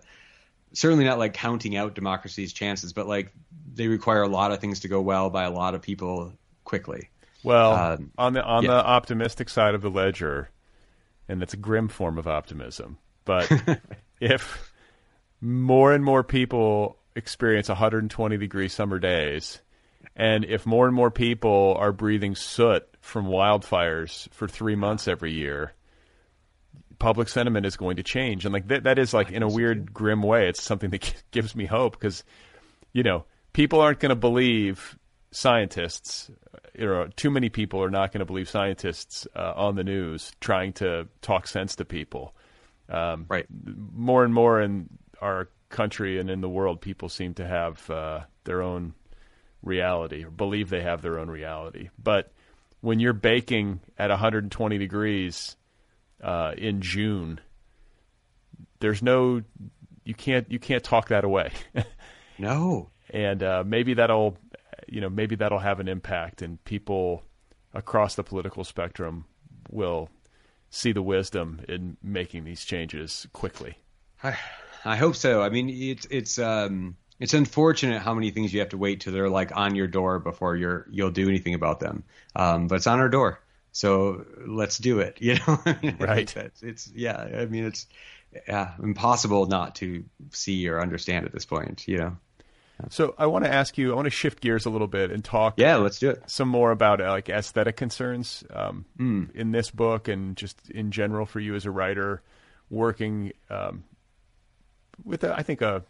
certainly 0.76 1.06
not 1.06 1.18
like 1.18 1.34
counting 1.34 1.76
out 1.76 1.96
democracy's 1.96 2.54
chances, 2.54 2.94
but 2.94 3.08
like 3.08 3.32
they 3.74 3.88
require 3.88 4.22
a 4.22 4.28
lot 4.28 4.52
of 4.52 4.60
things 4.60 4.82
to 4.82 4.88
go 4.88 5.02
well 5.02 5.30
by 5.30 5.44
a 5.44 5.52
lot 5.52 5.74
of 5.74 5.82
people 5.82 6.34
quickly. 6.64 7.10
Well, 7.44 7.74
um, 7.74 8.12
on 8.18 8.34
the 8.34 8.44
on 8.44 8.64
yeah. 8.64 8.72
the 8.72 8.86
optimistic 8.86 9.50
side 9.50 9.76
of 9.76 9.82
the 9.82 9.90
ledger, 9.90 10.50
and 11.28 11.42
it's 11.44 11.54
a 11.54 11.58
grim 11.58 11.88
form 11.88 12.18
of 12.18 12.28
optimism, 12.28 12.98
but 13.24 13.52
if 14.20 14.74
more 15.42 15.94
and 15.94 16.04
more 16.04 16.24
people 16.24 16.98
experience 17.16 17.70
120 17.70 18.38
degree 18.38 18.68
summer 18.68 18.98
days, 18.98 19.62
and 20.16 20.44
if 20.44 20.66
more 20.66 20.88
and 20.88 20.96
more 20.96 21.12
people 21.12 21.76
are 21.80 21.92
breathing 21.92 22.36
soot 22.36 22.88
from 23.00 23.28
wildfires 23.28 24.28
for 24.34 24.48
three 24.48 24.76
months 24.76 25.08
every 25.08 25.32
year, 25.32 25.74
public 27.00 27.30
sentiment 27.30 27.66
is 27.66 27.78
going 27.78 27.98
to 27.98 28.04
change, 28.04 28.46
and 28.46 28.54
like 28.54 28.68
that, 28.68 28.84
that 28.84 29.00
is 29.00 29.14
like 29.14 29.32
in 29.32 29.44
a 29.44 29.48
weird, 29.48 29.94
grim 29.94 30.22
way. 30.22 30.48
It's 30.48 30.62
something 30.62 30.90
that 30.92 31.24
gives 31.32 31.56
me 31.56 31.66
hope 31.66 31.94
because, 31.94 32.24
you 32.94 33.04
know, 33.04 33.26
people 33.54 33.80
aren't 33.80 34.00
going 34.00 34.10
to 34.10 34.16
believe 34.16 34.98
scientists. 35.32 36.32
You 36.78 36.86
know, 36.86 37.08
too 37.16 37.30
many 37.30 37.50
people 37.50 37.82
are 37.82 37.90
not 37.90 38.12
going 38.12 38.20
to 38.20 38.26
believe 38.26 38.50
scientists 38.50 39.28
uh, 39.36 39.54
on 39.56 39.76
the 39.76 39.84
news 39.84 40.32
trying 40.42 40.74
to 40.74 41.08
talk 41.22 41.48
sense 41.48 41.76
to 41.78 41.86
people. 41.86 42.36
Um, 42.90 43.26
right. 43.30 43.46
More 43.94 44.24
and 44.24 44.34
more 44.34 44.62
in 44.62 44.90
our 45.22 45.50
country 45.70 46.20
and 46.20 46.30
in 46.30 46.42
the 46.42 46.50
world, 46.50 46.82
people 46.82 47.10
seem 47.10 47.34
to 47.36 47.48
have 47.48 47.90
uh, 47.90 48.22
their 48.44 48.62
own 48.62 48.94
reality 49.64 50.24
or 50.24 50.32
believe 50.32 50.70
they 50.70 50.82
have 50.82 51.02
their 51.02 51.20
own 51.20 51.30
reality. 51.30 51.90
But 52.02 52.32
when 52.82 53.00
you're 53.00 53.14
baking 53.14 53.80
at 53.98 54.10
120 54.10 54.78
degrees 54.78 55.56
uh, 56.24 56.54
in 56.58 56.82
June, 56.82 57.40
there's 58.80 59.02
no 59.02 59.42
you 60.04 60.14
can't 60.14 60.50
you 60.52 60.60
can't 60.60 60.84
talk 60.84 61.10
that 61.10 61.24
away. 61.24 61.52
no. 62.38 62.90
And 63.10 63.44
uh, 63.44 63.64
maybe 63.66 63.94
that'll 63.96 64.38
you 64.88 65.02
know 65.02 65.10
maybe 65.10 65.36
that'll 65.36 65.60
have 65.60 65.80
an 65.80 65.88
impact, 65.88 66.42
and 66.42 66.64
people 66.64 67.24
across 67.74 68.16
the 68.16 68.24
political 68.24 68.64
spectrum 68.64 69.26
will 69.70 70.10
see 70.70 70.92
the 70.92 71.02
wisdom 71.02 71.62
in 71.68 71.98
making 72.04 72.44
these 72.44 72.66
changes 72.66 73.28
quickly. 73.34 73.78
I, 74.24 74.38
I 74.84 74.96
hope 74.96 75.16
so. 75.16 75.42
I 75.42 75.50
mean, 75.50 75.70
it's 75.70 76.08
it's 76.10 76.40
um, 76.40 76.96
it's 77.20 77.34
unfortunate 77.34 78.02
how 78.02 78.14
many 78.14 78.32
things 78.32 78.54
you 78.54 78.60
have 78.60 78.70
to 78.70 78.78
wait 78.78 79.02
till 79.02 79.14
they're 79.14 79.30
like 79.30 79.56
on 79.56 79.76
your 79.76 79.88
door 79.88 80.20
before 80.20 80.56
you're 80.56 80.86
you'll 80.92 81.12
do 81.12 81.28
anything 81.28 81.54
about 81.54 81.80
them. 81.80 82.04
Um, 82.36 82.68
but 82.68 82.76
it's 82.76 82.88
on 82.88 83.00
our 83.00 83.10
door. 83.10 83.40
So 83.76 84.26
let's 84.48 84.78
do 84.78 85.00
it. 85.00 85.18
You 85.22 85.36
know, 85.36 85.60
right? 86.00 86.34
it's 86.62 86.90
yeah. 86.96 87.18
I 87.18 87.46
mean, 87.46 87.66
it's 87.66 87.88
yeah, 88.48 88.72
impossible 88.82 89.48
not 89.48 89.76
to 89.76 90.06
see 90.32 90.70
or 90.70 90.80
understand 90.80 91.26
at 91.26 91.34
this 91.34 91.46
point. 91.46 91.86
You 91.86 91.98
know. 91.98 92.18
So 92.90 93.16
I 93.18 93.26
want 93.26 93.44
to 93.44 93.54
ask 93.54 93.78
you. 93.78 93.92
I 93.92 93.96
want 93.96 94.06
to 94.06 94.12
shift 94.12 94.40
gears 94.40 94.66
a 94.66 94.70
little 94.70 94.88
bit 94.88 95.12
and 95.12 95.26
talk. 95.26 95.56
Yeah, 95.58 95.76
let's 95.76 96.00
do 96.00 96.10
it. 96.10 96.24
Some 96.28 96.48
more 96.48 96.72
about 96.72 97.02
uh, 97.02 97.10
like 97.10 97.28
aesthetic 97.28 97.76
concerns 97.76 98.46
um, 98.50 98.86
mm. 98.98 99.36
in 99.36 99.52
this 99.52 99.72
book 99.72 100.08
and 100.08 100.38
just 100.38 100.70
in 100.70 100.92
general 100.92 101.26
for 101.26 101.42
you 101.42 101.54
as 101.56 101.66
a 101.66 101.72
writer, 101.72 102.22
working 102.70 103.34
um, 103.50 103.84
with 105.04 105.26
a, 105.26 105.36
I 105.36 105.44
think 105.44 105.62
a 105.62 105.84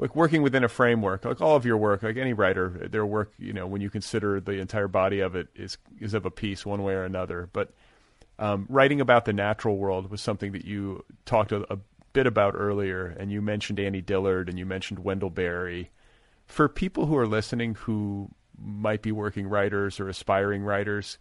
like 0.00 0.16
working 0.16 0.40
within 0.40 0.64
a 0.64 0.68
framework, 0.68 1.26
like 1.26 1.42
all 1.42 1.56
of 1.56 1.66
your 1.66 1.76
work, 1.76 2.02
like 2.02 2.16
any 2.16 2.32
writer, 2.32 2.70
their 2.90 3.04
work, 3.04 3.34
you 3.38 3.52
know, 3.52 3.66
when 3.66 3.82
you 3.82 3.90
consider 3.90 4.40
the 4.40 4.52
entire 4.52 4.88
body 4.88 5.20
of 5.20 5.36
it 5.36 5.48
is 5.54 5.76
is 6.00 6.14
of 6.14 6.24
a 6.24 6.30
piece 6.30 6.64
one 6.64 6.82
way 6.82 6.94
or 6.94 7.04
another. 7.04 7.50
But 7.52 7.74
um, 8.38 8.64
writing 8.70 9.02
about 9.02 9.26
the 9.26 9.34
natural 9.34 9.76
world 9.76 10.10
was 10.10 10.22
something 10.22 10.52
that 10.52 10.64
you 10.64 11.04
talked 11.26 11.52
a, 11.52 11.70
a, 11.70 11.78
bit 12.12 12.26
about 12.26 12.54
earlier, 12.56 13.14
and 13.20 13.30
you 13.30 13.40
mentioned 13.40 13.78
Annie 13.78 14.00
Dillard 14.00 14.48
and 14.48 14.58
you 14.58 14.66
mentioned 14.66 14.98
Wendell 14.98 15.30
Berry. 15.30 15.90
For 16.46 16.68
people 16.68 17.06
who 17.06 17.16
are 17.16 17.26
listening 17.26 17.76
who 17.76 18.30
might 18.58 19.00
be 19.00 19.12
working 19.12 19.46
writers 19.46 20.00
or 20.00 20.08
aspiring 20.08 20.64
writers, 20.64 21.18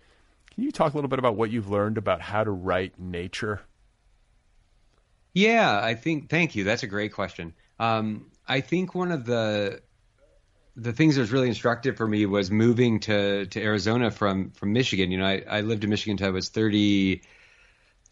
can 0.49 0.63
you 0.63 0.71
talk 0.71 0.93
a 0.93 0.97
little 0.97 1.09
bit 1.09 1.19
about 1.19 1.35
what 1.35 1.51
you've 1.51 1.69
learned 1.69 1.99
about 1.99 2.21
how 2.21 2.43
to 2.43 2.49
write 2.49 2.97
nature? 2.97 3.61
Yeah, 5.33 5.79
I 5.79 5.93
think. 5.93 6.29
Thank 6.29 6.55
you. 6.55 6.63
That's 6.63 6.81
a 6.81 6.87
great 6.87 7.13
question. 7.13 7.53
Um, 7.77 8.31
I 8.49 8.61
think 8.61 8.95
one 8.95 9.11
of 9.11 9.25
the 9.25 9.81
the 10.75 10.93
things 10.93 11.15
that 11.15 11.21
was 11.21 11.31
really 11.31 11.49
instructive 11.49 11.97
for 11.97 12.07
me 12.07 12.25
was 12.25 12.49
moving 12.49 12.99
to 13.01 13.45
to 13.45 13.61
Arizona 13.61 14.09
from 14.09 14.51
from 14.51 14.73
Michigan. 14.73 15.11
You 15.11 15.19
know, 15.19 15.25
I, 15.25 15.43
I 15.47 15.61
lived 15.61 15.83
in 15.83 15.89
Michigan 15.91 16.13
until 16.13 16.27
I 16.27 16.31
was 16.31 16.49
thirty 16.49 17.21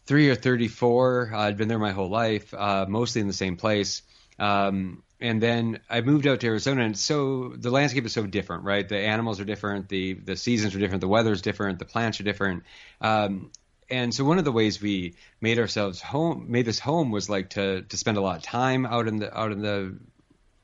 three 0.06 0.30
or 0.30 0.36
thirty 0.36 0.68
four. 0.68 1.32
Uh, 1.34 1.40
I'd 1.40 1.58
been 1.58 1.68
there 1.68 1.80
my 1.80 1.92
whole 1.92 2.10
life, 2.10 2.54
uh, 2.54 2.86
mostly 2.88 3.22
in 3.22 3.28
the 3.28 3.34
same 3.34 3.58
place. 3.58 4.04
Um, 4.38 5.02
and 5.20 5.42
then 5.42 5.80
I 5.90 6.02
moved 6.02 6.28
out 6.28 6.42
to 6.42 6.48
Arizona, 6.48 6.84
and 6.84 6.96
so 6.96 7.54
the 7.58 7.72
landscape 7.72 8.06
is 8.06 8.14
so 8.14 8.28
different, 8.28 8.64
right? 8.64 8.88
The 8.88 9.00
animals 9.00 9.40
are 9.40 9.46
different, 9.46 9.90
the 9.90 10.14
the 10.14 10.36
seasons 10.36 10.76
are 10.76 10.80
different, 10.80 11.02
the 11.02 11.08
weather 11.08 11.32
is 11.32 11.42
different, 11.42 11.80
the 11.80 11.86
plants 11.86 12.20
are 12.20 12.24
different. 12.24 12.64
Um, 13.02 13.52
and 13.90 14.14
so 14.14 14.24
one 14.26 14.38
of 14.38 14.46
the 14.46 14.52
ways 14.52 14.80
we 14.82 15.16
made 15.42 15.58
ourselves 15.58 16.02
home, 16.02 16.46
made 16.50 16.66
this 16.66 16.80
home, 16.80 17.10
was 17.10 17.30
like 17.30 17.52
to 17.52 17.82
to 17.82 17.98
spend 17.98 18.18
a 18.18 18.22
lot 18.22 18.38
of 18.38 18.44
time 18.44 18.86
out 18.86 19.08
in 19.08 19.18
the 19.18 19.36
out 19.36 19.52
in 19.52 19.62
the 19.64 19.98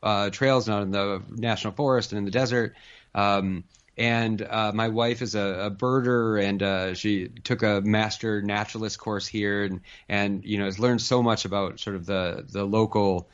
uh, 0.04 0.30
trails 0.30 0.68
and 0.68 0.76
out 0.76 0.84
in 0.84 0.92
the 0.92 1.24
national 1.30 1.74
forest 1.74 2.12
and 2.12 2.20
in 2.20 2.26
the 2.26 2.32
desert. 2.32 2.76
Um, 3.16 3.64
and 3.98 4.42
uh, 4.42 4.72
my 4.74 4.90
wife 4.90 5.22
is 5.22 5.36
a, 5.36 5.68
a 5.68 5.72
birder, 5.72 6.44
and 6.44 6.64
uh, 6.64 6.94
she 6.96 7.28
took 7.28 7.62
a 7.62 7.82
master 7.82 8.42
naturalist 8.42 8.98
course 8.98 9.28
here, 9.28 9.66
and 9.66 9.82
and 10.10 10.44
you 10.44 10.58
know 10.58 10.66
has 10.66 10.80
learned 10.80 11.02
so 11.02 11.22
much 11.22 11.46
about 11.46 11.80
sort 11.80 11.96
of 11.96 12.06
the 12.06 12.44
the 12.50 12.64
local 12.64 13.30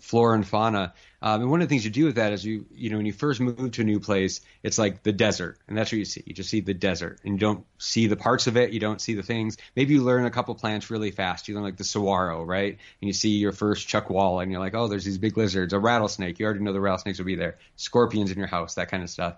flora 0.00 0.34
and 0.34 0.46
fauna. 0.46 0.94
Um, 1.20 1.42
and 1.42 1.50
one 1.50 1.62
of 1.62 1.68
the 1.68 1.72
things 1.72 1.84
you 1.84 1.90
do 1.90 2.04
with 2.04 2.16
that 2.16 2.32
is 2.32 2.44
you, 2.44 2.66
you 2.74 2.90
know, 2.90 2.96
when 2.96 3.06
you 3.06 3.12
first 3.12 3.40
move 3.40 3.72
to 3.72 3.82
a 3.82 3.84
new 3.84 4.00
place, 4.00 4.40
it's 4.62 4.78
like 4.78 5.02
the 5.02 5.12
desert, 5.12 5.58
and 5.68 5.76
that's 5.76 5.90
what 5.90 5.98
you 5.98 6.04
see. 6.04 6.22
You 6.26 6.34
just 6.34 6.50
see 6.50 6.60
the 6.60 6.74
desert, 6.74 7.20
and 7.24 7.34
you 7.34 7.38
don't 7.38 7.64
see 7.78 8.06
the 8.06 8.16
parts 8.16 8.46
of 8.46 8.56
it. 8.56 8.72
You 8.72 8.80
don't 8.80 9.00
see 9.00 9.14
the 9.14 9.22
things. 9.22 9.56
Maybe 9.74 9.94
you 9.94 10.02
learn 10.02 10.26
a 10.26 10.30
couple 10.30 10.54
plants 10.54 10.90
really 10.90 11.10
fast. 11.10 11.48
You 11.48 11.54
learn 11.54 11.64
like 11.64 11.76
the 11.76 11.84
saguaro, 11.84 12.42
right? 12.42 12.72
And 12.72 13.06
you 13.06 13.12
see 13.12 13.30
your 13.30 13.52
first 13.52 13.88
chuckwalla, 13.88 14.42
and 14.42 14.52
you're 14.52 14.60
like, 14.60 14.74
oh, 14.74 14.88
there's 14.88 15.04
these 15.04 15.18
big 15.18 15.36
lizards, 15.36 15.72
a 15.72 15.78
rattlesnake. 15.78 16.38
You 16.38 16.46
already 16.46 16.60
know 16.60 16.72
the 16.72 16.80
rattlesnakes 16.80 17.18
will 17.18 17.26
be 17.26 17.36
there. 17.36 17.58
Scorpions 17.76 18.30
in 18.30 18.38
your 18.38 18.46
house, 18.46 18.74
that 18.74 18.90
kind 18.90 19.02
of 19.02 19.10
stuff. 19.10 19.36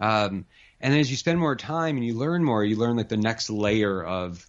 Um, 0.00 0.46
and 0.80 0.94
as 0.94 1.10
you 1.10 1.16
spend 1.16 1.38
more 1.38 1.54
time 1.54 1.96
and 1.96 2.04
you 2.04 2.14
learn 2.14 2.42
more, 2.42 2.64
you 2.64 2.76
learn 2.76 2.96
like 2.96 3.08
the 3.08 3.16
next 3.16 3.48
layer 3.48 4.04
of 4.04 4.44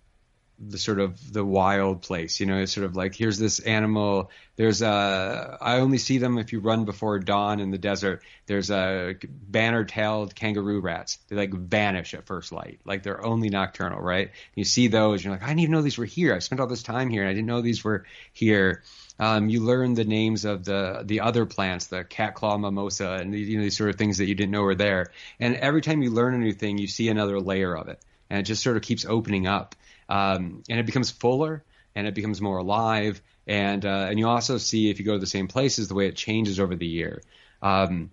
the 0.59 0.77
sort 0.77 0.99
of 0.99 1.33
the 1.33 1.43
wild 1.43 2.01
place. 2.01 2.39
You 2.39 2.45
know, 2.45 2.57
it's 2.57 2.73
sort 2.73 2.85
of 2.85 2.95
like 2.95 3.15
here's 3.15 3.37
this 3.37 3.59
animal. 3.59 4.29
There's 4.55 4.81
a 4.81 5.57
I 5.59 5.79
only 5.79 5.97
see 5.97 6.19
them 6.19 6.37
if 6.37 6.53
you 6.53 6.59
run 6.59 6.85
before 6.85 7.19
dawn 7.19 7.59
in 7.59 7.71
the 7.71 7.77
desert. 7.77 8.21
There's 8.45 8.69
a 8.69 9.15
banner-tailed 9.23 10.35
kangaroo 10.35 10.79
rats. 10.79 11.17
They 11.27 11.35
like 11.35 11.53
vanish 11.53 12.13
at 12.13 12.25
first 12.25 12.51
light. 12.51 12.79
Like 12.85 13.03
they're 13.03 13.25
only 13.25 13.49
nocturnal, 13.49 13.99
right? 13.99 14.31
You 14.55 14.63
see 14.63 14.87
those, 14.87 15.23
you're 15.23 15.33
like, 15.33 15.43
I 15.43 15.47
didn't 15.47 15.61
even 15.61 15.71
know 15.71 15.81
these 15.81 15.97
were 15.97 16.05
here. 16.05 16.35
I 16.35 16.39
spent 16.39 16.61
all 16.61 16.67
this 16.67 16.83
time 16.83 17.09
here, 17.09 17.21
and 17.21 17.29
I 17.29 17.33
didn't 17.33 17.47
know 17.47 17.61
these 17.61 17.83
were 17.83 18.05
here. 18.31 18.83
Um, 19.19 19.49
you 19.49 19.61
learn 19.61 19.93
the 19.93 20.05
names 20.05 20.45
of 20.45 20.65
the 20.65 21.03
the 21.05 21.21
other 21.21 21.45
plants, 21.45 21.87
the 21.87 22.03
cat 22.03 22.35
claw 22.35 22.57
mimosa, 22.57 23.13
and 23.13 23.33
the, 23.33 23.39
you 23.39 23.57
know 23.57 23.63
these 23.63 23.77
sort 23.77 23.89
of 23.89 23.95
things 23.95 24.17
that 24.19 24.25
you 24.25 24.35
didn't 24.35 24.51
know 24.51 24.63
were 24.63 24.75
there. 24.75 25.11
And 25.39 25.55
every 25.55 25.81
time 25.81 26.01
you 26.01 26.11
learn 26.11 26.33
a 26.33 26.37
new 26.37 26.53
thing, 26.53 26.77
you 26.77 26.87
see 26.87 27.09
another 27.09 27.39
layer 27.39 27.75
of 27.75 27.87
it, 27.87 27.99
and 28.29 28.39
it 28.39 28.43
just 28.43 28.63
sort 28.63 28.77
of 28.77 28.83
keeps 28.83 29.05
opening 29.05 29.47
up 29.47 29.75
um, 30.09 30.63
and 30.69 30.79
it 30.79 30.85
becomes 30.85 31.11
fuller 31.11 31.63
and 31.95 32.07
it 32.07 32.13
becomes 32.13 32.41
more 32.41 32.57
alive. 32.57 33.21
And 33.45 33.85
uh, 33.85 34.07
and 34.09 34.17
you 34.17 34.27
also 34.27 34.57
see 34.57 34.89
if 34.89 34.99
you 34.99 35.05
go 35.05 35.13
to 35.13 35.19
the 35.19 35.25
same 35.25 35.47
places 35.47 35.87
the 35.87 35.95
way 35.95 36.07
it 36.07 36.15
changes 36.15 36.59
over 36.59 36.75
the 36.75 36.87
year. 36.87 37.21
Um, 37.61 38.11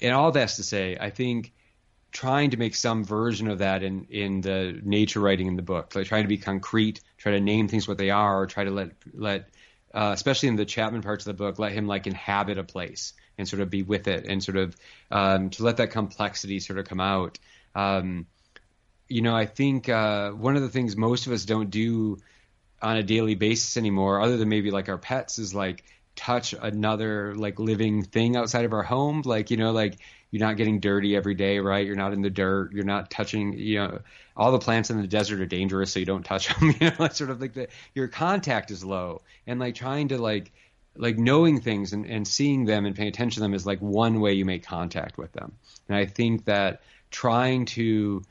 and 0.00 0.14
all 0.14 0.32
that's 0.32 0.56
to 0.56 0.62
say, 0.62 0.96
I 0.98 1.10
think 1.10 1.52
trying 2.12 2.50
to 2.50 2.56
make 2.56 2.74
some 2.74 3.04
version 3.04 3.48
of 3.48 3.58
that 3.58 3.82
in 3.82 4.06
in 4.10 4.40
the 4.40 4.80
nature 4.82 5.20
writing 5.20 5.46
in 5.46 5.56
the 5.56 5.62
book, 5.62 5.94
like 5.94 6.06
trying 6.06 6.24
to 6.24 6.28
be 6.28 6.38
concrete, 6.38 7.00
try 7.18 7.32
to 7.32 7.40
name 7.40 7.68
things 7.68 7.86
what 7.86 7.98
they 7.98 8.10
are, 8.10 8.40
or 8.40 8.46
try 8.46 8.64
to 8.64 8.70
let 8.70 8.92
let 9.12 9.50
uh, 9.92 10.10
especially 10.14 10.48
in 10.48 10.56
the 10.56 10.64
Chapman 10.64 11.02
parts 11.02 11.26
of 11.26 11.36
the 11.36 11.42
book, 11.42 11.58
let 11.58 11.72
him 11.72 11.86
like 11.86 12.06
inhabit 12.06 12.58
a 12.58 12.64
place 12.64 13.12
and 13.36 13.48
sort 13.48 13.60
of 13.60 13.70
be 13.70 13.82
with 13.82 14.06
it 14.06 14.26
and 14.26 14.42
sort 14.42 14.56
of 14.56 14.76
um, 15.10 15.50
to 15.50 15.64
let 15.64 15.78
that 15.78 15.90
complexity 15.90 16.60
sort 16.60 16.78
of 16.78 16.86
come 16.86 17.00
out. 17.00 17.38
Um, 17.74 18.26
you 19.10 19.22
know, 19.22 19.34
I 19.36 19.44
think 19.44 19.88
uh, 19.88 20.30
one 20.30 20.56
of 20.56 20.62
the 20.62 20.68
things 20.68 20.96
most 20.96 21.26
of 21.26 21.32
us 21.32 21.44
don't 21.44 21.68
do 21.68 22.18
on 22.80 22.96
a 22.96 23.02
daily 23.02 23.34
basis 23.34 23.76
anymore, 23.76 24.20
other 24.20 24.36
than 24.36 24.48
maybe 24.48 24.70
like 24.70 24.88
our 24.88 24.98
pets, 24.98 25.38
is 25.38 25.52
like 25.52 25.84
touch 26.14 26.54
another 26.54 27.34
like 27.34 27.58
living 27.58 28.02
thing 28.02 28.36
outside 28.36 28.64
of 28.64 28.72
our 28.72 28.84
home. 28.84 29.22
Like, 29.24 29.50
you 29.50 29.56
know, 29.56 29.72
like 29.72 29.98
you're 30.30 30.46
not 30.46 30.56
getting 30.56 30.78
dirty 30.78 31.16
every 31.16 31.34
day, 31.34 31.58
right? 31.58 31.84
You're 31.84 31.96
not 31.96 32.12
in 32.12 32.22
the 32.22 32.30
dirt. 32.30 32.72
You're 32.72 32.84
not 32.84 33.10
touching, 33.10 33.58
you 33.58 33.80
know, 33.80 34.00
all 34.36 34.52
the 34.52 34.60
plants 34.60 34.90
in 34.90 35.00
the 35.00 35.08
desert 35.08 35.40
are 35.40 35.46
dangerous, 35.46 35.92
so 35.92 35.98
you 35.98 36.06
don't 36.06 36.24
touch 36.24 36.48
them. 36.60 36.72
You 36.80 36.92
know, 36.96 37.08
sort 37.08 37.30
of 37.30 37.40
like 37.40 37.52
the 37.52 37.66
your 37.94 38.06
contact 38.06 38.70
is 38.70 38.84
low, 38.84 39.22
and 39.46 39.58
like 39.58 39.74
trying 39.74 40.08
to 40.08 40.18
like 40.18 40.52
like 40.96 41.18
knowing 41.18 41.60
things 41.60 41.92
and, 41.92 42.06
and 42.06 42.26
seeing 42.26 42.64
them 42.64 42.86
and 42.86 42.94
paying 42.94 43.08
attention 43.08 43.34
to 43.34 43.40
them 43.40 43.54
is 43.54 43.66
like 43.66 43.80
one 43.80 44.20
way 44.20 44.34
you 44.34 44.44
make 44.44 44.64
contact 44.64 45.18
with 45.18 45.32
them. 45.32 45.52
And 45.88 45.96
I 45.96 46.06
think 46.06 46.44
that 46.44 46.82
trying 47.10 47.64
to 47.66 48.22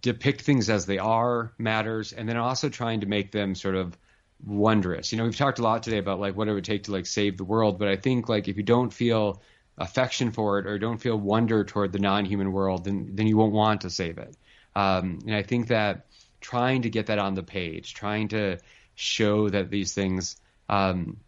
depict 0.00 0.42
things 0.42 0.70
as 0.70 0.86
they 0.86 0.98
are 0.98 1.52
matters, 1.58 2.12
and 2.12 2.28
then 2.28 2.36
also 2.36 2.68
trying 2.68 3.00
to 3.00 3.06
make 3.06 3.32
them 3.32 3.54
sort 3.54 3.74
of 3.74 3.96
wondrous. 4.44 5.12
You 5.12 5.18
know, 5.18 5.24
we've 5.24 5.36
talked 5.36 5.58
a 5.58 5.62
lot 5.62 5.82
today 5.82 5.98
about 5.98 6.20
like 6.20 6.36
what 6.36 6.48
it 6.48 6.52
would 6.52 6.64
take 6.64 6.84
to 6.84 6.92
like 6.92 7.06
save 7.06 7.36
the 7.36 7.44
world, 7.44 7.78
but 7.78 7.88
I 7.88 7.96
think 7.96 8.28
like 8.28 8.48
if 8.48 8.56
you 8.56 8.62
don't 8.62 8.92
feel 8.92 9.42
affection 9.76 10.30
for 10.30 10.58
it 10.58 10.66
or 10.66 10.78
don't 10.78 10.98
feel 10.98 11.16
wonder 11.16 11.64
toward 11.64 11.92
the 11.92 11.98
non-human 11.98 12.52
world, 12.52 12.84
then 12.84 13.10
then 13.14 13.26
you 13.26 13.36
won't 13.36 13.52
want 13.52 13.82
to 13.82 13.90
save 13.90 14.18
it. 14.18 14.36
Um, 14.76 15.20
and 15.26 15.34
I 15.34 15.42
think 15.42 15.68
that 15.68 16.06
trying 16.40 16.82
to 16.82 16.90
get 16.90 17.06
that 17.06 17.18
on 17.18 17.34
the 17.34 17.42
page, 17.42 17.94
trying 17.94 18.28
to 18.28 18.58
show 18.94 19.48
that 19.48 19.70
these 19.70 19.94
things 19.94 20.36
um, 20.68 21.18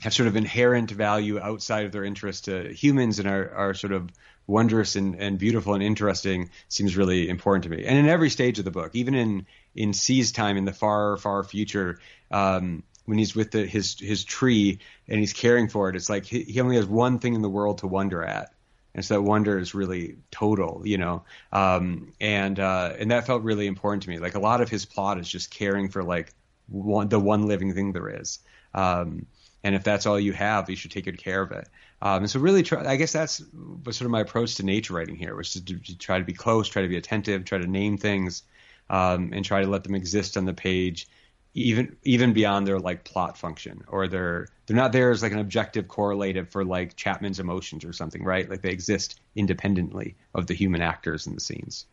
have 0.00 0.14
sort 0.14 0.28
of 0.28 0.36
inherent 0.36 0.90
value 0.90 1.38
outside 1.38 1.86
of 1.86 1.92
their 1.92 2.04
interest 2.04 2.46
to 2.46 2.72
humans 2.72 3.18
and 3.18 3.28
are, 3.28 3.50
are 3.50 3.74
sort 3.74 3.92
of 3.92 4.10
wondrous 4.46 4.96
and, 4.96 5.14
and 5.16 5.38
beautiful 5.38 5.74
and 5.74 5.82
interesting 5.82 6.50
seems 6.68 6.96
really 6.96 7.28
important 7.28 7.64
to 7.64 7.70
me. 7.70 7.84
And 7.84 7.98
in 7.98 8.08
every 8.08 8.30
stage 8.30 8.58
of 8.58 8.64
the 8.64 8.70
book, 8.70 8.90
even 8.94 9.14
in 9.14 9.46
in 9.74 9.92
C's 9.92 10.32
time 10.32 10.56
in 10.56 10.64
the 10.64 10.72
far 10.72 11.16
far 11.16 11.44
future, 11.44 12.00
um, 12.30 12.82
when 13.04 13.18
he's 13.18 13.34
with 13.34 13.50
the, 13.52 13.66
his 13.66 13.98
his 13.98 14.24
tree 14.24 14.80
and 15.08 15.20
he's 15.20 15.32
caring 15.32 15.68
for 15.68 15.88
it, 15.88 15.96
it's 15.96 16.10
like 16.10 16.24
he, 16.24 16.42
he, 16.42 16.60
only 16.60 16.76
has 16.76 16.86
one 16.86 17.18
thing 17.18 17.34
in 17.34 17.42
the 17.42 17.48
world 17.48 17.78
to 17.78 17.86
wonder 17.86 18.22
at. 18.22 18.52
And 18.94 19.04
so 19.04 19.14
that 19.14 19.22
wonder 19.22 19.58
is 19.58 19.74
really 19.74 20.16
total, 20.30 20.82
you 20.84 20.98
know, 20.98 21.24
um, 21.52 22.12
and 22.20 22.58
uh, 22.58 22.94
and 22.98 23.10
that 23.12 23.26
felt 23.26 23.42
really 23.42 23.66
important 23.66 24.02
to 24.04 24.10
me. 24.10 24.18
Like 24.18 24.34
a 24.34 24.40
lot 24.40 24.60
of 24.60 24.68
his 24.68 24.84
plot 24.84 25.18
is 25.18 25.28
just 25.28 25.50
caring 25.50 25.88
for 25.88 26.02
like 26.02 26.34
one, 26.68 27.08
the 27.08 27.20
one 27.20 27.46
living 27.46 27.72
thing 27.72 27.92
there 27.92 28.20
is, 28.20 28.40
um, 28.74 29.26
and 29.62 29.74
if 29.74 29.84
that's 29.84 30.06
all 30.06 30.18
you 30.18 30.32
have, 30.32 30.68
you 30.68 30.76
should 30.76 30.90
take 30.90 31.04
good 31.04 31.18
care 31.18 31.42
of 31.42 31.52
it. 31.52 31.68
Um, 32.02 32.22
and 32.22 32.30
so 32.30 32.40
really 32.40 32.62
try, 32.62 32.84
I 32.86 32.96
guess 32.96 33.12
that's 33.12 33.42
sort 33.84 34.02
of 34.02 34.10
my 34.10 34.20
approach 34.20 34.54
to 34.56 34.62
nature 34.62 34.94
writing 34.94 35.16
here, 35.16 35.36
which 35.36 35.54
is 35.54 35.62
to, 35.62 35.78
to 35.78 35.98
try 35.98 36.18
to 36.18 36.24
be 36.24 36.32
close, 36.32 36.68
try 36.68 36.82
to 36.82 36.88
be 36.88 36.96
attentive, 36.96 37.44
try 37.44 37.58
to 37.58 37.66
name 37.66 37.98
things, 37.98 38.42
um, 38.88 39.32
and 39.32 39.44
try 39.44 39.62
to 39.62 39.68
let 39.68 39.84
them 39.84 39.94
exist 39.94 40.36
on 40.36 40.46
the 40.46 40.54
page, 40.54 41.08
even 41.52 41.96
even 42.02 42.32
beyond 42.32 42.66
their 42.66 42.78
like 42.78 43.04
plot 43.04 43.36
function 43.36 43.82
or 43.88 44.06
they're 44.08 44.48
they're 44.66 44.76
not 44.76 44.92
there 44.92 45.10
as 45.10 45.22
like 45.22 45.32
an 45.32 45.38
objective 45.38 45.88
correlative 45.88 46.48
for 46.48 46.64
like 46.64 46.96
Chapman's 46.96 47.40
emotions 47.40 47.84
or 47.84 47.92
something, 47.92 48.24
right? 48.24 48.48
Like 48.48 48.62
they 48.62 48.70
exist 48.70 49.20
independently 49.34 50.16
of 50.34 50.46
the 50.46 50.54
human 50.54 50.80
actors 50.80 51.26
in 51.26 51.34
the 51.34 51.40
scenes. 51.40 51.86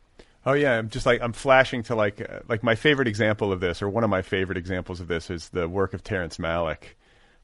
Oh 0.45 0.53
yeah, 0.53 0.77
I'm 0.77 0.89
just 0.89 1.05
like 1.05 1.21
I'm 1.21 1.33
flashing 1.33 1.83
to 1.83 1.95
like 1.95 2.21
uh, 2.21 2.39
like 2.47 2.63
my 2.63 2.75
favorite 2.75 3.07
example 3.09 3.51
of 3.51 3.59
this, 3.59 3.81
or 3.81 3.89
one 3.89 4.05
of 4.05 4.09
my 4.09 4.21
favorite 4.21 4.57
examples 4.57 5.01
of 5.01 5.07
this, 5.07 5.29
is 5.29 5.49
the 5.49 5.67
work 5.67 5.93
of 5.93 6.03
Terrence 6.03 6.37
Malick 6.37 6.95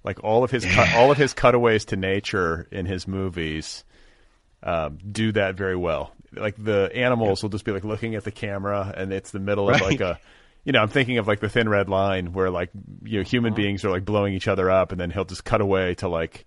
like 0.04 0.24
all 0.24 0.44
of 0.44 0.52
his 0.52 0.66
cut, 0.66 0.94
all 0.96 1.12
of 1.12 1.18
his 1.18 1.34
cutaways 1.34 1.86
to 1.86 1.96
nature 1.96 2.68
in 2.72 2.86
his 2.86 3.08
movies 3.08 3.84
um, 4.62 4.98
do 5.10 5.32
that 5.34 5.56
very 5.56 5.76
well. 5.76 6.14
Like 6.32 6.56
the 6.62 6.90
animals 6.94 7.44
will 7.44 7.50
just 7.50 7.66
be 7.66 7.72
like 7.72 7.84
looking 7.84 8.16
at 8.16 8.24
the 8.24 8.32
camera, 8.32 8.94
and 8.96 9.14
it's 9.14 9.32
the 9.32 9.40
middle 9.40 9.70
of 9.70 9.80
like 9.82 10.02
a, 10.02 10.20
you 10.64 10.72
know, 10.72 10.82
I'm 10.82 10.90
thinking 10.90 11.18
of 11.18 11.28
like 11.28 11.40
the 11.40 11.50
Thin 11.50 11.70
Red 11.70 11.90
Line 11.90 12.34
where 12.34 12.50
like 12.50 12.72
you 13.04 13.20
know 13.20 13.24
human 13.24 13.54
uh-huh. 13.54 13.58
beings 13.58 13.86
are 13.86 13.92
like 13.92 14.06
blowing 14.06 14.34
each 14.34 14.48
other 14.48 14.70
up, 14.70 14.92
and 14.92 15.00
then 15.00 15.12
he'll 15.12 15.26
just 15.26 15.44
cut 15.44 15.62
away 15.62 15.96
to 15.96 16.08
like 16.08 16.46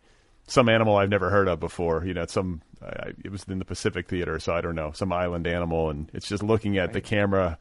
some 0.48 0.68
animal 0.68 0.96
I've 0.96 1.10
never 1.10 1.30
heard 1.30 1.48
of 1.48 1.60
before. 1.60 2.04
You 2.04 2.14
know, 2.14 2.22
it's 2.22 2.32
some 2.32 2.62
uh, 2.82 3.10
it 3.24 3.30
was 3.30 3.44
in 3.44 3.58
the 3.58 3.64
Pacific 3.64 4.08
Theater, 4.08 4.40
so 4.40 4.52
I 4.54 4.60
don't 4.60 4.74
know 4.74 4.92
some 4.92 5.12
island 5.12 5.46
animal, 5.46 5.90
and 5.90 6.10
it's 6.12 6.28
just 6.28 6.42
looking 6.42 6.78
at 6.78 6.86
right. 6.86 6.92
the 6.94 7.00
camera 7.00 7.58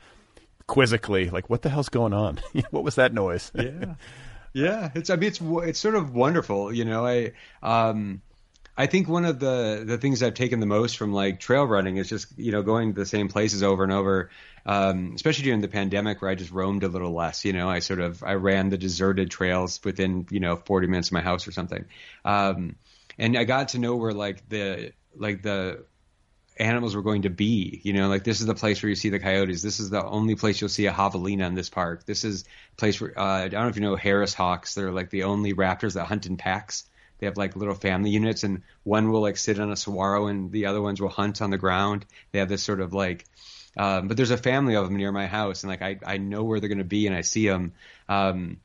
quizzically, 0.67 1.29
like 1.29 1.49
what 1.49 1.61
the 1.61 1.69
hell's 1.69 1.89
going 1.89 2.13
on? 2.13 2.39
what 2.71 2.83
was 2.83 2.95
that 2.95 3.13
noise? 3.13 3.51
yeah. 3.55 3.95
Yeah, 4.55 4.89
it's 4.95 5.09
I 5.09 5.17
mean 5.17 5.27
it's 5.27 5.41
it's 5.41 5.79
sort 5.79 5.95
of 5.95 6.15
wonderful, 6.15 6.71
you 6.71 6.85
know. 6.85 7.05
I 7.05 7.33
um 7.61 8.21
I 8.77 8.85
think 8.85 9.09
one 9.09 9.25
of 9.25 9.37
the 9.37 9.83
the 9.85 9.97
things 9.97 10.23
I've 10.23 10.33
taken 10.33 10.61
the 10.61 10.65
most 10.65 10.97
from 10.97 11.11
like 11.11 11.41
trail 11.41 11.65
running 11.65 11.97
is 11.97 12.07
just 12.07 12.27
you 12.39 12.53
know 12.53 12.61
going 12.61 12.93
to 12.93 13.01
the 13.01 13.05
same 13.05 13.27
places 13.27 13.63
over 13.63 13.83
and 13.83 13.91
over, 13.91 14.29
um, 14.65 15.11
especially 15.13 15.43
during 15.43 15.59
the 15.59 15.67
pandemic 15.67 16.21
where 16.21 16.31
I 16.31 16.35
just 16.35 16.51
roamed 16.51 16.83
a 16.83 16.87
little 16.87 17.11
less. 17.13 17.43
You 17.43 17.51
know, 17.51 17.69
I 17.69 17.79
sort 17.79 17.99
of 17.99 18.23
I 18.23 18.35
ran 18.35 18.69
the 18.69 18.77
deserted 18.77 19.29
trails 19.29 19.81
within 19.83 20.25
you 20.29 20.39
know 20.39 20.55
40 20.55 20.87
minutes 20.87 21.09
of 21.09 21.13
my 21.13 21.21
house 21.21 21.45
or 21.49 21.51
something, 21.51 21.83
um, 22.23 22.77
and 23.17 23.37
I 23.37 23.43
got 23.43 23.69
to 23.69 23.79
know 23.79 23.97
where 23.97 24.13
like 24.13 24.47
the 24.47 24.93
like 25.17 25.41
the 25.41 25.83
animals 26.57 26.95
were 26.95 27.01
going 27.01 27.23
to 27.23 27.29
be. 27.29 27.81
You 27.83 27.93
know, 27.93 28.07
like 28.07 28.23
this 28.23 28.39
is 28.39 28.45
the 28.45 28.55
place 28.55 28.81
where 28.81 28.89
you 28.89 28.95
see 28.95 29.09
the 29.09 29.19
coyotes. 29.19 29.61
This 29.61 29.79
is 29.79 29.89
the 29.89 30.03
only 30.03 30.35
place 30.35 30.59
you'll 30.61 30.69
see 30.69 30.85
a 30.87 30.91
javelina 30.91 31.45
in 31.47 31.55
this 31.55 31.69
park. 31.69 32.05
This 32.05 32.23
is 32.23 32.43
a 32.43 32.75
place 32.75 32.99
where 32.99 33.17
uh, 33.17 33.43
I 33.43 33.47
don't 33.47 33.63
know 33.63 33.69
if 33.69 33.75
you 33.75 33.81
know 33.81 33.95
Harris 33.95 34.33
hawks. 34.33 34.75
They're 34.75 34.91
like 34.91 35.09
the 35.09 35.23
only 35.23 35.53
raptors 35.53 35.93
that 35.93 36.05
hunt 36.05 36.25
in 36.25 36.37
packs. 36.37 36.85
They 37.19 37.27
have 37.27 37.37
like 37.37 37.55
little 37.55 37.75
family 37.75 38.09
units, 38.09 38.43
and 38.43 38.61
one 38.83 39.09
will 39.09 39.21
like 39.21 39.37
sit 39.37 39.59
on 39.59 39.71
a 39.71 39.75
saguaro, 39.75 40.27
and 40.27 40.51
the 40.51 40.65
other 40.65 40.81
ones 40.81 40.99
will 40.99 41.09
hunt 41.09 41.41
on 41.41 41.49
the 41.49 41.57
ground. 41.57 42.05
They 42.31 42.39
have 42.39 42.49
this 42.49 42.63
sort 42.63 42.81
of 42.81 42.93
like, 42.93 43.25
um, 43.77 44.07
but 44.07 44.17
there's 44.17 44.31
a 44.31 44.37
family 44.37 44.75
of 44.75 44.85
them 44.85 44.97
near 44.97 45.11
my 45.11 45.27
house, 45.27 45.63
and 45.63 45.69
like 45.69 45.81
I 45.81 45.97
I 46.05 46.17
know 46.17 46.43
where 46.43 46.59
they're 46.59 46.69
going 46.69 46.79
to 46.79 46.83
be, 46.83 47.07
and 47.07 47.15
I 47.15 47.21
see 47.21 47.47
them. 47.47 47.73
Um, 48.09 48.57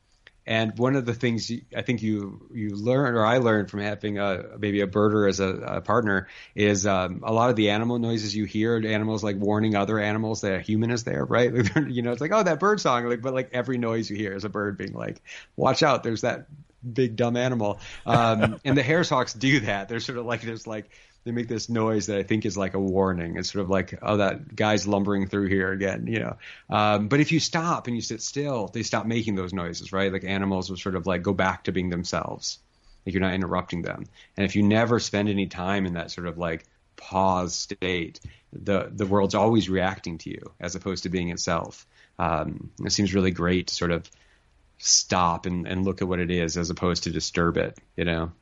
and 0.47 0.77
one 0.79 0.97
of 0.97 1.05
the 1.05 1.15
things 1.15 1.53
I 1.77 1.83
think 1.83 2.03
you 2.03 2.47
you 2.53 2.71
learn, 2.71 3.15
or 3.15 3.25
I 3.25 3.39
learned 3.39 3.71
from 3.71 3.81
having 3.81 4.19
a 4.19 4.45
maybe 4.59 4.81
a 4.81 4.87
birder 4.87 5.29
as 5.29 5.41
a, 5.41 5.49
a 5.49 5.81
partner, 5.81 6.29
is 6.55 6.87
um, 6.87 7.21
a 7.23 7.33
lot 7.33 7.51
of 7.51 7.57
the 7.57 7.71
animal 7.71 7.99
noises 7.99 8.35
you 8.35 8.45
hear, 8.45 8.77
animals 8.77 9.23
like 9.23 9.37
warning 9.37 9.77
other 9.77 9.99
animals 9.99 10.41
that 10.41 10.55
a 10.55 10.61
human 10.61 10.91
is 10.91 11.05
there, 11.05 11.25
right? 11.25 11.53
you 11.89 12.03
know, 12.03 12.13
it's 12.13 12.21
like 12.21 12.33
oh 12.33 12.43
that 12.43 12.59
bird 12.59 12.81
song, 12.81 13.05
like 13.07 13.23
but 13.23 13.35
like 13.35 13.51
every 13.53 13.79
noise 13.79 14.11
you 14.11 14.17
hear 14.17 14.33
is 14.33 14.45
a 14.45 14.49
bird 14.49 14.79
being 14.79 14.95
like, 14.95 15.23
watch 15.57 15.83
out, 15.83 16.03
there's 16.03 16.23
that 16.23 16.47
big 16.81 17.17
dumb 17.17 17.37
animal. 17.37 17.81
Um, 18.07 18.61
and 18.65 18.77
the 18.77 18.83
Harris 18.83 19.11
hawks 19.11 19.35
do 19.35 19.61
that. 19.61 19.89
They're 19.89 20.01
sort 20.01 20.19
of 20.19 20.27
like 20.27 20.43
there's 20.43 20.67
like 20.67 20.91
they 21.25 21.33
make 21.33 21.49
this 21.49 21.69
noise 21.69 22.07
that 22.07 22.19
I 22.19 22.23
think 22.23 22.47
is 22.47 22.57
like 22.57 22.75
a 22.75 22.81
warning. 22.81 23.37
It's 23.37 23.53
sort 23.53 23.63
of 23.63 23.71
like, 23.71 23.99
oh, 24.01 24.19
that 24.19 24.55
guy's 24.55 24.87
lumbering 24.87 25.27
through 25.27 25.49
here 25.49 25.71
again, 25.71 26.07
you 26.07 26.21
know. 26.21 26.37
Um, 26.71 27.09
but 27.09 27.21
if 27.21 27.31
you 27.31 27.41
stop 27.41 27.87
and 27.87 27.97
you 27.97 28.03
sit 28.03 28.23
still, 28.23 28.69
they 28.69 28.83
stop 28.83 29.07
making 29.07 29.35
those 29.35 29.53
noises, 29.53 29.93
right? 29.93 30.13
Like 30.13 30.25
animals 30.25 30.71
will 30.71 30.79
sort 30.79 30.97
of 30.97 31.07
like 31.07 31.23
go 31.23 31.35
back 31.35 31.65
to 31.65 31.73
being 31.73 31.91
themselves. 31.91 32.59
Like 33.05 33.15
you're 33.15 33.23
not 33.23 33.35
interrupting 33.35 33.83
them. 33.83 34.07
And 34.37 34.47
if 34.47 34.57
you 34.57 34.63
never 34.63 34.99
spend 34.99 35.29
any 35.29 35.47
time 35.47 35.87
in 35.87 35.95
that 35.95 36.11
sort 36.11 36.27
of 36.27 36.39
like 36.39 36.65
pause 36.97 37.55
state, 37.55 38.21
the 38.53 38.91
the 38.91 39.07
world's 39.07 39.35
always 39.35 39.69
reacting 39.69 40.19
to 40.19 40.31
you 40.31 40.53
as 40.59 40.75
opposed 40.75 41.03
to 41.03 41.09
being 41.09 41.31
itself. 41.31 41.87
Um, 42.19 42.71
it 42.85 42.93
seems 42.93 43.15
really 43.15 43.31
great 43.31 43.69
to 43.69 43.75
sort 43.75 43.91
of 43.91 44.11
stop 44.79 45.47
and, 45.47 45.67
and 45.67 45.85
look 45.85 46.03
at 46.03 46.09
what 46.09 46.21
it 46.21 46.31
is 46.31 46.57
as 46.57 46.71
opposed 46.71 47.05
to 47.05 47.11
disturb 47.11 47.57
it, 47.57 47.79
you 47.97 48.05
know. 48.05 48.33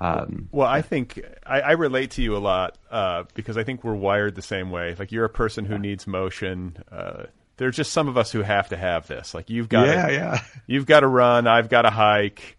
Um, 0.00 0.48
well, 0.52 0.68
I 0.68 0.82
think 0.82 1.20
I, 1.44 1.60
I, 1.60 1.72
relate 1.72 2.12
to 2.12 2.22
you 2.22 2.36
a 2.36 2.38
lot 2.38 2.78
uh, 2.88 3.24
because 3.34 3.56
I 3.56 3.64
think 3.64 3.82
we're 3.82 3.96
wired 3.96 4.36
the 4.36 4.42
same 4.42 4.70
way. 4.70 4.94
Like 4.96 5.10
you're 5.10 5.24
a 5.24 5.30
person 5.30 5.64
who 5.64 5.76
needs 5.76 6.06
motion. 6.06 6.76
Uh, 6.90 7.24
there's 7.56 7.74
just 7.74 7.92
some 7.92 8.06
of 8.06 8.16
us 8.16 8.30
who 8.30 8.42
have 8.42 8.68
to 8.68 8.76
have 8.76 9.08
this. 9.08 9.34
Like 9.34 9.50
you've 9.50 9.68
got, 9.68 9.88
yeah, 9.88 10.06
to, 10.06 10.12
yeah. 10.12 10.40
You've 10.68 10.86
got 10.86 11.00
to 11.00 11.08
run. 11.08 11.48
I've 11.48 11.68
got 11.68 11.82
to 11.82 11.90
hike. 11.90 12.56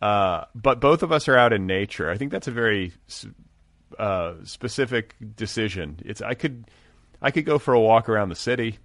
Uh, 0.00 0.44
but 0.54 0.80
both 0.80 1.02
of 1.02 1.10
us 1.10 1.26
are 1.26 1.36
out 1.36 1.52
in 1.52 1.66
nature. 1.66 2.08
I 2.08 2.16
think 2.16 2.30
that's 2.30 2.46
a 2.46 2.52
very 2.52 2.92
uh, 3.98 4.34
specific 4.44 5.16
decision. 5.34 5.98
It's 6.04 6.22
I 6.22 6.34
could 6.34 6.70
I 7.20 7.30
could 7.30 7.44
go 7.44 7.58
for 7.58 7.74
a 7.74 7.80
walk 7.80 8.08
around 8.08 8.28
the 8.28 8.36
city. 8.36 8.78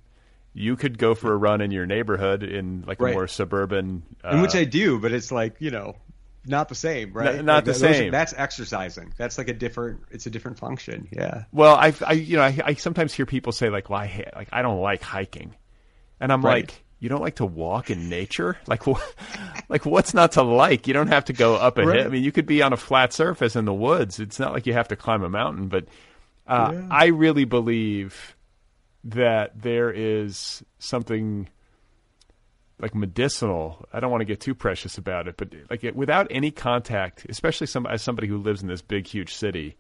You 0.54 0.76
could 0.76 0.98
go 0.98 1.14
for 1.14 1.32
a 1.34 1.38
run 1.38 1.62
in 1.62 1.72
your 1.72 1.86
neighborhood 1.86 2.44
in 2.44 2.84
like 2.88 3.00
right. 3.00 3.12
a 3.12 3.14
more 3.14 3.28
suburban, 3.28 4.04
in 4.30 4.42
which 4.42 4.56
uh, 4.56 4.60
I 4.60 4.64
do. 4.64 5.00
But 5.00 5.12
it's 5.12 5.32
like 5.32 5.56
you 5.60 5.72
know 5.72 5.96
not 6.46 6.70
the 6.70 6.76
same, 6.76 7.14
right? 7.14 7.36
N- 7.36 7.46
not 7.46 7.56
like, 7.56 7.66
the 7.66 7.74
same. 7.74 8.10
Are, 8.10 8.12
that's 8.12 8.34
exercising. 8.36 9.14
That's 9.18 9.38
like 9.38 9.48
a 9.48 9.54
different. 9.54 10.02
It's 10.10 10.26
a 10.26 10.30
different 10.30 10.58
function. 10.58 11.08
Yeah. 11.12 11.46
Well, 11.52 11.76
I, 11.76 11.94
I 12.06 12.14
you 12.14 12.38
know, 12.38 12.44
I, 12.44 12.58
I 12.66 12.74
sometimes 12.74 13.14
hear 13.14 13.26
people 13.26 13.52
say 13.52 13.70
like, 13.70 13.90
"Well, 13.90 14.00
I 14.00 14.26
like 14.36 14.50
I 14.52 14.62
don't 14.62 14.80
like 14.80 15.02
hiking," 15.02 15.56
and 16.20 16.32
I'm 16.32 16.44
right. 16.44 16.64
like, 16.64 16.84
"You 17.00 17.10
don't 17.10 17.22
like 17.22 17.36
to 17.36 17.46
walk 17.46 17.92
in 17.92 18.10
nature? 18.10 18.58
Like, 18.66 18.84
like 19.70 19.86
what's 19.86 20.14
not 20.14 20.34
to 20.34 20.42
like? 20.42 20.88
You 20.88 20.94
don't 20.94 21.08
have 21.08 21.26
to 21.26 21.34
go 21.34 21.56
up 21.56 21.78
a 21.78 21.86
right. 21.86 21.98
hill. 21.98 22.08
I 22.08 22.10
mean, 22.10 22.24
you 22.24 22.32
could 22.32 22.48
be 22.48 22.62
on 22.64 22.74
a 22.74 22.78
flat 22.78 23.14
surface 23.14 23.56
in 23.56 23.66
the 23.66 23.74
woods. 23.74 24.20
It's 24.20 24.40
not 24.40 24.54
like 24.54 24.66
you 24.66 24.74
have 24.74 24.88
to 24.88 24.96
climb 24.96 25.24
a 25.24 25.30
mountain. 25.30 25.68
But 25.68 25.86
uh, 26.48 26.72
yeah. 26.74 26.88
I 26.90 27.08
really 27.08 27.46
believe 27.46 28.36
that 29.04 29.62
there 29.62 29.92
is 29.92 30.64
something 30.80 31.50
like 32.82 32.96
medicinal. 32.96 33.86
I 33.94 34.00
don't 34.00 34.12
want 34.12 34.22
to 34.22 34.26
get 34.26 34.40
too 34.42 34.56
precious 34.56 34.98
about 34.98 35.28
it, 35.28 35.38
but 35.38 35.54
like 35.70 35.84
it, 35.84 35.96
without 35.96 36.28
any 36.32 36.52
contact, 36.52 37.26
especially 37.30 37.68
some 37.68 37.86
as 37.86 38.02
somebody 38.02 38.28
who 38.28 38.38
lives 38.38 38.62
in 38.62 38.68
this 38.68 38.82
big, 38.82 39.08
huge 39.08 39.34
city, 39.34 39.78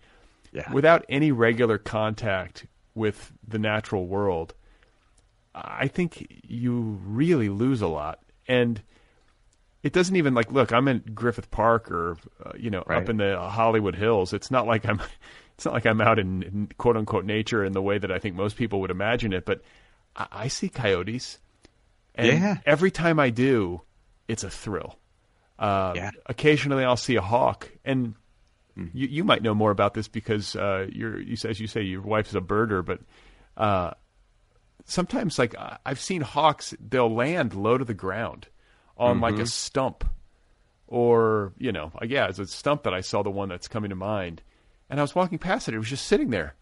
yeah. 0.54 0.72
without 0.72 1.04
any 1.10 1.32
regular 1.32 1.78
contact 1.78 2.68
with 2.94 3.34
the 3.48 3.58
natural 3.58 4.06
world, 4.06 4.54
I 5.56 5.88
think 5.88 6.28
you 6.48 7.00
really 7.06 7.50
lose 7.50 7.82
a 7.82 7.88
lot. 7.88 8.20
And 8.48 8.82
it 9.82 9.94
doesn't 9.94 10.16
even 10.16 10.36
like 10.36 10.52
look. 10.52 10.72
I'm 10.72 10.88
in 10.88 11.00
Griffith 11.14 11.50
Park 11.50 11.90
or 11.90 12.18
uh, 12.46 12.52
you 12.56 12.70
know 12.70 12.84
right. 12.86 13.02
up 13.02 13.10
in 13.10 13.18
the 13.18 13.40
Hollywood 13.40 13.96
Hills. 13.96 14.32
It's 14.32 14.52
not 14.52 14.68
like 14.68 14.86
I'm. 14.86 15.02
It's 15.56 15.66
not 15.66 15.76
like 15.76 15.86
I'm 15.86 16.02
out 16.02 16.18
in, 16.18 16.42
in 16.42 16.70
quote 16.80 16.98
unquote 16.98 17.24
nature 17.24 17.64
in 17.64 17.74
the 17.74 17.84
way 17.84 18.00
that 18.00 18.12
I 18.12 18.18
think 18.18 18.36
most 18.36 18.56
people 18.56 18.82
would 18.82 18.90
imagine 18.90 19.32
it. 19.32 19.46
But 19.46 19.62
I, 20.16 20.28
I 20.32 20.48
see 20.48 20.70
coyotes. 20.70 21.38
And 22.16 22.28
yeah. 22.28 22.58
every 22.66 22.92
time 22.92 23.20
I 23.20 23.30
do, 23.30 23.82
it's 24.28 24.44
a 24.44 24.50
thrill. 24.50 24.98
Uh, 25.58 25.94
yeah. 25.96 26.12
Occasionally, 26.26 26.84
I'll 26.84 26.98
see 26.98 27.16
a 27.16 27.22
hawk, 27.22 27.70
and 27.86 28.16
mm. 28.78 28.90
you, 28.94 29.08
you 29.08 29.24
might 29.24 29.44
know 29.44 29.54
more 29.54 29.72
about 29.72 29.94
this 29.94 30.08
because 30.08 30.56
uh, 30.56 30.88
you're, 30.92 31.20
you, 31.20 31.38
as 31.46 31.60
you 31.60 31.68
say, 31.68 31.82
your 31.82 32.02
wife 32.02 32.28
is 32.30 32.36
a 32.36 32.42
birder. 32.42 32.84
But 32.84 33.00
uh, 33.56 33.92
sometimes, 34.86 35.38
like 35.38 35.56
I've 35.86 36.00
seen 36.00 36.22
hawks, 36.22 36.74
they'll 36.80 37.14
land 37.14 37.54
low 37.54 37.78
to 37.78 37.86
the 37.86 37.94
ground 37.94 38.48
on 38.98 39.16
mm-hmm. 39.16 39.24
like 39.24 39.34
a 39.34 39.38
mm-hmm. 39.38 39.46
stump, 39.46 40.04
or 40.88 41.54
you 41.58 41.72
know, 41.72 41.92
yeah, 42.04 42.28
it's 42.28 42.40
a 42.40 42.48
stump 42.48 42.84
that 42.84 42.94
I 42.94 43.02
saw 43.02 43.22
the 43.22 43.30
one 43.30 43.50
that's 43.50 43.68
coming 43.68 43.90
to 43.90 43.96
mind, 43.96 44.42
and 44.90 45.00
I 45.00 45.04
was 45.04 45.14
walking 45.14 45.38
past 45.38 45.68
it. 45.68 45.76
It 45.76 45.80
was 45.80 45.90
just 45.90 46.08
sitting 46.08 46.32
there, 46.32 46.56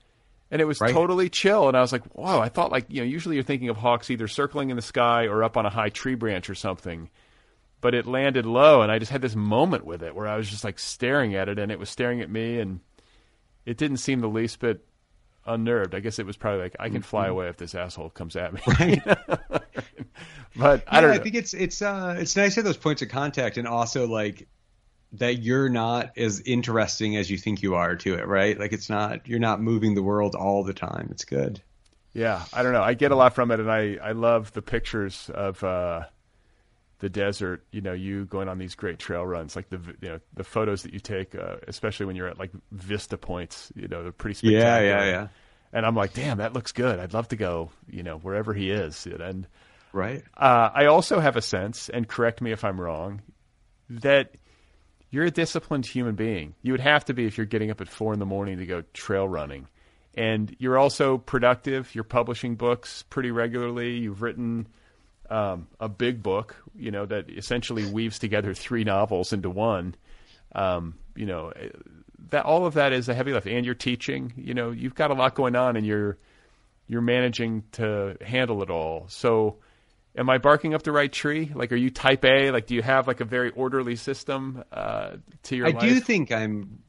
and 0.52 0.62
it 0.62 0.66
was 0.66 0.82
right. 0.82 0.94
totally 0.94 1.30
chill. 1.30 1.68
And 1.68 1.78
I 1.78 1.82
was 1.82 1.92
like, 1.92 2.04
"Wow!" 2.16 2.40
I 2.40 2.50
thought 2.50 2.72
like 2.72 2.86
you 2.90 3.02
know, 3.02 3.08
usually 3.08 3.36
you're 3.36 3.44
thinking 3.44 3.70
of 3.70 3.78
hawks 3.78 4.10
either 4.10 4.28
circling 4.28 4.70
in 4.70 4.76
the 4.76 4.82
sky 4.82 5.26
or 5.26 5.44
up 5.44 5.58
on 5.58 5.66
a 5.66 5.70
high 5.70 5.90
tree 5.90 6.16
branch 6.16 6.50
or 6.50 6.56
something, 6.56 7.10
but 7.82 7.94
it 7.94 8.06
landed 8.06 8.46
low, 8.46 8.82
and 8.82 8.92
I 8.92 9.00
just 9.00 9.12
had 9.12 9.22
this 9.22 9.36
moment 9.36 9.86
with 9.86 10.04
it 10.04 10.16
where 10.16 10.28
I 10.28 10.38
was 10.38 10.50
just 10.50 10.64
like 10.64 10.80
staring 10.80 11.36
at 11.36 11.50
it, 11.50 11.60
and 11.60 11.72
it 11.72 11.80
was 11.80 11.90
staring 11.90 12.22
at 12.22 12.30
me, 12.30 12.60
and 12.60 12.80
it 13.66 13.78
didn't 13.78 13.98
seem 13.98 14.20
the 14.20 14.28
least 14.28 14.60
bit 14.60 14.86
unnerved. 15.46 15.96
I 15.96 16.00
guess 16.00 16.20
it 16.20 16.26
was 16.26 16.38
probably 16.38 16.62
like, 16.62 16.76
"I 16.80 16.90
can 16.90 17.02
fly 17.02 17.24
mm-hmm. 17.24 17.32
away 17.32 17.50
if 17.50 17.58
this 17.58 17.76
asshole 17.76 18.10
comes 18.10 18.36
at 18.36 18.54
me." 18.54 18.62
Right. 18.68 19.02
but 20.56 20.84
I 20.88 21.02
don't. 21.02 21.12
Know. 21.12 21.16
I 21.16 21.20
think 21.20 21.36
it's 21.36 21.54
it's 21.54 21.82
uh 21.82 22.16
it's 22.18 22.36
nice 22.36 22.56
to 22.56 22.60
have 22.60 22.66
those 22.66 22.78
points 22.78 23.02
of 23.02 23.10
contact, 23.10 23.58
and 23.58 23.68
also 23.68 24.08
like 24.08 24.48
that 25.14 25.42
you're 25.42 25.70
not 25.70 26.18
as 26.18 26.42
interesting 26.42 27.18
as 27.18 27.30
you 27.30 27.38
think 27.38 27.62
you 27.62 27.76
are 27.76 27.96
to 27.96 28.16
it, 28.16 28.28
right? 28.28 28.60
Like 28.60 28.74
it's 28.74 28.90
not 28.90 29.28
you're 29.28 29.40
not 29.40 29.62
moving 29.62 29.96
the 29.96 30.04
world 30.04 30.36
all 30.36 30.64
the 30.64 30.74
time. 30.74 31.10
It's 31.12 31.26
good. 31.26 31.62
Yeah, 32.14 32.44
I 32.54 32.64
don't 32.64 32.74
know. 32.74 32.82
I 32.82 32.94
get 32.94 33.12
a 33.12 33.16
lot 33.16 33.34
from 33.34 33.52
it, 33.52 33.60
and 33.60 33.72
I 33.72 33.98
I 34.02 34.12
love 34.12 34.52
the 34.54 34.62
pictures 34.62 35.30
of 35.34 35.64
uh, 35.64 36.06
the 37.00 37.10
desert. 37.10 37.66
You 37.72 37.82
know, 37.82 37.94
you 37.94 38.26
going 38.26 38.50
on 38.50 38.58
these 38.58 38.76
great 38.76 39.00
trail 39.00 39.26
runs, 39.26 39.56
like 39.56 39.70
the 39.70 39.80
you 40.02 40.10
know 40.10 40.20
the 40.34 40.44
photos 40.44 40.84
that 40.84 40.94
you 40.94 41.00
take, 41.00 41.36
uh, 41.36 41.58
especially 41.68 42.06
when 42.06 42.16
you're 42.16 42.28
at 42.28 42.40
like 42.40 42.52
vista 42.72 43.18
points. 43.18 43.72
You 43.76 43.88
know, 43.88 44.04
they're 44.04 44.12
pretty 44.12 44.36
spectacular. 44.36 44.82
Yeah, 44.86 45.04
yeah, 45.04 45.06
yeah. 45.06 45.28
And 45.72 45.86
I'm 45.86 45.96
like, 45.96 46.14
damn, 46.14 46.40
that 46.40 46.54
looks 46.54 46.72
good. 46.72 47.00
I'd 47.00 47.14
love 47.14 47.28
to 47.30 47.36
go. 47.36 47.72
You 47.88 48.04
know, 48.04 48.18
wherever 48.18 48.54
he 48.54 48.72
is, 48.72 49.06
and 49.06 49.48
right. 49.94 50.24
Uh, 50.36 50.70
I 50.74 50.86
also 50.86 51.20
have 51.20 51.36
a 51.36 51.42
sense, 51.42 51.90
and 51.90 52.08
correct 52.08 52.42
me 52.42 52.52
if 52.52 52.64
I'm 52.64 52.82
wrong, 52.82 53.22
that 53.90 54.32
you're 55.12 55.26
a 55.26 55.32
disciplined 55.32 55.86
human 55.86 56.16
being. 56.16 56.56
You 56.62 56.74
would 56.74 56.82
have 56.82 57.06
to 57.06 57.14
be 57.14 57.26
if 57.26 57.38
you're 57.38 57.46
getting 57.46 57.72
up 57.72 57.82
at 57.82 57.88
four 57.88 58.14
in 58.14 58.20
the 58.20 58.26
morning 58.26 58.58
to 58.60 58.66
go 58.66 58.84
trail 58.94 59.28
running. 59.28 59.68
And 60.16 60.56
you're 60.60 60.78
also 60.78 61.18
productive. 61.18 61.94
You're 61.96 62.04
publishing 62.04 62.56
books 62.56 63.04
pretty 63.10 63.32
regularly. 63.32 63.98
You've 63.98 64.22
written 64.22 64.68
um, 65.30 65.68
a 65.80 65.88
big 65.88 66.22
book, 66.22 66.56
you 66.76 66.92
know, 66.92 67.06
that 67.06 67.30
essentially 67.30 67.86
weaves 67.86 68.20
together 68.20 68.54
three 68.54 68.84
novels 68.84 69.34
into 69.34 69.50
one. 69.50 69.96
Um, 70.54 70.96
you 71.16 71.26
know, 71.26 71.54
that 72.30 72.46
all 72.46 72.66
of 72.66 72.74
that 72.76 72.94
is 72.94 73.10
a 73.10 73.14
heavy 73.14 73.34
lift. 73.34 73.48
And 73.48 73.66
you're 73.66 73.76
teaching. 73.76 74.34
You 74.36 74.54
know, 74.54 74.72
you've 74.72 74.96
got 74.96 75.12
a 75.12 75.14
lot 75.14 75.36
going 75.36 75.56
on, 75.56 75.76
and 75.76 75.86
you're 75.86 76.18
you're 76.88 77.02
managing 77.02 77.64
to 77.74 78.18
handle 78.22 78.64
it 78.64 78.70
all. 78.70 79.06
So 79.10 79.58
am 80.20 80.30
I 80.30 80.38
barking 80.38 80.74
up 80.74 80.84
the 80.84 80.92
right 80.92 81.12
tree? 81.12 81.52
Like, 81.56 81.72
are 81.72 81.78
you 81.78 81.90
type 81.90 82.26
A? 82.26 82.52
Like, 82.52 82.68
do 82.68 82.76
you 82.76 82.82
have 82.82 83.08
like 83.08 83.22
a 83.22 83.26
very 83.26 83.50
orderly 83.52 83.96
system 83.96 84.64
uh, 84.72 85.14
to 85.44 85.56
your 85.56 85.68
I 85.68 85.72
life? 85.72 85.82
do 85.82 86.00
think 86.02 86.32
I'm. 86.32 86.84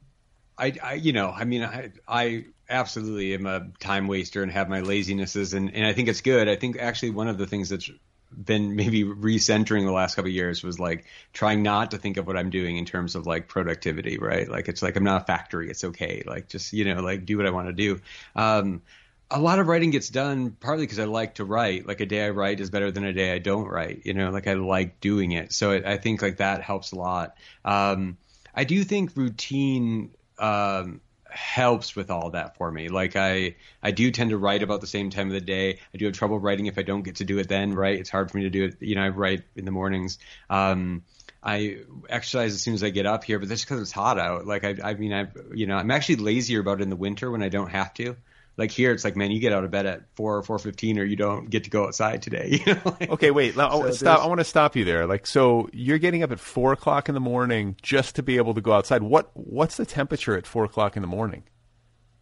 I, 0.59 0.75
I, 0.83 0.95
you 0.95 1.15
know, 1.15 1.31
I 1.31 1.45
mean, 1.45 1.63
I, 1.63 1.93
I 2.07 2.45
absolutely 2.69 3.33
am 3.33 3.47
a 3.47 3.69
time 3.79 4.09
waster 4.09 4.43
and 4.43 4.53
have 4.53 4.69
my 4.69 4.83
lazinesses, 4.83 5.55
and, 5.55 5.75
and 5.75 5.87
I 5.87 5.95
think 5.95 6.09
it's 6.09 6.21
good. 6.21 6.49
I 6.49 6.57
think 6.57 6.77
actually 6.79 7.11
one 7.11 7.29
of 7.29 7.39
the 7.39 7.47
things 7.47 7.71
that's 7.71 7.91
been 8.31 8.77
maybe 8.77 9.05
recentering 9.05 9.87
the 9.87 9.93
last 9.93 10.17
couple 10.17 10.29
of 10.29 10.35
years 10.35 10.63
was 10.63 10.79
like 10.79 11.07
trying 11.33 11.63
not 11.63 11.93
to 11.93 11.99
think 11.99 12.19
of 12.19 12.27
what 12.27 12.37
I'm 12.37 12.51
doing 12.51 12.77
in 12.77 12.85
terms 12.85 13.15
of 13.15 13.27
like 13.27 13.49
productivity, 13.49 14.19
right? 14.19 14.49
Like 14.49 14.69
it's 14.69 14.83
like 14.83 14.97
I'm 14.97 15.05
not 15.05 15.23
a 15.23 15.25
factory. 15.25 15.71
It's 15.71 15.85
okay. 15.85 16.23
Like 16.27 16.49
just 16.49 16.73
you 16.73 16.85
know 16.85 17.01
like 17.01 17.25
do 17.25 17.39
what 17.39 17.47
I 17.47 17.51
want 17.51 17.69
to 17.69 17.73
do. 17.73 18.01
Um, 18.37 18.83
a 19.31 19.41
lot 19.41 19.59
of 19.59 19.69
writing 19.69 19.91
gets 19.91 20.09
done 20.09 20.51
partly 20.59 20.85
because 20.85 20.99
I 20.99 21.05
like 21.05 21.37
to 21.37 21.45
write. 21.45 21.87
Like 21.87 22.01
a 22.01 22.07
day 22.07 22.27
I 22.27 22.31
write 22.31 22.61
is 22.61 22.71
better 22.71 22.91
than 22.91 23.05
a 23.05 23.13
day 23.13 23.33
I 23.33 23.39
don't 23.39 23.67
write. 23.67 24.03
You 24.05 24.15
know, 24.15 24.31
like 24.31 24.47
I 24.47 24.55
like 24.55 25.01
doing 25.01 25.33
it. 25.33 25.53
So 25.53 25.73
I, 25.73 25.93
I 25.93 25.97
think 25.99 26.21
like 26.21 26.39
that 26.39 26.63
helps 26.63 26.93
a 26.93 26.97
lot. 26.97 27.37
Um, 27.65 28.19
I 28.55 28.65
do 28.65 28.83
think 28.83 29.17
routine 29.17 30.11
um, 30.39 31.01
helps 31.29 31.95
with 31.95 32.11
all 32.11 32.31
that 32.31 32.57
for 32.57 32.71
me. 32.71 32.89
Like 32.89 33.15
I, 33.15 33.55
I 33.83 33.93
do 33.93 34.11
tend 34.11 34.31
to 34.31 34.39
write 34.39 34.65
about 34.65 34.81
the 34.81 34.89
same 34.89 35.11
time 35.11 35.29
of 35.29 35.33
the 35.33 35.41
day. 35.41 35.79
I 35.95 35.99
do 35.99 36.07
have 36.07 36.15
trouble 36.15 36.41
writing 36.41 36.67
if 36.67 36.77
I 36.77 36.83
don't 36.83 37.03
get 37.03 37.17
to 37.17 37.25
do 37.25 37.39
it 37.39 37.49
then. 37.49 37.75
Right, 37.75 38.01
it's 38.01 38.11
hard 38.11 38.31
for 38.31 38.37
me 38.37 38.45
to 38.45 38.51
do 38.51 38.65
it. 38.65 38.77
You 38.81 38.97
know, 38.97 39.03
I 39.03 39.09
write 39.11 39.45
in 39.55 39.65
the 39.65 39.71
mornings. 39.71 40.19
Um, 40.49 41.05
I 41.43 41.79
exercise 42.09 42.53
as 42.53 42.61
soon 42.61 42.75
as 42.75 42.83
I 42.83 42.91
get 42.91 43.07
up 43.07 43.25
here, 43.25 43.39
but 43.39 43.49
that's 43.49 43.65
because 43.65 43.81
it's 43.81 43.93
hot 43.93 44.19
out. 44.19 44.45
Like 44.47 44.65
I, 44.65 44.77
I 44.83 44.95
mean, 44.95 45.13
I, 45.13 45.29
you 45.55 45.67
know, 45.67 45.77
I'm 45.77 45.91
actually 45.91 46.17
lazier 46.17 46.61
about 46.61 46.81
it 46.81 46.83
in 46.83 46.91
the 46.91 46.97
winter 46.97 47.31
when 47.31 47.43
I 47.43 47.49
don't 47.49 47.71
have 47.71 47.95
to 47.95 48.17
like 48.61 48.71
here 48.71 48.93
it's 48.93 49.03
like 49.03 49.17
man 49.17 49.33
you 49.33 49.41
get 49.41 49.53
out 49.53 49.65
of 49.65 49.73
bed 49.73 49.87
at 49.87 50.03
4 50.15 50.37
or 50.37 50.59
4.15 50.59 50.99
or 50.99 51.05
you 51.05 51.17
don't 51.17 51.51
get 51.51 51.65
to 51.65 51.71
go 51.71 51.87
outside 51.87 52.23
today 52.23 52.63
you 52.67 52.75
know? 52.75 52.81
like, 52.85 53.11
okay 53.11 53.33
wait 53.33 53.57
now, 53.57 53.71
oh, 53.73 53.83
so 53.87 53.91
stop 53.91 54.21
i 54.21 54.27
want 54.27 54.39
to 54.39 54.45
stop 54.45 54.77
you 54.77 54.85
there. 54.85 55.07
Like 55.07 55.27
so 55.27 55.69
you're 55.73 55.99
getting 55.99 56.23
up 56.23 56.31
at 56.31 56.39
4 56.39 56.73
o'clock 56.75 57.09
in 57.09 57.15
the 57.15 57.21
morning 57.21 57.77
just 57.83 58.17
to 58.17 58.23
be 58.23 58.37
able 58.37 58.55
to 58.55 58.61
go 58.61 58.73
outside. 58.73 59.03
What 59.03 59.31
what's 59.35 59.77
the 59.77 59.87
temperature 59.87 60.37
at 60.37 60.47
4 60.47 60.65
o'clock 60.65 60.97
in 60.97 61.03
the 61.03 61.09
morning 61.09 61.45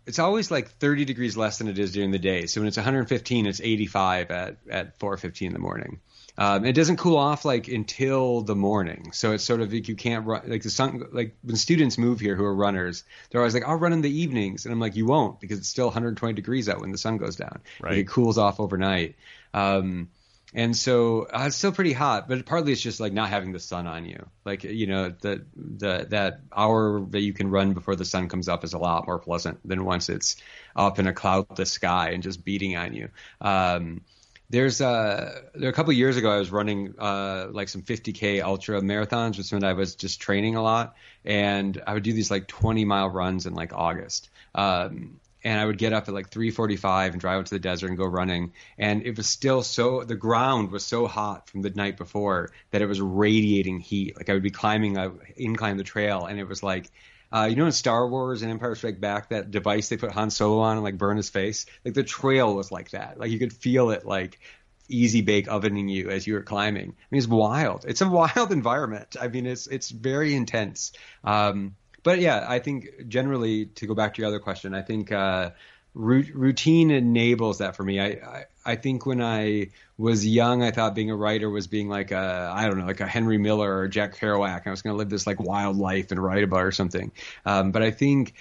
it's 0.08 0.18
always 0.18 0.50
like 0.50 0.70
30 0.70 1.04
degrees 1.04 1.36
less 1.36 1.58
than 1.58 1.68
it 1.68 1.78
is 1.78 1.92
during 1.92 2.10
the 2.10 2.18
day 2.18 2.46
so 2.46 2.60
when 2.60 2.68
it's 2.68 2.76
115 2.76 3.46
it's 3.46 3.60
85 3.60 4.30
at 4.30 4.56
at 4.70 4.98
4.15 4.98 5.46
in 5.46 5.52
the 5.52 5.58
morning 5.58 6.00
um, 6.38 6.64
it 6.64 6.74
doesn't 6.74 6.98
cool 6.98 7.16
off 7.16 7.44
like 7.44 7.66
until 7.66 8.42
the 8.42 8.54
morning, 8.54 9.10
so 9.12 9.32
it's 9.32 9.42
sort 9.42 9.60
of 9.60 9.72
like 9.72 9.88
you 9.88 9.96
can't 9.96 10.24
run 10.24 10.42
like 10.46 10.62
the 10.62 10.70
sun. 10.70 11.02
Like 11.10 11.34
when 11.42 11.56
students 11.56 11.98
move 11.98 12.20
here 12.20 12.36
who 12.36 12.44
are 12.44 12.54
runners, 12.54 13.02
they're 13.28 13.40
always 13.40 13.54
like, 13.54 13.64
"I'll 13.66 13.74
run 13.74 13.92
in 13.92 14.02
the 14.02 14.20
evenings," 14.20 14.64
and 14.64 14.72
I'm 14.72 14.78
like, 14.78 14.94
"You 14.94 15.04
won't 15.04 15.40
because 15.40 15.58
it's 15.58 15.68
still 15.68 15.86
120 15.86 16.34
degrees 16.34 16.68
out 16.68 16.80
when 16.80 16.92
the 16.92 16.98
sun 16.98 17.16
goes 17.16 17.34
down. 17.34 17.60
Right. 17.80 17.90
Like, 17.90 17.98
it 17.98 18.08
cools 18.08 18.38
off 18.38 18.60
overnight." 18.60 19.16
Um, 19.52 20.10
and 20.54 20.74
so 20.74 21.22
uh, 21.24 21.44
it's 21.46 21.56
still 21.56 21.72
pretty 21.72 21.92
hot, 21.92 22.28
but 22.28 22.46
partly 22.46 22.72
it's 22.72 22.80
just 22.80 23.00
like 23.00 23.12
not 23.12 23.28
having 23.28 23.52
the 23.52 23.60
sun 23.60 23.86
on 23.86 24.06
you. 24.06 24.26
Like 24.44 24.64
you 24.64 24.86
know, 24.86 25.10
the 25.10 25.44
the 25.54 26.06
that 26.10 26.40
hour 26.54 27.00
that 27.10 27.20
you 27.20 27.32
can 27.32 27.50
run 27.50 27.74
before 27.74 27.96
the 27.96 28.04
sun 28.04 28.28
comes 28.28 28.48
up 28.48 28.64
is 28.64 28.72
a 28.72 28.78
lot 28.78 29.06
more 29.06 29.18
pleasant 29.18 29.58
than 29.66 29.84
once 29.84 30.08
it's 30.08 30.36
up 30.74 30.98
in 30.98 31.06
a 31.06 31.12
cloudless 31.12 31.70
sky 31.70 32.10
and 32.10 32.22
just 32.22 32.44
beating 32.44 32.76
on 32.76 32.94
you. 32.94 33.10
Um, 33.40 34.02
there's 34.50 34.80
uh, 34.80 35.42
a 35.62 35.72
couple 35.72 35.92
years 35.92 36.16
ago 36.16 36.30
I 36.30 36.38
was 36.38 36.50
running 36.50 36.94
uh, 36.98 37.48
like 37.50 37.68
some 37.68 37.82
50k 37.82 38.42
ultra 38.42 38.80
marathons, 38.80 39.36
which 39.36 39.52
meant 39.52 39.64
I 39.64 39.74
was 39.74 39.94
just 39.94 40.20
training 40.20 40.56
a 40.56 40.62
lot, 40.62 40.94
and 41.24 41.82
I 41.86 41.92
would 41.92 42.02
do 42.02 42.14
these 42.14 42.30
like 42.30 42.46
20 42.46 42.86
mile 42.86 43.10
runs 43.10 43.44
in 43.44 43.54
like 43.54 43.74
August. 43.74 44.30
Um, 44.54 45.20
and 45.44 45.60
I 45.60 45.64
would 45.64 45.78
get 45.78 45.92
up 45.92 46.08
at 46.08 46.14
like 46.14 46.30
3:45 46.30 47.12
and 47.12 47.20
drive 47.20 47.38
out 47.40 47.46
to 47.46 47.54
the 47.54 47.60
desert 47.60 47.88
and 47.88 47.96
go 47.96 48.06
running. 48.06 48.52
And 48.76 49.04
it 49.04 49.16
was 49.16 49.26
still 49.26 49.62
so 49.62 50.04
the 50.04 50.16
ground 50.16 50.70
was 50.70 50.84
so 50.84 51.06
hot 51.06 51.48
from 51.48 51.62
the 51.62 51.70
night 51.70 51.96
before 51.96 52.50
that 52.70 52.82
it 52.82 52.86
was 52.86 53.00
radiating 53.00 53.80
heat. 53.80 54.16
Like 54.16 54.28
I 54.28 54.32
would 54.32 54.42
be 54.42 54.50
climbing 54.50 54.96
a 54.96 55.12
incline 55.36 55.76
the 55.76 55.84
trail, 55.84 56.26
and 56.26 56.38
it 56.38 56.48
was 56.48 56.62
like 56.62 56.90
uh, 57.30 57.46
you 57.50 57.56
know 57.56 57.66
in 57.66 57.72
Star 57.72 58.06
Wars 58.08 58.42
and 58.42 58.50
Empire 58.50 58.74
Strike 58.74 59.00
Back, 59.00 59.30
that 59.30 59.50
device 59.50 59.88
they 59.88 59.96
put 59.96 60.12
Han 60.12 60.30
Solo 60.30 60.60
on 60.60 60.76
and 60.76 60.84
like 60.84 60.98
burn 60.98 61.16
his 61.16 61.30
face? 61.30 61.66
Like 61.84 61.94
the 61.94 62.04
trail 62.04 62.54
was 62.54 62.72
like 62.72 62.90
that. 62.90 63.18
Like 63.18 63.30
you 63.30 63.38
could 63.38 63.52
feel 63.52 63.90
it 63.90 64.04
like 64.04 64.40
easy 64.88 65.20
bake 65.20 65.48
ovening 65.48 65.88
you 65.88 66.08
as 66.10 66.26
you 66.26 66.34
were 66.34 66.42
climbing. 66.42 66.88
I 66.88 67.04
mean, 67.10 67.18
it's 67.18 67.26
wild. 67.26 67.84
It's 67.86 68.00
a 68.00 68.08
wild 68.20 68.52
environment. 68.52 69.16
I 69.20 69.28
mean, 69.28 69.46
it's 69.46 69.66
it's 69.66 69.90
very 69.90 70.34
intense. 70.34 70.92
Um, 71.22 71.76
but 72.08 72.20
yeah, 72.20 72.42
I 72.48 72.58
think 72.58 73.06
generally 73.06 73.66
to 73.66 73.86
go 73.86 73.94
back 73.94 74.14
to 74.14 74.22
your 74.22 74.28
other 74.28 74.38
question, 74.38 74.72
I 74.72 74.80
think 74.80 75.12
uh, 75.12 75.50
routine 75.92 76.90
enables 76.90 77.58
that 77.58 77.76
for 77.76 77.84
me. 77.84 78.00
I, 78.00 78.06
I, 78.06 78.44
I 78.64 78.76
think 78.76 79.04
when 79.04 79.20
I 79.20 79.72
was 79.98 80.26
young, 80.26 80.62
I 80.62 80.70
thought 80.70 80.94
being 80.94 81.10
a 81.10 81.14
writer 81.14 81.50
was 81.50 81.66
being 81.66 81.90
like 81.90 82.10
a 82.10 82.50
I 82.50 82.66
don't 82.66 82.78
know 82.78 82.86
like 82.86 83.02
a 83.02 83.06
Henry 83.06 83.36
Miller 83.36 83.80
or 83.80 83.88
Jack 83.88 84.16
Kerouac. 84.16 84.66
I 84.66 84.70
was 84.70 84.80
going 84.80 84.94
to 84.94 84.96
live 84.96 85.10
this 85.10 85.26
like 85.26 85.38
wild 85.38 85.76
life 85.76 86.10
and 86.10 86.18
write 86.18 86.44
about 86.44 86.62
or 86.62 86.72
something. 86.72 87.12
Um, 87.44 87.72
but 87.72 87.82
I 87.82 87.90
think 87.90 88.32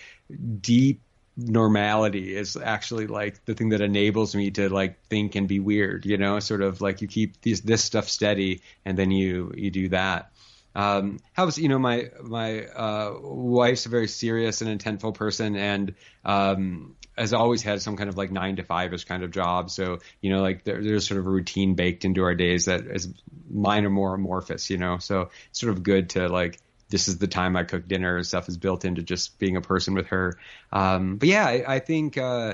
deep 0.62 1.02
normality 1.36 2.38
is 2.38 2.56
actually 2.56 3.08
like 3.08 3.44
the 3.44 3.54
thing 3.54 3.70
that 3.70 3.82
enables 3.82 4.34
me 4.34 4.50
to 4.52 4.70
like 4.70 4.98
think 5.08 5.36
and 5.36 5.46
be 5.46 5.60
weird. 5.60 6.06
You 6.06 6.18
know, 6.18 6.40
sort 6.40 6.62
of 6.62 6.80
like 6.80 7.02
you 7.02 7.10
keep 7.10 7.42
these 7.42 7.60
this 7.60 7.84
stuff 7.84 8.08
steady 8.08 8.62
and 8.86 8.98
then 8.98 9.12
you 9.12 9.52
you 9.58 9.72
do 9.72 9.90
that. 9.90 10.32
Um, 10.78 11.18
how's 11.34 11.58
you 11.58 11.70
know 11.70 11.80
my 11.80 12.12
my 12.22 12.68
uh, 12.68 13.16
wife's 13.20 13.88
a 13.88 13.90
very 13.90 14.08
serious 14.08 14.62
and 14.62 14.80
intentful 14.80 15.16
person, 15.16 15.56
and 15.56 15.96
um, 16.24 16.96
has 17.18 17.34
always 17.34 17.64
had 17.64 17.82
some 17.82 17.98
kind 17.98 18.10
of 18.10 18.16
like 18.16 18.32
nine 18.32 18.58
to 18.58 18.64
five 18.64 18.94
ish 18.94 19.06
kind 19.06 19.24
of 19.24 19.32
job. 19.32 19.72
So 19.72 19.98
you 20.22 20.30
know, 20.30 20.44
like 20.44 20.64
there, 20.66 20.84
there's 20.84 21.08
sort 21.08 21.20
of 21.20 21.26
a 21.26 21.30
routine 21.32 21.74
baked 21.74 22.06
into 22.06 22.22
our 22.22 22.36
days 22.36 22.66
that 22.66 22.86
is 22.86 23.12
mine 23.50 23.86
are 23.86 23.90
more 23.90 24.14
amorphous. 24.14 24.70
You 24.70 24.78
know, 24.78 25.00
so 25.00 25.32
it's 25.50 25.60
sort 25.60 25.74
of 25.74 25.82
good 25.82 26.12
to 26.12 26.30
like 26.30 26.60
this 26.90 27.08
is 27.08 27.18
the 27.18 27.28
time 27.28 27.56
I 27.56 27.64
cook 27.64 27.88
dinner. 27.88 28.22
Stuff 28.22 28.48
is 28.48 28.58
built 28.58 28.86
into 28.86 29.02
just 29.02 29.40
being 29.40 29.58
a 29.58 29.62
person 29.62 29.96
with 29.96 30.08
her. 30.08 30.38
Um, 30.72 31.18
but 31.18 31.28
yeah, 31.28 31.48
I, 31.48 31.64
I 31.68 31.80
think 31.80 32.20
uh, 32.20 32.54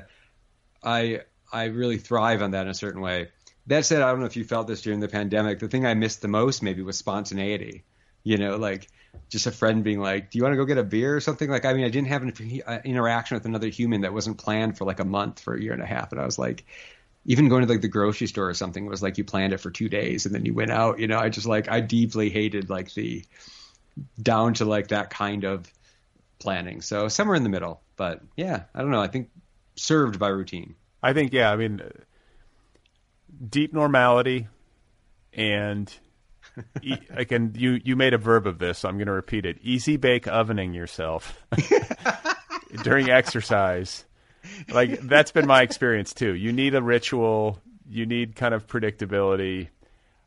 I 0.81 1.23
I 1.51 1.65
really 1.65 1.97
thrive 1.97 2.41
on 2.41 2.51
that 2.51 2.61
in 2.61 2.69
a 2.69 2.73
certain 2.73 3.01
way. 3.01 3.31
That 3.67 3.83
said, 3.83 4.01
I 4.01 4.11
don't 4.11 4.21
know 4.21 4.27
if 4.27 4.37
you 4.37 4.45
felt 4.45 4.67
this 4.67 4.81
during 4.81 5.01
the 5.01 5.09
pandemic. 5.09 5.59
The 5.59 5.67
thing 5.67 5.85
I 5.85 5.93
missed 5.93 6.21
the 6.21 6.29
most 6.29 6.63
maybe 6.63 6.81
was 6.83 6.97
spontaneity. 6.97 7.83
You 8.23 8.37
know, 8.37 8.57
like 8.57 8.87
just 9.29 9.47
a 9.47 9.51
friend 9.51 9.83
being 9.83 9.99
like, 9.99 10.31
"Do 10.31 10.37
you 10.37 10.43
want 10.43 10.53
to 10.53 10.57
go 10.57 10.65
get 10.65 10.77
a 10.77 10.83
beer 10.83 11.15
or 11.15 11.21
something?" 11.21 11.49
Like, 11.49 11.65
I 11.65 11.73
mean, 11.73 11.85
I 11.85 11.89
didn't 11.89 12.07
have 12.07 12.23
an 12.23 12.61
uh, 12.65 12.79
interaction 12.83 13.35
with 13.35 13.45
another 13.45 13.67
human 13.67 14.01
that 14.01 14.13
wasn't 14.13 14.37
planned 14.37 14.77
for 14.77 14.85
like 14.85 14.99
a 14.99 15.05
month 15.05 15.39
for 15.39 15.55
a 15.55 15.61
year 15.61 15.73
and 15.73 15.81
a 15.81 15.85
half, 15.85 16.11
and 16.11 16.21
I 16.21 16.25
was 16.25 16.39
like, 16.39 16.65
even 17.25 17.49
going 17.49 17.65
to 17.65 17.71
like 17.71 17.81
the 17.81 17.87
grocery 17.87 18.27
store 18.27 18.49
or 18.49 18.53
something 18.53 18.85
was 18.85 19.01
like 19.01 19.17
you 19.17 19.23
planned 19.23 19.53
it 19.53 19.59
for 19.59 19.71
two 19.71 19.87
days 19.87 20.25
and 20.25 20.35
then 20.35 20.45
you 20.45 20.53
went 20.53 20.71
out. 20.71 20.99
You 20.99 21.07
know, 21.07 21.17
I 21.17 21.29
just 21.29 21.47
like 21.47 21.69
I 21.69 21.79
deeply 21.79 22.29
hated 22.29 22.69
like 22.69 22.93
the 22.93 23.23
down 24.21 24.55
to 24.55 24.65
like 24.65 24.89
that 24.89 25.09
kind 25.09 25.43
of 25.43 25.71
planning. 26.39 26.81
So 26.81 27.07
somewhere 27.07 27.35
in 27.35 27.43
the 27.43 27.49
middle, 27.49 27.81
but 27.95 28.21
yeah, 28.35 28.63
I 28.75 28.81
don't 28.81 28.91
know. 28.91 29.01
I 29.01 29.07
think 29.07 29.29
served 29.75 30.19
by 30.19 30.27
routine. 30.27 30.75
I 31.01 31.13
think 31.13 31.33
yeah. 31.33 31.51
I 31.51 31.55
mean, 31.55 31.81
deep 33.49 33.73
normality 33.73 34.47
and 35.33 35.93
e- 36.81 36.97
I 37.15 37.23
can 37.23 37.53
you 37.55 37.80
you 37.84 37.95
made 37.95 38.13
a 38.13 38.17
verb 38.17 38.47
of 38.47 38.59
this, 38.59 38.80
so 38.80 38.89
I'm 38.89 38.97
going 38.97 39.07
to 39.07 39.13
repeat 39.13 39.45
it. 39.45 39.57
Easy 39.61 39.97
bake 39.97 40.27
ovening 40.27 40.73
yourself 40.73 41.45
during 42.84 43.09
exercise. 43.09 44.05
Like 44.69 44.99
that's 45.01 45.31
been 45.31 45.47
my 45.47 45.61
experience 45.61 46.13
too. 46.13 46.34
You 46.34 46.51
need 46.51 46.75
a 46.75 46.81
ritual. 46.81 47.59
You 47.89 48.05
need 48.05 48.35
kind 48.35 48.53
of 48.53 48.67
predictability. 48.67 49.69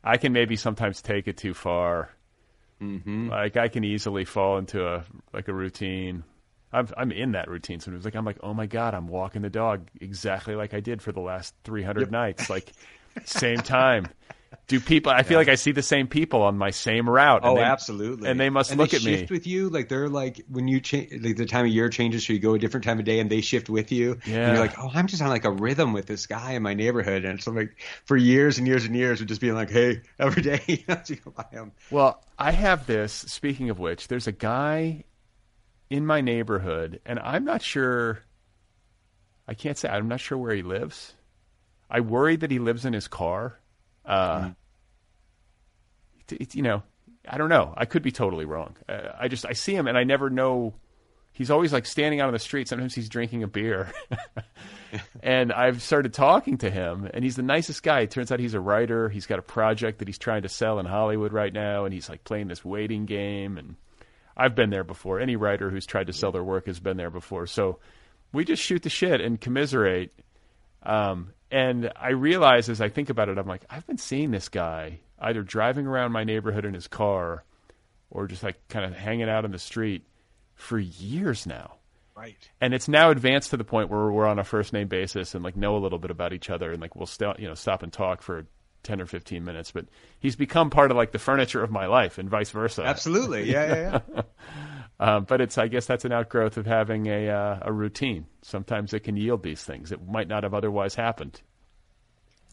I 0.03 0.17
can 0.17 0.33
maybe 0.33 0.55
sometimes 0.55 1.01
take 1.01 1.27
it 1.27 1.37
too 1.37 1.53
far. 1.53 2.09
Mm-hmm. 2.81 3.29
Like 3.29 3.57
I 3.57 3.67
can 3.67 3.83
easily 3.83 4.25
fall 4.25 4.57
into 4.57 4.87
a 4.87 5.03
like 5.33 5.47
a 5.47 5.53
routine. 5.53 6.23
I'm 6.71 6.87
I'm 6.97 7.11
in 7.11 7.31
that 7.31 7.49
routine 7.49 7.79
sometimes. 7.79 8.05
Like 8.05 8.15
I'm 8.15 8.25
like, 8.25 8.39
oh 8.41 8.53
my 8.53 8.65
god, 8.65 8.93
I'm 8.93 9.07
walking 9.07 9.41
the 9.41 9.49
dog 9.49 9.87
exactly 9.99 10.55
like 10.55 10.73
I 10.73 10.79
did 10.79 11.01
for 11.01 11.11
the 11.11 11.21
last 11.21 11.55
300 11.63 12.01
yep. 12.01 12.11
nights. 12.11 12.49
Like 12.49 12.71
same 13.25 13.59
time 13.59 14.07
do 14.67 14.81
people? 14.81 15.13
I 15.13 15.23
feel 15.23 15.37
like 15.37 15.47
I 15.47 15.55
see 15.55 15.71
the 15.71 15.81
same 15.81 16.07
people 16.07 16.41
on 16.43 16.57
my 16.57 16.71
same 16.71 17.09
route. 17.09 17.41
Oh, 17.43 17.55
they, 17.55 17.61
absolutely. 17.61 18.29
And 18.29 18.37
they 18.37 18.49
must 18.49 18.71
and 18.71 18.79
look 18.79 18.89
they 18.89 18.97
at 18.97 19.03
shift 19.03 19.31
me 19.31 19.35
with 19.35 19.47
you. 19.47 19.69
Like 19.69 19.87
they're 19.87 20.09
like 20.09 20.41
when 20.49 20.67
you 20.67 20.81
change, 20.81 21.09
like 21.23 21.37
the 21.37 21.45
time 21.45 21.65
of 21.65 21.71
year 21.71 21.87
changes, 21.87 22.27
so 22.27 22.33
you 22.33 22.39
go 22.39 22.53
a 22.53 22.59
different 22.59 22.83
time 22.83 22.99
of 22.99 23.05
day, 23.05 23.19
and 23.19 23.29
they 23.29 23.39
shift 23.39 23.69
with 23.69 23.93
you. 23.93 24.19
Yeah. 24.25 24.47
And 24.47 24.57
you're 24.57 24.65
like, 24.65 24.77
oh, 24.77 24.89
I'm 24.93 25.07
just 25.07 25.21
on 25.21 25.29
like 25.29 25.45
a 25.45 25.51
rhythm 25.51 25.93
with 25.93 26.05
this 26.05 26.25
guy 26.25 26.51
in 26.51 26.63
my 26.63 26.73
neighborhood, 26.73 27.23
and 27.23 27.41
so 27.41 27.51
like 27.51 27.77
for 28.03 28.17
years 28.17 28.57
and 28.57 28.67
years 28.67 28.83
and 28.83 28.93
years, 28.93 29.21
we're 29.21 29.27
just 29.27 29.39
being 29.39 29.55
like, 29.55 29.69
hey, 29.69 30.01
every 30.19 30.41
day, 30.41 30.61
you 30.67 30.79
know, 30.87 30.95
to 31.05 31.15
go 31.15 31.31
by 31.31 31.45
him. 31.49 31.71
Well, 31.89 32.21
I 32.37 32.51
have 32.51 32.85
this. 32.87 33.13
Speaking 33.13 33.69
of 33.69 33.79
which, 33.79 34.09
there's 34.09 34.27
a 34.27 34.33
guy 34.33 35.05
in 35.89 36.05
my 36.05 36.19
neighborhood, 36.19 36.99
and 37.05 37.19
I'm 37.19 37.45
not 37.45 37.61
sure. 37.61 38.19
I 39.47 39.53
can't 39.53 39.77
say. 39.77 39.87
I'm 39.87 40.09
not 40.09 40.19
sure 40.19 40.37
where 40.37 40.53
he 40.53 40.61
lives. 40.61 41.13
I 41.89 42.01
worry 42.01 42.35
that 42.35 42.51
he 42.51 42.59
lives 42.59 42.83
in 42.83 42.91
his 42.91 43.07
car. 43.07 43.61
Uh, 44.07 44.39
mm 44.39 44.55
it, 46.31 46.55
you 46.55 46.61
know, 46.61 46.83
I 47.27 47.37
don't 47.37 47.49
know. 47.49 47.73
I 47.75 47.85
could 47.85 48.03
be 48.03 48.11
totally 48.11 48.45
wrong. 48.45 48.75
Uh, 48.87 49.11
I 49.19 49.27
just 49.27 49.45
I 49.45 49.53
see 49.53 49.75
him 49.75 49.87
and 49.87 49.97
I 49.97 50.03
never 50.03 50.29
know. 50.29 50.73
He's 51.33 51.51
always 51.51 51.71
like 51.71 51.85
standing 51.85 52.19
out 52.19 52.27
on 52.27 52.33
the 52.33 52.39
street. 52.39 52.67
Sometimes 52.67 52.95
he's 52.95 53.09
drinking 53.09 53.43
a 53.43 53.47
beer, 53.47 53.93
and 55.21 55.53
I've 55.53 55.83
started 55.83 56.11
talking 56.11 56.57
to 56.59 56.71
him, 56.71 57.07
and 57.13 57.23
he's 57.23 57.35
the 57.35 57.43
nicest 57.43 57.83
guy. 57.83 57.99
It 58.01 58.11
turns 58.11 58.31
out 58.31 58.39
he's 58.39 58.55
a 58.55 58.59
writer. 58.59 59.07
He's 59.07 59.27
got 59.27 59.37
a 59.37 59.43
project 59.43 59.99
that 59.99 60.07
he's 60.07 60.17
trying 60.17 60.41
to 60.41 60.49
sell 60.49 60.79
in 60.79 60.87
Hollywood 60.87 61.33
right 61.33 61.53
now, 61.53 61.85
and 61.85 61.93
he's 61.93 62.09
like 62.09 62.23
playing 62.23 62.47
this 62.47 62.65
waiting 62.65 63.05
game. 63.05 63.59
And 63.59 63.75
I've 64.35 64.55
been 64.55 64.71
there 64.71 64.83
before. 64.83 65.19
Any 65.19 65.35
writer 65.35 65.69
who's 65.69 65.85
tried 65.85 66.07
to 66.07 66.13
sell 66.13 66.31
their 66.31 66.43
work 66.43 66.65
has 66.65 66.79
been 66.79 66.97
there 66.97 67.11
before. 67.11 67.45
So 67.45 67.77
we 68.33 68.43
just 68.43 68.63
shoot 68.63 68.81
the 68.81 68.89
shit 68.89 69.21
and 69.21 69.39
commiserate. 69.39 70.11
Um, 70.81 71.33
And 71.51 71.91
I 71.95 72.09
realize 72.09 72.69
as 72.69 72.81
I 72.81 72.89
think 72.89 73.09
about 73.09 73.29
it, 73.29 73.37
I'm 73.37 73.47
like, 73.47 73.63
I've 73.69 73.87
been 73.87 73.97
seeing 73.97 74.31
this 74.31 74.49
guy 74.49 74.99
either 75.19 75.41
driving 75.43 75.87
around 75.87 76.11
my 76.11 76.23
neighborhood 76.23 76.65
in 76.65 76.73
his 76.73 76.87
car 76.87 77.43
or 78.09 78.27
just 78.27 78.43
like 78.43 78.67
kind 78.67 78.85
of 78.85 78.93
hanging 78.93 79.29
out 79.29 79.45
in 79.45 79.51
the 79.51 79.59
street 79.59 80.03
for 80.55 80.77
years 80.79 81.45
now. 81.47 81.75
Right. 82.15 82.49
And 82.59 82.73
it's 82.73 82.87
now 82.87 83.11
advanced 83.11 83.51
to 83.51 83.57
the 83.57 83.63
point 83.63 83.89
where 83.89 84.09
we're 84.09 84.25
on 84.25 84.39
a 84.39 84.43
first 84.43 84.73
name 84.73 84.87
basis 84.87 85.35
and 85.35 85.43
like 85.43 85.55
know 85.55 85.77
a 85.77 85.79
little 85.79 85.99
bit 85.99 86.11
about 86.11 86.33
each 86.33 86.49
other 86.49 86.71
and 86.71 86.81
like 86.81 86.95
we'll 86.95 87.05
still 87.05 87.35
you 87.37 87.47
know 87.47 87.53
stop 87.53 87.83
and 87.83 87.93
talk 87.93 88.21
for 88.21 88.45
10 88.83 89.01
or 89.01 89.05
15 89.05 89.43
minutes, 89.43 89.71
but 89.71 89.85
he's 90.19 90.35
become 90.35 90.69
part 90.69 90.91
of 90.91 90.97
like 90.97 91.11
the 91.11 91.19
furniture 91.19 91.63
of 91.63 91.69
my 91.69 91.85
life 91.85 92.17
and 92.17 92.29
vice 92.29 92.49
versa. 92.49 92.83
Absolutely. 92.83 93.51
Yeah, 93.51 93.75
yeah, 93.75 93.99
yeah. 94.15 94.21
um, 94.99 95.25
but 95.25 95.41
it's, 95.41 95.57
I 95.57 95.67
guess 95.67 95.85
that's 95.85 96.05
an 96.05 96.11
outgrowth 96.11 96.57
of 96.57 96.65
having 96.65 97.07
a, 97.07 97.29
uh, 97.29 97.59
a 97.61 97.71
routine. 97.71 98.25
Sometimes 98.41 98.93
it 98.93 99.01
can 99.01 99.15
yield 99.17 99.43
these 99.43 99.63
things. 99.63 99.91
It 99.91 100.07
might 100.07 100.27
not 100.27 100.43
have 100.43 100.53
otherwise 100.53 100.95
happened. 100.95 101.41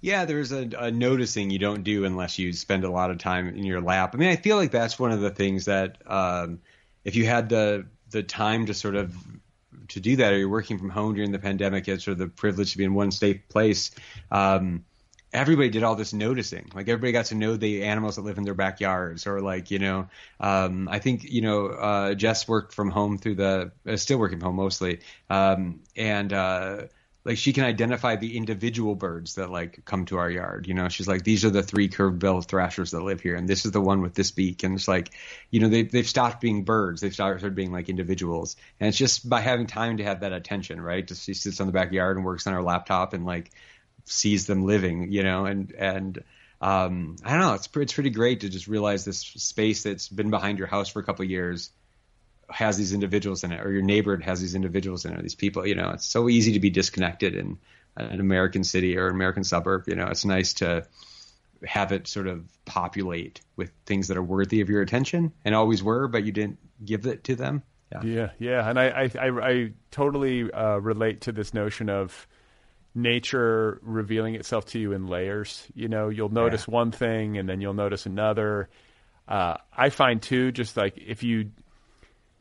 Yeah, 0.01 0.27
there's 0.27 0.53
a, 0.53 0.69
a, 0.79 0.91
noticing 0.91 1.49
you 1.49 1.59
don't 1.59 1.83
do 1.83 2.05
unless 2.05 2.39
you 2.39 2.53
spend 2.53 2.85
a 2.85 2.91
lot 2.91 3.11
of 3.11 3.17
time 3.17 3.49
in 3.49 3.65
your 3.65 3.81
lap. 3.81 4.11
I 4.13 4.19
mean, 4.19 4.29
I 4.29 4.37
feel 4.37 4.57
like 4.57 4.71
that's 4.71 4.99
one 4.99 5.13
of 5.13 5.21
the 5.21 5.31
things 5.31 5.65
that 5.65 5.97
um, 6.05 6.61
if 7.05 7.17
you 7.17 7.25
had 7.25 7.49
the 7.49 7.87
the 8.11 8.23
time 8.23 8.67
to 8.67 8.75
sort 8.75 8.97
of 8.97 9.17
to 9.89 10.01
do 10.01 10.17
that, 10.17 10.35
or 10.35 10.39
you're 10.39 10.51
working 10.51 10.79
from 10.79 10.91
home 10.91 11.15
during 11.15 11.33
the 11.33 11.39
pandemic, 11.39 11.87
had 11.87 12.03
sort 12.03 12.13
of 12.13 12.19
the 12.19 12.29
privilege 12.29 12.73
to 12.73 12.79
be 12.79 12.85
in 12.85 12.93
one 12.93 13.13
safe 13.13 13.49
place. 13.49 13.93
Um, 14.31 14.85
everybody 15.35 15.69
did 15.69 15.83
all 15.83 15.97
this 15.97 16.13
noticing. 16.13 16.71
Like 16.75 16.89
everybody 16.89 17.13
got 17.13 17.27
to 17.27 17.35
know 17.35 17.57
the 17.57 17.83
animals 17.83 18.17
that 18.17 18.23
live 18.23 18.39
in 18.39 18.45
their 18.45 18.55
backyards, 18.55 19.27
or 19.27 19.41
like 19.41 19.71
you 19.71 19.81
know, 19.81 20.09
um, 20.41 20.89
I 20.89 21.01
think 21.01 21.25
you 21.25 21.43
know, 21.43 21.67
uh, 21.67 22.15
Jess 22.15 22.49
worked 22.49 22.73
from 22.73 22.91
home 22.91 23.19
through 23.19 23.35
the 23.35 23.73
uh, 23.87 23.97
still 23.97 24.19
working 24.19 24.39
from 24.39 24.47
home 24.47 24.57
mostly, 24.57 25.01
um, 25.29 25.81
and 25.97 26.33
uh, 26.33 26.83
like 27.25 27.39
she 27.39 27.53
can 27.53 27.65
identify 27.65 28.17
the 28.17 28.37
individual 28.37 28.95
birds 28.95 29.35
that 29.35 29.51
like 29.51 29.85
come 29.85 30.05
to 30.07 30.19
our 30.19 30.31
yard. 30.31 30.69
You 30.69 30.75
know, 30.75 30.89
she's 30.89 31.09
like, 31.09 31.25
these 31.25 31.45
are 31.45 31.51
the 31.51 31.63
three 31.63 31.89
curved 31.89 32.19
bill 32.21 32.41
thrashers 32.41 32.93
that 32.93 33.03
live 33.03 33.21
here, 33.21 33.35
and 33.35 33.49
this 33.49 33.65
is 33.65 33.73
the 33.73 33.81
one 33.81 34.03
with 34.03 34.15
this 34.15 34.31
beak. 34.31 34.63
And 34.63 34.77
it's 34.77 34.87
like, 34.87 35.11
you 35.51 35.61
know, 35.61 35.69
they 35.69 35.83
they've 35.83 36.09
stopped 36.09 36.41
being 36.41 36.65
birds. 36.65 37.01
They've 37.01 37.13
started 37.13 37.55
being 37.55 37.73
like 37.73 37.89
individuals, 37.89 38.57
and 38.79 38.89
it's 38.89 38.99
just 38.99 39.29
by 39.29 39.41
having 39.41 39.67
time 39.67 39.97
to 39.97 40.05
have 40.05 40.21
that 40.21 40.33
attention, 40.33 40.81
right? 40.81 41.07
Just 41.07 41.25
she 41.25 41.35
sits 41.35 41.61
on 41.61 41.67
the 41.67 41.73
backyard 41.73 42.17
and 42.17 42.25
works 42.25 42.47
on 42.47 42.53
her 42.53 42.63
laptop 42.63 43.15
and 43.15 43.27
like 43.27 43.51
sees 44.05 44.47
them 44.47 44.65
living, 44.65 45.11
you 45.11 45.23
know, 45.23 45.47
and 45.47 45.73
and 45.73 46.23
um, 46.61 47.17
I 47.25 47.33
don't 47.33 47.41
know, 47.41 47.55
it's 47.55 47.69
it's 47.77 47.93
pretty 47.93 48.11
great 48.11 48.41
to 48.41 48.49
just 48.49 48.69
realize 48.69 49.05
this 49.05 49.19
space 49.19 49.83
that's 49.83 50.09
been 50.09 50.31
behind 50.31 50.59
your 50.59 50.67
house 50.67 50.89
for 50.89 51.01
a 51.01 51.05
couple 51.05 51.25
years 51.25 51.71
has 52.51 52.77
these 52.77 52.93
individuals 52.93 53.45
in 53.45 53.53
it, 53.53 53.65
or 53.65 53.73
your 53.73 53.83
neighborhood 53.83 54.23
has 54.23 54.41
these 54.41 54.55
individuals 54.55 55.05
in 55.05 55.13
it, 55.13 55.23
these 55.23 55.35
people. 55.35 55.67
You 55.67 55.75
know, 55.75 55.91
it's 55.91 56.07
so 56.07 56.29
easy 56.29 56.53
to 56.53 56.61
be 56.61 56.71
disconnected 56.71 57.35
in 57.35 57.59
an 57.97 58.21
American 58.21 58.65
city 58.65 58.97
or 58.97 59.09
an 59.09 59.15
American 59.15 59.45
suburb. 59.45 59.85
You 59.87 59.97
know, 59.97 60.07
it's 60.09 60.25
nice 60.25 60.55
to 60.55 60.87
have 61.65 61.93
it 61.93 62.07
sort 62.07 62.27
of 62.27 62.45
populate 62.65 63.41
with 63.57 63.73
things 63.87 64.09
that 64.09 64.17
are 64.17 64.23
worthy 64.23 64.61
of 64.61 64.69
your 64.69 64.83
attention 64.83 65.33
and 65.45 65.55
always 65.55 65.83
were, 65.83 66.09
but 66.09 66.25
you 66.25 66.33
didn't 66.33 66.59
give 66.85 67.07
it 67.07 67.25
to 67.25 67.37
them. 67.37 67.63
Yeah, 67.93 68.03
yeah, 68.03 68.31
yeah. 68.39 68.69
and 68.69 68.79
I 68.79 68.89
I, 68.89 69.11
I, 69.19 69.51
I 69.51 69.73
totally 69.91 70.51
uh, 70.51 70.79
relate 70.79 71.23
to 71.23 71.33
this 71.33 71.55
notion 71.55 71.89
of 71.89 72.27
nature 72.95 73.81
revealing 73.83 74.35
itself 74.35 74.67
to 74.67 74.79
you 74.79 74.93
in 74.93 75.07
layers. 75.07 75.67
You 75.75 75.89
know, 75.89 76.09
you'll 76.09 76.33
notice 76.33 76.67
yeah. 76.69 76.75
one 76.75 76.93
thing 76.93 77.39
and 77.39 77.49
then 77.49 77.61
you'll 77.61 77.75
notice 77.75 78.07
another. 78.07 78.69
Uh, 79.27 79.57
I 79.77 79.91
find 79.91 80.23
too, 80.23 80.53
just 80.53 80.77
like 80.77 80.97
if 80.99 81.23
you 81.23 81.51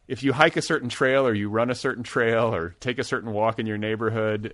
if 0.07 0.21
you 0.21 0.34
hike 0.34 0.57
a 0.57 0.61
certain 0.61 0.89
trail 0.89 1.25
or 1.25 1.34
you 1.34 1.49
run 1.49 1.69
a 1.69 1.75
certain 1.75 2.03
trail 2.03 2.53
or 2.53 2.75
take 2.80 2.99
a 2.99 3.03
certain 3.03 3.31
walk 3.31 3.57
in 3.59 3.65
your 3.65 3.77
neighborhood 3.77 4.53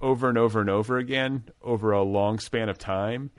over 0.00 0.28
and 0.28 0.38
over 0.38 0.60
and 0.60 0.70
over 0.70 0.96
again 0.96 1.44
over 1.62 1.92
a 1.92 2.02
long 2.02 2.38
span 2.38 2.68
of 2.68 2.78
time, 2.78 3.30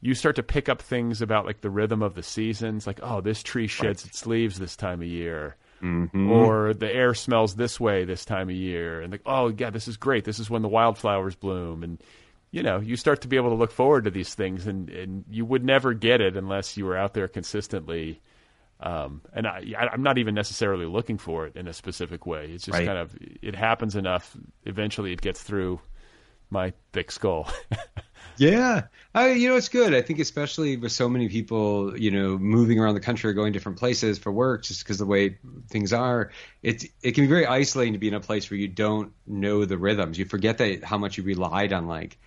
you 0.00 0.14
start 0.14 0.36
to 0.36 0.42
pick 0.42 0.68
up 0.68 0.80
things 0.80 1.20
about 1.20 1.44
like 1.44 1.60
the 1.60 1.70
rhythm 1.70 2.02
of 2.02 2.14
the 2.14 2.22
seasons, 2.22 2.86
like 2.86 3.00
oh, 3.02 3.20
this 3.20 3.42
tree 3.42 3.66
sheds 3.66 4.02
right. 4.02 4.10
its 4.10 4.26
leaves 4.26 4.58
this 4.58 4.76
time 4.76 5.02
of 5.02 5.08
year 5.08 5.56
Mm-hmm. 5.82 6.30
Or 6.30 6.72
the 6.72 6.90
air 6.92 7.14
smells 7.14 7.54
this 7.54 7.78
way 7.78 8.04
this 8.04 8.24
time 8.24 8.48
of 8.48 8.54
year, 8.54 9.00
and 9.00 9.12
like, 9.12 9.22
oh 9.26 9.48
yeah, 9.48 9.70
this 9.70 9.88
is 9.88 9.96
great. 9.96 10.24
This 10.24 10.38
is 10.38 10.48
when 10.48 10.62
the 10.62 10.68
wildflowers 10.68 11.34
bloom, 11.34 11.82
and 11.82 12.02
you 12.50 12.62
know, 12.62 12.80
you 12.80 12.96
start 12.96 13.22
to 13.22 13.28
be 13.28 13.36
able 13.36 13.50
to 13.50 13.56
look 13.56 13.72
forward 13.72 14.04
to 14.04 14.10
these 14.10 14.34
things, 14.34 14.66
and 14.66 14.88
and 14.88 15.24
you 15.30 15.44
would 15.44 15.64
never 15.64 15.92
get 15.92 16.20
it 16.20 16.36
unless 16.36 16.76
you 16.76 16.86
were 16.86 16.96
out 16.96 17.14
there 17.14 17.28
consistently. 17.28 18.20
Um, 18.78 19.22
and 19.32 19.46
I, 19.46 19.62
I'm 19.92 20.02
not 20.02 20.18
even 20.18 20.34
necessarily 20.34 20.84
looking 20.86 21.16
for 21.18 21.46
it 21.46 21.56
in 21.56 21.66
a 21.66 21.72
specific 21.72 22.26
way. 22.26 22.50
It's 22.50 22.64
just 22.64 22.78
right. 22.78 22.86
kind 22.86 22.98
of 22.98 23.14
it 23.42 23.54
happens 23.54 23.96
enough. 23.96 24.36
Eventually, 24.64 25.12
it 25.12 25.20
gets 25.20 25.42
through 25.42 25.80
my 26.50 26.72
thick 26.92 27.10
skull. 27.10 27.50
Yeah, 28.38 28.82
I, 29.14 29.30
you 29.32 29.48
know 29.48 29.56
it's 29.56 29.70
good. 29.70 29.94
I 29.94 30.02
think 30.02 30.18
especially 30.18 30.76
with 30.76 30.92
so 30.92 31.08
many 31.08 31.28
people, 31.28 31.98
you 31.98 32.10
know, 32.10 32.36
moving 32.36 32.78
around 32.78 32.94
the 32.94 33.00
country, 33.00 33.30
or 33.30 33.32
going 33.32 33.52
different 33.52 33.78
places 33.78 34.18
for 34.18 34.30
work, 34.30 34.62
just 34.64 34.84
because 34.84 34.98
the 34.98 35.06
way 35.06 35.38
things 35.68 35.92
are, 35.94 36.30
it 36.62 36.84
it 37.02 37.12
can 37.12 37.24
be 37.24 37.28
very 37.28 37.46
isolating 37.46 37.94
to 37.94 37.98
be 37.98 38.08
in 38.08 38.14
a 38.14 38.20
place 38.20 38.50
where 38.50 38.58
you 38.58 38.68
don't 38.68 39.12
know 39.26 39.64
the 39.64 39.78
rhythms. 39.78 40.18
You 40.18 40.26
forget 40.26 40.58
that 40.58 40.84
how 40.84 40.98
much 40.98 41.16
you 41.16 41.24
relied 41.24 41.72
on 41.72 41.86
like 41.86 42.18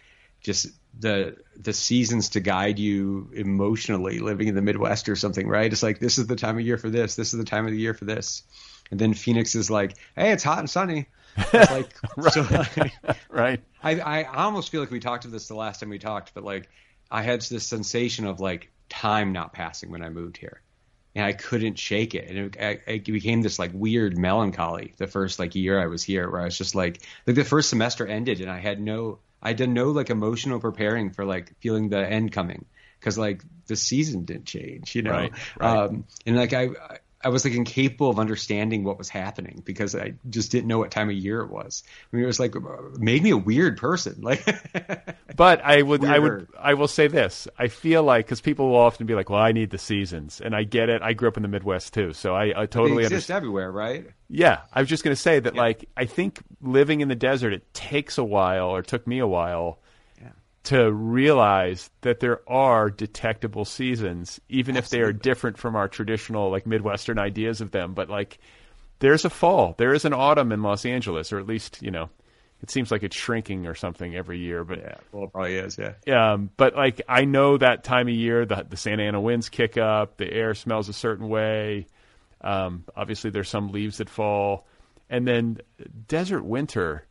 just 0.41 0.68
the 0.99 1.38
the 1.56 1.73
seasons 1.73 2.30
to 2.30 2.40
guide 2.40 2.80
you 2.80 3.30
emotionally 3.34 4.18
living 4.18 4.48
in 4.48 4.56
the 4.56 4.61
Midwest 4.64 5.10
or 5.10 5.15
something, 5.15 5.48
right? 5.48 5.72
It's 5.72 5.84
like 5.84 5.99
this 5.99 6.18
is 6.18 6.26
the 6.26 6.36
time 6.36 6.57
of 6.57 6.65
year 6.65 6.77
for 6.80 6.90
this, 6.90 7.15
this 7.15 7.34
is 7.34 7.38
the 7.38 7.45
time 7.45 7.65
of 7.68 7.72
the 7.72 7.77
year 7.80 7.94
for 7.94 8.06
this. 8.06 8.41
And 8.90 8.99
then 8.99 9.14
Phoenix 9.14 9.53
is 9.53 9.69
like, 9.69 9.95
hey, 10.15 10.31
it's 10.31 10.44
hot 10.44 10.57
and 10.60 10.69
sunny. 10.69 11.06
Like, 11.53 11.95
right. 12.18 12.34
So, 12.34 12.41
like, 12.77 12.93
right. 13.30 13.61
I, 13.81 13.99
I 13.99 14.23
almost 14.43 14.69
feel 14.69 14.81
like 14.81 14.91
we 14.91 14.99
talked 14.99 15.23
to 15.23 15.30
this 15.30 15.47
the 15.47 15.56
last 15.56 15.80
time 15.80 15.89
we 15.89 15.99
talked, 15.99 16.34
but 16.34 16.43
like 16.43 16.69
I 17.10 17.22
had 17.22 17.41
this 17.41 17.65
sensation 17.65 18.26
of 18.26 18.39
like 18.39 18.72
time 18.89 19.31
not 19.31 19.53
passing 19.53 19.91
when 19.91 20.03
I 20.03 20.10
moved 20.10 20.38
here, 20.38 20.61
and 21.15 21.26
I 21.26 21.34
couldn't 21.34 21.77
shake 21.80 22.15
it, 22.15 22.30
and 22.30 22.56
it, 22.56 22.81
it 22.88 23.06
became 23.06 23.41
this 23.41 23.60
like 23.60 23.72
weird 23.73 24.18
melancholy 24.18 24.93
the 24.97 25.07
first 25.07 25.39
like 25.39 25.56
year 25.56 25.80
I 25.80 25.88
was 25.88 26.03
here, 26.03 26.30
where 26.30 26.41
I 26.41 26.45
was 26.45 26.57
just 26.57 26.76
like 26.76 27.01
like 27.26 27.35
the 27.35 27.45
first 27.45 27.69
semester 27.69 28.06
ended, 28.06 28.41
and 28.41 28.49
I 28.49 28.60
had 28.60 28.80
no 28.80 29.19
I 29.41 29.53
did 29.53 29.69
no 29.69 29.91
like 29.91 30.10
emotional 30.10 30.60
preparing 30.60 31.11
for 31.11 31.26
like 31.26 31.53
feeling 31.60 31.89
the 31.89 31.99
end 31.99 32.31
coming 32.31 32.65
because 32.99 33.18
like 33.18 33.43
the 33.68 33.76
season 33.76 34.26
didn't 34.26 34.45
change, 34.45 34.95
you 34.95 35.01
know, 35.01 35.11
right, 35.11 35.31
right. 35.60 35.77
Um, 35.77 36.06
and 36.26 36.35
like 36.35 36.53
I 36.53 36.69
I 37.22 37.30
was 37.30 37.44
like 37.44 37.54
incapable 37.54 38.10
of 38.10 38.18
understanding 38.18 38.86
what 38.86 38.98
was 38.98 39.10
happening 39.10 39.62
because 39.66 39.94
I 39.94 40.14
just 40.30 40.52
didn't 40.52 40.68
know 40.68 40.78
what 40.78 40.90
time 40.90 41.10
of 41.10 41.16
year 41.16 41.41
it 41.41 41.50
was. 41.50 41.84
I 41.86 42.16
mean, 42.16 42.24
it 42.24 42.28
was 42.28 42.40
like 42.40 42.56
made 42.98 43.24
me 43.24 43.32
a 43.32 43.38
weird 43.38 43.78
person. 43.78 44.18
Like, 44.30 44.46
but 45.36 45.62
I 45.64 45.82
would. 45.82 46.06
I 46.06 46.20
would, 46.20 46.48
I 46.60 46.76
will 46.76 46.88
say 46.88 47.08
this: 47.08 47.48
I 47.58 47.68
feel 47.68 48.04
like 48.04 48.26
because 48.26 48.41
people 48.41 48.70
will 48.70 48.78
often 48.78 49.08
be 49.08 49.16
like, 49.16 49.30
"Well, 49.30 49.41
I 49.41 49.54
need 49.54 49.72
the 49.72 49.80
seasons," 49.80 50.40
and 50.40 50.56
I 50.56 50.64
get 50.64 50.90
it. 50.90 51.02
I 51.02 51.14
grew 51.14 51.28
up 51.28 51.36
in 51.38 51.41
the 51.41 51.50
Midwest 51.50 51.94
too, 51.96 52.14
so 52.14 52.36
I, 52.36 52.62
I 52.62 52.66
totally 52.68 53.04
exist 53.04 53.12
understand. 53.14 53.38
everywhere, 53.38 53.72
right? 53.72 54.06
Yeah, 54.30 54.60
I 54.72 54.82
was 54.82 54.90
just 54.90 55.04
going 55.04 55.16
to 55.16 55.22
say 55.22 55.40
that. 55.40 55.56
Yeah. 55.56 55.62
Like, 55.62 55.90
I 55.98 56.06
think 56.06 56.41
living 56.62 57.02
in 57.02 57.08
the 57.08 57.16
desert, 57.16 57.54
it 57.54 57.74
takes 57.74 58.20
a 58.20 58.24
while, 58.24 58.68
or 58.68 58.84
took 58.84 59.08
me 59.08 59.18
a 59.18 59.28
while 59.28 59.80
to 60.70 60.91
realize 60.91 61.90
that 62.02 62.20
there 62.20 62.48
are 62.48 62.91
detectable 62.91 63.66
seasons, 63.66 64.40
even 64.50 64.78
Absolutely. 64.78 64.86
if 64.86 64.90
they 64.90 65.10
are 65.10 65.14
different 65.14 65.58
from 65.58 65.76
our 65.76 65.88
traditional 65.88 66.52
like 66.52 66.68
Midwestern 66.68 67.18
ideas 67.18 67.60
of 67.60 67.72
them. 67.72 67.96
But 67.96 68.08
like, 68.08 68.38
there's 69.00 69.26
a 69.26 69.32
fall, 69.32 69.74
there 69.80 69.96
is 69.96 70.06
an 70.06 70.14
autumn 70.14 70.52
in 70.52 70.62
Los 70.62 70.86
Angeles, 70.86 71.34
or 71.34 71.40
at 71.40 71.48
least 71.48 71.82
you 71.82 71.90
know, 71.90 72.12
it 72.62 72.70
seems 72.70 72.91
like 72.91 73.02
it's 73.02 73.16
shrinking 73.16 73.66
or 73.66 73.74
something 73.74 74.16
every 74.16 74.38
year. 74.38 74.64
But 74.64 74.78
yeah, 74.78 74.96
well, 75.12 75.24
it 75.24 75.32
probably 75.32 75.56
is. 75.56 75.80
Yeah. 76.06 76.34
Um, 76.34 76.52
but 76.56 76.76
like, 76.76 77.02
I 77.10 77.26
know 77.26 77.58
that 77.58 77.84
time 77.84 78.08
of 78.08 78.14
year, 78.14 78.46
the 78.46 78.64
the 78.70 78.78
Santa 78.78 79.02
Ana 79.02 79.20
winds 79.20 79.50
kick 79.50 79.76
up, 79.76 80.18
the 80.18 80.32
air 80.32 80.54
smells 80.54 80.88
a 80.88 80.94
certain 80.94 81.30
way. 81.30 81.88
Um, 82.41 82.86
obviously, 82.96 83.32
there's 83.32 83.50
some 83.50 83.72
leaves 83.72 83.98
that 83.98 84.08
fall, 84.08 84.68
and 85.10 85.28
then 85.28 85.62
desert 86.08 86.44
winter 86.44 87.08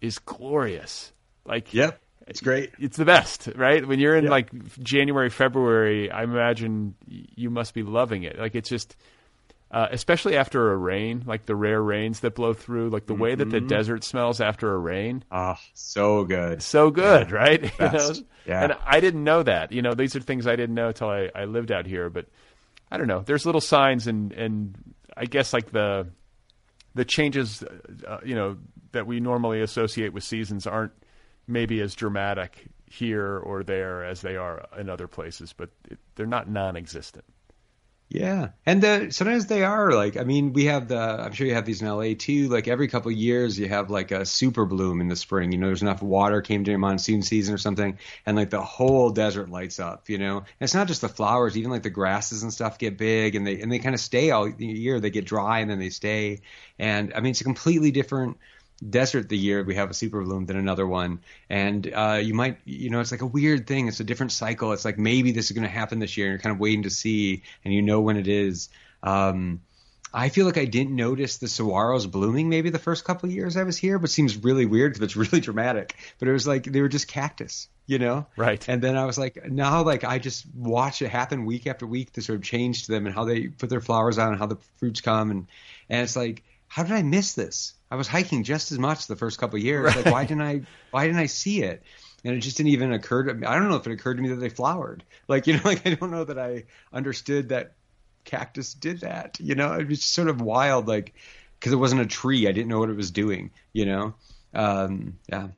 is 0.00 0.20
glorious. 0.20 1.12
Like, 1.44 1.74
yep 1.74 2.01
it's 2.26 2.40
great. 2.40 2.70
It's 2.78 2.96
the 2.96 3.04
best, 3.04 3.48
right? 3.54 3.86
When 3.86 3.98
you're 3.98 4.16
in 4.16 4.24
yeah. 4.24 4.30
like 4.30 4.78
January, 4.82 5.30
February, 5.30 6.10
I 6.10 6.22
imagine 6.22 6.94
you 7.06 7.50
must 7.50 7.74
be 7.74 7.82
loving 7.82 8.22
it. 8.22 8.38
Like 8.38 8.54
it's 8.54 8.68
just, 8.68 8.96
uh, 9.70 9.88
especially 9.90 10.36
after 10.36 10.72
a 10.72 10.76
rain, 10.76 11.24
like 11.26 11.46
the 11.46 11.56
rare 11.56 11.82
rains 11.82 12.20
that 12.20 12.34
blow 12.34 12.52
through, 12.52 12.90
like 12.90 13.06
the 13.06 13.14
mm-hmm. 13.14 13.22
way 13.22 13.34
that 13.34 13.50
the 13.50 13.58
mm-hmm. 13.58 13.66
desert 13.66 14.04
smells 14.04 14.40
after 14.40 14.72
a 14.72 14.78
rain. 14.78 15.24
Ah, 15.30 15.56
oh, 15.58 15.64
so 15.74 16.24
good. 16.24 16.62
So 16.62 16.90
good, 16.90 17.30
yeah. 17.30 17.36
right? 17.36 17.62
You 17.80 17.90
know? 17.90 18.12
Yeah. 18.46 18.64
And 18.64 18.76
I 18.84 19.00
didn't 19.00 19.24
know 19.24 19.42
that. 19.42 19.72
You 19.72 19.82
know, 19.82 19.94
these 19.94 20.16
are 20.16 20.20
things 20.20 20.46
I 20.46 20.56
didn't 20.56 20.74
know 20.74 20.88
until 20.88 21.08
I, 21.08 21.30
I 21.34 21.44
lived 21.44 21.70
out 21.70 21.86
here. 21.86 22.10
But 22.10 22.26
I 22.90 22.98
don't 22.98 23.06
know. 23.06 23.20
There's 23.20 23.46
little 23.46 23.60
signs, 23.60 24.06
and 24.06 24.32
and 24.32 24.74
I 25.16 25.26
guess 25.26 25.52
like 25.52 25.70
the 25.70 26.08
the 26.94 27.04
changes, 27.04 27.62
uh, 28.06 28.18
you 28.24 28.34
know, 28.34 28.58
that 28.92 29.06
we 29.06 29.20
normally 29.20 29.62
associate 29.62 30.12
with 30.12 30.24
seasons 30.24 30.66
aren't 30.66 30.92
maybe 31.46 31.80
as 31.80 31.94
dramatic 31.94 32.66
here 32.86 33.38
or 33.38 33.62
there 33.62 34.04
as 34.04 34.20
they 34.20 34.36
are 34.36 34.66
in 34.78 34.88
other 34.88 35.08
places, 35.08 35.52
but 35.52 35.70
it, 35.90 35.98
they're 36.14 36.26
not 36.26 36.48
non-existent. 36.48 37.24
Yeah, 38.12 38.50
and 38.66 38.82
the, 38.82 39.10
sometimes 39.10 39.46
they 39.46 39.64
are 39.64 39.92
like 39.92 40.18
I 40.18 40.24
mean 40.24 40.52
we 40.52 40.66
have 40.66 40.88
the 40.88 40.98
I'm 40.98 41.32
sure 41.32 41.46
you 41.46 41.54
have 41.54 41.64
these 41.64 41.80
in 41.80 41.88
LA 41.88 42.12
too. 42.18 42.48
Like 42.48 42.68
every 42.68 42.86
couple 42.86 43.10
of 43.10 43.16
years 43.16 43.58
you 43.58 43.70
have 43.70 43.88
like 43.88 44.10
a 44.10 44.26
super 44.26 44.66
bloom 44.66 45.00
in 45.00 45.08
the 45.08 45.16
spring. 45.16 45.50
You 45.50 45.56
know, 45.56 45.68
there's 45.68 45.80
enough 45.80 46.02
water 46.02 46.42
came 46.42 46.62
during 46.62 46.80
monsoon 46.80 47.22
season 47.22 47.54
or 47.54 47.58
something, 47.58 47.98
and 48.26 48.36
like 48.36 48.50
the 48.50 48.60
whole 48.60 49.08
desert 49.08 49.48
lights 49.48 49.80
up. 49.80 50.10
You 50.10 50.18
know, 50.18 50.36
and 50.38 50.46
it's 50.60 50.74
not 50.74 50.88
just 50.88 51.00
the 51.00 51.08
flowers, 51.08 51.56
even 51.56 51.70
like 51.70 51.84
the 51.84 51.90
grasses 51.90 52.42
and 52.42 52.52
stuff 52.52 52.76
get 52.76 52.98
big, 52.98 53.34
and 53.34 53.46
they 53.46 53.62
and 53.62 53.72
they 53.72 53.78
kind 53.78 53.94
of 53.94 54.00
stay 54.00 54.30
all 54.30 54.46
year. 54.46 55.00
They 55.00 55.08
get 55.08 55.24
dry 55.24 55.60
and 55.60 55.70
then 55.70 55.78
they 55.78 55.88
stay, 55.88 56.42
and 56.78 57.14
I 57.14 57.20
mean 57.20 57.30
it's 57.30 57.40
a 57.40 57.44
completely 57.44 57.92
different 57.92 58.36
desert 58.90 59.28
the 59.28 59.38
year 59.38 59.62
we 59.62 59.74
have 59.74 59.90
a 59.90 59.94
super 59.94 60.22
bloom 60.22 60.46
than 60.46 60.56
another 60.56 60.86
one 60.86 61.20
and 61.48 61.92
uh, 61.94 62.20
you 62.22 62.34
might 62.34 62.58
you 62.64 62.90
know 62.90 63.00
it's 63.00 63.12
like 63.12 63.22
a 63.22 63.26
weird 63.26 63.66
thing 63.66 63.88
it's 63.88 64.00
a 64.00 64.04
different 64.04 64.32
cycle 64.32 64.72
it's 64.72 64.84
like 64.84 64.98
maybe 64.98 65.32
this 65.32 65.46
is 65.46 65.52
going 65.52 65.62
to 65.62 65.70
happen 65.70 65.98
this 65.98 66.16
year 66.16 66.26
and 66.26 66.32
you're 66.32 66.42
kind 66.42 66.54
of 66.54 66.60
waiting 66.60 66.82
to 66.82 66.90
see 66.90 67.42
and 67.64 67.72
you 67.72 67.82
know 67.82 68.00
when 68.00 68.16
it 68.16 68.28
is 68.28 68.68
um, 69.02 69.60
I 70.14 70.28
feel 70.28 70.44
like 70.44 70.58
I 70.58 70.66
didn't 70.66 70.94
notice 70.94 71.38
the 71.38 71.46
saguaros 71.46 72.10
blooming 72.10 72.48
maybe 72.48 72.70
the 72.70 72.78
first 72.78 73.04
couple 73.04 73.28
of 73.28 73.34
years 73.34 73.56
I 73.56 73.62
was 73.62 73.78
here, 73.78 73.98
but 73.98 74.10
seems 74.10 74.36
really 74.36 74.66
weird 74.66 74.92
because 74.92 75.04
it's 75.04 75.16
really 75.32 75.40
dramatic. 75.40 75.96
But 76.18 76.28
it 76.28 76.32
was 76.32 76.46
like 76.46 76.64
they 76.64 76.82
were 76.82 76.88
just 76.88 77.08
cactus, 77.08 77.68
you 77.86 77.98
know? 77.98 78.26
Right. 78.36 78.66
And 78.68 78.82
then 78.82 78.96
I 78.96 79.06
was 79.06 79.18
like, 79.18 79.50
now 79.50 79.82
like 79.82 80.04
I 80.04 80.18
just 80.18 80.44
watch 80.54 81.00
it 81.02 81.08
happen 81.08 81.46
week 81.46 81.66
after 81.66 81.86
week, 81.86 82.12
the 82.12 82.20
sort 82.20 82.38
of 82.38 82.44
change 82.44 82.86
to 82.86 82.92
them 82.92 83.06
and 83.06 83.14
how 83.14 83.24
they 83.24 83.48
put 83.48 83.70
their 83.70 83.80
flowers 83.80 84.18
on 84.18 84.30
and 84.30 84.38
how 84.38 84.46
the 84.46 84.58
fruits 84.76 85.00
come 85.00 85.30
and 85.30 85.46
and 85.88 86.02
it's 86.02 86.16
like, 86.16 86.42
how 86.68 86.82
did 86.82 86.92
I 86.92 87.02
miss 87.02 87.34
this? 87.34 87.74
I 87.92 87.94
was 87.94 88.08
hiking 88.08 88.42
just 88.42 88.72
as 88.72 88.78
much 88.78 89.06
the 89.06 89.16
first 89.16 89.38
couple 89.38 89.58
of 89.58 89.62
years. 89.62 89.84
Right. 89.84 89.96
Like, 89.96 90.14
why 90.14 90.24
didn't 90.24 90.40
I? 90.40 90.62
Why 90.92 91.04
didn't 91.04 91.20
I 91.20 91.26
see 91.26 91.62
it? 91.62 91.82
And 92.24 92.34
it 92.34 92.38
just 92.38 92.56
didn't 92.56 92.70
even 92.70 92.90
occur 92.90 93.24
to 93.24 93.34
me. 93.34 93.46
I 93.46 93.54
don't 93.54 93.68
know 93.68 93.76
if 93.76 93.86
it 93.86 93.92
occurred 93.92 94.14
to 94.14 94.22
me 94.22 94.30
that 94.30 94.36
they 94.36 94.48
flowered. 94.48 95.04
Like, 95.28 95.46
you 95.46 95.52
know, 95.52 95.60
like 95.66 95.86
I 95.86 95.94
don't 95.94 96.10
know 96.10 96.24
that 96.24 96.38
I 96.38 96.64
understood 96.90 97.50
that 97.50 97.74
cactus 98.24 98.72
did 98.72 99.00
that. 99.00 99.36
You 99.40 99.56
know, 99.56 99.74
it 99.74 99.86
was 99.86 100.02
sort 100.02 100.28
of 100.28 100.40
wild, 100.40 100.88
like 100.88 101.12
because 101.60 101.74
it 101.74 101.76
wasn't 101.76 102.00
a 102.00 102.06
tree. 102.06 102.48
I 102.48 102.52
didn't 102.52 102.68
know 102.68 102.78
what 102.78 102.88
it 102.88 102.96
was 102.96 103.10
doing. 103.10 103.50
You 103.74 103.84
know, 103.84 104.14
um, 104.54 105.18
yeah. 105.28 105.48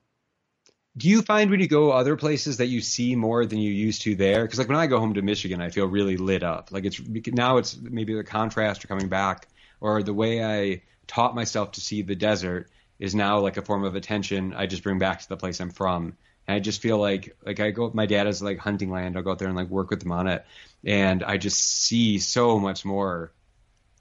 Do 0.96 1.08
you 1.08 1.22
find 1.22 1.52
when 1.52 1.60
you 1.60 1.68
go 1.68 1.92
other 1.92 2.16
places 2.16 2.56
that 2.56 2.66
you 2.66 2.80
see 2.80 3.14
more 3.14 3.46
than 3.46 3.60
you 3.60 3.70
used 3.70 4.02
to 4.02 4.16
there? 4.16 4.42
Because 4.42 4.58
like 4.58 4.68
when 4.68 4.76
I 4.76 4.88
go 4.88 4.98
home 4.98 5.14
to 5.14 5.22
Michigan, 5.22 5.60
I 5.60 5.70
feel 5.70 5.86
really 5.86 6.16
lit 6.16 6.42
up. 6.42 6.72
Like 6.72 6.84
it's 6.84 7.00
now 7.28 7.58
it's 7.58 7.76
maybe 7.80 8.12
the 8.12 8.24
contrast 8.24 8.84
or 8.84 8.88
coming 8.88 9.08
back 9.08 9.46
or 9.80 10.02
the 10.02 10.14
way 10.14 10.42
I 10.42 10.82
taught 11.06 11.34
myself 11.34 11.72
to 11.72 11.80
see 11.80 12.02
the 12.02 12.14
desert 12.14 12.70
is 12.98 13.14
now 13.14 13.40
like 13.40 13.56
a 13.56 13.62
form 13.62 13.84
of 13.84 13.94
attention 13.94 14.54
I 14.54 14.66
just 14.66 14.82
bring 14.82 14.98
back 14.98 15.20
to 15.20 15.28
the 15.28 15.36
place 15.36 15.60
I'm 15.60 15.70
from. 15.70 16.16
And 16.46 16.56
I 16.56 16.60
just 16.60 16.82
feel 16.82 16.98
like 16.98 17.36
like 17.44 17.60
I 17.60 17.70
go 17.70 17.90
my 17.94 18.06
dad 18.06 18.26
as 18.26 18.42
like 18.42 18.58
hunting 18.58 18.90
land. 18.90 19.16
I'll 19.16 19.22
go 19.22 19.30
out 19.30 19.38
there 19.38 19.48
and 19.48 19.56
like 19.56 19.68
work 19.68 19.90
with 19.90 20.02
him 20.02 20.12
on 20.12 20.26
it, 20.26 20.44
and 20.84 21.22
I 21.24 21.38
just 21.38 21.58
see 21.58 22.18
so 22.18 22.58
much 22.58 22.84
more 22.84 23.32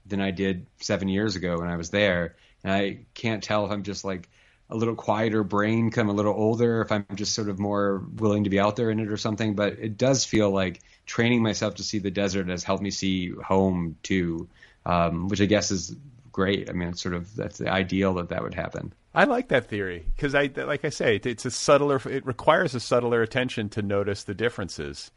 than 0.06 0.20
I 0.20 0.30
did 0.30 0.66
seven 0.80 1.08
years 1.08 1.36
ago 1.36 1.58
when 1.58 1.68
I 1.68 1.76
was 1.76 1.90
there. 1.90 2.36
And 2.62 2.72
I 2.72 2.98
can't 3.14 3.42
tell 3.42 3.64
if 3.64 3.72
I'm 3.72 3.82
just 3.82 4.04
like 4.04 4.28
a 4.68 4.76
little 4.76 4.94
quieter 4.94 5.42
brain, 5.42 5.90
come 5.90 6.08
a 6.08 6.12
little 6.12 6.34
older, 6.34 6.82
if 6.82 6.92
I'm 6.92 7.06
just 7.14 7.34
sort 7.34 7.48
of 7.48 7.58
more 7.58 8.04
willing 8.16 8.44
to 8.44 8.50
be 8.50 8.60
out 8.60 8.76
there 8.76 8.90
in 8.90 9.00
it 9.00 9.08
or 9.08 9.16
something. 9.16 9.54
But 9.54 9.78
it 9.78 9.96
does 9.96 10.24
feel 10.24 10.50
like 10.50 10.82
training 11.06 11.42
myself 11.42 11.76
to 11.76 11.82
see 11.82 11.98
the 11.98 12.10
desert 12.10 12.48
has 12.48 12.64
helped 12.64 12.82
me 12.82 12.90
see 12.90 13.30
home 13.30 13.96
too, 14.02 14.48
um, 14.84 15.28
which 15.28 15.40
I 15.40 15.46
guess 15.46 15.70
is 15.70 15.94
great. 16.34 16.68
I 16.68 16.72
mean, 16.72 16.88
it's 16.88 17.00
sort 17.00 17.14
of 17.14 17.34
that's 17.36 17.58
the 17.58 17.70
ideal 17.70 18.12
that 18.14 18.28
that 18.28 18.42
would 18.42 18.54
happen. 18.54 18.92
I 19.14 19.24
like 19.24 19.48
that 19.48 19.68
theory 19.68 20.04
because 20.16 20.34
I, 20.34 20.50
like 20.54 20.84
I 20.84 20.90
say, 20.90 21.20
it's 21.24 21.46
a 21.46 21.50
subtler. 21.50 22.00
It 22.10 22.26
requires 22.26 22.74
a 22.74 22.80
subtler 22.80 23.22
attention 23.22 23.68
to 23.70 23.82
notice 23.82 24.24
the 24.24 24.34
differences 24.34 25.12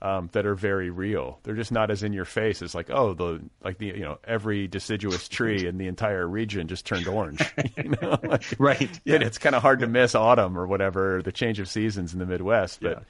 um, 0.00 0.30
that 0.32 0.46
are 0.46 0.54
very 0.54 0.88
real. 0.88 1.38
They're 1.42 1.54
just 1.54 1.70
not 1.70 1.90
as 1.90 2.02
in 2.02 2.14
your 2.14 2.24
face 2.24 2.62
as 2.62 2.74
like, 2.74 2.88
oh, 2.88 3.12
the 3.12 3.42
like 3.62 3.76
the 3.76 3.88
you 3.88 4.00
know 4.00 4.18
every 4.24 4.66
deciduous 4.66 5.28
tree 5.36 5.66
in 5.66 5.76
the 5.76 5.88
entire 5.88 6.26
region 6.26 6.66
just 6.66 6.86
turned 6.86 7.06
orange. 7.06 7.42
You 7.76 7.90
know, 8.00 8.18
like, 8.22 8.44
right? 8.58 9.00
Yeah. 9.04 9.16
it's 9.16 9.36
kind 9.36 9.54
of 9.54 9.60
hard 9.60 9.80
to 9.80 9.86
miss 9.86 10.14
autumn 10.14 10.56
or 10.56 10.66
whatever, 10.66 11.18
or 11.18 11.22
the 11.22 11.30
change 11.30 11.60
of 11.60 11.68
seasons 11.68 12.14
in 12.14 12.18
the 12.18 12.26
Midwest. 12.26 12.80
But 12.80 13.04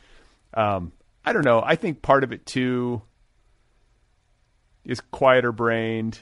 yeah. 0.54 0.76
um, 0.76 0.92
I 1.24 1.32
don't 1.32 1.44
know. 1.44 1.62
I 1.64 1.76
think 1.76 2.02
part 2.02 2.24
of 2.24 2.32
it 2.32 2.44
too 2.44 3.00
is 4.84 5.00
quieter 5.00 5.52
brained 5.52 6.18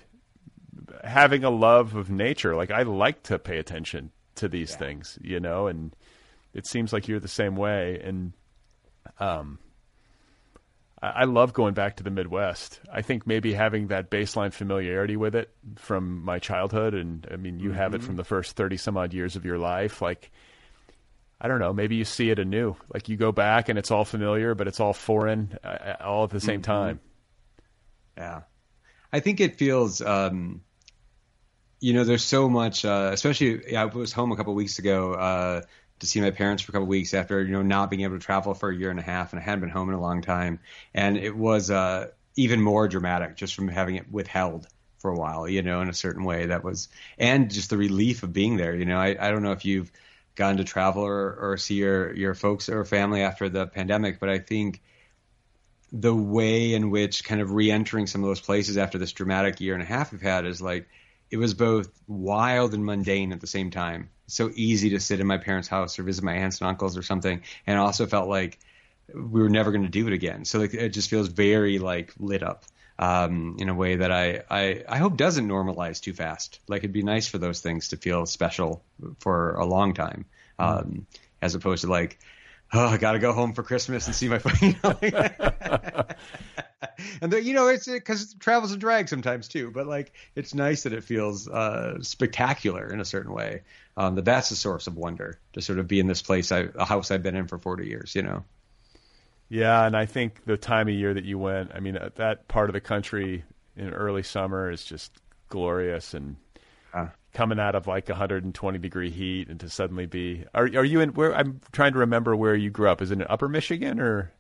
having 1.03 1.45
a 1.45 1.51
love 1.51 1.95
of 1.95 2.11
nature. 2.11 2.55
Like 2.55 2.71
I 2.71 2.83
like 2.83 3.25
to 3.25 3.39
pay 3.39 3.59
attention 3.59 4.13
to 4.37 4.49
these 4.49 4.73
yeah. 4.73 4.77
things, 4.77 5.19
you 5.23 5.41
know, 5.41 5.67
and 5.67 5.95
it 6.53 6.67
seems 6.67 6.93
like 6.93 7.09
you're 7.09 7.21
the 7.21 7.29
same 7.29 7.57
way. 7.57 8.01
And 8.05 8.33
um, 9.19 9.59
I, 11.03 11.09
I 11.09 11.25
love 11.25 11.53
going 11.53 11.75
back 11.75 11.97
to 11.97 12.03
the 12.03 12.11
Midwest. 12.11 12.81
I 12.93 13.03
think 13.03 13.27
maybe 13.27 13.53
having 13.53 13.89
that 13.89 14.11
baseline 14.11 14.53
familiarity 14.53 15.17
with 15.17 15.35
it 15.35 15.51
from 15.77 16.25
my 16.25 16.39
childhood, 16.39 16.95
and 16.95 17.27
I 17.31 17.37
mean, 17.37 17.61
you 17.61 17.71
mm-hmm. 17.71 17.79
have 17.79 17.95
it 17.95 17.99
mm-hmm. 17.99 18.07
from 18.07 18.17
the 18.17 18.25
first 18.25 18.57
thirty 18.57 18.77
some 18.77 18.97
odd 18.97 19.15
years 19.15 19.37
of 19.37 19.45
your 19.45 19.59
life, 19.59 20.03
like. 20.03 20.31
I 21.41 21.49
don't 21.49 21.59
know. 21.59 21.75
Maybe 21.75 21.97
you 21.97 22.07
see 22.07 22.31
it 22.31 22.39
anew. 22.39 22.75
Like 22.95 23.11
you 23.11 23.19
go 23.19 23.31
back 23.31 23.69
and 23.69 23.79
it's 23.79 23.91
all 23.91 24.07
familiar, 24.07 24.55
but 24.55 24.67
it's 24.67 24.81
all 24.81 24.95
foreign, 24.95 25.59
uh, 25.63 25.97
all 26.01 26.25
at 26.25 26.31
the 26.31 26.41
same 26.41 26.63
mm-hmm. 26.63 26.73
time. 26.73 27.01
Yeah, 28.17 28.43
I 29.13 29.21
think 29.21 29.41
it 29.41 29.59
feels 29.59 30.01
um, 30.01 30.63
you 31.85 31.93
know, 31.93 32.03
there's 32.03 32.25
so 32.25 32.49
much, 32.49 32.87
uh, 32.87 33.11
especially 33.13 33.77
I 33.77 33.85
was 33.85 34.11
home 34.11 34.33
a 34.33 34.37
couple 34.37 34.55
weeks 34.55 34.79
ago 34.79 35.13
uh, 35.13 35.61
to 35.99 36.07
see 36.07 36.19
my 36.19 36.31
parents 36.31 36.63
for 36.63 36.71
a 36.71 36.73
couple 36.73 36.87
weeks 36.87 37.13
after, 37.13 37.43
you 37.43 37.53
know, 37.53 37.61
not 37.61 37.91
being 37.91 38.01
able 38.05 38.19
to 38.19 38.25
travel 38.25 38.55
for 38.55 38.71
a 38.71 38.75
year 38.75 38.89
and 38.89 38.99
a 38.99 39.03
half, 39.03 39.35
and 39.35 39.41
I 39.41 39.45
hadn't 39.45 39.61
been 39.61 39.69
home 39.69 39.91
in 39.91 39.95
a 39.95 40.01
long 40.01 40.23
time, 40.23 40.61
and 40.95 41.19
it 41.19 41.37
was 41.37 41.71
uh, 41.71 42.07
even 42.37 42.63
more 42.63 42.89
dramatic 42.89 43.37
just 43.37 43.55
from 43.55 43.69
having 43.69 43.97
it 43.97 44.11
withheld 44.11 44.67
for 44.97 45.11
a 45.11 45.15
while, 45.15 45.47
you 45.47 45.61
know, 45.61 45.83
in 45.83 45.91
a 45.91 45.93
certain 45.93 46.25
way 46.25 46.47
that 46.47 46.65
was, 46.65 46.89
and 47.19 47.53
just 47.53 47.69
the 47.69 47.77
relief 47.77 48.23
of 48.23 48.33
being 48.33 48.57
there. 48.57 48.75
You 48.75 48.87
know, 48.87 48.99
I, 48.99 49.09
I 49.21 49.31
don't 49.31 49.43
know 49.43 49.53
if 49.53 49.67
you've 49.67 49.93
gone 50.37 50.57
to 50.57 50.65
travel 50.65 51.03
or, 51.03 51.35
or 51.35 51.59
see 51.59 51.75
your 51.75 52.15
your 52.15 52.35
folks 52.35 52.71
or 52.71 52.87
family 52.87 53.21
after 53.21 53.51
the 53.51 53.67
pandemic, 53.67 54.21
but 54.21 54.31
I 54.31 54.39
think 54.39 54.81
the 55.93 56.15
way 56.15 56.73
in 56.73 56.89
which 56.89 57.25
kind 57.25 57.43
of 57.43 57.53
re-entering 57.53 58.07
some 58.07 58.23
of 58.23 58.29
those 58.31 58.41
places 58.41 58.79
after 58.79 58.97
this 58.97 59.13
dramatic 59.13 59.61
year 59.61 59.75
and 59.75 59.83
a 59.83 59.87
half 59.87 60.13
we've 60.13 60.23
had 60.23 60.47
is 60.47 60.63
like 60.63 60.89
it 61.31 61.37
was 61.37 61.55
both 61.55 61.91
wild 62.07 62.75
and 62.75 62.85
mundane 62.85 63.33
at 63.33 63.41
the 63.41 63.47
same 63.47 63.71
time. 63.71 64.11
So 64.27 64.51
easy 64.55 64.91
to 64.91 65.01
sit 65.01 65.21
in 65.21 65.27
my 65.27 65.39
parents' 65.39 65.69
house 65.69 65.99
or 65.99 66.03
visit 66.03 66.25
my 66.25 66.35
aunts 66.35 66.61
and 66.61 66.69
uncles 66.69 66.97
or 66.97 67.03
something, 67.03 67.43
and 67.67 67.79
also 67.79 68.07
felt 68.07 68.29
like 68.29 68.59
we 69.13 69.43
were 69.43 69.51
never 69.51 69.71
going 69.71 69.85
to 69.85 69.91
do 69.91 70.07
it 70.07 70.13
again. 70.13 70.45
So 70.45 70.61
like, 70.61 70.75
it 70.75 70.91
just 70.91 71.11
feels 71.11 71.29
very 71.29 71.79
like 71.79 72.15
lit 72.19 72.43
up 72.43 72.65
um, 72.99 73.57
in 73.59 73.69
a 73.69 73.75
way 73.75 73.97
that 73.97 74.11
I, 74.11 74.43
I 74.51 74.85
I 74.89 74.99
hope 74.99 75.17
doesn't 75.17 75.49
normalize 75.49 76.01
too 76.01 76.13
fast. 76.13 76.61
Like 76.69 76.81
it'd 76.81 76.93
be 76.93 77.03
nice 77.03 77.29
for 77.29 77.39
those 77.39 77.61
things 77.61 77.89
to 77.89 77.97
feel 77.97 78.27
special 78.27 78.83
for 79.19 79.55
a 79.55 79.65
long 79.65 79.95
time, 79.95 80.25
um, 80.59 81.07
as 81.43 81.55
opposed 81.55 81.83
to 81.83 81.91
like 81.91 82.19
oh, 82.73 82.87
I 82.87 82.97
got 82.97 83.13
to 83.13 83.19
go 83.19 83.33
home 83.33 83.53
for 83.53 83.63
Christmas 83.63 84.07
and 84.07 84.15
see 84.15 84.29
my. 84.29 84.41
Know, 84.83 86.05
and 87.21 87.33
you 87.33 87.55
know, 87.55 87.69
it's 87.69 87.87
because 87.87 88.33
it, 88.33 88.41
travel's 88.41 88.73
a 88.73 88.77
drag 88.77 89.09
sometimes 89.09 89.49
too. 89.49 89.71
But 89.71 89.87
like, 89.87 90.13
it's 90.35 90.55
nice 90.55 90.85
that 90.85 90.93
it 90.93 91.05
feels 91.05 91.49
uh, 91.49 92.03
spectacular 92.03 92.93
in 92.93 93.01
a 93.01 93.05
certain 93.05 93.33
way. 93.33 93.63
Um, 93.97 94.17
that 94.17 94.25
that's 94.25 94.51
a 94.51 94.57
source 94.57 94.87
of 94.87 94.97
wonder 94.97 95.39
to 95.53 95.63
sort 95.63 95.79
of 95.79 95.87
be 95.87 96.01
in 96.01 96.09
this 96.09 96.21
place, 96.21 96.51
I, 96.51 96.67
a 96.75 96.85
house 96.85 97.11
I've 97.11 97.23
been 97.23 97.37
in 97.37 97.47
for 97.47 97.59
40 97.59 97.87
years. 97.87 98.15
You 98.15 98.23
know. 98.23 98.45
Yeah, 99.49 99.87
and 99.87 99.97
I 99.97 100.07
think 100.07 100.45
the 100.45 100.57
time 100.57 100.89
of 100.89 100.95
year 100.95 101.15
that 101.15 101.25
you 101.25 101.39
went, 101.39 101.71
I 101.75 101.81
mean, 101.81 101.99
that 102.17 102.49
part 102.49 102.71
of 102.71 102.73
the 102.73 102.81
country 102.81 103.45
in 103.77 103.91
early 103.91 104.23
summer 104.23 104.71
is 104.71 104.85
just 104.85 105.13
glorious 105.49 106.15
and 106.15 106.37
uh, 106.93 107.09
coming 107.35 107.59
out 107.59 107.75
of 107.75 107.87
like 107.87 108.09
120 108.09 108.79
degree 108.79 109.11
heat 109.11 109.49
and 109.49 109.61
to 109.61 109.69
suddenly 109.69 110.07
be 110.07 110.45
are 110.55 110.65
are 110.65 110.85
you 110.85 111.01
in 111.01 111.11
where 111.11 111.35
I'm 111.35 111.61
trying 111.73 111.93
to 111.93 111.99
remember 111.99 112.35
where 112.35 112.55
you 112.55 112.71
grew 112.71 112.89
up. 112.89 113.03
Is 113.03 113.11
it 113.11 113.21
in 113.21 113.27
upper 113.29 113.49
Michigan 113.49 114.01
or? 114.01 114.33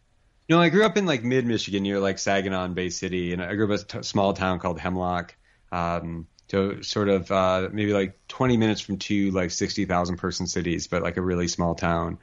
No 0.48 0.60
I 0.60 0.68
grew 0.68 0.84
up 0.84 0.96
in 0.96 1.04
like 1.04 1.24
mid 1.24 1.44
Michigan 1.44 1.82
near 1.82 2.00
like 2.00 2.18
Saginaw 2.18 2.64
and 2.64 2.74
Bay 2.74 2.90
City 2.90 3.32
and 3.32 3.42
I 3.42 3.54
grew 3.54 3.72
up 3.72 3.80
in 3.92 4.00
a 4.00 4.02
small 4.04 4.32
town 4.32 4.58
called 4.60 4.78
Hemlock. 4.78 5.34
Um, 5.72 6.28
so 6.48 6.80
sort 6.82 7.08
of 7.08 7.30
uh, 7.32 7.68
maybe 7.72 7.92
like 7.92 8.18
20 8.28 8.56
minutes 8.56 8.80
from 8.80 8.98
two 8.98 9.30
like 9.32 9.50
60,000 9.50 10.16
person 10.16 10.46
cities 10.46 10.86
but 10.86 11.02
like 11.02 11.16
a 11.16 11.22
really 11.22 11.48
small 11.48 11.74
town 11.74 12.18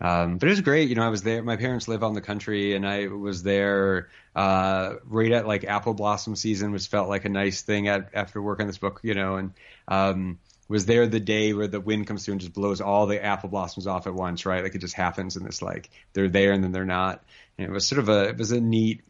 um, 0.00 0.38
but 0.38 0.48
it 0.48 0.50
was 0.50 0.60
great. 0.60 0.88
You 0.88 0.96
know, 0.96 1.04
I 1.04 1.08
was 1.08 1.22
there. 1.22 1.42
My 1.42 1.56
parents 1.56 1.88
live 1.88 2.02
on 2.02 2.14
the 2.14 2.20
country, 2.20 2.74
and 2.74 2.86
I 2.86 3.06
was 3.06 3.42
there 3.42 4.08
uh, 4.34 4.94
right 5.04 5.32
at 5.32 5.46
like 5.46 5.64
apple 5.64 5.94
blossom 5.94 6.36
season, 6.36 6.72
which 6.72 6.88
felt 6.88 7.08
like 7.08 7.24
a 7.24 7.28
nice 7.28 7.62
thing 7.62 7.88
at, 7.88 8.10
after 8.14 8.42
work 8.42 8.60
on 8.60 8.66
this 8.66 8.78
book. 8.78 9.00
You 9.02 9.14
know, 9.14 9.36
and 9.36 9.52
um, 9.86 10.38
was 10.68 10.86
there 10.86 11.06
the 11.06 11.20
day 11.20 11.52
where 11.52 11.68
the 11.68 11.80
wind 11.80 12.06
comes 12.06 12.24
through 12.24 12.32
and 12.32 12.40
just 12.40 12.52
blows 12.52 12.80
all 12.80 13.06
the 13.06 13.22
apple 13.22 13.48
blossoms 13.48 13.86
off 13.86 14.06
at 14.06 14.14
once, 14.14 14.46
right? 14.46 14.62
Like 14.62 14.74
it 14.74 14.80
just 14.80 14.94
happens 14.94 15.36
and 15.36 15.46
it's 15.46 15.62
like 15.62 15.90
they're 16.12 16.28
there 16.28 16.52
and 16.52 16.64
then 16.64 16.72
they're 16.72 16.84
not. 16.84 17.22
And 17.58 17.66
it 17.66 17.70
was 17.70 17.86
sort 17.86 18.00
of 18.00 18.08
a 18.08 18.28
it 18.28 18.38
was 18.38 18.52
a 18.52 18.60
neat 18.60 19.02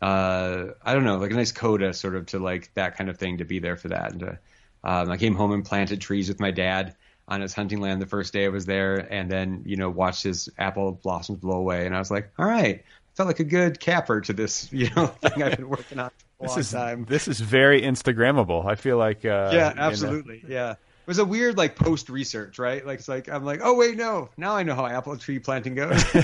uh, 0.00 0.66
I 0.82 0.94
don't 0.94 1.04
know, 1.04 1.18
like 1.18 1.30
a 1.30 1.34
nice 1.34 1.52
coda 1.52 1.92
sort 1.92 2.14
of 2.14 2.26
to 2.26 2.38
like 2.38 2.72
that 2.74 2.96
kind 2.96 3.10
of 3.10 3.18
thing 3.18 3.38
to 3.38 3.44
be 3.44 3.58
there 3.58 3.76
for 3.76 3.88
that. 3.88 4.12
And 4.12 4.20
to, 4.20 4.38
um, 4.84 5.10
I 5.10 5.16
came 5.16 5.34
home 5.34 5.52
and 5.52 5.64
planted 5.64 6.00
trees 6.00 6.28
with 6.28 6.40
my 6.40 6.50
dad 6.50 6.94
on 7.28 7.40
his 7.40 7.54
hunting 7.54 7.80
land 7.80 8.02
the 8.02 8.06
first 8.06 8.32
day 8.32 8.46
I 8.46 8.48
was 8.48 8.66
there, 8.66 8.96
and 9.12 9.30
then 9.30 9.62
you 9.64 9.76
know 9.76 9.90
watched 9.90 10.24
his 10.24 10.48
apple 10.58 10.92
blossoms 10.92 11.38
blow 11.38 11.56
away, 11.58 11.86
and 11.86 11.94
I 11.94 11.98
was 11.98 12.10
like, 12.10 12.30
all 12.38 12.46
right, 12.46 12.84
felt 13.14 13.26
like 13.26 13.40
a 13.40 13.44
good 13.44 13.78
capper 13.78 14.20
to 14.22 14.32
this 14.32 14.68
you 14.72 14.90
know 14.96 15.06
thing 15.06 15.42
I've 15.42 15.56
been 15.56 15.68
working 15.68 15.98
on. 15.98 16.10
long 16.40 16.56
this 16.56 16.56
is, 16.56 16.72
time. 16.72 17.04
This 17.04 17.28
is 17.28 17.40
very 17.40 17.82
Instagrammable. 17.82 18.66
I 18.66 18.74
feel 18.74 18.96
like. 18.96 19.24
Uh, 19.24 19.50
yeah, 19.52 19.70
you 19.70 19.74
know. 19.76 19.82
absolutely. 19.82 20.44
Yeah. 20.48 20.72
It 20.72 21.10
was 21.12 21.18
a 21.18 21.24
weird 21.24 21.56
like 21.56 21.74
post 21.74 22.10
research, 22.10 22.58
right? 22.58 22.84
Like 22.84 22.98
it's 22.98 23.08
like 23.08 23.30
I'm 23.30 23.44
like, 23.44 23.60
oh 23.62 23.74
wait, 23.74 23.96
no, 23.96 24.28
now 24.36 24.54
I 24.54 24.62
know 24.62 24.74
how 24.74 24.86
apple 24.86 25.16
tree 25.16 25.38
planting 25.38 25.74
goes. 25.74 26.04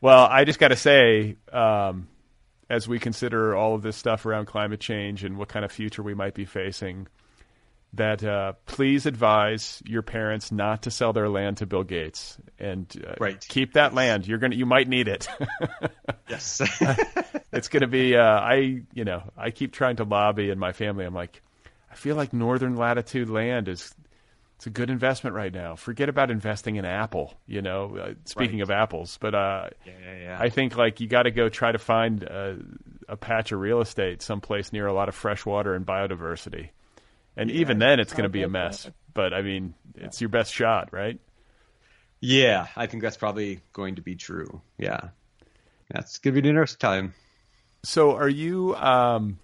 Well, 0.00 0.26
I 0.26 0.44
just 0.44 0.58
got 0.58 0.68
to 0.68 0.76
say, 0.76 1.36
um, 1.52 2.08
as 2.68 2.88
we 2.88 2.98
consider 2.98 3.54
all 3.54 3.74
of 3.74 3.82
this 3.82 3.96
stuff 3.96 4.24
around 4.24 4.46
climate 4.46 4.80
change 4.80 5.24
and 5.24 5.36
what 5.36 5.48
kind 5.48 5.64
of 5.64 5.72
future 5.72 6.02
we 6.02 6.14
might 6.14 6.34
be 6.34 6.44
facing, 6.44 7.06
that 7.94 8.22
uh, 8.22 8.52
please 8.66 9.06
advise 9.06 9.82
your 9.84 10.02
parents 10.02 10.52
not 10.52 10.82
to 10.82 10.90
sell 10.90 11.12
their 11.12 11.28
land 11.28 11.56
to 11.58 11.66
Bill 11.66 11.82
Gates 11.82 12.38
and 12.58 12.86
uh, 13.06 13.14
Right. 13.18 13.44
keep 13.48 13.72
that 13.72 13.94
land. 13.94 14.26
You're 14.28 14.38
gonna, 14.38 14.54
you 14.56 14.66
might 14.66 14.86
need 14.88 15.08
it. 15.08 15.26
yes. 16.28 16.60
it's 17.52 17.68
going 17.68 17.80
to 17.80 17.86
be 17.88 18.16
uh, 18.16 18.22
I 18.22 18.82
you 18.94 19.04
know 19.04 19.22
I 19.36 19.50
keep 19.50 19.72
trying 19.72 19.96
to 19.96 20.04
lobby 20.04 20.50
in 20.50 20.58
my 20.58 20.72
family. 20.72 21.04
I'm 21.04 21.14
like, 21.14 21.42
I 21.90 21.94
feel 21.96 22.16
like 22.16 22.32
northern 22.32 22.76
latitude 22.76 23.28
land 23.28 23.68
is 23.68 23.92
it's 24.56 24.66
a 24.66 24.70
good 24.70 24.90
investment 24.90 25.34
right 25.34 25.52
now. 25.52 25.74
Forget 25.74 26.08
about 26.10 26.30
investing 26.30 26.76
in 26.76 26.84
Apple. 26.84 27.34
You 27.46 27.62
know, 27.62 27.96
uh, 27.96 28.12
speaking 28.26 28.58
Right. 28.58 28.64
of 28.64 28.70
apples, 28.70 29.18
but 29.20 29.34
uh, 29.34 29.70
yeah, 29.86 29.92
yeah, 30.04 30.18
yeah. 30.22 30.36
I 30.38 30.48
think 30.50 30.76
like 30.76 31.00
you 31.00 31.08
got 31.08 31.22
to 31.24 31.30
go 31.30 31.48
try 31.48 31.72
to 31.72 31.78
find 31.78 32.22
uh, 32.22 32.54
a 33.08 33.16
patch 33.16 33.52
of 33.52 33.58
real 33.58 33.80
estate 33.80 34.22
someplace 34.22 34.72
near 34.72 34.86
a 34.86 34.92
lot 34.92 35.08
of 35.08 35.14
fresh 35.14 35.44
water 35.46 35.74
and 35.74 35.84
biodiversity. 35.86 36.68
And 37.40 37.50
even 37.50 37.78
then, 37.78 38.00
it's 38.00 38.12
going 38.12 38.24
to 38.24 38.28
be 38.28 38.42
a 38.42 38.48
mess. 38.48 38.88
But 39.14 39.32
I 39.34 39.42
mean, 39.42 39.74
it's 39.96 40.20
your 40.20 40.28
best 40.28 40.52
shot, 40.52 40.90
right? 40.92 41.18
yeah, 42.20 42.66
I 42.76 42.86
think 42.86 43.02
that's 43.02 43.16
probably 43.16 43.60
going 43.72 43.96
to 43.96 44.02
be 44.02 44.14
true. 44.14 44.60
Yeah. 44.78 45.08
That's 45.90 46.18
gonna 46.18 46.34
be 46.34 46.40
an 46.40 46.46
interesting 46.46 46.78
time. 46.78 47.14
So 47.82 48.14
are 48.14 48.28
you 48.28 48.76
um 48.76 49.38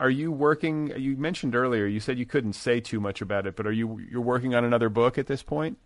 are 0.00 0.10
you 0.10 0.32
working 0.32 0.92
you 0.96 1.16
mentioned 1.16 1.54
earlier 1.54 1.86
you 1.86 2.00
said 2.00 2.18
you 2.18 2.26
couldn't 2.26 2.54
say 2.54 2.80
too 2.80 3.00
much 3.00 3.20
about 3.20 3.46
it 3.46 3.56
but 3.56 3.66
are 3.66 3.72
you 3.72 4.00
you're 4.10 4.20
working 4.22 4.54
on 4.54 4.64
another 4.64 4.88
book 4.88 5.18
at 5.18 5.26
this 5.26 5.42
point? 5.42 5.78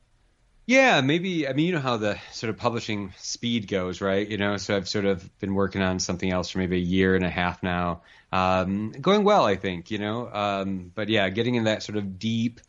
Yeah, 0.69 1.01
maybe. 1.01 1.47
I 1.47 1.53
mean, 1.53 1.67
you 1.67 1.73
know 1.73 1.81
how 1.81 1.97
the 1.97 2.19
sort 2.33 2.51
of 2.51 2.57
publishing 2.57 3.15
speed 3.19 3.69
goes, 3.69 4.01
right? 4.01 4.29
You 4.29 4.37
know, 4.37 4.57
so 4.57 4.77
I've 4.77 4.89
sort 4.89 5.05
of 5.05 5.39
been 5.39 5.55
working 5.55 5.81
on 5.81 6.01
something 6.01 6.29
else 6.29 6.51
for 6.51 6.59
maybe 6.59 6.77
a 6.77 6.81
year 6.81 7.15
and 7.15 7.25
a 7.25 7.31
half 7.31 7.63
now. 7.63 8.03
Um, 8.33 8.91
going 8.91 9.23
well, 9.23 9.45
I 9.45 9.55
think, 9.55 9.93
you 9.93 9.99
know. 9.99 10.29
Um, 10.29 10.91
but 10.93 11.09
yeah, 11.09 11.29
getting 11.29 11.55
in 11.55 11.65
that 11.65 11.85
sort 11.85 11.99
of 11.99 12.19
deep, 12.19 12.61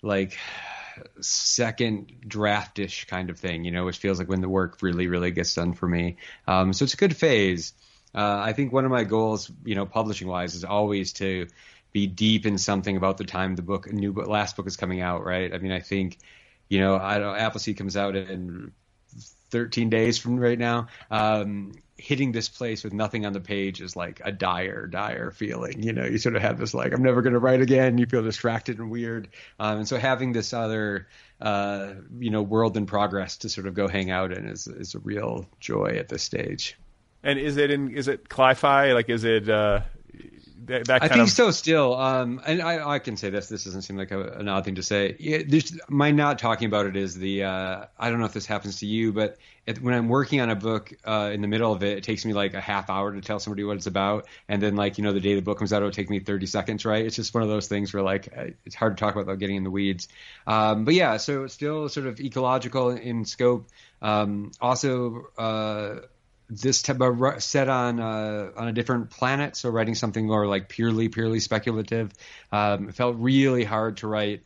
like, 0.00 0.38
second 1.20 2.12
draftish 2.28 3.08
kind 3.08 3.30
of 3.30 3.38
thing, 3.38 3.64
you 3.64 3.72
know, 3.72 3.84
which 3.84 3.98
feels 3.98 4.20
like 4.20 4.28
when 4.28 4.40
the 4.40 4.48
work 4.48 4.78
really, 4.80 5.08
really 5.08 5.32
gets 5.32 5.54
done 5.54 5.72
for 5.72 5.88
me. 5.88 6.18
Um, 6.46 6.72
so 6.72 6.84
it's 6.84 6.94
a 6.94 6.98
good 6.98 7.16
phase. 7.16 7.72
Uh, 8.14 8.38
I 8.44 8.52
think 8.52 8.72
one 8.72 8.84
of 8.84 8.92
my 8.92 9.02
goals, 9.02 9.50
you 9.64 9.74
know, 9.74 9.86
publishing 9.86 10.28
wise, 10.28 10.54
is 10.54 10.64
always 10.64 11.14
to 11.14 11.48
be 11.92 12.06
deep 12.06 12.46
in 12.46 12.58
something 12.58 12.96
about 12.96 13.16
the 13.18 13.24
time 13.24 13.56
the 13.56 13.62
book, 13.62 13.92
new 13.92 14.12
book, 14.12 14.28
last 14.28 14.56
book 14.56 14.68
is 14.68 14.76
coming 14.76 15.00
out, 15.00 15.24
right? 15.24 15.52
I 15.52 15.58
mean, 15.58 15.72
I 15.72 15.80
think, 15.80 16.18
you 16.68 16.80
know, 16.80 16.96
I 16.96 17.18
don't, 17.18 17.36
Appleseed 17.36 17.76
comes 17.76 17.96
out 17.96 18.16
in 18.16 18.72
13 19.50 19.90
days 19.90 20.18
from 20.18 20.38
right 20.38 20.58
now. 20.58 20.88
Um, 21.10 21.72
hitting 21.96 22.30
this 22.30 22.48
place 22.48 22.84
with 22.84 22.92
nothing 22.92 23.26
on 23.26 23.32
the 23.32 23.40
page 23.40 23.80
is 23.80 23.96
like 23.96 24.20
a 24.24 24.30
dire, 24.30 24.86
dire 24.86 25.32
feeling. 25.32 25.82
You 25.82 25.92
know, 25.92 26.04
you 26.04 26.18
sort 26.18 26.36
of 26.36 26.42
have 26.42 26.58
this 26.58 26.72
like, 26.72 26.92
I'm 26.92 27.02
never 27.02 27.22
going 27.22 27.32
to 27.32 27.40
write 27.40 27.60
again. 27.60 27.98
You 27.98 28.06
feel 28.06 28.22
distracted 28.22 28.78
and 28.78 28.90
weird. 28.90 29.28
Um, 29.58 29.78
and 29.78 29.88
so 29.88 29.98
having 29.98 30.32
this 30.32 30.52
other, 30.52 31.08
uh, 31.40 31.94
you 32.18 32.30
know, 32.30 32.42
world 32.42 32.76
in 32.76 32.86
progress 32.86 33.38
to 33.38 33.48
sort 33.48 33.66
of 33.66 33.74
go 33.74 33.88
hang 33.88 34.10
out 34.10 34.32
in 34.32 34.46
is, 34.46 34.68
is 34.68 34.94
a 34.94 35.00
real 35.00 35.46
joy 35.58 35.96
at 35.98 36.08
this 36.08 36.22
stage. 36.22 36.76
And 37.24 37.38
is 37.38 37.56
it 37.56 37.72
in 37.72 37.96
is 37.96 38.06
it 38.06 38.28
Cli-Fi 38.28 38.92
like 38.92 39.08
is 39.08 39.24
it 39.24 39.48
uh 39.48 39.80
that, 40.68 40.86
that 40.86 41.02
I 41.02 41.08
think 41.08 41.20
of 41.20 41.30
so 41.30 41.50
still. 41.50 41.94
Um, 41.94 42.40
and 42.46 42.62
I, 42.62 42.94
I 42.94 42.98
can 42.98 43.16
say 43.16 43.30
this. 43.30 43.48
This 43.48 43.64
doesn't 43.64 43.82
seem 43.82 43.96
like 43.96 44.10
a, 44.10 44.22
an 44.32 44.48
odd 44.48 44.64
thing 44.64 44.76
to 44.76 44.82
say. 44.82 45.16
Yeah, 45.18 45.38
my 45.88 46.10
not 46.10 46.38
talking 46.38 46.66
about 46.66 46.86
it 46.86 46.96
is 46.96 47.14
the. 47.14 47.44
Uh, 47.44 47.86
I 47.98 48.10
don't 48.10 48.20
know 48.20 48.26
if 48.26 48.32
this 48.32 48.46
happens 48.46 48.80
to 48.80 48.86
you, 48.86 49.12
but 49.12 49.38
it, 49.66 49.82
when 49.82 49.94
I'm 49.94 50.08
working 50.08 50.40
on 50.40 50.50
a 50.50 50.54
book 50.54 50.92
uh, 51.04 51.30
in 51.32 51.40
the 51.40 51.48
middle 51.48 51.72
of 51.72 51.82
it, 51.82 51.98
it 51.98 52.04
takes 52.04 52.24
me 52.24 52.32
like 52.32 52.54
a 52.54 52.60
half 52.60 52.90
hour 52.90 53.12
to 53.12 53.20
tell 53.20 53.40
somebody 53.40 53.64
what 53.64 53.76
it's 53.76 53.86
about, 53.86 54.26
and 54.48 54.62
then 54.62 54.76
like 54.76 54.98
you 54.98 55.04
know 55.04 55.12
the 55.12 55.20
day 55.20 55.34
the 55.34 55.42
book 55.42 55.58
comes 55.58 55.72
out, 55.72 55.78
it'll 55.78 55.90
take 55.90 56.10
me 56.10 56.20
30 56.20 56.46
seconds. 56.46 56.84
Right? 56.84 57.04
It's 57.04 57.16
just 57.16 57.34
one 57.34 57.42
of 57.42 57.48
those 57.48 57.66
things 57.66 57.92
where 57.92 58.02
like 58.02 58.28
uh, 58.36 58.46
it's 58.64 58.74
hard 58.74 58.96
to 58.96 59.00
talk 59.00 59.14
about 59.14 59.26
without 59.26 59.38
getting 59.38 59.56
in 59.56 59.64
the 59.64 59.70
weeds. 59.70 60.08
Um, 60.46 60.84
but 60.84 60.94
yeah, 60.94 61.16
so 61.16 61.44
it's 61.44 61.54
still 61.54 61.88
sort 61.88 62.06
of 62.06 62.20
ecological 62.20 62.90
in 62.90 63.24
scope. 63.24 63.68
Um, 64.02 64.52
also. 64.60 65.28
Uh, 65.36 66.00
this 66.50 66.82
type 66.82 67.00
of 67.00 67.42
set 67.42 67.68
on 67.68 68.00
uh, 68.00 68.50
on 68.56 68.68
a 68.68 68.72
different 68.72 69.10
planet, 69.10 69.56
so 69.56 69.68
writing 69.70 69.94
something 69.94 70.26
more 70.26 70.46
like 70.46 70.68
purely 70.68 71.08
purely 71.08 71.40
speculative. 71.40 72.12
Um, 72.50 72.88
it 72.88 72.94
felt 72.94 73.16
really 73.18 73.64
hard 73.64 73.98
to 73.98 74.08
write 74.08 74.42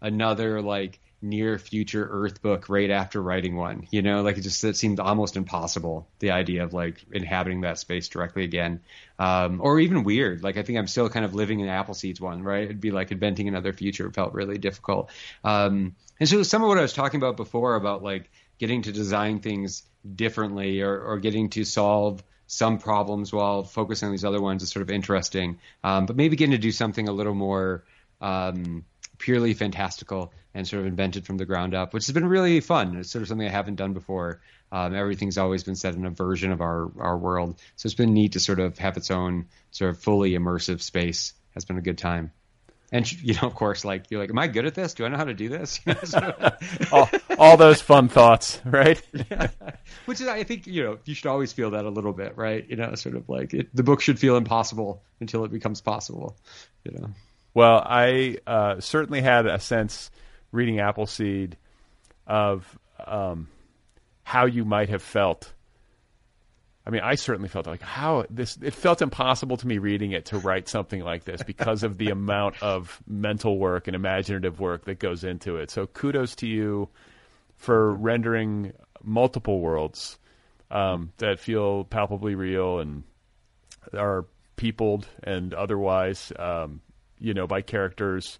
another 0.00 0.62
like 0.62 1.00
near 1.22 1.58
future 1.58 2.08
Earth 2.10 2.40
book 2.40 2.68
right 2.68 2.90
after 2.90 3.20
writing 3.20 3.56
one. 3.56 3.86
You 3.90 4.02
know, 4.02 4.22
like 4.22 4.38
it 4.38 4.42
just 4.42 4.62
it 4.64 4.76
seemed 4.76 5.00
almost 5.00 5.36
impossible. 5.36 6.08
The 6.20 6.30
idea 6.30 6.64
of 6.64 6.72
like 6.72 7.04
inhabiting 7.12 7.62
that 7.62 7.78
space 7.78 8.08
directly 8.08 8.44
again, 8.44 8.80
um, 9.18 9.60
or 9.60 9.80
even 9.80 10.04
weird. 10.04 10.42
Like 10.42 10.56
I 10.56 10.62
think 10.62 10.78
I'm 10.78 10.86
still 10.86 11.08
kind 11.08 11.24
of 11.24 11.34
living 11.34 11.60
in 11.60 11.68
Appleseed's 11.68 12.20
one, 12.20 12.42
right? 12.42 12.64
It'd 12.64 12.80
be 12.80 12.90
like 12.92 13.10
inventing 13.10 13.48
another 13.48 13.72
future. 13.72 14.06
It 14.06 14.14
felt 14.14 14.34
really 14.34 14.58
difficult. 14.58 15.10
Um, 15.44 15.96
and 16.18 16.28
so 16.28 16.42
some 16.42 16.62
of 16.62 16.68
what 16.68 16.78
I 16.78 16.82
was 16.82 16.92
talking 16.92 17.18
about 17.18 17.36
before 17.36 17.74
about 17.74 18.02
like 18.02 18.30
getting 18.58 18.82
to 18.82 18.92
design 18.92 19.40
things 19.40 19.82
differently 20.14 20.82
or, 20.82 20.98
or 20.98 21.18
getting 21.18 21.50
to 21.50 21.64
solve 21.64 22.22
some 22.46 22.78
problems 22.78 23.32
while 23.32 23.62
focusing 23.62 24.06
on 24.06 24.12
these 24.12 24.24
other 24.24 24.40
ones 24.40 24.62
is 24.62 24.70
sort 24.70 24.82
of 24.82 24.90
interesting. 24.90 25.58
Um, 25.84 26.06
but 26.06 26.16
maybe 26.16 26.36
getting 26.36 26.52
to 26.52 26.58
do 26.58 26.72
something 26.72 27.08
a 27.08 27.12
little 27.12 27.34
more 27.34 27.84
um, 28.20 28.84
purely 29.18 29.54
fantastical 29.54 30.32
and 30.52 30.66
sort 30.66 30.80
of 30.80 30.86
invented 30.86 31.26
from 31.26 31.36
the 31.36 31.44
ground 31.44 31.74
up, 31.74 31.94
which 31.94 32.06
has 32.06 32.12
been 32.12 32.26
really 32.26 32.58
fun. 32.60 32.96
It's 32.96 33.10
sort 33.10 33.22
of 33.22 33.28
something 33.28 33.46
I 33.46 33.52
haven't 33.52 33.76
done 33.76 33.92
before. 33.92 34.40
Um, 34.72 34.94
everything's 34.94 35.38
always 35.38 35.62
been 35.62 35.76
set 35.76 35.94
in 35.94 36.04
a 36.04 36.10
version 36.10 36.50
of 36.50 36.60
our, 36.60 36.90
our 36.98 37.16
world. 37.16 37.60
So 37.76 37.86
it's 37.86 37.94
been 37.94 38.14
neat 38.14 38.32
to 38.32 38.40
sort 38.40 38.58
of 38.58 38.78
have 38.78 38.96
its 38.96 39.10
own 39.10 39.46
sort 39.70 39.90
of 39.90 40.00
fully 40.00 40.32
immersive 40.32 40.80
space. 40.80 41.34
Has 41.54 41.64
been 41.64 41.78
a 41.78 41.82
good 41.82 41.98
time. 41.98 42.32
And 42.92 43.10
you 43.22 43.34
know, 43.34 43.42
of 43.42 43.54
course, 43.54 43.84
like 43.84 44.10
you're 44.10 44.20
like, 44.20 44.30
am 44.30 44.38
I 44.38 44.46
good 44.46 44.66
at 44.66 44.74
this? 44.74 44.94
Do 44.94 45.04
I 45.04 45.08
know 45.08 45.16
how 45.16 45.24
to 45.24 45.34
do 45.34 45.48
this? 45.48 45.80
all, 46.92 47.08
all 47.38 47.56
those 47.56 47.80
fun 47.80 48.08
thoughts, 48.08 48.60
right? 48.64 49.00
Which 50.06 50.20
is, 50.20 50.28
I 50.28 50.44
think, 50.44 50.66
you 50.66 50.84
know, 50.84 50.98
you 51.04 51.14
should 51.14 51.28
always 51.28 51.52
feel 51.52 51.70
that 51.72 51.84
a 51.84 51.90
little 51.90 52.12
bit, 52.12 52.36
right? 52.36 52.64
You 52.68 52.76
know, 52.76 52.94
sort 52.94 53.16
of 53.16 53.28
like 53.28 53.54
it, 53.54 53.74
the 53.74 53.82
book 53.82 54.00
should 54.00 54.18
feel 54.18 54.36
impossible 54.36 55.02
until 55.20 55.44
it 55.44 55.52
becomes 55.52 55.80
possible. 55.80 56.36
You 56.84 56.92
know. 56.92 57.10
Well, 57.54 57.82
I 57.84 58.38
uh, 58.46 58.80
certainly 58.80 59.20
had 59.20 59.46
a 59.46 59.58
sense 59.58 60.10
reading 60.52 60.78
Appleseed 60.78 61.56
of 62.26 62.78
um, 63.04 63.48
how 64.22 64.46
you 64.46 64.64
might 64.64 64.88
have 64.88 65.02
felt. 65.02 65.52
I 66.86 66.90
mean, 66.90 67.02
I 67.02 67.14
certainly 67.14 67.48
felt 67.48 67.66
like 67.66 67.82
how 67.82 68.24
this. 68.30 68.56
It 68.62 68.74
felt 68.74 69.02
impossible 69.02 69.56
to 69.58 69.66
me 69.66 69.78
reading 69.78 70.12
it 70.12 70.26
to 70.26 70.38
write 70.38 70.68
something 70.68 71.02
like 71.02 71.24
this 71.24 71.42
because 71.42 71.82
of 71.82 71.98
the 71.98 72.08
amount 72.10 72.62
of 72.62 73.02
mental 73.06 73.58
work 73.58 73.86
and 73.86 73.94
imaginative 73.94 74.60
work 74.60 74.86
that 74.86 74.98
goes 74.98 75.22
into 75.22 75.56
it. 75.56 75.70
So, 75.70 75.86
kudos 75.86 76.34
to 76.36 76.46
you 76.46 76.88
for 77.56 77.92
rendering 77.92 78.72
multiple 79.02 79.60
worlds 79.60 80.18
um, 80.70 81.12
that 81.18 81.38
feel 81.38 81.84
palpably 81.84 82.34
real 82.34 82.78
and 82.78 83.02
are 83.92 84.24
peopled 84.56 85.06
and 85.22 85.52
otherwise, 85.54 86.32
um, 86.38 86.80
you 87.18 87.34
know, 87.34 87.46
by 87.46 87.60
characters 87.60 88.38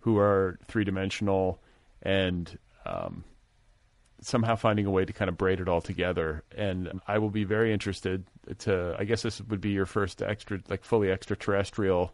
who 0.00 0.18
are 0.18 0.58
three 0.68 0.84
dimensional 0.84 1.60
and 2.02 2.58
um, 2.86 3.24
somehow 4.20 4.56
finding 4.56 4.86
a 4.86 4.90
way 4.90 5.04
to 5.04 5.12
kind 5.12 5.28
of 5.28 5.36
braid 5.38 5.60
it 5.60 5.68
all 5.68 5.80
together. 5.80 6.42
And 6.56 7.00
I 7.06 7.18
will 7.18 7.30
be 7.30 7.44
very 7.44 7.72
interested 7.72 8.24
to. 8.60 8.96
I 8.98 9.04
guess 9.04 9.22
this 9.22 9.40
would 9.40 9.60
be 9.60 9.70
your 9.70 9.86
first 9.86 10.22
extra, 10.22 10.60
like 10.68 10.84
fully 10.84 11.10
extraterrestrial 11.10 12.12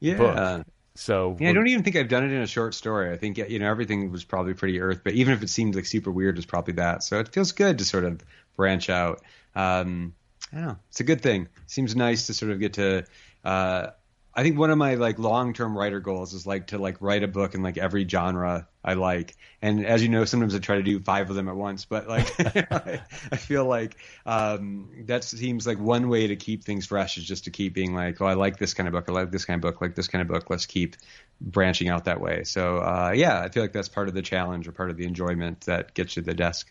Yeah. 0.00 0.16
book. 0.16 0.66
So 0.94 1.36
Yeah, 1.38 1.50
I 1.50 1.52
don't 1.52 1.68
even 1.68 1.84
think 1.84 1.94
I've 1.94 2.08
done 2.08 2.24
it 2.24 2.32
in 2.32 2.42
a 2.42 2.46
short 2.46 2.74
story. 2.74 3.12
I 3.12 3.16
think 3.16 3.38
you 3.38 3.58
know 3.60 3.70
everything 3.70 4.10
was 4.10 4.24
probably 4.24 4.54
pretty 4.54 4.80
Earth, 4.80 5.02
but 5.04 5.12
even 5.12 5.32
if 5.32 5.42
it 5.42 5.48
seemed 5.50 5.76
like 5.76 5.86
super 5.86 6.10
weird, 6.10 6.34
it 6.34 6.38
was 6.38 6.46
probably 6.46 6.74
that. 6.74 7.04
So 7.04 7.20
it 7.20 7.28
feels 7.28 7.52
good 7.52 7.78
to 7.78 7.84
sort 7.84 8.04
of 8.04 8.20
branch 8.56 8.90
out. 8.90 9.22
Um, 9.54 10.14
I 10.52 10.56
don't 10.56 10.66
know. 10.66 10.76
It's 10.88 10.98
a 11.00 11.04
good 11.04 11.20
thing. 11.20 11.48
Seems 11.66 11.94
nice 11.94 12.26
to 12.26 12.34
sort 12.34 12.50
of 12.50 12.58
get 12.58 12.72
to. 12.74 13.04
Uh, 13.44 13.90
I 14.38 14.44
think 14.44 14.56
one 14.56 14.70
of 14.70 14.78
my 14.78 14.94
like 14.94 15.18
long 15.18 15.52
term 15.52 15.76
writer 15.76 15.98
goals 15.98 16.32
is 16.32 16.46
like 16.46 16.68
to 16.68 16.78
like 16.78 16.98
write 17.00 17.24
a 17.24 17.26
book 17.26 17.56
in 17.56 17.62
like 17.64 17.76
every 17.76 18.06
genre 18.08 18.68
I 18.84 18.94
like. 18.94 19.34
And 19.60 19.84
as 19.84 20.00
you 20.00 20.08
know, 20.08 20.24
sometimes 20.26 20.54
I 20.54 20.60
try 20.60 20.76
to 20.76 20.84
do 20.84 21.00
five 21.00 21.28
of 21.28 21.34
them 21.34 21.48
at 21.48 21.56
once, 21.56 21.86
but 21.86 22.06
like 22.06 22.32
I, 22.72 23.36
feel 23.36 23.64
like 23.64 23.96
um, 24.24 24.90
that 25.06 25.24
seems 25.24 25.66
like 25.66 25.80
one 25.80 26.08
way 26.08 26.28
to 26.28 26.36
keep 26.36 26.62
things 26.62 26.86
fresh 26.86 27.18
is 27.18 27.24
just 27.24 27.46
to 27.46 27.50
keep 27.50 27.74
being 27.74 27.96
like, 27.96 28.20
oh, 28.20 28.26
I 28.26 28.34
like 28.34 28.58
this 28.58 28.74
kind 28.74 28.86
of 28.86 28.92
book, 28.92 29.06
I 29.08 29.12
like 29.12 29.32
this 29.32 29.44
kind 29.44 29.56
of 29.56 29.62
book, 29.62 29.80
like 29.80 29.96
this 29.96 30.06
kind 30.06 30.22
of 30.22 30.28
book. 30.28 30.48
Let's 30.48 30.66
keep 30.66 30.94
branching 31.40 31.88
out 31.88 32.04
that 32.04 32.20
way. 32.20 32.44
So 32.44 32.76
uh, 32.76 33.10
yeah, 33.16 33.40
I 33.40 33.48
feel 33.48 33.64
like 33.64 33.72
that's 33.72 33.88
part 33.88 34.06
of 34.06 34.14
the 34.14 34.22
challenge 34.22 34.68
or 34.68 34.72
part 34.72 34.90
of 34.90 34.96
the 34.96 35.04
enjoyment 35.04 35.62
that 35.62 35.94
gets 35.94 36.14
you 36.14 36.22
to 36.22 36.26
the 36.26 36.34
desk. 36.34 36.70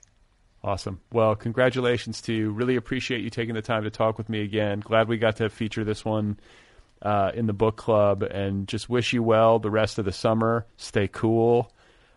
Awesome. 0.63 1.01
Well, 1.11 1.35
congratulations 1.35 2.21
to 2.21 2.33
you. 2.33 2.49
Really 2.49 2.77
appreciate 2.77 3.25
you 3.25 3.29
taking 3.29 3.55
the 3.55 3.61
time 3.61 3.83
to 3.83 3.91
talk 3.91 4.17
with 4.17 4.29
me 4.29 4.41
again. 4.41 4.79
Glad 4.79 5.09
we 5.09 5.17
got 5.17 5.35
to 5.35 5.49
feature 5.49 5.83
this 5.83 6.05
one 6.05 6.39
uh, 7.01 7.31
in 7.33 7.47
the 7.47 7.53
book 7.53 7.77
club, 7.77 8.23
and 8.23 8.67
just 8.67 8.89
wish 8.89 9.13
you 9.13 9.23
well 9.23 9.59
the 9.59 9.71
rest 9.71 9.99
of 9.99 10.05
the 10.05 10.11
summer. 10.11 10.65
Stay 10.77 11.07
cool. 11.07 11.71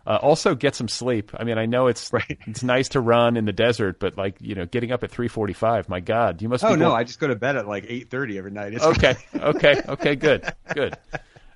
Uh, 0.05 0.17
also, 0.21 0.55
get 0.55 0.73
some 0.73 0.87
sleep. 0.87 1.31
I 1.37 1.43
mean, 1.43 1.57
I 1.57 1.65
know 1.65 1.87
it's 1.87 2.11
right. 2.13 2.37
it's 2.47 2.63
nice 2.63 2.89
to 2.89 2.99
run 2.99 3.37
in 3.37 3.45
the 3.45 3.51
desert, 3.51 3.99
but 3.99 4.17
like 4.17 4.37
you 4.39 4.55
know, 4.55 4.65
getting 4.65 4.91
up 4.91 5.03
at 5.03 5.11
three 5.11 5.27
forty-five. 5.27 5.89
My 5.89 5.99
God, 5.99 6.41
you 6.41 6.49
must. 6.49 6.63
Oh 6.63 6.69
be 6.69 6.77
no, 6.77 6.89
going... 6.89 6.99
I 6.99 7.03
just 7.03 7.19
go 7.19 7.27
to 7.27 7.35
bed 7.35 7.55
at 7.55 7.67
like 7.67 7.85
eight 7.87 8.09
thirty 8.09 8.37
every 8.37 8.51
night. 8.51 8.73
It's 8.73 8.83
okay, 8.83 9.15
okay, 9.35 9.81
okay, 9.87 10.15
good, 10.15 10.51
good. 10.73 10.97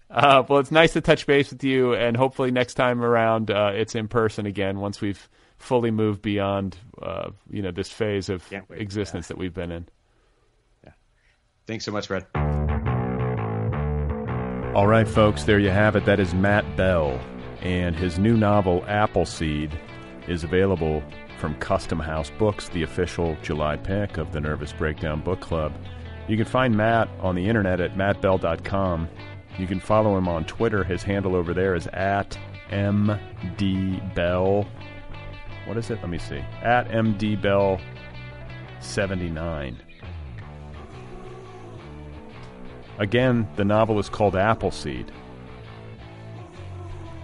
Uh, 0.09 0.43
well, 0.47 0.59
it's 0.59 0.71
nice 0.71 0.93
to 0.93 1.01
touch 1.01 1.25
base 1.25 1.49
with 1.49 1.63
you, 1.63 1.93
and 1.93 2.15
hopefully 2.15 2.51
next 2.51 2.75
time 2.75 3.03
around 3.03 3.49
uh, 3.49 3.71
it's 3.73 3.95
in 3.95 4.07
person 4.07 4.45
again 4.45 4.79
once 4.79 5.01
we've 5.01 5.27
fully 5.57 5.91
moved 5.91 6.21
beyond 6.21 6.77
uh, 7.01 7.31
you 7.49 7.61
know 7.61 7.71
this 7.71 7.89
phase 7.89 8.29
of 8.29 8.43
existence 8.69 9.25
yeah. 9.25 9.27
that 9.29 9.37
we've 9.37 9.53
been 9.53 9.71
in. 9.71 9.87
Yeah. 10.83 10.91
Thanks 11.65 11.85
so 11.85 11.91
much, 11.91 12.07
Brad. 12.07 12.27
All 14.75 14.87
right, 14.87 15.07
folks, 15.07 15.43
there 15.43 15.57
you 15.57 15.69
have 15.69 15.95
it. 15.95 16.03
That 16.03 16.19
is 16.19 16.33
Matt 16.33 16.75
Bell, 16.75 17.17
and 17.61 17.95
his 17.95 18.19
new 18.19 18.35
novel 18.35 18.83
Appleseed 18.89 19.71
is 20.27 20.43
available 20.43 21.01
from 21.39 21.55
Custom 21.59 21.97
House 21.97 22.29
Books, 22.31 22.67
the 22.67 22.83
official 22.83 23.37
July 23.41 23.77
pick 23.77 24.17
of 24.17 24.33
the 24.33 24.41
Nervous 24.41 24.73
Breakdown 24.73 25.21
Book 25.21 25.39
Club. 25.39 25.71
You 26.27 26.35
can 26.35 26.45
find 26.45 26.75
Matt 26.75 27.07
on 27.21 27.35
the 27.35 27.47
internet 27.47 27.79
at 27.79 27.95
mattbell.com. 27.95 29.07
You 29.57 29.65
can 29.65 29.79
follow 29.79 30.17
him 30.17 30.27
on 30.27 30.43
Twitter. 30.43 30.83
His 30.83 31.03
handle 31.03 31.37
over 31.37 31.53
there 31.53 31.73
is 31.73 31.87
at 31.93 32.37
mdbell. 32.69 34.67
What 35.67 35.77
is 35.77 35.89
it? 35.89 36.01
Let 36.01 36.09
me 36.09 36.17
see. 36.17 36.43
At 36.61 36.89
mdbell79. 36.89 39.84
Again, 42.97 43.47
the 43.55 43.65
novel 43.65 43.99
is 43.99 44.09
called 44.09 44.35
Appleseed. 44.35 45.11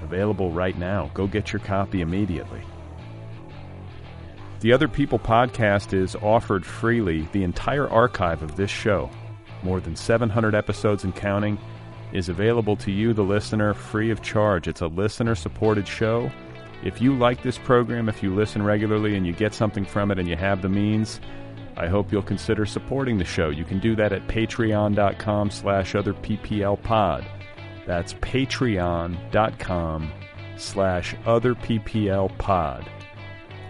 Available 0.02 0.52
right 0.52 0.78
now. 0.78 1.10
Go 1.14 1.28
get 1.28 1.54
your 1.54 1.62
copy 1.62 2.02
immediately. 2.02 2.62
The 4.60 4.74
Other 4.74 4.88
People 4.88 5.18
podcast 5.18 5.94
is 5.94 6.16
offered 6.16 6.66
freely. 6.66 7.28
The 7.32 7.44
entire 7.44 7.90
archive 7.90 8.44
of 8.44 8.58
this 8.58 8.70
show, 8.70 9.10
more 9.64 9.80
than 9.80 9.96
700 9.96 10.54
episodes 10.54 11.04
and 11.04 11.16
counting, 11.16 11.58
is 12.12 12.30
available 12.30 12.76
to 12.76 12.92
you, 12.92 13.14
the 13.14 13.24
listener, 13.24 13.74
free 13.74 14.12
of 14.12 14.22
charge. 14.22 14.68
It's 14.68 14.82
a 14.82 14.88
listener 14.88 15.36
supported 15.36 15.88
show. 15.88 16.30
If 16.84 17.02
you 17.02 17.16
like 17.16 17.42
this 17.42 17.58
program, 17.58 18.10
if 18.10 18.22
you 18.22 18.36
listen 18.36 18.62
regularly 18.62 19.16
and 19.16 19.26
you 19.26 19.34
get 19.34 19.54
something 19.54 19.86
from 19.86 20.12
it 20.12 20.20
and 20.20 20.28
you 20.28 20.36
have 20.36 20.62
the 20.62 20.70
means, 20.70 21.22
I 21.82 21.88
hope 21.88 22.12
you'll 22.12 22.22
consider 22.22 22.68
supporting 22.68 23.18
the 23.18 23.26
show. 23.26 23.50
You 23.50 23.66
can 23.66 23.80
do 23.80 23.96
that 23.96 24.14
at 24.14 24.28
patreon.com 24.28 25.50
slash 25.50 25.94
otherpplpod. 25.94 27.26
That's 27.88 28.14
patreon.com 28.14 30.12
slash 30.58 31.16
otherpplpod. 31.16 32.88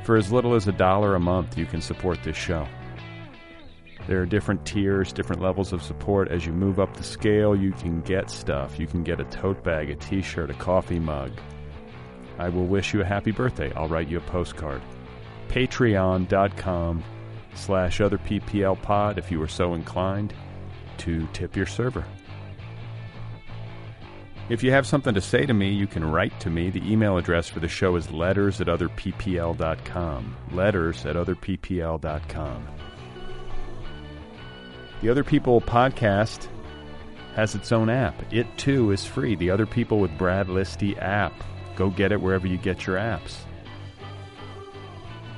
For 0.03 0.17
as 0.17 0.29
little 0.29 0.55
as 0.55 0.67
a 0.67 0.73
dollar 0.73 1.15
a 1.15 1.21
month, 1.21 1.57
you 1.57 1.65
can 1.65 1.79
support 1.79 2.21
this 2.21 2.35
show. 2.35 2.67
There 4.07 4.21
are 4.21 4.25
different 4.25 4.65
tiers, 4.65 5.13
different 5.13 5.41
levels 5.41 5.71
of 5.71 5.81
support. 5.81 6.27
As 6.27 6.45
you 6.45 6.51
move 6.51 6.81
up 6.81 6.97
the 6.97 7.03
scale, 7.03 7.55
you 7.55 7.71
can 7.71 8.01
get 8.01 8.29
stuff. 8.29 8.77
You 8.77 8.87
can 8.87 9.03
get 9.03 9.21
a 9.21 9.25
tote 9.25 9.63
bag, 9.63 9.89
a 9.89 9.95
t 9.95 10.21
shirt, 10.21 10.49
a 10.49 10.55
coffee 10.55 10.99
mug. 10.99 11.31
I 12.37 12.49
will 12.49 12.65
wish 12.65 12.93
you 12.93 12.99
a 12.99 13.05
happy 13.05 13.31
birthday. 13.31 13.71
I'll 13.73 13.87
write 13.87 14.09
you 14.09 14.17
a 14.17 14.21
postcard. 14.21 14.81
Patreon.com 15.47 17.05
slash 17.55 18.01
other 18.01 18.17
PPL 18.17 18.81
pod 18.81 19.17
if 19.17 19.31
you 19.31 19.41
are 19.41 19.47
so 19.47 19.73
inclined 19.73 20.33
to 20.97 21.27
tip 21.33 21.55
your 21.55 21.65
server. 21.65 22.05
If 24.49 24.63
you 24.63 24.71
have 24.71 24.85
something 24.85 25.13
to 25.13 25.21
say 25.21 25.45
to 25.45 25.53
me, 25.53 25.71
you 25.71 25.87
can 25.87 26.03
write 26.03 26.37
to 26.41 26.49
me. 26.49 26.69
The 26.69 26.91
email 26.91 27.17
address 27.17 27.47
for 27.47 27.61
the 27.61 27.69
show 27.69 27.95
is 27.95 28.11
letters 28.11 28.59
at 28.59 28.67
otherppl.com. 28.67 30.35
Letters 30.51 31.05
at 31.05 31.15
otherppl.com. 31.15 32.67
The 35.01 35.09
Other 35.09 35.23
People 35.23 35.61
podcast 35.61 36.47
has 37.33 37.55
its 37.55 37.71
own 37.71 37.89
app. 37.89 38.33
It 38.33 38.45
too 38.57 38.91
is 38.91 39.05
free. 39.05 39.35
The 39.35 39.49
Other 39.49 39.65
People 39.65 39.99
with 39.99 40.17
Brad 40.17 40.47
Listi 40.47 41.01
app. 41.01 41.33
Go 41.75 41.89
get 41.89 42.11
it 42.11 42.21
wherever 42.21 42.45
you 42.45 42.57
get 42.57 42.85
your 42.85 42.97
apps. 42.97 43.37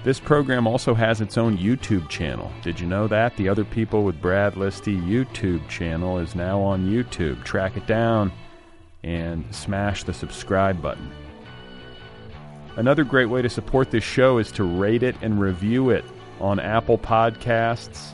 This 0.03 0.19
program 0.19 0.67
also 0.67 0.93
has 0.93 1.21
its 1.21 1.37
own 1.37 1.57
YouTube 1.57 2.09
channel. 2.09 2.51
Did 2.61 2.77
you 2.77 2.87
know 2.87 3.07
that? 3.07 3.37
The 3.37 3.47
Other 3.47 3.63
People 3.63 4.03
with 4.03 4.21
Brad 4.21 4.55
Listi 4.55 5.01
YouTube 5.01 5.65
channel 5.69 6.19
is 6.19 6.35
now 6.35 6.59
on 6.59 6.89
YouTube. 6.89 7.41
Track 7.45 7.77
it 7.77 7.87
down 7.87 8.29
and 9.03 9.45
smash 9.55 10.03
the 10.03 10.13
subscribe 10.13 10.81
button. 10.81 11.09
Another 12.75 13.05
great 13.05 13.27
way 13.27 13.41
to 13.41 13.49
support 13.49 13.91
this 13.91 14.03
show 14.03 14.39
is 14.39 14.51
to 14.53 14.65
rate 14.65 15.03
it 15.03 15.15
and 15.21 15.39
review 15.39 15.89
it 15.89 16.03
on 16.41 16.59
Apple 16.59 16.97
Podcasts 16.97 18.11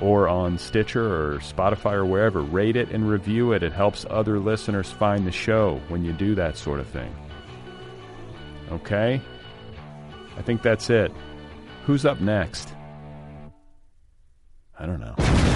or 0.00 0.28
on 0.28 0.58
Stitcher 0.58 1.34
or 1.34 1.38
Spotify 1.38 1.94
or 1.94 2.04
wherever. 2.04 2.40
Rate 2.40 2.76
it 2.76 2.90
and 2.90 3.08
review 3.08 3.50
it. 3.52 3.64
It 3.64 3.72
helps 3.72 4.06
other 4.10 4.38
listeners 4.38 4.92
find 4.92 5.26
the 5.26 5.32
show 5.32 5.80
when 5.88 6.04
you 6.04 6.12
do 6.12 6.36
that 6.36 6.56
sort 6.56 6.78
of 6.78 6.86
thing. 6.86 7.12
Okay? 8.70 9.20
I 10.36 10.42
think 10.42 10.62
that's 10.62 10.90
it. 10.90 11.12
Who's 11.84 12.04
up 12.04 12.20
next? 12.20 12.74
I 14.78 14.86
don't 14.86 15.00
know. 15.00 15.51